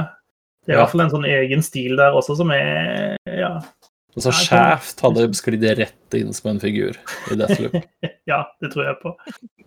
Det 0.66 0.74
er 0.74 0.74
i 0.74 0.76
Ja. 0.76 0.82
hvert 0.82 0.92
fall 0.92 1.04
en 1.06 1.12
sånn 1.14 1.28
egen 1.30 1.62
stil 1.64 1.96
der 1.96 2.12
også, 2.18 2.36
som 2.36 2.50
er 2.52 3.16
Ja, 3.24 3.60
Altså, 4.16 4.32
Nei, 4.32 4.76
hadde 5.04 5.34
sklidd 5.36 5.64
rett 5.76 6.14
inn 6.16 6.32
som 6.32 6.50
en 6.54 6.60
figur 6.60 6.96
i 7.30 7.34
Deathloop. 7.36 7.74
ja 8.32 8.38
det 8.64 8.70
tror 8.72 8.86
jeg 8.86 8.96
på. 9.02 9.10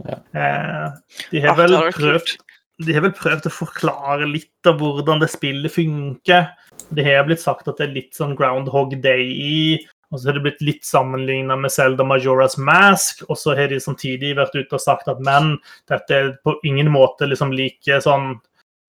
Ja. 0.07 0.15
Eh, 0.33 0.87
de 1.29 1.43
Ah, 1.43 1.51
har 1.51 1.57
vel 1.59 1.69
det 1.75 1.81
prøvd 1.93 2.25
kult. 2.25 2.37
De 2.79 2.95
har 2.95 3.03
vel 3.03 3.15
prøvd 3.15 3.49
å 3.49 3.51
forklare 3.53 4.27
litt 4.29 4.67
av 4.69 4.79
hvordan 4.79 5.21
det 5.21 5.29
spillet 5.33 5.73
funker. 5.73 6.51
Det 6.95 7.05
har 7.05 7.25
blitt 7.27 7.43
sagt 7.43 7.67
at 7.67 7.79
det 7.79 7.89
er 7.89 7.95
litt 7.97 8.15
sånn 8.15 8.37
Groundhog 8.39 8.95
Day 9.03 9.25
i, 9.29 9.63
og 10.09 10.19
så 10.19 10.29
har 10.29 10.37
det 10.37 10.45
blitt 10.45 10.63
litt 10.65 10.85
sammenligna 10.87 11.57
med 11.59 11.73
Zelda 11.73 12.05
Majoras 12.07 12.57
Mask, 12.57 13.25
og 13.27 13.37
så 13.37 13.53
har 13.57 13.69
de 13.69 13.81
samtidig 13.83 14.31
vært 14.39 14.55
ute 14.55 14.77
og 14.77 14.83
sagt 14.83 15.11
at 15.11 15.19
men, 15.25 15.57
dette 15.91 16.15
er 16.15 16.31
på 16.45 16.55
ingen 16.65 16.89
måte 16.93 17.27
liksom 17.29 17.51
like 17.53 17.99
sånn 18.05 18.31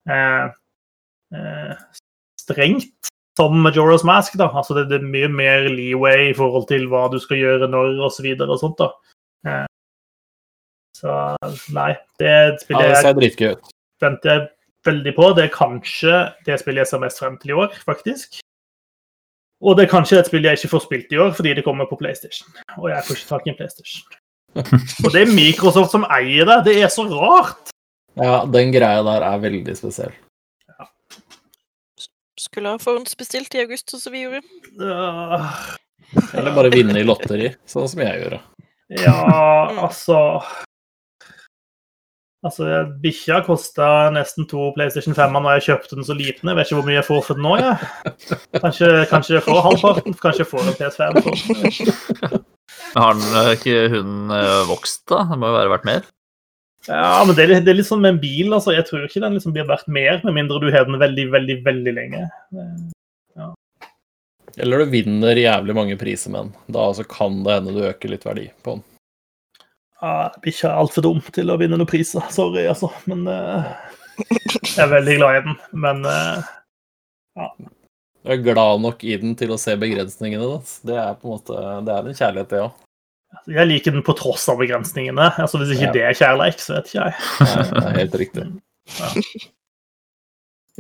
eh, 0.08 0.46
eh, 1.34 1.74
strengt 2.40 3.10
som 3.36 3.58
Majoras 3.64 4.06
Mask, 4.06 4.38
da. 4.38 4.48
Altså 4.54 4.78
det, 4.78 4.86
det 4.92 5.00
er 5.00 5.10
mye 5.10 5.28
mer 5.32 5.68
leeway 5.68 6.30
i 6.30 6.38
forhold 6.38 6.70
til 6.70 6.86
hva 6.92 7.08
du 7.12 7.18
skal 7.22 7.42
gjøre 7.42 7.68
når, 7.72 7.98
og 8.06 8.14
så 8.14 8.24
videre 8.24 8.54
og 8.54 8.62
sånt, 8.62 8.80
da. 8.80 9.18
Eh, 9.50 9.66
så 11.00 11.18
nei, 11.74 11.92
det 12.20 12.32
Ja, 12.32 12.80
det 12.80 12.88
jeg 12.88 13.04
ser 13.04 13.14
dritgøy 13.18 13.52
ut. 13.56 13.70
Venter 14.02 14.32
jeg 14.32 14.46
veldig 14.86 15.14
på. 15.16 15.32
Det 15.36 15.46
er 15.46 15.54
kanskje 15.54 16.14
det 16.46 16.60
spillet 16.60 16.84
jeg 16.84 16.92
ser 16.92 17.02
mest 17.02 17.20
frem 17.22 17.36
til 17.40 17.52
i 17.52 17.58
år, 17.64 17.74
faktisk. 17.86 18.40
Og 19.60 19.76
det 19.76 19.84
er 19.84 19.92
kanskje 19.92 20.20
et 20.20 20.30
spill 20.30 20.46
jeg 20.48 20.56
ikke 20.56 20.72
får 20.72 20.86
spilt 20.86 21.12
i 21.12 21.20
år, 21.20 21.34
fordi 21.36 21.52
det 21.58 21.66
kommer 21.66 21.88
på 21.88 21.98
PlayStation. 22.00 22.48
Og 22.78 22.88
jeg 22.88 23.04
får 23.06 23.18
ikke 23.18 23.28
tak 23.28 23.46
i 23.46 23.52
en 23.52 23.58
PlayStation. 23.58 24.16
Og 25.04 25.12
det 25.12 25.20
er 25.20 25.34
Microsoft 25.34 25.92
som 25.92 26.06
eier 26.08 26.48
det. 26.48 26.62
Det 26.70 26.78
er 26.80 26.88
så 26.92 27.04
rart! 27.10 27.74
Ja, 28.18 28.40
den 28.50 28.72
greia 28.74 29.04
der 29.06 29.24
er 29.26 29.42
veldig 29.44 29.76
spesiell. 29.78 30.16
Skulle 32.40 32.72
ha 32.72 32.80
forhåndsbestilt 32.80 33.52
i 33.54 33.60
august, 33.66 33.92
sånn 33.92 34.00
som 34.00 34.14
vi 34.16 34.24
gjorde. 34.24 34.40
Øh, 34.80 35.50
Eller 36.40 36.56
bare 36.56 36.72
vinne 36.72 36.96
i 36.96 37.04
lotteri, 37.04 37.50
sånn 37.68 37.88
som 37.92 38.00
jeg 38.00 38.22
gjorde. 38.22 38.40
Ja, 38.96 39.12
altså 39.84 40.40
Altså, 42.40 42.66
Bikkja 43.02 43.42
kosta 43.44 43.86
nesten 44.14 44.46
to 44.48 44.70
PlayStation 44.72 45.12
5-er 45.16 45.42
når 45.44 45.58
jeg 45.58 45.66
kjøpte 45.66 45.98
den 45.98 46.06
så 46.08 46.14
liten. 46.16 46.48
Jeg 46.48 46.56
vet 46.56 46.70
ikke 46.70 46.78
hvor 46.78 46.86
mye 46.88 46.96
jeg 46.96 47.08
får 47.10 47.26
for 47.26 47.36
den 47.36 47.44
nå. 47.44 47.56
jeg. 47.60 48.38
Kanskje, 48.62 48.88
kanskje 49.10 49.34
jeg 49.36 49.44
får 49.44 49.60
halvparten. 49.66 50.16
Kanskje 50.22 50.42
jeg 50.46 50.50
får 50.54 50.70
en 50.70 50.78
PS5. 50.78 51.20
for. 51.26 52.38
Har 52.94 53.18
den 53.18 53.36
eh, 53.42 53.50
ikke 53.58 53.76
hun 53.92 54.32
eh, 54.34 54.62
vokst, 54.70 55.02
da? 55.12 55.26
Det 55.28 55.36
må 55.36 55.50
jo 55.50 55.58
være 55.58 55.74
verdt 55.74 55.86
mer? 55.90 56.08
Ja, 56.88 57.20
men 57.28 57.36
det 57.36 57.44
er, 57.44 57.52
det 57.60 57.74
er 57.74 57.76
litt 57.76 57.90
sånn 57.90 58.00
med 58.00 58.16
en 58.16 58.22
bil. 58.22 58.48
altså. 58.56 58.72
Jeg 58.72 58.88
tror 58.88 59.04
ikke 59.04 59.22
den 59.22 59.36
liksom 59.36 59.54
blir 59.54 59.68
verdt 59.68 59.90
mer, 59.92 60.22
med 60.24 60.38
mindre 60.40 60.62
du 60.62 60.70
har 60.72 60.88
den 60.88 60.96
veldig, 61.02 61.28
veldig, 61.36 61.58
veldig 61.66 61.94
lenge. 61.98 62.24
Eller 64.60 64.82
du 64.82 64.92
vinner 64.96 65.38
jævlig 65.38 65.76
mange 65.76 66.00
priser 66.00 66.32
med 66.32 66.48
den. 66.48 66.72
Da 66.72 66.88
altså 66.88 67.04
kan 67.04 67.42
det 67.44 67.58
hende 67.58 67.76
du 67.76 67.84
øker 67.84 68.16
litt 68.16 68.24
verdi 68.26 68.48
på 68.64 68.78
den. 68.78 68.86
Ja, 70.00 70.30
Bikkja 70.40 70.70
er 70.70 70.78
altfor 70.80 71.04
dum 71.04 71.18
til 71.34 71.50
å 71.52 71.58
vinne 71.60 71.76
noen 71.76 71.88
priser. 71.90 72.24
Sorry, 72.32 72.64
altså. 72.70 72.88
Men 73.10 73.26
uh, 73.28 73.68
jeg 74.24 74.78
er 74.84 74.92
veldig 74.94 75.16
glad 75.20 75.36
i 75.36 75.42
den. 75.48 75.58
Men 75.86 76.00
ja. 76.06 77.48
Du 78.20 78.32
er 78.34 78.40
glad 78.44 78.82
nok 78.84 79.04
i 79.08 79.14
den 79.20 79.32
til 79.38 79.52
å 79.54 79.58
se 79.60 79.72
begrensningene. 79.80 80.44
Da. 80.44 80.58
Det 80.88 80.96
er 81.00 81.14
på 81.20 81.28
en 81.28 81.36
måte, 81.38 81.60
det 81.86 81.94
er 81.94 82.08
en 82.10 82.18
kjærlighet, 82.18 82.50
det 82.52 82.62
òg. 82.66 82.72
jeg 83.54 83.68
liker 83.70 83.94
den 83.96 84.04
på 84.04 84.16
tross 84.18 84.48
av 84.52 84.58
begrensningene. 84.60 85.30
Altså, 85.40 85.60
Hvis 85.62 85.72
ikke 85.76 85.88
Ja. 85.88 85.92
det 85.96 86.02
er 86.08 86.18
kjærleik, 86.18 86.60
så 86.60 86.74
vet 86.78 86.90
ikke 86.90 87.06
jeg. 87.06 87.14
Det 87.70 87.84
er 87.84 87.96
helt 88.00 88.18
riktig. 88.24 88.44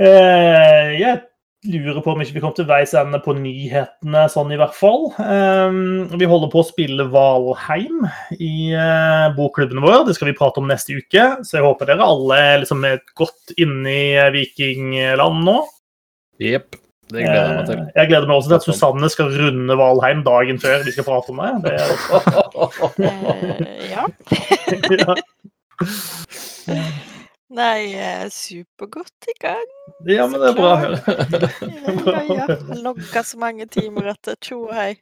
Eh, 0.00 0.90
jeg 1.00 1.20
lurer 1.68 2.00
på 2.00 2.12
om 2.14 2.20
ikke 2.22 2.36
vi 2.38 2.42
kom 2.42 2.54
til 2.56 2.66
veis 2.68 2.94
ende 2.96 3.18
på 3.20 3.34
nyhetene, 3.36 4.22
sånn 4.32 4.52
i 4.54 4.58
hvert 4.60 4.76
fall. 4.76 5.10
Eh, 5.20 5.70
vi 6.16 6.28
holder 6.30 6.50
på 6.52 6.62
å 6.62 6.68
spille 6.68 7.04
Valheim 7.12 8.06
i 8.38 8.72
eh, 8.72 9.26
bokklubben 9.36 9.82
vår. 9.84 10.06
Det 10.08 10.16
skal 10.16 10.30
vi 10.30 10.36
prate 10.38 10.62
om 10.62 10.70
neste 10.70 10.96
uke. 10.96 11.26
Så 11.44 11.58
jeg 11.58 11.66
håper 11.66 11.90
dere 11.90 12.06
alle 12.06 12.38
liksom 12.62 12.86
er 12.88 13.02
godt 13.18 13.52
inne 13.60 13.92
i 13.92 14.06
eh, 14.16 14.32
vikingland 14.36 15.44
nå. 15.48 15.58
Jepp. 16.40 16.78
Det 17.10 17.24
gleder 17.24 17.42
jeg 17.42 17.56
meg 17.58 17.66
til. 17.66 17.78
Eh, 17.82 17.92
Jeg 17.98 18.10
gleder 18.12 18.28
meg 18.30 18.36
også 18.38 18.50
til 18.52 18.58
at 18.60 18.66
Susanne 18.68 19.08
skal 19.12 19.32
runde 19.34 19.76
Valheim 19.80 20.20
dagen 20.26 20.60
før 20.62 20.84
vi 20.86 20.94
skal 20.94 21.08
prate 21.08 21.34
om 21.34 21.40
det. 21.42 21.52
det 21.66 21.74
ja. 23.92 24.04
ja. 25.04 25.12
Nei, 27.50 27.90
jeg 27.90 28.10
er 28.26 28.28
supergodt 28.30 29.26
i 29.26 29.34
gang. 29.42 29.70
ja, 30.06 30.26
men 30.30 30.38
det 30.38 30.52
er 30.52 30.54
bra 30.54 30.68
å 30.70 30.78
høre. 30.84 31.48
Ja. 32.30 32.46
Logga 32.78 33.22
så 33.26 33.40
mange 33.42 33.66
timer 33.66 34.12
at 34.12 34.30
tjo 34.38 34.68
og 34.68 34.74
hei. 34.76 34.92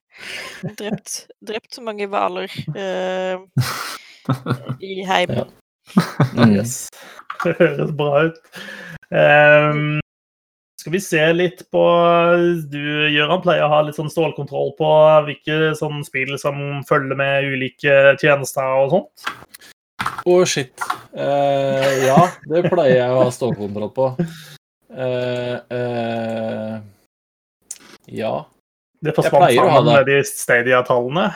Drept, 0.79 1.27
drept 1.45 1.77
så 1.77 1.85
mange 1.85 2.09
hvaler 2.09 2.49
uh, 2.73 3.45
i 4.81 5.03
heimen. 5.11 5.53
Mm. 6.33 6.57
Yes. 6.57 6.89
Det 7.45 7.53
høres 7.61 7.93
bra 8.01 8.25
ut. 8.31 8.39
Um, 9.12 10.01
skal 10.81 10.95
vi 10.95 11.01
se 11.05 11.20
litt 11.37 11.62
på 11.73 11.83
Du, 12.73 12.81
Gøran, 13.12 13.43
pleier 13.45 13.66
å 13.66 13.73
ha 13.75 13.83
litt 13.85 13.99
sånn 13.99 14.11
stålkontroll 14.12 14.73
på 14.79 14.91
hvilke 15.29 15.75
sånn 15.79 16.01
spill 16.07 16.33
som 16.41 16.81
følger 16.89 17.19
med 17.19 17.53
ulike 17.53 18.16
tjenester 18.23 18.87
og 18.87 18.95
sånt. 18.97 19.29
Å, 20.28 20.36
shit. 20.48 20.74
Uh, 21.16 21.89
ja, 22.05 22.20
det 22.51 22.66
pleier 22.68 23.01
jeg 23.01 23.14
å 23.14 23.22
ha 23.22 23.32
stålkontroll 23.35 23.90
på. 23.97 24.10
Uh, 24.93 25.56
uh, 25.72 26.76
ja. 28.12 28.35
Det 28.98 29.14
forsvant 29.14 29.52
sammen 29.55 29.86
det. 29.86 29.94
med 29.94 30.09
de 30.10 30.20
Stadia-tallene. 30.26 31.28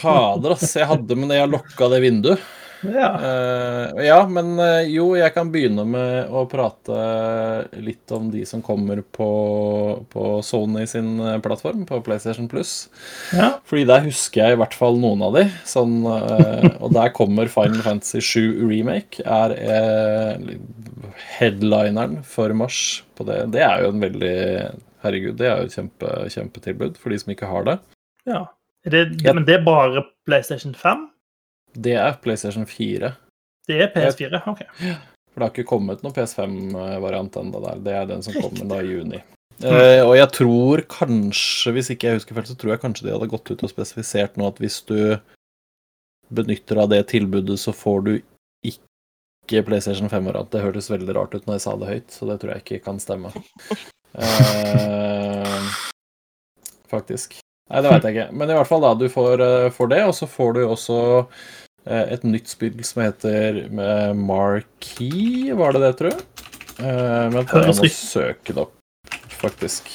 Fader, 0.00 0.54
ass. 0.54 0.70
Jeg 0.72 0.88
hadde, 0.88 1.18
men 1.20 1.34
jeg 1.36 1.50
lokka 1.52 1.90
det 1.92 2.00
vinduet. 2.04 2.46
Ja. 2.92 3.08
Uh, 3.20 4.04
ja, 4.04 4.18
men 4.28 4.58
eh, 4.62 4.90
jo, 4.92 5.10
jeg 5.18 5.32
kan 5.34 5.50
begynne 5.52 5.84
med 5.88 6.32
å 6.32 6.44
prate 6.50 6.96
litt 7.82 8.10
om 8.14 8.30
de 8.32 8.44
som 8.48 8.62
kommer 8.64 9.02
på, 9.02 9.28
på 10.12 10.24
Sony 10.44 10.84
sin 10.90 11.16
eh, 11.20 11.38
plattform, 11.44 11.84
på 11.88 12.00
PlayStation 12.06 12.48
Plus. 12.50 12.74
ja. 13.32 13.54
Fordi 13.68 13.86
der 13.88 14.04
husker 14.06 14.42
jeg 14.42 14.56
i 14.56 14.60
hvert 14.62 14.76
fall 14.76 14.98
noen 15.00 15.24
av 15.24 15.38
de. 15.38 15.44
Sånn, 15.68 16.00
uh, 16.04 16.68
og 16.84 16.94
der 16.96 17.14
kommer 17.16 17.52
Final 17.52 17.84
Fantasy 17.86 18.22
7 18.24 18.64
Remake. 18.68 19.24
Er 19.24 19.54
uh, 19.54 21.14
headlineren 21.38 22.20
for 22.28 22.52
mars 22.56 23.04
på 23.18 23.26
det. 23.28 23.40
Det 23.54 23.64
er 23.64 23.84
jo 23.84 23.94
en 23.94 24.04
veldig 24.04 24.36
Herregud, 25.04 25.34
det 25.36 25.44
er 25.50 25.58
jo 25.60 25.68
et 25.68 25.74
kjempe, 25.76 26.10
kjempetilbud 26.32 26.94
for 26.96 27.12
de 27.12 27.18
som 27.20 27.32
ikke 27.34 27.48
har 27.50 27.66
det. 27.68 27.80
ja. 28.28 28.44
Det. 28.84 29.06
Men 29.24 29.46
det 29.48 29.54
er 29.54 29.62
bare 29.64 30.02
PlayStation 30.28 30.74
5? 30.76 31.06
Det 31.74 31.96
er 31.98 32.16
PlayStation 32.22 32.66
4. 32.66 33.12
Det 33.68 33.80
er 33.82 33.92
PS4? 33.94 34.40
OK. 34.50 34.64
For 35.34 35.40
det 35.40 35.46
har 35.46 35.52
ikke 35.52 35.66
kommet 35.66 36.02
noen 36.04 36.14
PS5-variant 36.14 37.38
ennå 37.40 37.62
der. 37.64 37.80
Det 37.82 37.94
er 37.98 38.10
den 38.10 38.22
som 38.22 38.36
kommer 38.38 38.68
da 38.70 38.82
i 38.84 38.92
juni. 38.92 39.22
Eh, 39.62 40.02
og 40.02 40.16
jeg 40.18 40.28
tror 40.34 40.82
kanskje, 40.90 41.72
hvis 41.74 41.90
ikke 41.94 42.10
jeg 42.10 42.20
husker 42.20 42.36
feil, 42.36 42.46
så 42.46 42.56
tror 42.58 42.74
jeg 42.74 42.82
kanskje 42.82 43.06
de 43.06 43.14
hadde 43.14 43.30
gått 43.30 43.50
ut 43.50 43.64
og 43.66 43.70
spesifisert 43.70 44.38
nå 44.38 44.48
at 44.50 44.60
hvis 44.62 44.80
du 44.88 44.98
benytter 46.34 46.80
av 46.82 46.90
det 46.90 47.04
tilbudet, 47.12 47.58
så 47.60 47.74
får 47.74 48.06
du 48.06 48.12
ikke 48.70 49.64
PlayStation 49.66 50.10
5-variant. 50.10 50.50
Det 50.54 50.62
hørtes 50.62 50.90
veldig 50.90 51.16
rart 51.16 51.34
ut 51.34 51.46
når 51.46 51.58
jeg 51.58 51.64
sa 51.66 51.74
det 51.78 51.90
høyt, 51.90 52.14
så 52.14 52.30
det 52.30 52.38
tror 52.42 52.54
jeg 52.54 52.64
ikke 52.66 52.84
kan 52.90 53.02
stemme. 53.02 53.34
Eh, 54.14 55.70
faktisk. 56.86 57.32
Nei, 57.66 57.80
det 57.82 57.90
veit 57.90 58.04
jeg 58.06 58.14
ikke. 58.14 58.26
Men 58.38 58.52
i 58.52 58.54
hvert 58.54 58.68
fall, 58.70 58.84
da. 58.84 58.92
Du 58.94 59.08
får, 59.10 59.40
eh, 59.42 59.72
får 59.74 59.88
det, 59.90 59.98
og 60.06 60.14
så 60.14 60.28
får 60.30 60.52
du 60.54 60.60
også 60.62 60.98
et 61.84 62.24
nytt 62.24 62.48
spill 62.48 62.80
som 62.86 63.02
heter 63.04 63.64
eh, 63.66 64.12
Marquee, 64.16 65.54
var 65.58 65.76
det 65.76 65.84
det, 65.84 65.92
tror 66.00 66.14
jeg? 66.14 66.26
Men 66.80 67.44
jeg 67.44 67.70
må 67.70 67.88
søke 67.92 68.54
det 68.54 68.62
opp, 68.64 68.72
faktisk. 69.30 69.90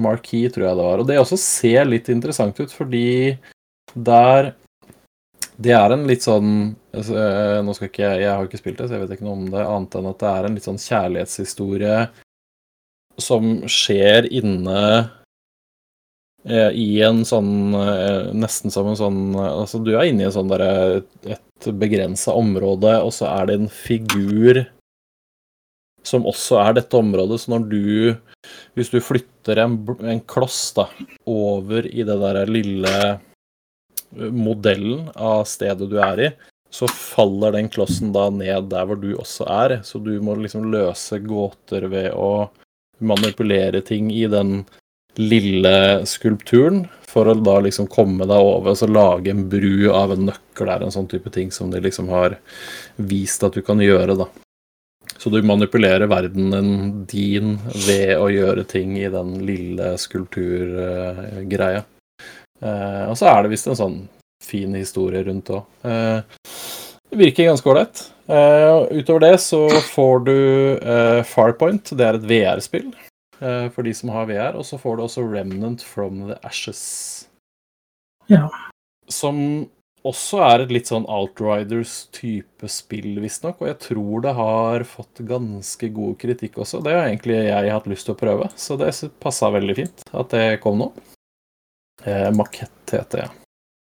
Marquee, 0.00 0.50
tror 0.52 0.66
jeg 0.68 0.78
det 0.78 0.86
var. 0.86 1.02
Og 1.02 1.08
det 1.08 1.18
også 1.20 1.38
ser 1.40 1.88
litt 1.88 2.08
interessant 2.12 2.58
ut, 2.60 2.72
fordi 2.72 3.36
der 3.94 4.54
Det 5.56 5.72
er 5.72 5.92
en 5.94 6.02
litt 6.04 6.20
sånn 6.20 6.74
altså, 6.92 7.14
eh, 7.16 7.62
Nå 7.64 7.72
skal 7.72 7.88
ikke 7.88 8.02
jeg 8.02 8.24
Jeg 8.26 8.32
har 8.34 8.44
ikke 8.44 8.58
spilt 8.60 8.80
det, 8.80 8.88
så 8.88 8.96
jeg 8.96 9.04
vet 9.04 9.14
ikke 9.16 9.24
noe 9.24 9.38
om 9.38 9.46
det, 9.48 9.62
annet 9.62 9.94
enn 9.96 10.08
at 10.10 10.18
det 10.20 10.32
er 10.32 10.48
en 10.48 10.58
litt 10.58 10.66
sånn 10.66 10.82
kjærlighetshistorie 10.82 11.94
som 13.16 13.54
skjer 13.72 14.28
inne 14.28 14.80
eh, 14.98 15.06
i 16.46 17.00
en 17.02 17.24
sånn 17.26 17.74
eh, 17.74 18.28
Nesten 18.38 18.70
som 18.70 18.86
en 18.86 18.98
sånn 18.98 19.20
Altså, 19.40 19.80
du 19.82 19.96
er 19.96 20.06
inne 20.06 20.22
i 20.22 20.28
en 20.28 20.34
sånn 20.36 20.50
derre 20.52 21.02
Et 21.26 21.68
begrensa 21.74 22.36
område, 22.38 22.92
og 23.02 23.10
så 23.16 23.26
er 23.32 23.48
det 23.48 23.56
en 23.58 23.70
figur 23.72 24.62
som 26.06 26.26
også 26.30 26.60
er 26.62 26.76
dette 26.76 26.94
området, 26.94 27.40
så 27.42 27.56
når 27.56 27.64
du 27.70 27.86
Hvis 28.78 28.92
du 28.92 29.00
flytter 29.02 29.58
en, 29.64 29.80
en 30.06 30.20
kloss 30.28 30.60
da 30.76 30.86
over 31.26 31.88
i 31.90 32.04
det 32.06 32.18
derre 32.22 32.44
lille 32.46 32.94
eh, 33.10 34.30
modellen 34.30 35.08
av 35.18 35.48
stedet 35.50 35.90
du 35.90 35.98
er 35.98 36.22
i, 36.28 36.30
så 36.70 36.86
faller 36.90 37.56
den 37.56 37.70
klossen 37.72 38.12
da 38.14 38.28
ned 38.30 38.70
der 38.70 38.86
hvor 38.86 38.98
du 39.00 39.08
også 39.16 39.46
er. 39.50 39.78
Så 39.82 39.98
du 40.02 40.12
må 40.22 40.36
liksom 40.38 40.70
løse 40.70 41.18
gåter 41.24 41.88
ved 41.90 42.12
å 42.14 42.48
manipulere 43.02 43.82
ting 43.84 44.12
i 44.14 44.26
den 44.30 44.60
lille 45.18 46.06
skulpturen 46.06 46.84
for 47.16 47.30
å 47.30 47.36
da 47.38 47.58
liksom 47.64 47.88
komme 47.88 48.26
deg 48.28 48.48
over 48.48 48.74
og 48.74 48.80
så 48.80 48.88
lage 48.90 49.32
en 49.32 49.46
bru 49.48 49.88
av 49.94 50.12
en 50.12 50.26
nøkkel 50.28 50.68
er 50.68 50.84
en 50.84 50.92
sånn 50.92 51.08
type 51.08 51.30
ting 51.32 51.52
som 51.54 51.70
de 51.72 51.80
liksom 51.80 52.10
har 52.12 52.36
vist 52.96 53.46
at 53.46 53.56
du 53.56 53.62
kan 53.64 53.80
gjøre, 53.80 54.18
da. 54.18 54.26
Så 55.16 55.30
du 55.32 55.38
manipulerer 55.46 56.10
verdenen 56.10 57.06
din 57.08 57.56
ved 57.86 58.18
å 58.18 58.28
gjøre 58.28 58.66
ting 58.68 58.98
i 59.00 59.08
den 59.08 59.38
lille 59.48 59.94
skulpturgreia. 60.02 61.86
Eh, 62.60 63.02
og 63.08 63.16
så 63.16 63.30
er 63.30 63.42
det 63.42 63.54
visst 63.54 63.70
en 63.70 63.80
sånn 63.80 63.96
fin 64.44 64.76
historie 64.76 65.24
rundt 65.24 65.54
òg. 65.56 65.64
Eh, 65.88 66.44
det 67.10 67.20
virker 67.22 67.48
ganske 67.48 67.70
ålreit. 67.72 68.06
Eh, 68.28 69.00
utover 69.00 69.24
det 69.24 69.34
så 69.40 69.64
får 69.94 70.24
du 70.26 70.38
eh, 70.76 71.20
Farpoint. 71.32 71.94
Det 71.96 72.06
er 72.06 72.18
et 72.18 72.28
VR-spill 72.28 72.90
for 73.38 73.84
de 73.86 73.92
som 73.94 74.12
har 74.14 74.28
VR. 74.30 74.56
Og 74.56 74.64
så 74.64 74.78
får 74.80 74.96
du 74.96 75.02
også 75.04 75.24
Remnant 75.28 75.82
from 75.84 76.26
the 76.30 76.38
Ashes. 76.46 76.82
Ja. 78.32 78.46
Som 79.12 79.68
også 80.06 80.40
er 80.46 80.62
et 80.64 80.72
litt 80.74 80.90
sånn 80.90 81.06
Outriders-type 81.10 82.68
spill, 82.70 83.16
visstnok. 83.22 83.60
Og 83.62 83.70
jeg 83.70 83.78
tror 83.88 84.24
det 84.24 84.34
har 84.38 84.86
fått 84.88 85.22
ganske 85.26 85.90
god 85.94 86.18
kritikk 86.22 86.60
også. 86.62 86.82
Det 86.84 86.94
har 86.94 87.08
egentlig 87.08 87.40
jeg 87.48 87.74
hatt 87.74 87.88
lyst 87.90 88.08
til 88.08 88.16
å 88.16 88.20
prøve, 88.20 88.50
så 88.58 88.78
det 88.80 88.92
passa 89.22 89.50
veldig 89.54 89.76
fint 89.78 90.06
at 90.12 90.30
det 90.34 90.46
kom 90.64 90.78
nå. 90.82 90.92
Eh, 92.04 92.30
Makett 92.36 92.94
heter 92.94 93.24
det. 93.24 93.28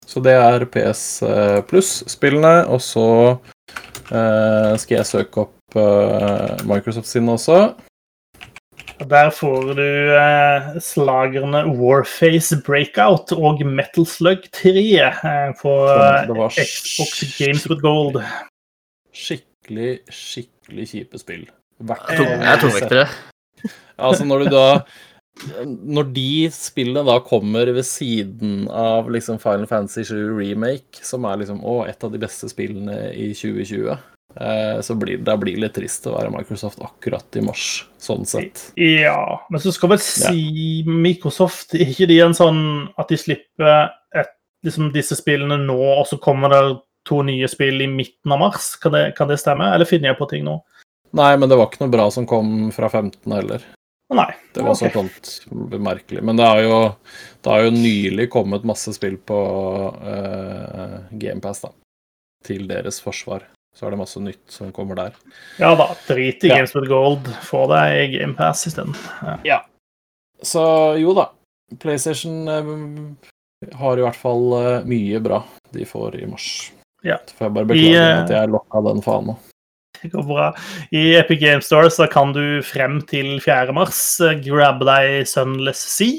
Så 0.08 0.22
det 0.24 0.34
er 0.40 0.64
PS 0.72 1.04
eh, 1.26 1.58
Pluss-spillene, 1.68 2.64
og 2.72 2.80
så 2.82 3.08
eh, 3.28 4.72
skal 4.80 4.94
jeg 4.96 5.10
søke 5.10 5.44
opp 5.44 5.76
eh, 5.78 6.64
Microsoft 6.68 7.10
sine 7.10 7.36
også. 7.36 7.76
Der 8.98 9.30
får 9.30 9.74
du 9.78 9.84
eh, 10.18 10.78
slagerne 10.82 11.60
Warface 11.78 12.56
Breakout 12.66 13.30
og 13.36 13.62
Metal 13.66 14.06
Slug 14.08 14.48
3 14.52 14.72
eh, 14.98 15.52
på 15.60 15.74
eh, 15.94 16.58
Xbox 16.58 17.22
Games 17.38 17.68
with 17.70 17.80
Gold. 17.84 18.18
Skikkelig, 19.14 20.00
skikkelig 20.10 20.88
kjipe 20.90 21.20
spill. 21.22 21.46
Hvert 21.78 22.10
Jeg 22.10 22.18
er 22.18 22.24
to- 22.24 22.32
jeg 22.42 22.52
er 22.52 22.62
tungvektere. 22.64 23.06
Altså, 23.98 24.24
når 24.26 24.38
du 24.44 24.50
da 24.54 24.80
Når 25.64 26.08
de 26.14 26.48
spillene 26.50 27.04
da 27.06 27.20
kommer 27.22 27.70
ved 27.70 27.84
siden 27.86 28.66
av 28.74 29.06
liksom 29.14 29.38
Final 29.38 29.68
Fantasy 29.70 30.02
7 30.10 30.34
Remake, 30.34 30.98
som 31.06 31.22
er 31.30 31.36
liksom 31.38 31.60
å, 31.62 31.84
et 31.86 32.02
av 32.02 32.10
de 32.10 32.18
beste 32.18 32.48
spillene 32.50 33.12
i 33.14 33.28
2020, 33.38 33.92
eh, 33.92 34.00
så 34.84 34.94
blir 34.94 35.18
da 35.26 35.34
blir 35.40 35.56
det 35.56 35.64
litt 35.64 35.74
trist 35.74 36.06
å 36.06 36.14
være 36.14 36.30
Microsoft 36.30 36.82
akkurat 36.84 37.38
i 37.38 37.42
mars, 37.42 37.68
sånn 37.98 38.26
sett. 38.28 38.68
Ja, 38.78 39.40
men 39.50 39.62
så 39.62 39.72
skal 39.74 39.94
vel 39.94 40.02
si 40.02 40.84
Microsoft 40.86 41.74
Er 41.74 41.90
ikke 41.90 42.06
de 42.10 42.20
en 42.22 42.36
sånn 42.38 42.60
at 43.00 43.10
de 43.10 43.18
slipper 43.18 43.90
et, 44.14 44.30
liksom 44.66 44.92
disse 44.94 45.18
spillene 45.18 45.58
nå, 45.64 45.78
og 45.98 46.06
så 46.10 46.20
kommer 46.22 46.54
det 46.54 46.62
to 47.08 47.22
nye 47.26 47.48
spill 47.50 47.82
i 47.82 47.90
midten 47.90 48.34
av 48.34 48.42
mars? 48.44 48.74
Kan 48.82 48.94
det, 48.94 49.04
kan 49.18 49.30
det 49.30 49.40
stemme, 49.42 49.72
eller 49.74 49.88
finner 49.88 50.12
jeg 50.12 50.20
på 50.20 50.30
ting 50.30 50.46
nå? 50.46 50.60
Nei, 51.16 51.32
men 51.40 51.48
det 51.48 51.56
var 51.56 51.70
ikke 51.70 51.86
noe 51.86 51.94
bra 51.94 52.08
som 52.12 52.28
kom 52.28 52.70
fra 52.74 52.90
15 52.92 53.32
heller. 53.32 53.64
Nei. 54.14 54.30
Det 54.54 54.64
var 54.64 54.76
okay. 54.76 54.92
sånt 54.92 55.46
bemerkelig. 55.70 56.22
Men 56.24 56.36
det 56.36 56.48
har 56.48 56.62
jo, 56.64 56.78
det 57.44 57.58
jo 57.64 57.72
nylig 57.74 58.28
kommet 58.32 58.64
masse 58.68 58.92
spill 58.96 59.18
på 59.20 59.38
uh, 59.92 60.96
GamePass, 61.10 61.64
da. 61.66 61.72
Til 62.44 62.68
deres 62.70 63.00
forsvar. 63.04 63.44
Så 63.78 63.86
er 63.86 63.94
det 63.94 64.00
masse 64.00 64.18
nytt 64.18 64.42
som 64.50 64.72
kommer 64.74 64.98
der. 64.98 65.18
Ja 65.60 65.70
da, 65.78 65.92
drit 66.08 66.42
i 66.42 66.50
Ja. 66.50 66.56
Games 66.58 66.74
with 66.74 66.88
Gold. 66.90 67.28
Få 67.46 67.68
deg 67.70 67.94
i 68.00 68.06
GamePass 68.16 68.66
isteden. 68.66 68.96
Ja. 69.46 69.60
Så 70.42 70.64
jo 70.98 71.14
da. 71.14 71.28
PlayStation 71.78 72.48
eh, 72.50 72.72
har 73.78 74.00
i 74.00 74.02
hvert 74.02 74.18
fall 74.18 74.50
eh, 74.58 74.88
mye 74.88 75.20
bra 75.22 75.44
de 75.76 75.86
får 75.86 76.18
i 76.18 76.26
mars. 76.26 76.48
Ja. 77.06 77.20
Så 77.28 77.38
får 77.38 77.46
jeg 77.46 77.54
bare 77.60 77.70
beklage 77.70 78.08
at 78.24 78.34
jeg 78.34 78.50
lokka 78.50 78.82
den 78.88 79.04
fana. 79.04 79.36
Det 80.02 80.10
går 80.10 80.26
bra. 80.26 80.50
I 80.90 81.04
Epic 81.20 81.40
Game 81.42 81.62
Store 81.62 81.90
så 81.90 82.06
kan 82.10 82.34
du 82.34 82.58
frem 82.66 82.98
til 83.06 83.36
4. 83.44 83.70
mars 83.78 84.02
eh, 84.26 84.34
grabbe 84.42 84.90
deg 84.90 85.22
Sunless 85.30 85.86
Sea 85.94 86.18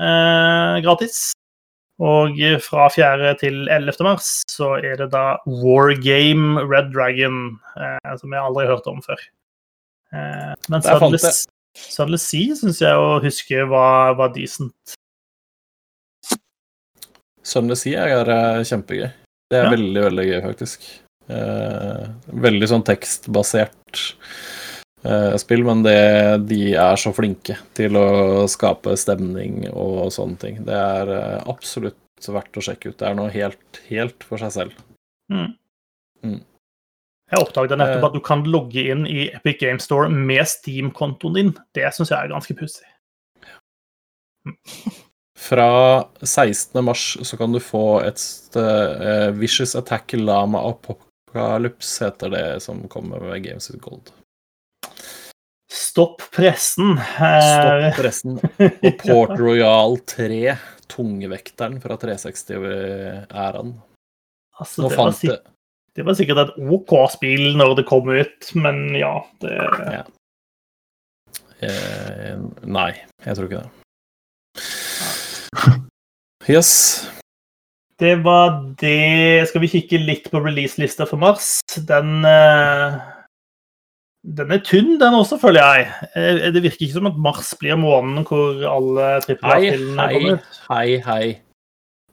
eh, 0.00 0.80
gratis. 0.84 1.33
Og 2.02 2.40
fra 2.64 2.88
4. 2.90 3.34
til 3.38 3.68
11. 3.70 3.92
mars 4.02 4.30
så 4.50 4.72
er 4.82 4.96
det 4.98 5.12
da 5.12 5.36
Wargame 5.46 6.64
Red 6.66 6.90
Dragon, 6.92 7.58
eh, 7.78 8.16
som 8.18 8.32
jeg 8.34 8.42
aldri 8.42 8.64
har 8.66 8.74
hørt 8.74 8.88
om 8.90 8.98
før. 9.04 9.20
Eh, 10.14 10.54
men 10.68 10.82
Sunless 10.82 12.26
Sea 12.30 12.54
syns 12.58 12.80
jeg 12.82 12.98
å 12.98 13.20
huske 13.22 13.62
var, 13.70 14.14
var 14.18 14.34
decent. 14.34 14.74
Sunless 17.44 17.84
Sea 17.86 18.08
er 18.08 18.30
kjempegøy. 18.66 19.10
Det 19.50 19.58
er 19.60 19.64
Ja. 19.64 19.70
veldig, 19.70 20.02
veldig 20.08 20.26
gøy, 20.30 20.40
faktisk. 20.42 20.86
Eh, 21.28 22.08
veldig 22.34 22.68
sånn 22.68 22.84
tekstbasert 22.84 24.14
spill, 25.40 25.64
men 25.66 25.82
det, 25.84 25.98
de 26.48 26.72
er 26.72 26.96
så 27.00 27.12
flinke 27.16 27.58
til 27.76 27.98
å 28.00 28.46
skape 28.50 28.96
stemning 29.00 29.66
og 29.72 30.08
sånne 30.14 30.40
ting. 30.40 30.62
Det 30.64 30.78
er 30.78 31.12
eh, 31.12 31.42
absolutt 31.50 32.00
verdt 32.24 32.56
å 32.56 32.64
sjekke 32.64 32.92
ut. 32.92 32.98
Det 33.00 33.06
er 33.10 33.18
noe 33.18 33.32
helt, 33.34 33.80
helt 33.90 34.24
for 34.24 34.40
seg 34.40 34.54
selv. 34.54 34.82
Mm. 35.32 35.52
Mm. 36.24 36.40
Jeg 37.34 37.40
oppdaget 37.40 37.78
nettopp 37.80 38.02
Eh. 38.02 38.08
at 38.08 38.16
du 38.16 38.20
kan 38.20 38.44
logge 38.44 38.84
inn 38.92 39.06
i 39.06 39.28
Epic 39.34 39.60
Game 39.60 39.80
Store 39.80 40.08
med 40.08 40.44
Steam-kontoen 40.48 41.34
din. 41.34 41.54
Det 41.74 41.88
syns 41.92 42.12
jeg 42.12 42.18
er 42.18 42.32
ganske 42.32 42.56
pussig. 42.56 42.88
Fra 45.44 46.08
16. 46.22 46.84
mars 46.84 47.18
så 47.20 47.36
kan 47.36 47.52
du 47.52 47.60
få 47.60 48.00
et 48.06 48.22
uh, 48.56 49.28
Vicious 49.36 49.74
Attack 49.76 50.14
Lama 50.16 50.62
Apocalypse, 50.70 52.04
heter 52.04 52.30
det 52.32 52.62
som 52.62 52.86
kommer 52.88 53.20
med 53.20 53.42
Games 53.44 53.68
with 53.68 53.82
Gold. 53.82 54.12
Stopp 55.74 56.22
pressen. 56.30 56.94
Eh, 56.98 57.40
Stopp 57.42 57.96
pressen. 57.98 58.38
Og 58.86 59.00
Port 59.00 59.34
Royal 59.40 59.98
3, 60.06 60.54
tungevekteren 60.92 61.80
fra 61.82 61.98
360-æraen. 61.98 63.74
altså, 64.60 64.82
det, 64.82 64.96
var 64.96 64.96
fant 65.00 65.50
det 65.94 66.02
var 66.02 66.16
sikkert 66.18 66.40
et 66.42 66.54
OK 66.74 66.92
spill 67.12 67.56
når 67.58 67.76
det 67.78 67.86
kom 67.86 68.08
ut, 68.10 68.50
men 68.58 68.78
ja 68.98 69.14
det, 69.42 69.54
eh, 71.62 72.38
Nei, 72.66 72.90
jeg 73.26 73.38
tror 73.38 73.50
ikke 73.50 73.64
det. 73.64 73.70
Yes. 76.44 76.70
det 77.98 78.18
var 78.20 78.58
det 78.76 79.46
Skal 79.48 79.62
vi 79.62 79.70
kikke 79.72 79.96
litt 80.02 80.26
på 80.28 80.42
release-lista 80.44 81.06
for 81.08 81.16
mars? 81.22 81.56
Den 81.88 82.26
eh, 82.28 82.98
Den 84.24 84.52
er 84.54 84.58
tynn, 84.64 84.94
den 84.98 85.14
også, 85.18 85.36
føler 85.40 85.60
jeg. 85.60 85.88
Eh, 86.16 86.46
Det 86.54 86.62
virker 86.64 86.86
ikke 86.86 86.96
som 86.96 87.06
at 87.10 87.18
mars 87.20 87.50
blir 87.60 87.76
måneden 87.76 88.24
hvor 88.24 88.62
alle 88.70 89.08
trippel 89.24 89.50
Hei, 89.50 89.66
A-spillene 89.68 90.06
hei, 90.06 90.14
kommer 90.14 90.38
ut. 90.38 90.60
hei, 90.70 90.96
hei. 91.04 91.26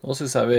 Nå 0.02 0.16
syns 0.18 0.34
jeg 0.36 0.50
jeg 0.52 0.58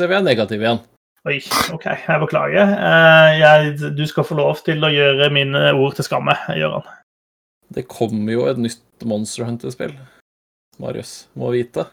jeg 0.00 0.08
vi 0.10 0.16
er 0.16 0.22
negative 0.26 0.64
igjen. 0.64 0.80
Oi, 1.24 1.38
OK, 1.72 1.84
jeg 1.86 2.20
beklager. 2.20 2.68
Eh, 2.74 3.38
Jeg, 3.40 3.94
du 3.96 4.04
skal 4.06 4.24
få 4.24 4.34
lov 4.36 4.58
til 4.64 4.82
å 4.84 4.90
gjøre 4.92 5.30
mine 5.32 5.70
ord 5.72 5.94
til 5.96 6.04
skamme, 6.04 6.34
Gøran. 6.52 6.82
Det 7.74 7.86
kommer 7.88 8.32
jo 8.32 8.44
et 8.50 8.58
nytt 8.60 8.82
Monster 9.08 9.44
Hunter-spill. 9.46 9.94
Marius 10.78 11.28
må 11.38 11.52
vite. 11.54 11.86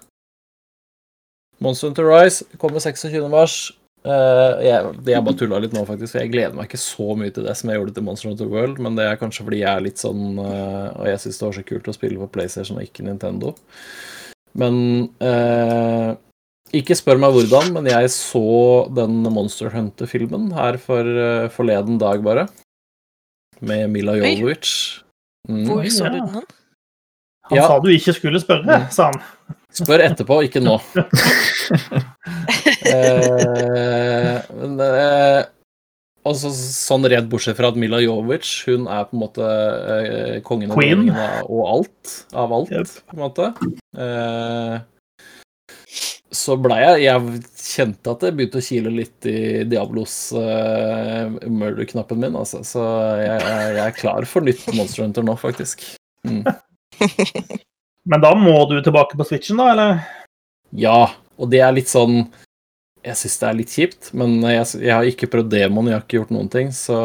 Monster 1.62 1.88
Hunter 1.92 2.10
Rise 2.10 2.44
kommer 2.58 2.80
26. 2.82 3.72
Eh, 4.02 4.61
jeg, 4.65 4.94
det 5.06 5.14
jeg 5.14 5.23
bare 5.28 5.38
tulla 5.38 5.60
litt 5.61 5.76
nå, 5.78 5.84
faktisk. 5.86 6.15
Jeg 6.18 6.32
gleder 6.34 6.56
meg 6.57 6.65
ikke 6.72 6.80
så 6.82 7.11
mye 7.19 7.34
til 7.36 7.45
det 7.45 7.53
som 7.60 7.69
jeg 7.69 7.78
gjorde 7.78 7.94
til 7.98 8.06
Monster 8.07 8.32
Hunter 8.32 8.49
World, 8.49 8.80
men 8.82 8.95
det 8.98 9.06
er 9.06 9.19
kanskje 9.22 9.45
fordi 9.45 9.60
jeg 9.61 9.69
er 9.76 9.84
litt 9.86 10.02
sånn 10.02 10.40
eh, 10.41 10.88
Og 10.98 11.06
jeg 11.11 11.19
syns 11.22 11.38
det 11.38 11.45
var 11.48 11.56
så 11.60 11.64
kult 11.69 11.91
å 11.91 11.94
spille 11.99 12.22
på 12.23 12.32
PlayStation 12.34 12.80
og 12.82 12.88
ikke 12.88 13.06
Nintendo. 13.06 13.53
Men 14.57 14.80
eh, 15.23 16.10
Ikke 16.82 16.98
spør 16.98 17.22
meg 17.22 17.36
hvordan, 17.38 17.69
men 17.78 17.91
jeg 17.91 18.10
så 18.15 18.44
den 18.95 19.22
Monster 19.32 19.69
Hunter-filmen 19.76 20.49
her 20.57 20.80
for 20.82 21.06
eh, 21.06 21.45
forleden 21.53 22.02
dag, 22.02 22.23
bare. 22.26 22.48
Med 23.61 23.86
Mila 23.94 24.18
Oi. 24.18 24.34
Jovovich. 24.34 24.73
Mm. 25.49 25.65
Hvor 25.69 25.86
så 25.94 26.10
du 26.10 26.18
den? 26.18 26.41
Han 27.52 27.57
Ja. 27.57 27.68
sa 27.68 27.78
du 27.84 27.90
ikke 27.91 28.14
skulle 28.18 28.40
spørre, 28.41 28.80
sa 28.94 29.11
han. 29.11 29.22
Spør 29.76 30.02
etterpå, 30.03 30.41
ikke 30.48 30.61
nå. 30.64 30.78
eh, 32.91 34.41
men, 34.57 34.77
eh, 34.85 35.41
også 36.27 36.51
sånn 36.53 37.07
redd 37.09 37.30
bortsett 37.31 37.57
fra 37.57 37.72
at 37.72 37.77
Mila 37.81 37.97
Jovic 38.03 38.45
hun 38.68 38.84
er 38.91 39.07
på 39.09 39.15
en 39.18 39.23
måte 39.23 39.47
eh, 39.95 40.35
kongen 40.45 40.69
Queen. 40.76 41.07
av- 41.09 41.49
og 41.49 41.63
alt. 41.76 42.15
Av 42.38 42.53
alt, 42.59 42.72
Yep. 42.76 42.91
på 43.09 43.18
en 43.18 43.23
måte. 43.23 43.47
Eh, 43.97 44.76
så 46.31 46.55
blei 46.61 46.77
jeg 46.80 47.01
Jeg 47.09 47.41
kjente 47.59 48.11
at 48.13 48.22
det 48.23 48.30
begynte 48.38 48.59
å 48.61 48.63
kile 48.63 48.91
litt 48.93 49.26
i 49.27 49.63
Diablos 49.68 50.13
eh, 50.38 51.27
murder-knappen 51.49 52.19
min, 52.22 52.38
altså. 52.39 52.61
Så 52.68 52.84
jeg, 53.19 53.41
jeg 53.41 53.81
er 53.88 53.97
klar 53.97 54.27
for 54.30 54.41
nytt 54.45 54.63
Monster 54.77 55.03
Hunter 55.05 55.26
nå, 55.27 55.35
faktisk. 55.39 55.84
Mm. 56.27 56.43
Men 58.09 58.22
da 58.23 58.31
må 58.38 58.55
du 58.69 58.77
tilbake 58.81 59.18
på 59.19 59.26
switchen, 59.27 59.59
da, 59.61 59.72
eller? 59.73 59.99
Ja, 60.73 61.09
og 61.38 61.49
det 61.51 61.59
er 61.65 61.73
litt 61.76 61.89
sånn 61.91 62.23
Jeg 63.02 63.18
syns 63.18 63.40
det 63.41 63.48
er 63.48 63.57
litt 63.57 63.72
kjipt, 63.73 64.11
men 64.14 64.36
jeg, 64.45 64.65
jeg 64.84 64.94
har 64.94 65.07
ikke 65.10 65.30
prøvd 65.34 65.49
demoen, 65.56 65.90
jeg 65.90 65.98
har 65.98 66.03
ikke 66.06 66.19
gjort 66.19 66.34
noen 66.36 66.52
ting, 66.53 66.69
så 66.76 66.98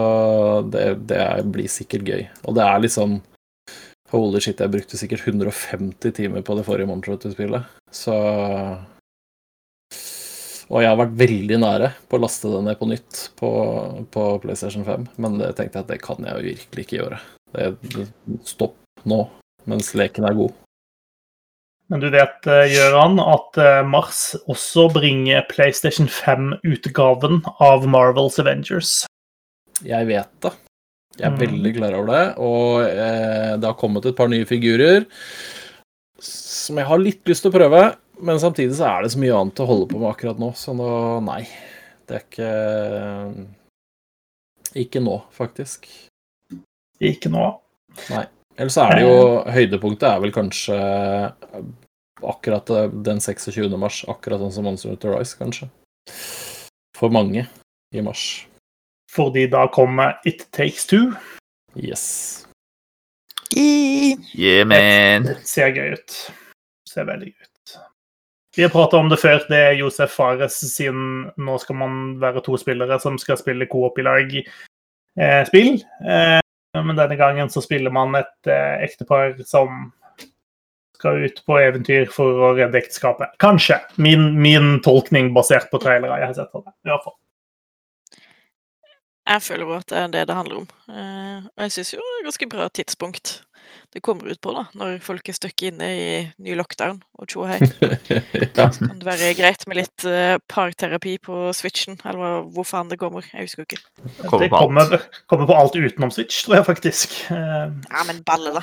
det, 0.69 0.85
det 1.09 1.23
blir 1.53 1.71
sikkert 1.73 2.05
gøy. 2.05 2.27
Og 2.45 2.59
det 2.59 2.67
er 2.67 2.83
litt 2.85 2.97
sånn 2.97 3.17
Holy 4.13 4.39
shit, 4.39 4.61
jeg 4.63 4.71
brukte 4.71 4.99
sikkert 5.01 5.25
150 5.27 6.13
timer 6.15 6.45
på 6.47 6.55
det 6.55 6.67
forrige 6.67 6.87
Monster 6.87 7.17
Hunter-spillet, 7.17 7.73
så 7.91 8.15
Og 10.69 10.83
jeg 10.83 10.91
har 10.91 11.01
vært 11.01 11.17
veldig 11.19 11.59
nære 11.63 11.91
på 12.11 12.19
å 12.19 12.23
laste 12.23 12.53
det 12.53 12.61
ned 12.69 12.79
på 12.79 12.91
nytt 12.91 13.25
på, 13.39 13.51
på 14.13 14.29
PlayStation 14.45 14.87
5, 14.87 15.09
men 15.23 15.41
det 15.41 15.55
tenkte 15.57 15.81
jeg 15.81 15.87
at 15.87 15.93
det 15.95 16.01
kan 16.05 16.29
jeg 16.29 16.47
virkelig 16.53 16.87
ikke 16.87 17.01
gjøre. 17.01 17.21
Det, 17.55 17.73
det, 17.95 18.07
stopp 18.47 18.77
nå, 19.09 19.25
mens 19.71 19.93
leken 19.99 20.27
er 20.29 20.39
god. 20.39 20.66
Men 21.89 22.01
du 22.03 22.09
vet, 22.11 22.41
Gjøran, 22.43 22.73
Gøran, 22.75 23.19
at 23.23 23.59
eh, 23.63 23.83
Mars 23.87 24.21
også 24.51 24.89
bringer 24.95 25.45
PlayStation 25.51 26.09
5-utgaven 26.11 27.45
av 27.63 27.87
Marvels 27.87 28.41
Avengers. 28.43 29.05
Jeg 29.87 30.09
vet 30.09 30.33
det. 30.43 30.53
Jeg 31.17 31.27
er 31.31 31.37
Mm. 31.37 31.39
veldig 31.41 31.73
klar 31.77 31.95
over 31.97 32.11
det. 32.11 32.25
Og 32.43 32.83
eh, 32.91 33.53
det 33.57 33.65
har 33.71 33.79
kommet 33.79 34.05
et 34.05 34.17
par 34.19 34.29
nye 34.29 34.45
figurer 34.49 35.07
som 36.21 36.77
jeg 36.81 36.87
har 36.89 36.99
litt 36.99 37.23
lyst 37.29 37.43
til 37.47 37.53
å 37.53 37.57
prøve. 37.57 37.85
Men 38.21 38.39
samtidig 38.41 38.75
så 38.79 38.89
er 38.89 39.03
det 39.05 39.13
så 39.13 39.21
mye 39.21 39.37
annet 39.37 39.61
å 39.61 39.67
holde 39.69 39.89
på 39.93 40.01
med 40.01 40.11
akkurat 40.11 40.39
nå, 40.41 40.51
så 40.57 40.75
nå 40.77 40.91
nei. 41.25 41.43
Det 42.09 42.17
er 42.17 42.25
ikke 42.27 42.51
Ikke 44.77 45.01
nå, 45.01 45.23
faktisk. 45.33 45.87
Ikke 47.01 47.31
nå. 47.33 47.47
Eller 48.57 48.73
så 48.73 48.87
er 48.87 48.97
det 48.97 49.05
jo 49.05 49.17
Høydepunktet 49.53 50.09
er 50.09 50.21
vel 50.23 50.33
kanskje 50.33 50.77
akkurat 52.25 52.71
eh, 52.73 52.91
den 53.05 53.21
26. 53.21 53.69
mars. 53.79 54.03
Akkurat 54.09 54.41
sånn 54.41 54.55
som 54.55 54.69
Monster 54.69 54.95
Hunter 54.95 55.13
Rise, 55.17 55.37
kanskje. 55.39 55.69
For 56.97 57.13
mange 57.13 57.45
i 57.93 58.05
mars. 58.05 58.47
Fordi 59.13 59.47
da 59.53 59.67
kommer 59.73 60.17
It 60.25 60.47
Takes 60.57 60.87
Two. 60.89 61.13
Yes. 61.77 62.47
Yeah, 63.57 64.65
man. 64.67 65.29
Det 65.29 65.37
Ser 65.47 65.75
gøy 65.77 65.93
ut. 65.97 66.17
Det 66.17 66.93
Ser 66.93 67.07
veldig 67.09 67.31
gøy 67.31 67.45
ut. 67.45 67.77
Vi 68.57 68.65
har 68.65 68.73
prata 68.73 68.97
om 68.97 69.11
det 69.13 69.21
før. 69.21 69.43
Det 69.51 69.61
er 69.61 69.77
Josef 69.77 70.17
Fares 70.17 70.57
sin 70.73 71.29
'Nå 71.37 71.59
skal 71.61 71.77
man 71.77 72.21
være 72.21 72.41
to 72.41 72.57
spillere 72.57 73.01
som 73.01 73.19
skal 73.19 73.37
spille 73.37 73.69
coop 73.69 73.99
i 73.99 74.03
lag'-spill. 74.03 75.85
Eh, 76.09 76.41
men 76.83 76.99
denne 76.99 77.17
gangen 77.17 77.51
så 77.53 77.63
spiller 77.65 77.95
man 77.95 78.17
et 78.19 78.51
eh, 78.51 78.83
ektepar 78.85 79.37
som 79.47 79.93
skal 80.97 81.27
ut 81.29 81.43
på 81.47 81.59
eventyr 81.61 82.09
for 82.13 82.49
å 82.49 82.55
redde 82.57 82.81
ekteskapet. 82.81 83.37
Kanskje. 83.43 83.79
Min, 84.01 84.31
min 84.43 84.81
tolkning 84.85 85.33
basert 85.37 85.71
på 85.71 85.81
trailere 85.83 86.21
jeg 86.23 86.33
har 86.33 86.37
sett 86.39 86.53
på 86.53 86.65
det. 86.65 86.73
I 86.87 86.93
hvert 86.93 87.07
fall. 87.07 87.17
Jeg 89.27 89.43
føler 89.43 89.67
jo 89.67 89.75
at 89.75 89.89
det 89.91 89.99
er 89.99 90.13
det 90.15 90.25
det 90.31 90.39
handler 90.39 90.63
om. 90.63 90.69
Eh, 90.89 91.47
og 91.51 91.67
jeg 91.67 91.77
syns 91.77 91.95
jo 91.97 92.03
det 92.03 92.21
er 92.21 92.29
ganske 92.31 92.51
bra 92.53 92.69
tidspunkt 92.81 93.35
det 93.97 94.03
kommer 94.05 94.29
ut 94.29 94.41
på, 94.45 94.53
da, 94.53 94.67
når 94.77 94.99
folk 95.01 95.29
er 95.31 95.37
stuck 95.39 95.63
inne 95.65 95.87
i 95.89 96.09
ny 96.45 96.53
lockdown 96.59 96.99
og 97.17 97.31
tjo 97.33 97.47
hei. 97.49 97.57
ja. 98.59 98.67
Kan 98.69 98.99
det 99.01 99.07
være 99.07 99.31
greit 99.39 99.63
med 99.71 99.79
litt 99.79 100.05
uh, 100.05 100.37
parterapi 100.53 101.15
på 101.25 101.47
switchen, 101.57 101.97
eller 102.05 102.43
hvor 102.53 102.67
faen 102.69 102.91
det 102.93 102.99
kommer? 103.01 103.25
Jeg 103.33 103.47
husker 103.49 103.65
ikke. 103.65 103.81
Kommer 104.27 104.45
det 104.45 104.51
på 104.53 104.59
alt. 104.61 104.67
kommer, 104.67 105.07
kommer 105.33 105.49
på 105.49 105.57
alt 105.57 105.79
utenom 105.81 106.13
Switch, 106.13 106.43
tror 106.45 106.59
jeg 106.59 106.69
faktisk. 106.69 107.17
Uh... 107.31 107.73
Ja, 107.97 108.05
men 108.05 108.21
balle, 108.29 108.53
da. 108.53 108.63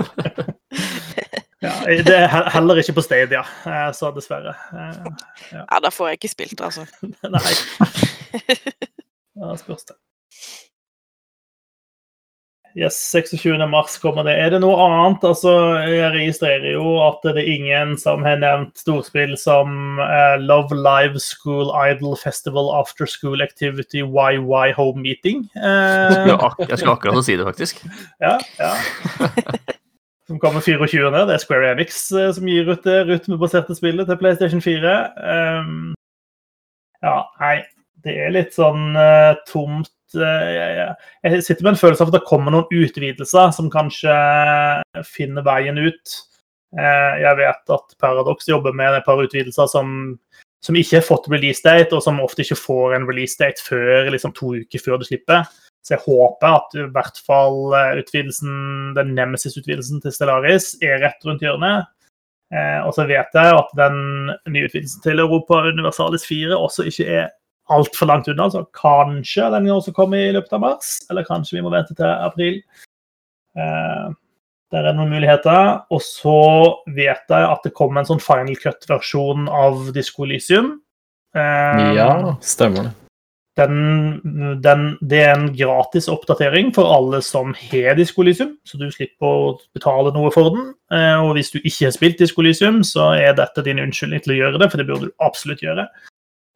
ja, 1.66 1.74
det 2.08 2.16
er 2.16 2.48
heller 2.56 2.80
ikke 2.80 2.96
på 2.96 3.04
Stadia, 3.04 3.42
eh, 3.68 3.90
så 3.96 4.14
dessverre. 4.16 4.56
Eh, 4.72 5.12
Ja, 5.52 5.82
da 5.84 5.92
får 5.92 6.14
jeg 6.14 6.22
ikke 6.22 6.32
spilt 6.32 6.64
altså. 6.64 6.86
Nei. 7.28 7.52
Da 9.36 9.56
spørs 9.60 9.84
det. 9.92 10.01
Yes, 12.74 12.96
26. 13.12 13.58
mars 13.68 13.98
kommer 14.00 14.24
det. 14.24 14.32
Er 14.40 14.54
det 14.54 14.62
noe 14.62 14.76
annet? 14.80 15.24
Altså, 15.28 15.52
jeg 15.84 16.12
registrerer 16.14 16.70
jo 16.72 16.94
at 17.04 17.18
det 17.26 17.34
er 17.42 17.50
ingen 17.52 17.96
som 18.00 18.24
har 18.24 18.38
nevnt 18.40 18.80
storspill 18.80 19.34
som 19.40 20.00
eh, 20.00 20.38
Love 20.40 20.72
Live 20.78 21.20
School 21.20 21.68
Idol 21.76 22.16
Festival 22.16 22.70
After 22.78 23.04
School 23.04 23.44
Activity 23.44 24.00
YY 24.00 24.72
Home 24.78 25.04
Meeting. 25.04 25.44
Eh, 25.56 26.32
Ja, 26.32 26.38
jeg 26.64 26.78
skulle 26.78 26.96
akkurat 26.96 27.24
si 27.26 27.36
det, 27.36 27.44
faktisk. 27.44 27.84
ja, 28.24 28.38
ja. 28.58 28.72
Som 30.30 30.38
kommer 30.40 30.60
24. 30.64 31.10
Det 31.12 31.34
er 31.34 31.42
Square 31.42 31.72
Enix 31.74 32.06
eh, 32.16 32.30
som 32.32 32.46
gir 32.48 32.70
ut 32.70 32.86
det 32.86 33.02
rytmebaserte 33.10 33.74
spillet 33.76 34.08
til 34.08 34.16
PlayStation 34.20 34.62
4. 34.64 34.92
Um, 35.18 35.92
ja, 37.02 37.16
nei, 37.42 37.56
det 38.04 38.14
er 38.24 38.34
litt 38.34 38.56
sånn 38.56 38.96
uh, 38.96 39.38
tomt 39.48 40.16
uh, 40.18 40.92
jeg, 41.24 41.42
sitter 41.44 41.62
med 41.64 41.74
en 41.74 41.80
følelse 41.80 42.04
av 42.04 42.12
at 42.12 42.18
det 42.18 42.28
kommer 42.28 42.54
noen 42.54 42.82
utvidelser 42.82 43.54
som 43.56 43.70
kanskje 43.72 44.12
finner 45.08 45.46
veien 45.46 45.80
ut. 45.80 46.18
Uh, 46.76 47.14
jeg 47.20 47.38
vet 47.40 47.74
at 47.76 47.96
Paradox 48.02 48.48
jobber 48.48 48.76
med 48.76 48.98
et 48.98 49.06
par 49.06 49.22
utvidelser 49.22 49.70
som, 49.70 50.14
som 50.64 50.78
ikke 50.78 51.00
har 51.00 51.06
fått 51.06 51.30
release 51.32 51.64
date, 51.64 51.94
og 51.94 52.04
som 52.04 52.20
ofte 52.24 52.46
ikke 52.46 52.60
får 52.60 52.98
en 52.98 53.08
release 53.08 53.38
date 53.40 53.62
før 53.64 54.12
liksom, 54.12 54.34
to 54.36 54.56
uker 54.62 54.82
før 54.84 55.00
du 55.00 55.08
slipper. 55.08 55.46
Så 55.82 55.96
jeg 55.96 56.04
håper 56.04 56.60
at 56.60 56.76
i 56.78 56.84
hvert 56.94 57.16
fall 57.26 57.74
utvidelsen, 57.98 58.92
den 58.94 59.16
Nemesis-utvidelsen 59.16 59.98
til 60.04 60.14
Stellaris 60.14 60.76
er 60.84 61.02
rett 61.02 61.26
rundt 61.26 61.42
hjørnet. 61.42 61.90
Eh, 62.52 62.80
og 62.84 62.92
så 62.92 63.06
vet 63.08 63.32
jeg 63.32 63.54
at 63.56 63.70
den 63.78 64.32
nye 64.52 64.66
utvidelsen 64.68 65.00
til 65.04 65.22
Europa 65.22 65.62
Universalis 65.70 66.26
4 66.28 66.58
også 66.58 66.84
ikke 66.90 67.06
er 67.08 67.30
altfor 67.72 68.10
langt 68.10 68.30
unna. 68.32 68.48
Så 68.52 68.64
kanskje 68.76 69.50
den 69.56 69.70
også 69.72 69.94
kommer 69.96 70.22
i 70.22 70.32
løpet 70.36 70.52
av 70.56 70.64
mars, 70.64 70.94
eller 71.10 71.26
kanskje 71.28 71.58
vi 71.58 71.64
må 71.64 71.72
vente 71.74 71.96
til 71.98 72.08
april. 72.08 72.60
Eh, 73.56 74.08
der 74.72 74.88
er 74.88 74.96
noen 74.96 75.12
muligheter. 75.12 75.82
Og 75.92 76.00
så 76.04 76.38
vet 76.96 77.28
jeg 77.28 77.50
at 77.50 77.66
det 77.66 77.74
kommer 77.76 78.02
en 78.02 78.10
sånn 78.14 78.22
final 78.24 78.56
cut-versjon 78.62 79.50
av 79.52 79.92
Disco 79.96 80.24
Elysium. 80.28 80.74
Eh, 81.36 81.94
ja, 81.96 82.10
stemmer 82.44 82.90
det. 82.90 82.96
den, 83.56 84.60
den, 84.64 84.84
det 85.04 85.18
er 85.26 85.34
en 85.34 85.50
gratis 85.56 86.08
oppdatering 86.08 86.70
for 86.72 86.88
alle 86.88 87.20
som 87.24 87.52
har 87.56 87.98
Diskolysium, 87.98 88.54
så 88.64 88.80
du 88.80 88.86
slipper 88.92 89.28
å 89.28 89.50
betale 89.76 90.12
noe 90.14 90.32
for 90.32 90.54
den. 90.54 90.70
Eh, 90.92 91.20
Og 91.20 91.34
hvis 91.36 91.52
du 91.52 91.58
ikke 91.60 91.90
har 91.90 91.96
spilt 91.96 92.20
Diskolysium, 92.22 92.80
så 92.84 93.12
er 93.18 93.36
dette 93.36 93.64
din 93.64 93.80
unnskyldning 93.82 94.24
til 94.24 94.34
å 94.34 94.38
gjøre 94.40 94.62
det, 94.62 94.70
for 94.72 94.80
det 94.80 94.88
burde 94.88 95.10
du 95.10 95.24
absolutt 95.24 95.64
gjøre. 95.64 95.86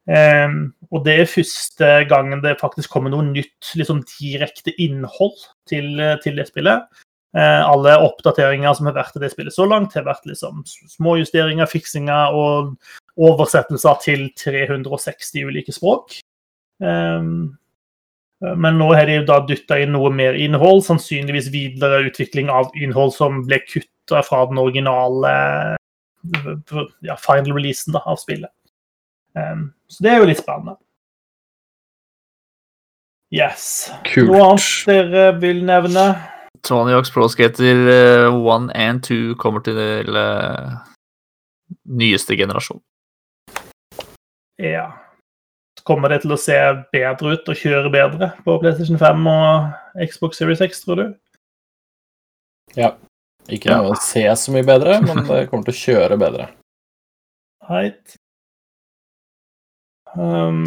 Eh, 0.06 0.48
Og 0.92 1.02
det 1.02 1.16
er 1.18 1.26
første 1.26 1.86
gangen 2.06 2.42
det 2.44 2.60
faktisk 2.60 2.92
kommer 2.92 3.10
noe 3.10 3.26
nytt, 3.26 3.72
sånn 3.82 4.04
direkte 4.06 4.74
innhold 4.78 5.34
til, 5.68 5.98
til 6.22 6.38
det 6.38 6.46
spillet. 6.50 6.86
Eh, 7.36 7.62
Alle 7.66 7.98
oppdateringer 8.00 8.76
som 8.76 8.86
har 8.88 8.96
vært 8.96 9.18
i 9.18 9.24
det 9.24 9.32
spillet 9.34 9.54
så 9.54 9.66
langt, 9.68 9.96
har 9.98 10.06
vært 10.06 10.28
liksom 10.28 10.62
små 10.66 11.18
justeringer, 11.20 11.68
fiksinger 11.68 12.36
og 12.36 12.76
oversettelser 13.16 14.00
til 14.04 14.28
360 14.38 15.48
ulike 15.50 15.74
språk. 15.74 16.18
Um, 16.78 17.56
men 18.40 18.76
nå 18.76 18.90
har 18.92 19.08
de 19.08 19.22
da 19.24 19.38
dytta 19.48 19.78
inn 19.80 19.94
noe 19.96 20.10
mer 20.12 20.36
innhold, 20.36 20.82
sannsynligvis 20.84 21.48
videre 21.54 22.02
utvikling 22.10 22.50
av 22.52 22.68
innhold 22.76 23.14
som 23.16 23.40
ble 23.46 23.62
kutta 23.64 24.20
fra 24.26 24.42
den 24.50 24.60
originale 24.60 25.32
ja, 27.00 27.16
final 27.16 27.56
releasen 27.56 27.96
da, 27.96 28.02
av 28.04 28.20
spillet. 28.20 28.52
Um, 29.36 29.68
så 29.88 30.04
det 30.04 30.12
er 30.12 30.22
jo 30.22 30.28
litt 30.30 30.40
spennende. 30.40 30.78
Yes. 33.34 33.90
Kult. 34.06 34.30
Noe 34.30 34.50
annet 34.52 34.88
dere 34.88 35.24
vil 35.42 35.62
nevne? 35.66 36.06
Tony 36.66 36.94
Hawks 36.94 37.12
Pro 37.14 37.26
Skater 37.30 37.88
1 38.32 38.70
and 38.74 39.02
2 39.06 39.36
kommer 39.38 39.62
til 39.66 40.16
uh, 40.16 40.78
nyeste 41.84 42.36
generasjon. 42.38 42.80
Ja. 44.62 44.88
Kommer 45.86 46.10
det 46.10 46.22
til 46.24 46.34
å 46.34 46.40
se 46.40 46.56
bedre 46.94 47.36
ut 47.36 47.50
og 47.52 47.60
kjøre 47.60 47.92
bedre 47.94 48.32
på 48.46 48.56
PlayStation 48.62 48.98
5 48.98 49.28
og 49.30 50.06
Xbox 50.08 50.40
Series 50.40 50.62
X, 50.64 50.82
tror 50.82 51.02
du? 51.02 51.06
Ja. 52.78 52.96
Ikke 53.52 53.70
ja. 53.70 53.82
å 53.84 53.94
se 54.02 54.24
så 54.34 54.54
mye 54.54 54.66
bedre, 54.66 54.98
men 55.04 55.22
det 55.28 55.44
kommer 55.50 55.68
til 55.68 55.76
å 55.76 55.82
kjøre 55.84 56.18
bedre. 56.18 56.48
Heit. 57.68 58.16
Um, 60.16 60.64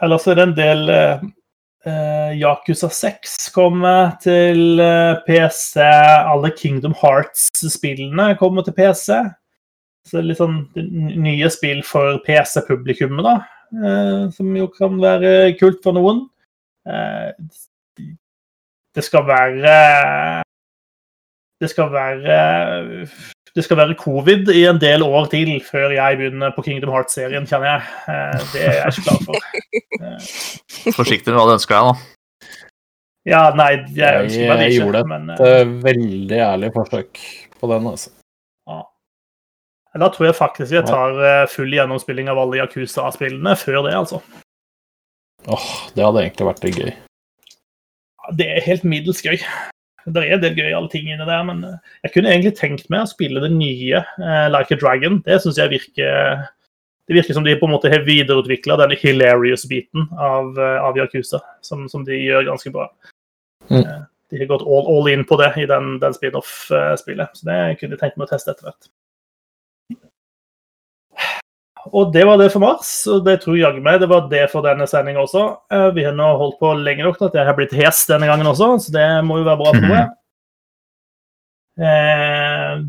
ellers 0.00 0.26
er 0.30 0.38
det 0.38 0.44
en 0.46 0.56
del 0.56 0.90
uh, 0.92 2.30
Yakuza 2.38 2.88
6 2.92 3.48
kommer 3.54 4.12
til 4.22 4.78
uh, 4.78 5.18
PC. 5.26 5.82
Alle 5.82 6.52
Kingdom 6.56 6.94
Hearts-spillene 7.00 8.36
kommer 8.38 8.62
til 8.62 8.76
PC. 8.76 9.18
Så 10.06 10.16
det 10.16 10.20
er 10.22 10.28
litt 10.30 10.42
sånn 10.42 10.60
nye 11.22 11.50
spill 11.50 11.82
for 11.86 12.22
PC-publikummet, 12.26 13.26
da. 13.26 13.36
Uh, 13.72 14.30
som 14.34 14.54
jo 14.56 14.68
kan 14.70 15.00
være 15.02 15.52
kult 15.58 15.82
for 15.84 15.98
noen. 15.98 16.26
det 18.92 19.04
skal 19.06 19.22
være 19.28 19.74
det 21.62 21.68
skal 21.70 21.92
være 21.94 22.38
det 23.56 23.64
skal 23.66 23.76
være 23.76 23.96
covid 24.00 24.48
i 24.54 24.64
en 24.68 24.80
del 24.80 25.02
år 25.04 25.26
til 25.32 25.50
før 25.66 25.92
jeg 25.92 26.18
begynner 26.20 26.54
på 26.56 26.64
Kingdom 26.64 26.92
Hearts-serien, 26.94 27.44
kjenner 27.48 27.68
jeg. 27.68 27.82
Eh, 28.08 28.46
det 28.54 28.62
er 28.64 28.78
jeg 28.78 28.94
ikke 28.94 29.04
klar 29.08 29.20
for. 29.26 29.48
Eh, 30.02 30.94
Forsiktig 30.96 31.34
med 31.34 31.38
hva 31.38 31.44
du 31.50 31.54
ønsker 31.58 31.76
deg, 31.76 31.90
da. 31.90 32.48
Ja, 33.28 33.42
nei, 33.54 33.68
jeg 33.94 34.24
ønsker 34.24 34.48
meg 34.48 34.62
det 34.62 34.70
ikke. 34.70 34.72
Jeg 34.72 34.78
gjorde 34.80 35.02
et 35.04 35.10
men, 35.12 35.28
uh, 35.36 35.74
veldig 35.84 36.40
ærlig 36.42 36.72
forsøk 36.74 37.20
på 37.60 37.70
den, 37.70 37.90
altså. 37.92 38.10
Ja. 38.70 38.80
Da 40.02 40.08
tror 40.14 40.26
jeg 40.30 40.38
faktisk 40.38 40.74
jeg 40.74 40.88
tar 40.88 41.46
full 41.52 41.76
gjennomspilling 41.76 42.32
av 42.32 42.40
alle 42.42 42.62
Yakuza-spillene 42.62 43.54
før 43.60 43.84
det, 43.86 43.94
altså. 44.00 44.22
Åh, 45.44 45.54
oh, 45.54 45.70
det 45.92 46.06
hadde 46.06 46.24
egentlig 46.24 46.48
vært 46.48 46.64
litt 46.66 46.80
gøy. 46.80 46.90
Det 48.38 48.48
er 48.48 48.64
helt 48.64 48.84
middels 48.88 49.22
gøy. 49.22 49.38
Det 50.04 50.22
er 50.22 50.36
en 50.36 50.42
del 50.42 50.56
gøyale 50.58 50.90
ting 50.92 51.08
inni 51.10 51.26
der, 51.26 51.44
men 51.46 51.62
eh, 51.68 51.92
jeg 52.06 52.14
kunne 52.16 52.32
egentlig 52.32 52.54
tenkt 52.58 52.88
meg 52.92 53.04
å 53.04 53.10
spille 53.10 53.42
det 53.44 53.52
nye 53.54 54.02
uh, 54.02 54.48
Like 54.52 54.74
a 54.74 54.80
Dragon. 54.80 55.20
Det 55.26 55.38
syns 55.42 55.60
jeg 55.60 55.72
virker 55.72 56.46
Det 57.08 57.16
virker 57.18 57.36
som 57.36 57.44
de 57.46 57.54
på 57.58 57.66
en 57.68 57.74
måte 57.74 57.90
har 57.92 58.06
videreutvikla 58.06 58.78
denne 58.80 58.98
hilarious-biten 58.98 60.08
av, 60.16 60.54
uh, 60.58 60.78
av 60.86 60.98
Yakuza, 60.98 61.42
som, 61.66 61.86
som, 61.90 62.06
de 62.06 62.18
gjør 62.18 62.48
ganske 62.50 62.72
bra. 62.74 62.88
Mm. 63.70 63.82
Uh, 63.82 64.00
de 64.32 64.40
har 64.40 64.50
gått 64.50 64.64
all, 64.64 64.86
all, 64.88 65.10
in 65.12 65.26
på 65.28 65.36
det 65.40 65.52
i 65.60 65.68
den, 65.68 65.98
den 66.00 66.14
spin-off-spillet, 66.16 67.36
så 67.36 67.48
det 67.50 67.58
kunne 67.80 67.98
jeg 67.98 68.00
tenkt 68.00 68.16
meg 68.16 68.30
å 68.30 68.32
teste 68.32 68.54
etter 68.54 68.70
hvert. 68.70 68.88
Og 71.90 72.12
det 72.14 72.22
var 72.28 72.38
det 72.38 72.52
for 72.52 72.62
mars, 72.62 72.90
og 73.10 73.24
det 73.26 73.40
tror 73.42 73.58
jaggu 73.58 73.82
meg 73.82 73.98
det 73.98 74.06
var 74.10 74.28
det 74.30 74.44
for 74.52 74.62
denne 74.62 74.86
sendinga 74.86 75.24
også. 75.24 75.44
Eh, 75.74 75.88
vi 75.96 76.04
har 76.06 76.14
nå 76.14 76.28
holdt 76.38 76.60
på 76.62 76.70
lenge 76.78 77.02
nok 77.02 77.18
til 77.18 77.30
at 77.30 77.38
jeg 77.40 77.48
har 77.48 77.58
blitt 77.58 77.74
hes 77.74 78.04
denne 78.10 78.28
gangen 78.30 78.46
også, 78.46 78.76
så 78.84 78.94
det 78.94 79.06
må 79.26 79.40
jo 79.40 79.48
være 79.48 79.60
bra 79.60 79.72
for 79.74 79.88
noe. 79.88 80.04
Eh, 81.82 82.84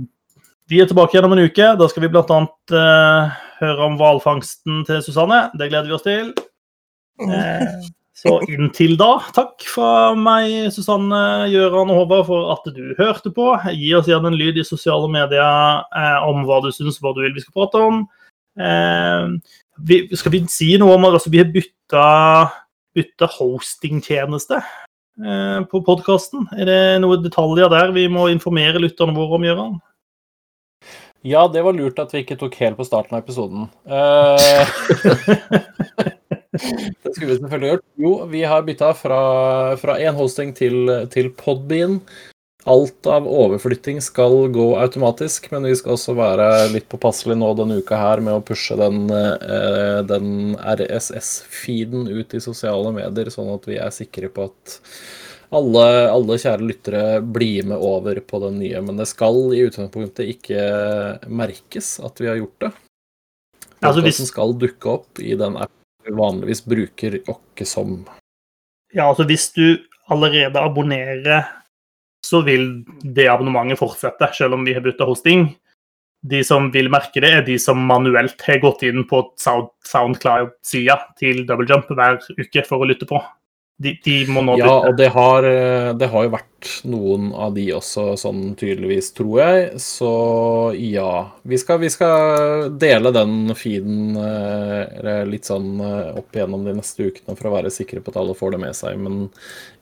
vi 0.70 0.80
er 0.82 0.88
tilbake 0.90 1.16
igjen 1.16 1.26
om 1.28 1.34
en 1.36 1.44
uke. 1.48 1.74
Da 1.80 1.90
skal 1.90 2.06
vi 2.06 2.12
bl.a. 2.14 2.40
Eh, 2.84 3.34
høre 3.64 3.90
om 3.90 3.98
hvalfangsten 4.00 4.86
til 4.88 5.04
Susanne. 5.06 5.48
Det 5.58 5.70
gleder 5.72 5.90
vi 5.90 5.98
oss 5.98 6.06
til. 6.06 6.32
Eh, 7.24 7.92
så 8.24 8.38
inntil 8.48 8.96
da, 9.00 9.18
takk 9.36 9.66
fra 9.68 10.14
meg, 10.16 10.70
Susanne, 10.72 11.50
Gjøran 11.52 11.92
og 11.92 12.04
Håvard, 12.04 12.28
for 12.30 12.52
at 12.54 12.68
du 12.76 12.94
hørte 13.00 13.34
på. 13.36 13.50
Gi 13.76 13.90
oss 13.98 14.08
gjerne 14.08 14.32
en 14.32 14.38
lyd 14.40 14.62
i 14.62 14.68
sosiale 14.68 15.10
medier 15.12 15.84
eh, 15.98 16.28
om 16.30 16.46
hva 16.48 16.62
du 16.64 16.70
syns, 16.72 17.02
hva 17.04 17.12
du 17.16 17.24
vil 17.26 17.36
vi 17.36 17.44
skal 17.44 17.58
prate 17.58 17.82
om. 17.84 18.06
Eh, 18.60 19.28
vi, 19.88 20.04
skal 20.18 20.36
vi 20.36 20.44
si 20.52 20.74
noe 20.82 20.98
om 20.98 21.08
at 21.08 21.18
altså, 21.18 21.32
vi 21.34 21.42
har 21.42 21.50
bytta, 21.54 22.06
bytta 22.94 23.30
hostingtjeneste 23.38 24.60
eh, 24.60 25.60
på 25.70 25.82
podkasten? 25.86 26.46
Er 26.58 26.70
det 26.70 26.82
noen 27.04 27.24
detaljer 27.26 27.72
der 27.74 27.96
vi 27.96 28.06
må 28.12 28.30
informere 28.32 28.82
lytterne 28.84 29.16
våre 29.18 29.40
om, 29.40 29.48
Gøran? 29.50 29.82
Ja, 31.24 31.46
det 31.48 31.64
var 31.64 31.76
lurt 31.76 32.02
at 32.04 32.12
vi 32.12 32.26
ikke 32.26 32.36
tok 32.40 32.58
helt 32.60 32.76
på 32.76 32.84
starten 32.84 33.16
av 33.16 33.24
episoden. 33.24 33.70
Uh, 33.88 34.68
det 37.00 37.14
skulle 37.14 37.30
vi 37.30 37.38
selvfølgelig 37.38 37.70
gjort. 37.70 37.86
Jo, 38.04 38.12
vi 38.28 38.42
har 38.44 38.66
bytta 38.68 38.90
fra 39.00 39.96
én 39.96 40.20
hosting 40.20 40.52
til, 40.58 40.92
til 41.14 41.32
Podbean. 41.40 42.02
Alt 42.64 43.08
av 43.12 43.26
overflytting 43.28 43.98
skal 44.02 44.48
gå 44.56 44.68
automatisk, 44.80 45.50
men 45.52 45.66
vi 45.68 45.74
skal 45.76 45.98
også 45.98 46.14
være 46.16 46.46
litt 46.72 46.86
påpasselige 46.92 47.42
nå 47.42 47.50
denne 47.60 47.82
uka 47.84 47.98
her 48.00 48.22
med 48.24 48.38
å 48.38 48.46
pushe 48.46 48.78
den, 48.80 49.02
eh, 49.12 50.00
den 50.08 50.56
RSS-feeden 50.56 52.08
ut 52.08 52.34
i 52.34 52.40
sosiale 52.40 52.94
medier, 52.96 53.28
sånn 53.34 53.52
at 53.52 53.68
vi 53.68 53.76
er 53.84 53.92
sikre 53.92 54.32
på 54.32 54.48
at 54.48 54.78
alle, 55.54 55.86
alle, 56.10 56.40
kjære 56.40 56.66
lyttere 56.66 57.04
blir 57.22 57.68
med 57.68 57.84
over 57.84 58.20
på 58.24 58.40
den 58.46 58.58
nye. 58.64 58.80
Men 58.82 58.98
det 58.98 59.10
skal 59.12 59.38
i 59.54 59.66
utgangspunktet 59.68 60.32
ikke 60.32 60.64
merkes 61.28 61.98
at 62.00 62.22
vi 62.24 62.32
har 62.32 62.40
gjort 62.40 62.60
det. 62.64 62.72
Altså, 63.84 64.02
hvis... 64.08 64.22
skal 64.32 64.56
dukke 64.56 64.90
opp 64.90 65.20
i 65.20 65.36
den 65.36 65.60
appen 65.60 65.82
vi 66.04 66.16
vanligvis 66.16 66.64
bruker 66.68 67.20
åkke 67.32 67.66
som. 67.68 68.02
Ja, 68.94 69.10
altså 69.10 69.24
hvis 69.28 69.50
du 69.56 69.80
allerede 70.12 70.60
abonnerer 70.60 71.46
så 72.24 72.42
vil 72.46 72.84
det 73.04 73.28
abonnementet 73.32 73.80
fortsette, 73.82 74.30
selv 74.36 74.58
om 74.58 74.64
vi 74.66 74.76
har 74.76 74.84
bytta 74.86 75.08
hosting. 75.08 75.50
De 76.24 76.40
som 76.48 76.70
vil 76.72 76.88
merke 76.92 77.20
det, 77.20 77.32
er 77.36 77.44
de 77.44 77.58
som 77.60 77.82
manuelt 77.84 78.40
har 78.48 78.62
gått 78.64 78.86
inn 78.88 79.04
på 79.10 79.26
SoundCloud-sida 79.44 80.96
til 81.20 81.44
Double 81.50 81.68
Jump 81.68 81.92
hver 81.92 82.22
uke 82.40 82.64
for 82.68 82.84
å 82.84 82.88
lytte 82.88 83.10
på. 83.10 83.20
De, 83.84 83.92
de 84.04 84.14
må 84.32 84.42
nå. 84.46 84.56
Ja, 84.62 84.72
og 84.88 84.96
det 84.96 85.10
har, 85.12 85.44
eh, 85.44 85.90
det 86.00 86.08
har, 86.12 86.26
jo 86.26 86.32
vært 86.32 86.70
noen 86.88 87.32
av 87.36 87.52
de 87.58 87.66
også, 87.76 88.14
sånn 88.20 88.54
tydeligvis, 88.60 89.10
tror 89.18 89.40
jeg. 89.42 89.66
Så 89.84 90.12
ja. 90.80 91.12
Vi 91.44 91.60
skal, 91.60 91.82
vi 91.82 91.90
skal 91.92 92.70
dele 92.80 93.12
den 93.16 93.52
feeden 93.60 94.16
eh, 94.20 95.24
litt 95.28 95.50
sånn 95.50 95.82
eh, 95.84 96.14
opp 96.22 96.36
igjennom 96.36 96.64
de 96.68 96.78
neste 96.78 97.10
ukene 97.10 97.36
for 97.36 97.50
å 97.50 97.56
være 97.58 97.74
sikre 97.74 98.04
på 98.04 98.14
at 98.14 98.20
alle 98.22 98.36
får 98.40 98.56
det 98.56 98.62
med 98.64 98.78
seg. 98.78 99.02
Men 99.04 99.26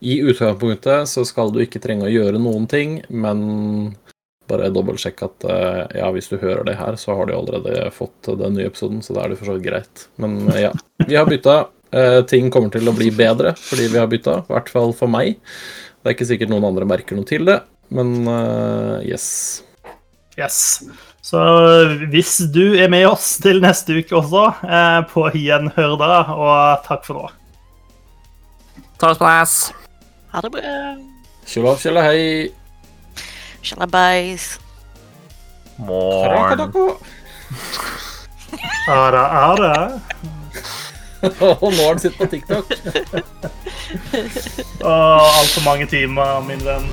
i 0.01 0.17
utgangspunktet 0.25 1.11
så 1.11 1.25
skal 1.27 1.53
du 1.53 1.61
ikke 1.61 1.81
trenge 1.83 2.09
å 2.09 2.13
gjøre 2.13 2.41
noen 2.41 2.65
ting, 2.71 3.03
men 3.13 3.43
bare 4.49 4.71
dobbeltsjekk 4.73 5.21
at 5.23 5.45
ja, 5.95 6.09
hvis 6.11 6.27
du 6.27 6.39
hører 6.41 6.65
det 6.67 6.73
her, 6.75 6.97
så 6.99 7.13
har 7.15 7.29
du 7.29 7.35
allerede 7.37 7.85
fått 7.95 8.33
den 8.41 8.57
nye 8.57 8.67
episoden, 8.67 8.99
så 9.05 9.13
da 9.15 9.23
er 9.23 9.31
det 9.31 9.37
for 9.39 9.51
så 9.51 9.55
vidt 9.55 9.69
greit. 9.69 10.07
Men 10.19 10.41
ja, 10.57 10.73
vi 11.05 11.15
har 11.15 11.29
bytta. 11.29 11.61
Uh, 11.91 12.21
ting 12.23 12.47
kommer 12.53 12.71
til 12.71 12.87
å 12.87 12.95
bli 12.95 13.09
bedre 13.11 13.51
fordi 13.59 13.89
vi 13.91 13.99
har 13.99 14.07
bytta, 14.11 14.37
i 14.45 14.53
hvert 14.53 14.71
fall 14.71 14.93
for 14.95 15.11
meg. 15.11 15.41
Det 16.01 16.07
er 16.07 16.15
ikke 16.15 16.29
sikkert 16.29 16.53
noen 16.53 16.69
andre 16.69 16.87
merker 16.87 17.19
noe 17.19 17.27
til 17.27 17.43
det, 17.49 17.59
men 17.91 18.13
uh, 18.29 19.03
yes. 19.03 19.27
Yes. 20.39 20.81
Så 21.21 21.41
hvis 22.09 22.37
du 22.51 22.79
er 22.79 22.89
med 22.89 23.05
oss 23.09 23.35
til 23.43 23.59
neste 23.61 23.99
uke 23.99 24.15
også, 24.17 24.47
uh, 24.63 25.01
på 25.11 25.27
gjenhør 25.35 25.97
da, 25.99 26.15
og 26.31 26.87
takk 26.87 27.05
for 27.05 27.19
nå. 27.19 27.27
Ta 29.01 29.11
oss 29.11 29.19
på 29.19 29.27
ass. 29.27 29.55
Ha 30.31 30.41
det 30.45 30.51
bra. 30.55 30.73
Kjøla, 31.51 31.75
kjøla, 31.81 32.07
hei. 32.07 32.51
Tjalabais. 33.61 34.47
Morn. 35.81 36.97
Ara, 38.87 39.23
ara. 39.51 39.73
Og 41.61 41.69
nå 41.73 41.81
har 41.81 41.87
han 41.93 41.99
sittet 41.99 42.17
på 42.17 42.25
TikTok. 42.25 42.65
Altfor 44.81 45.65
mange 45.65 45.85
timer, 45.91 46.41
min 46.47 46.65
venn. 46.65 46.89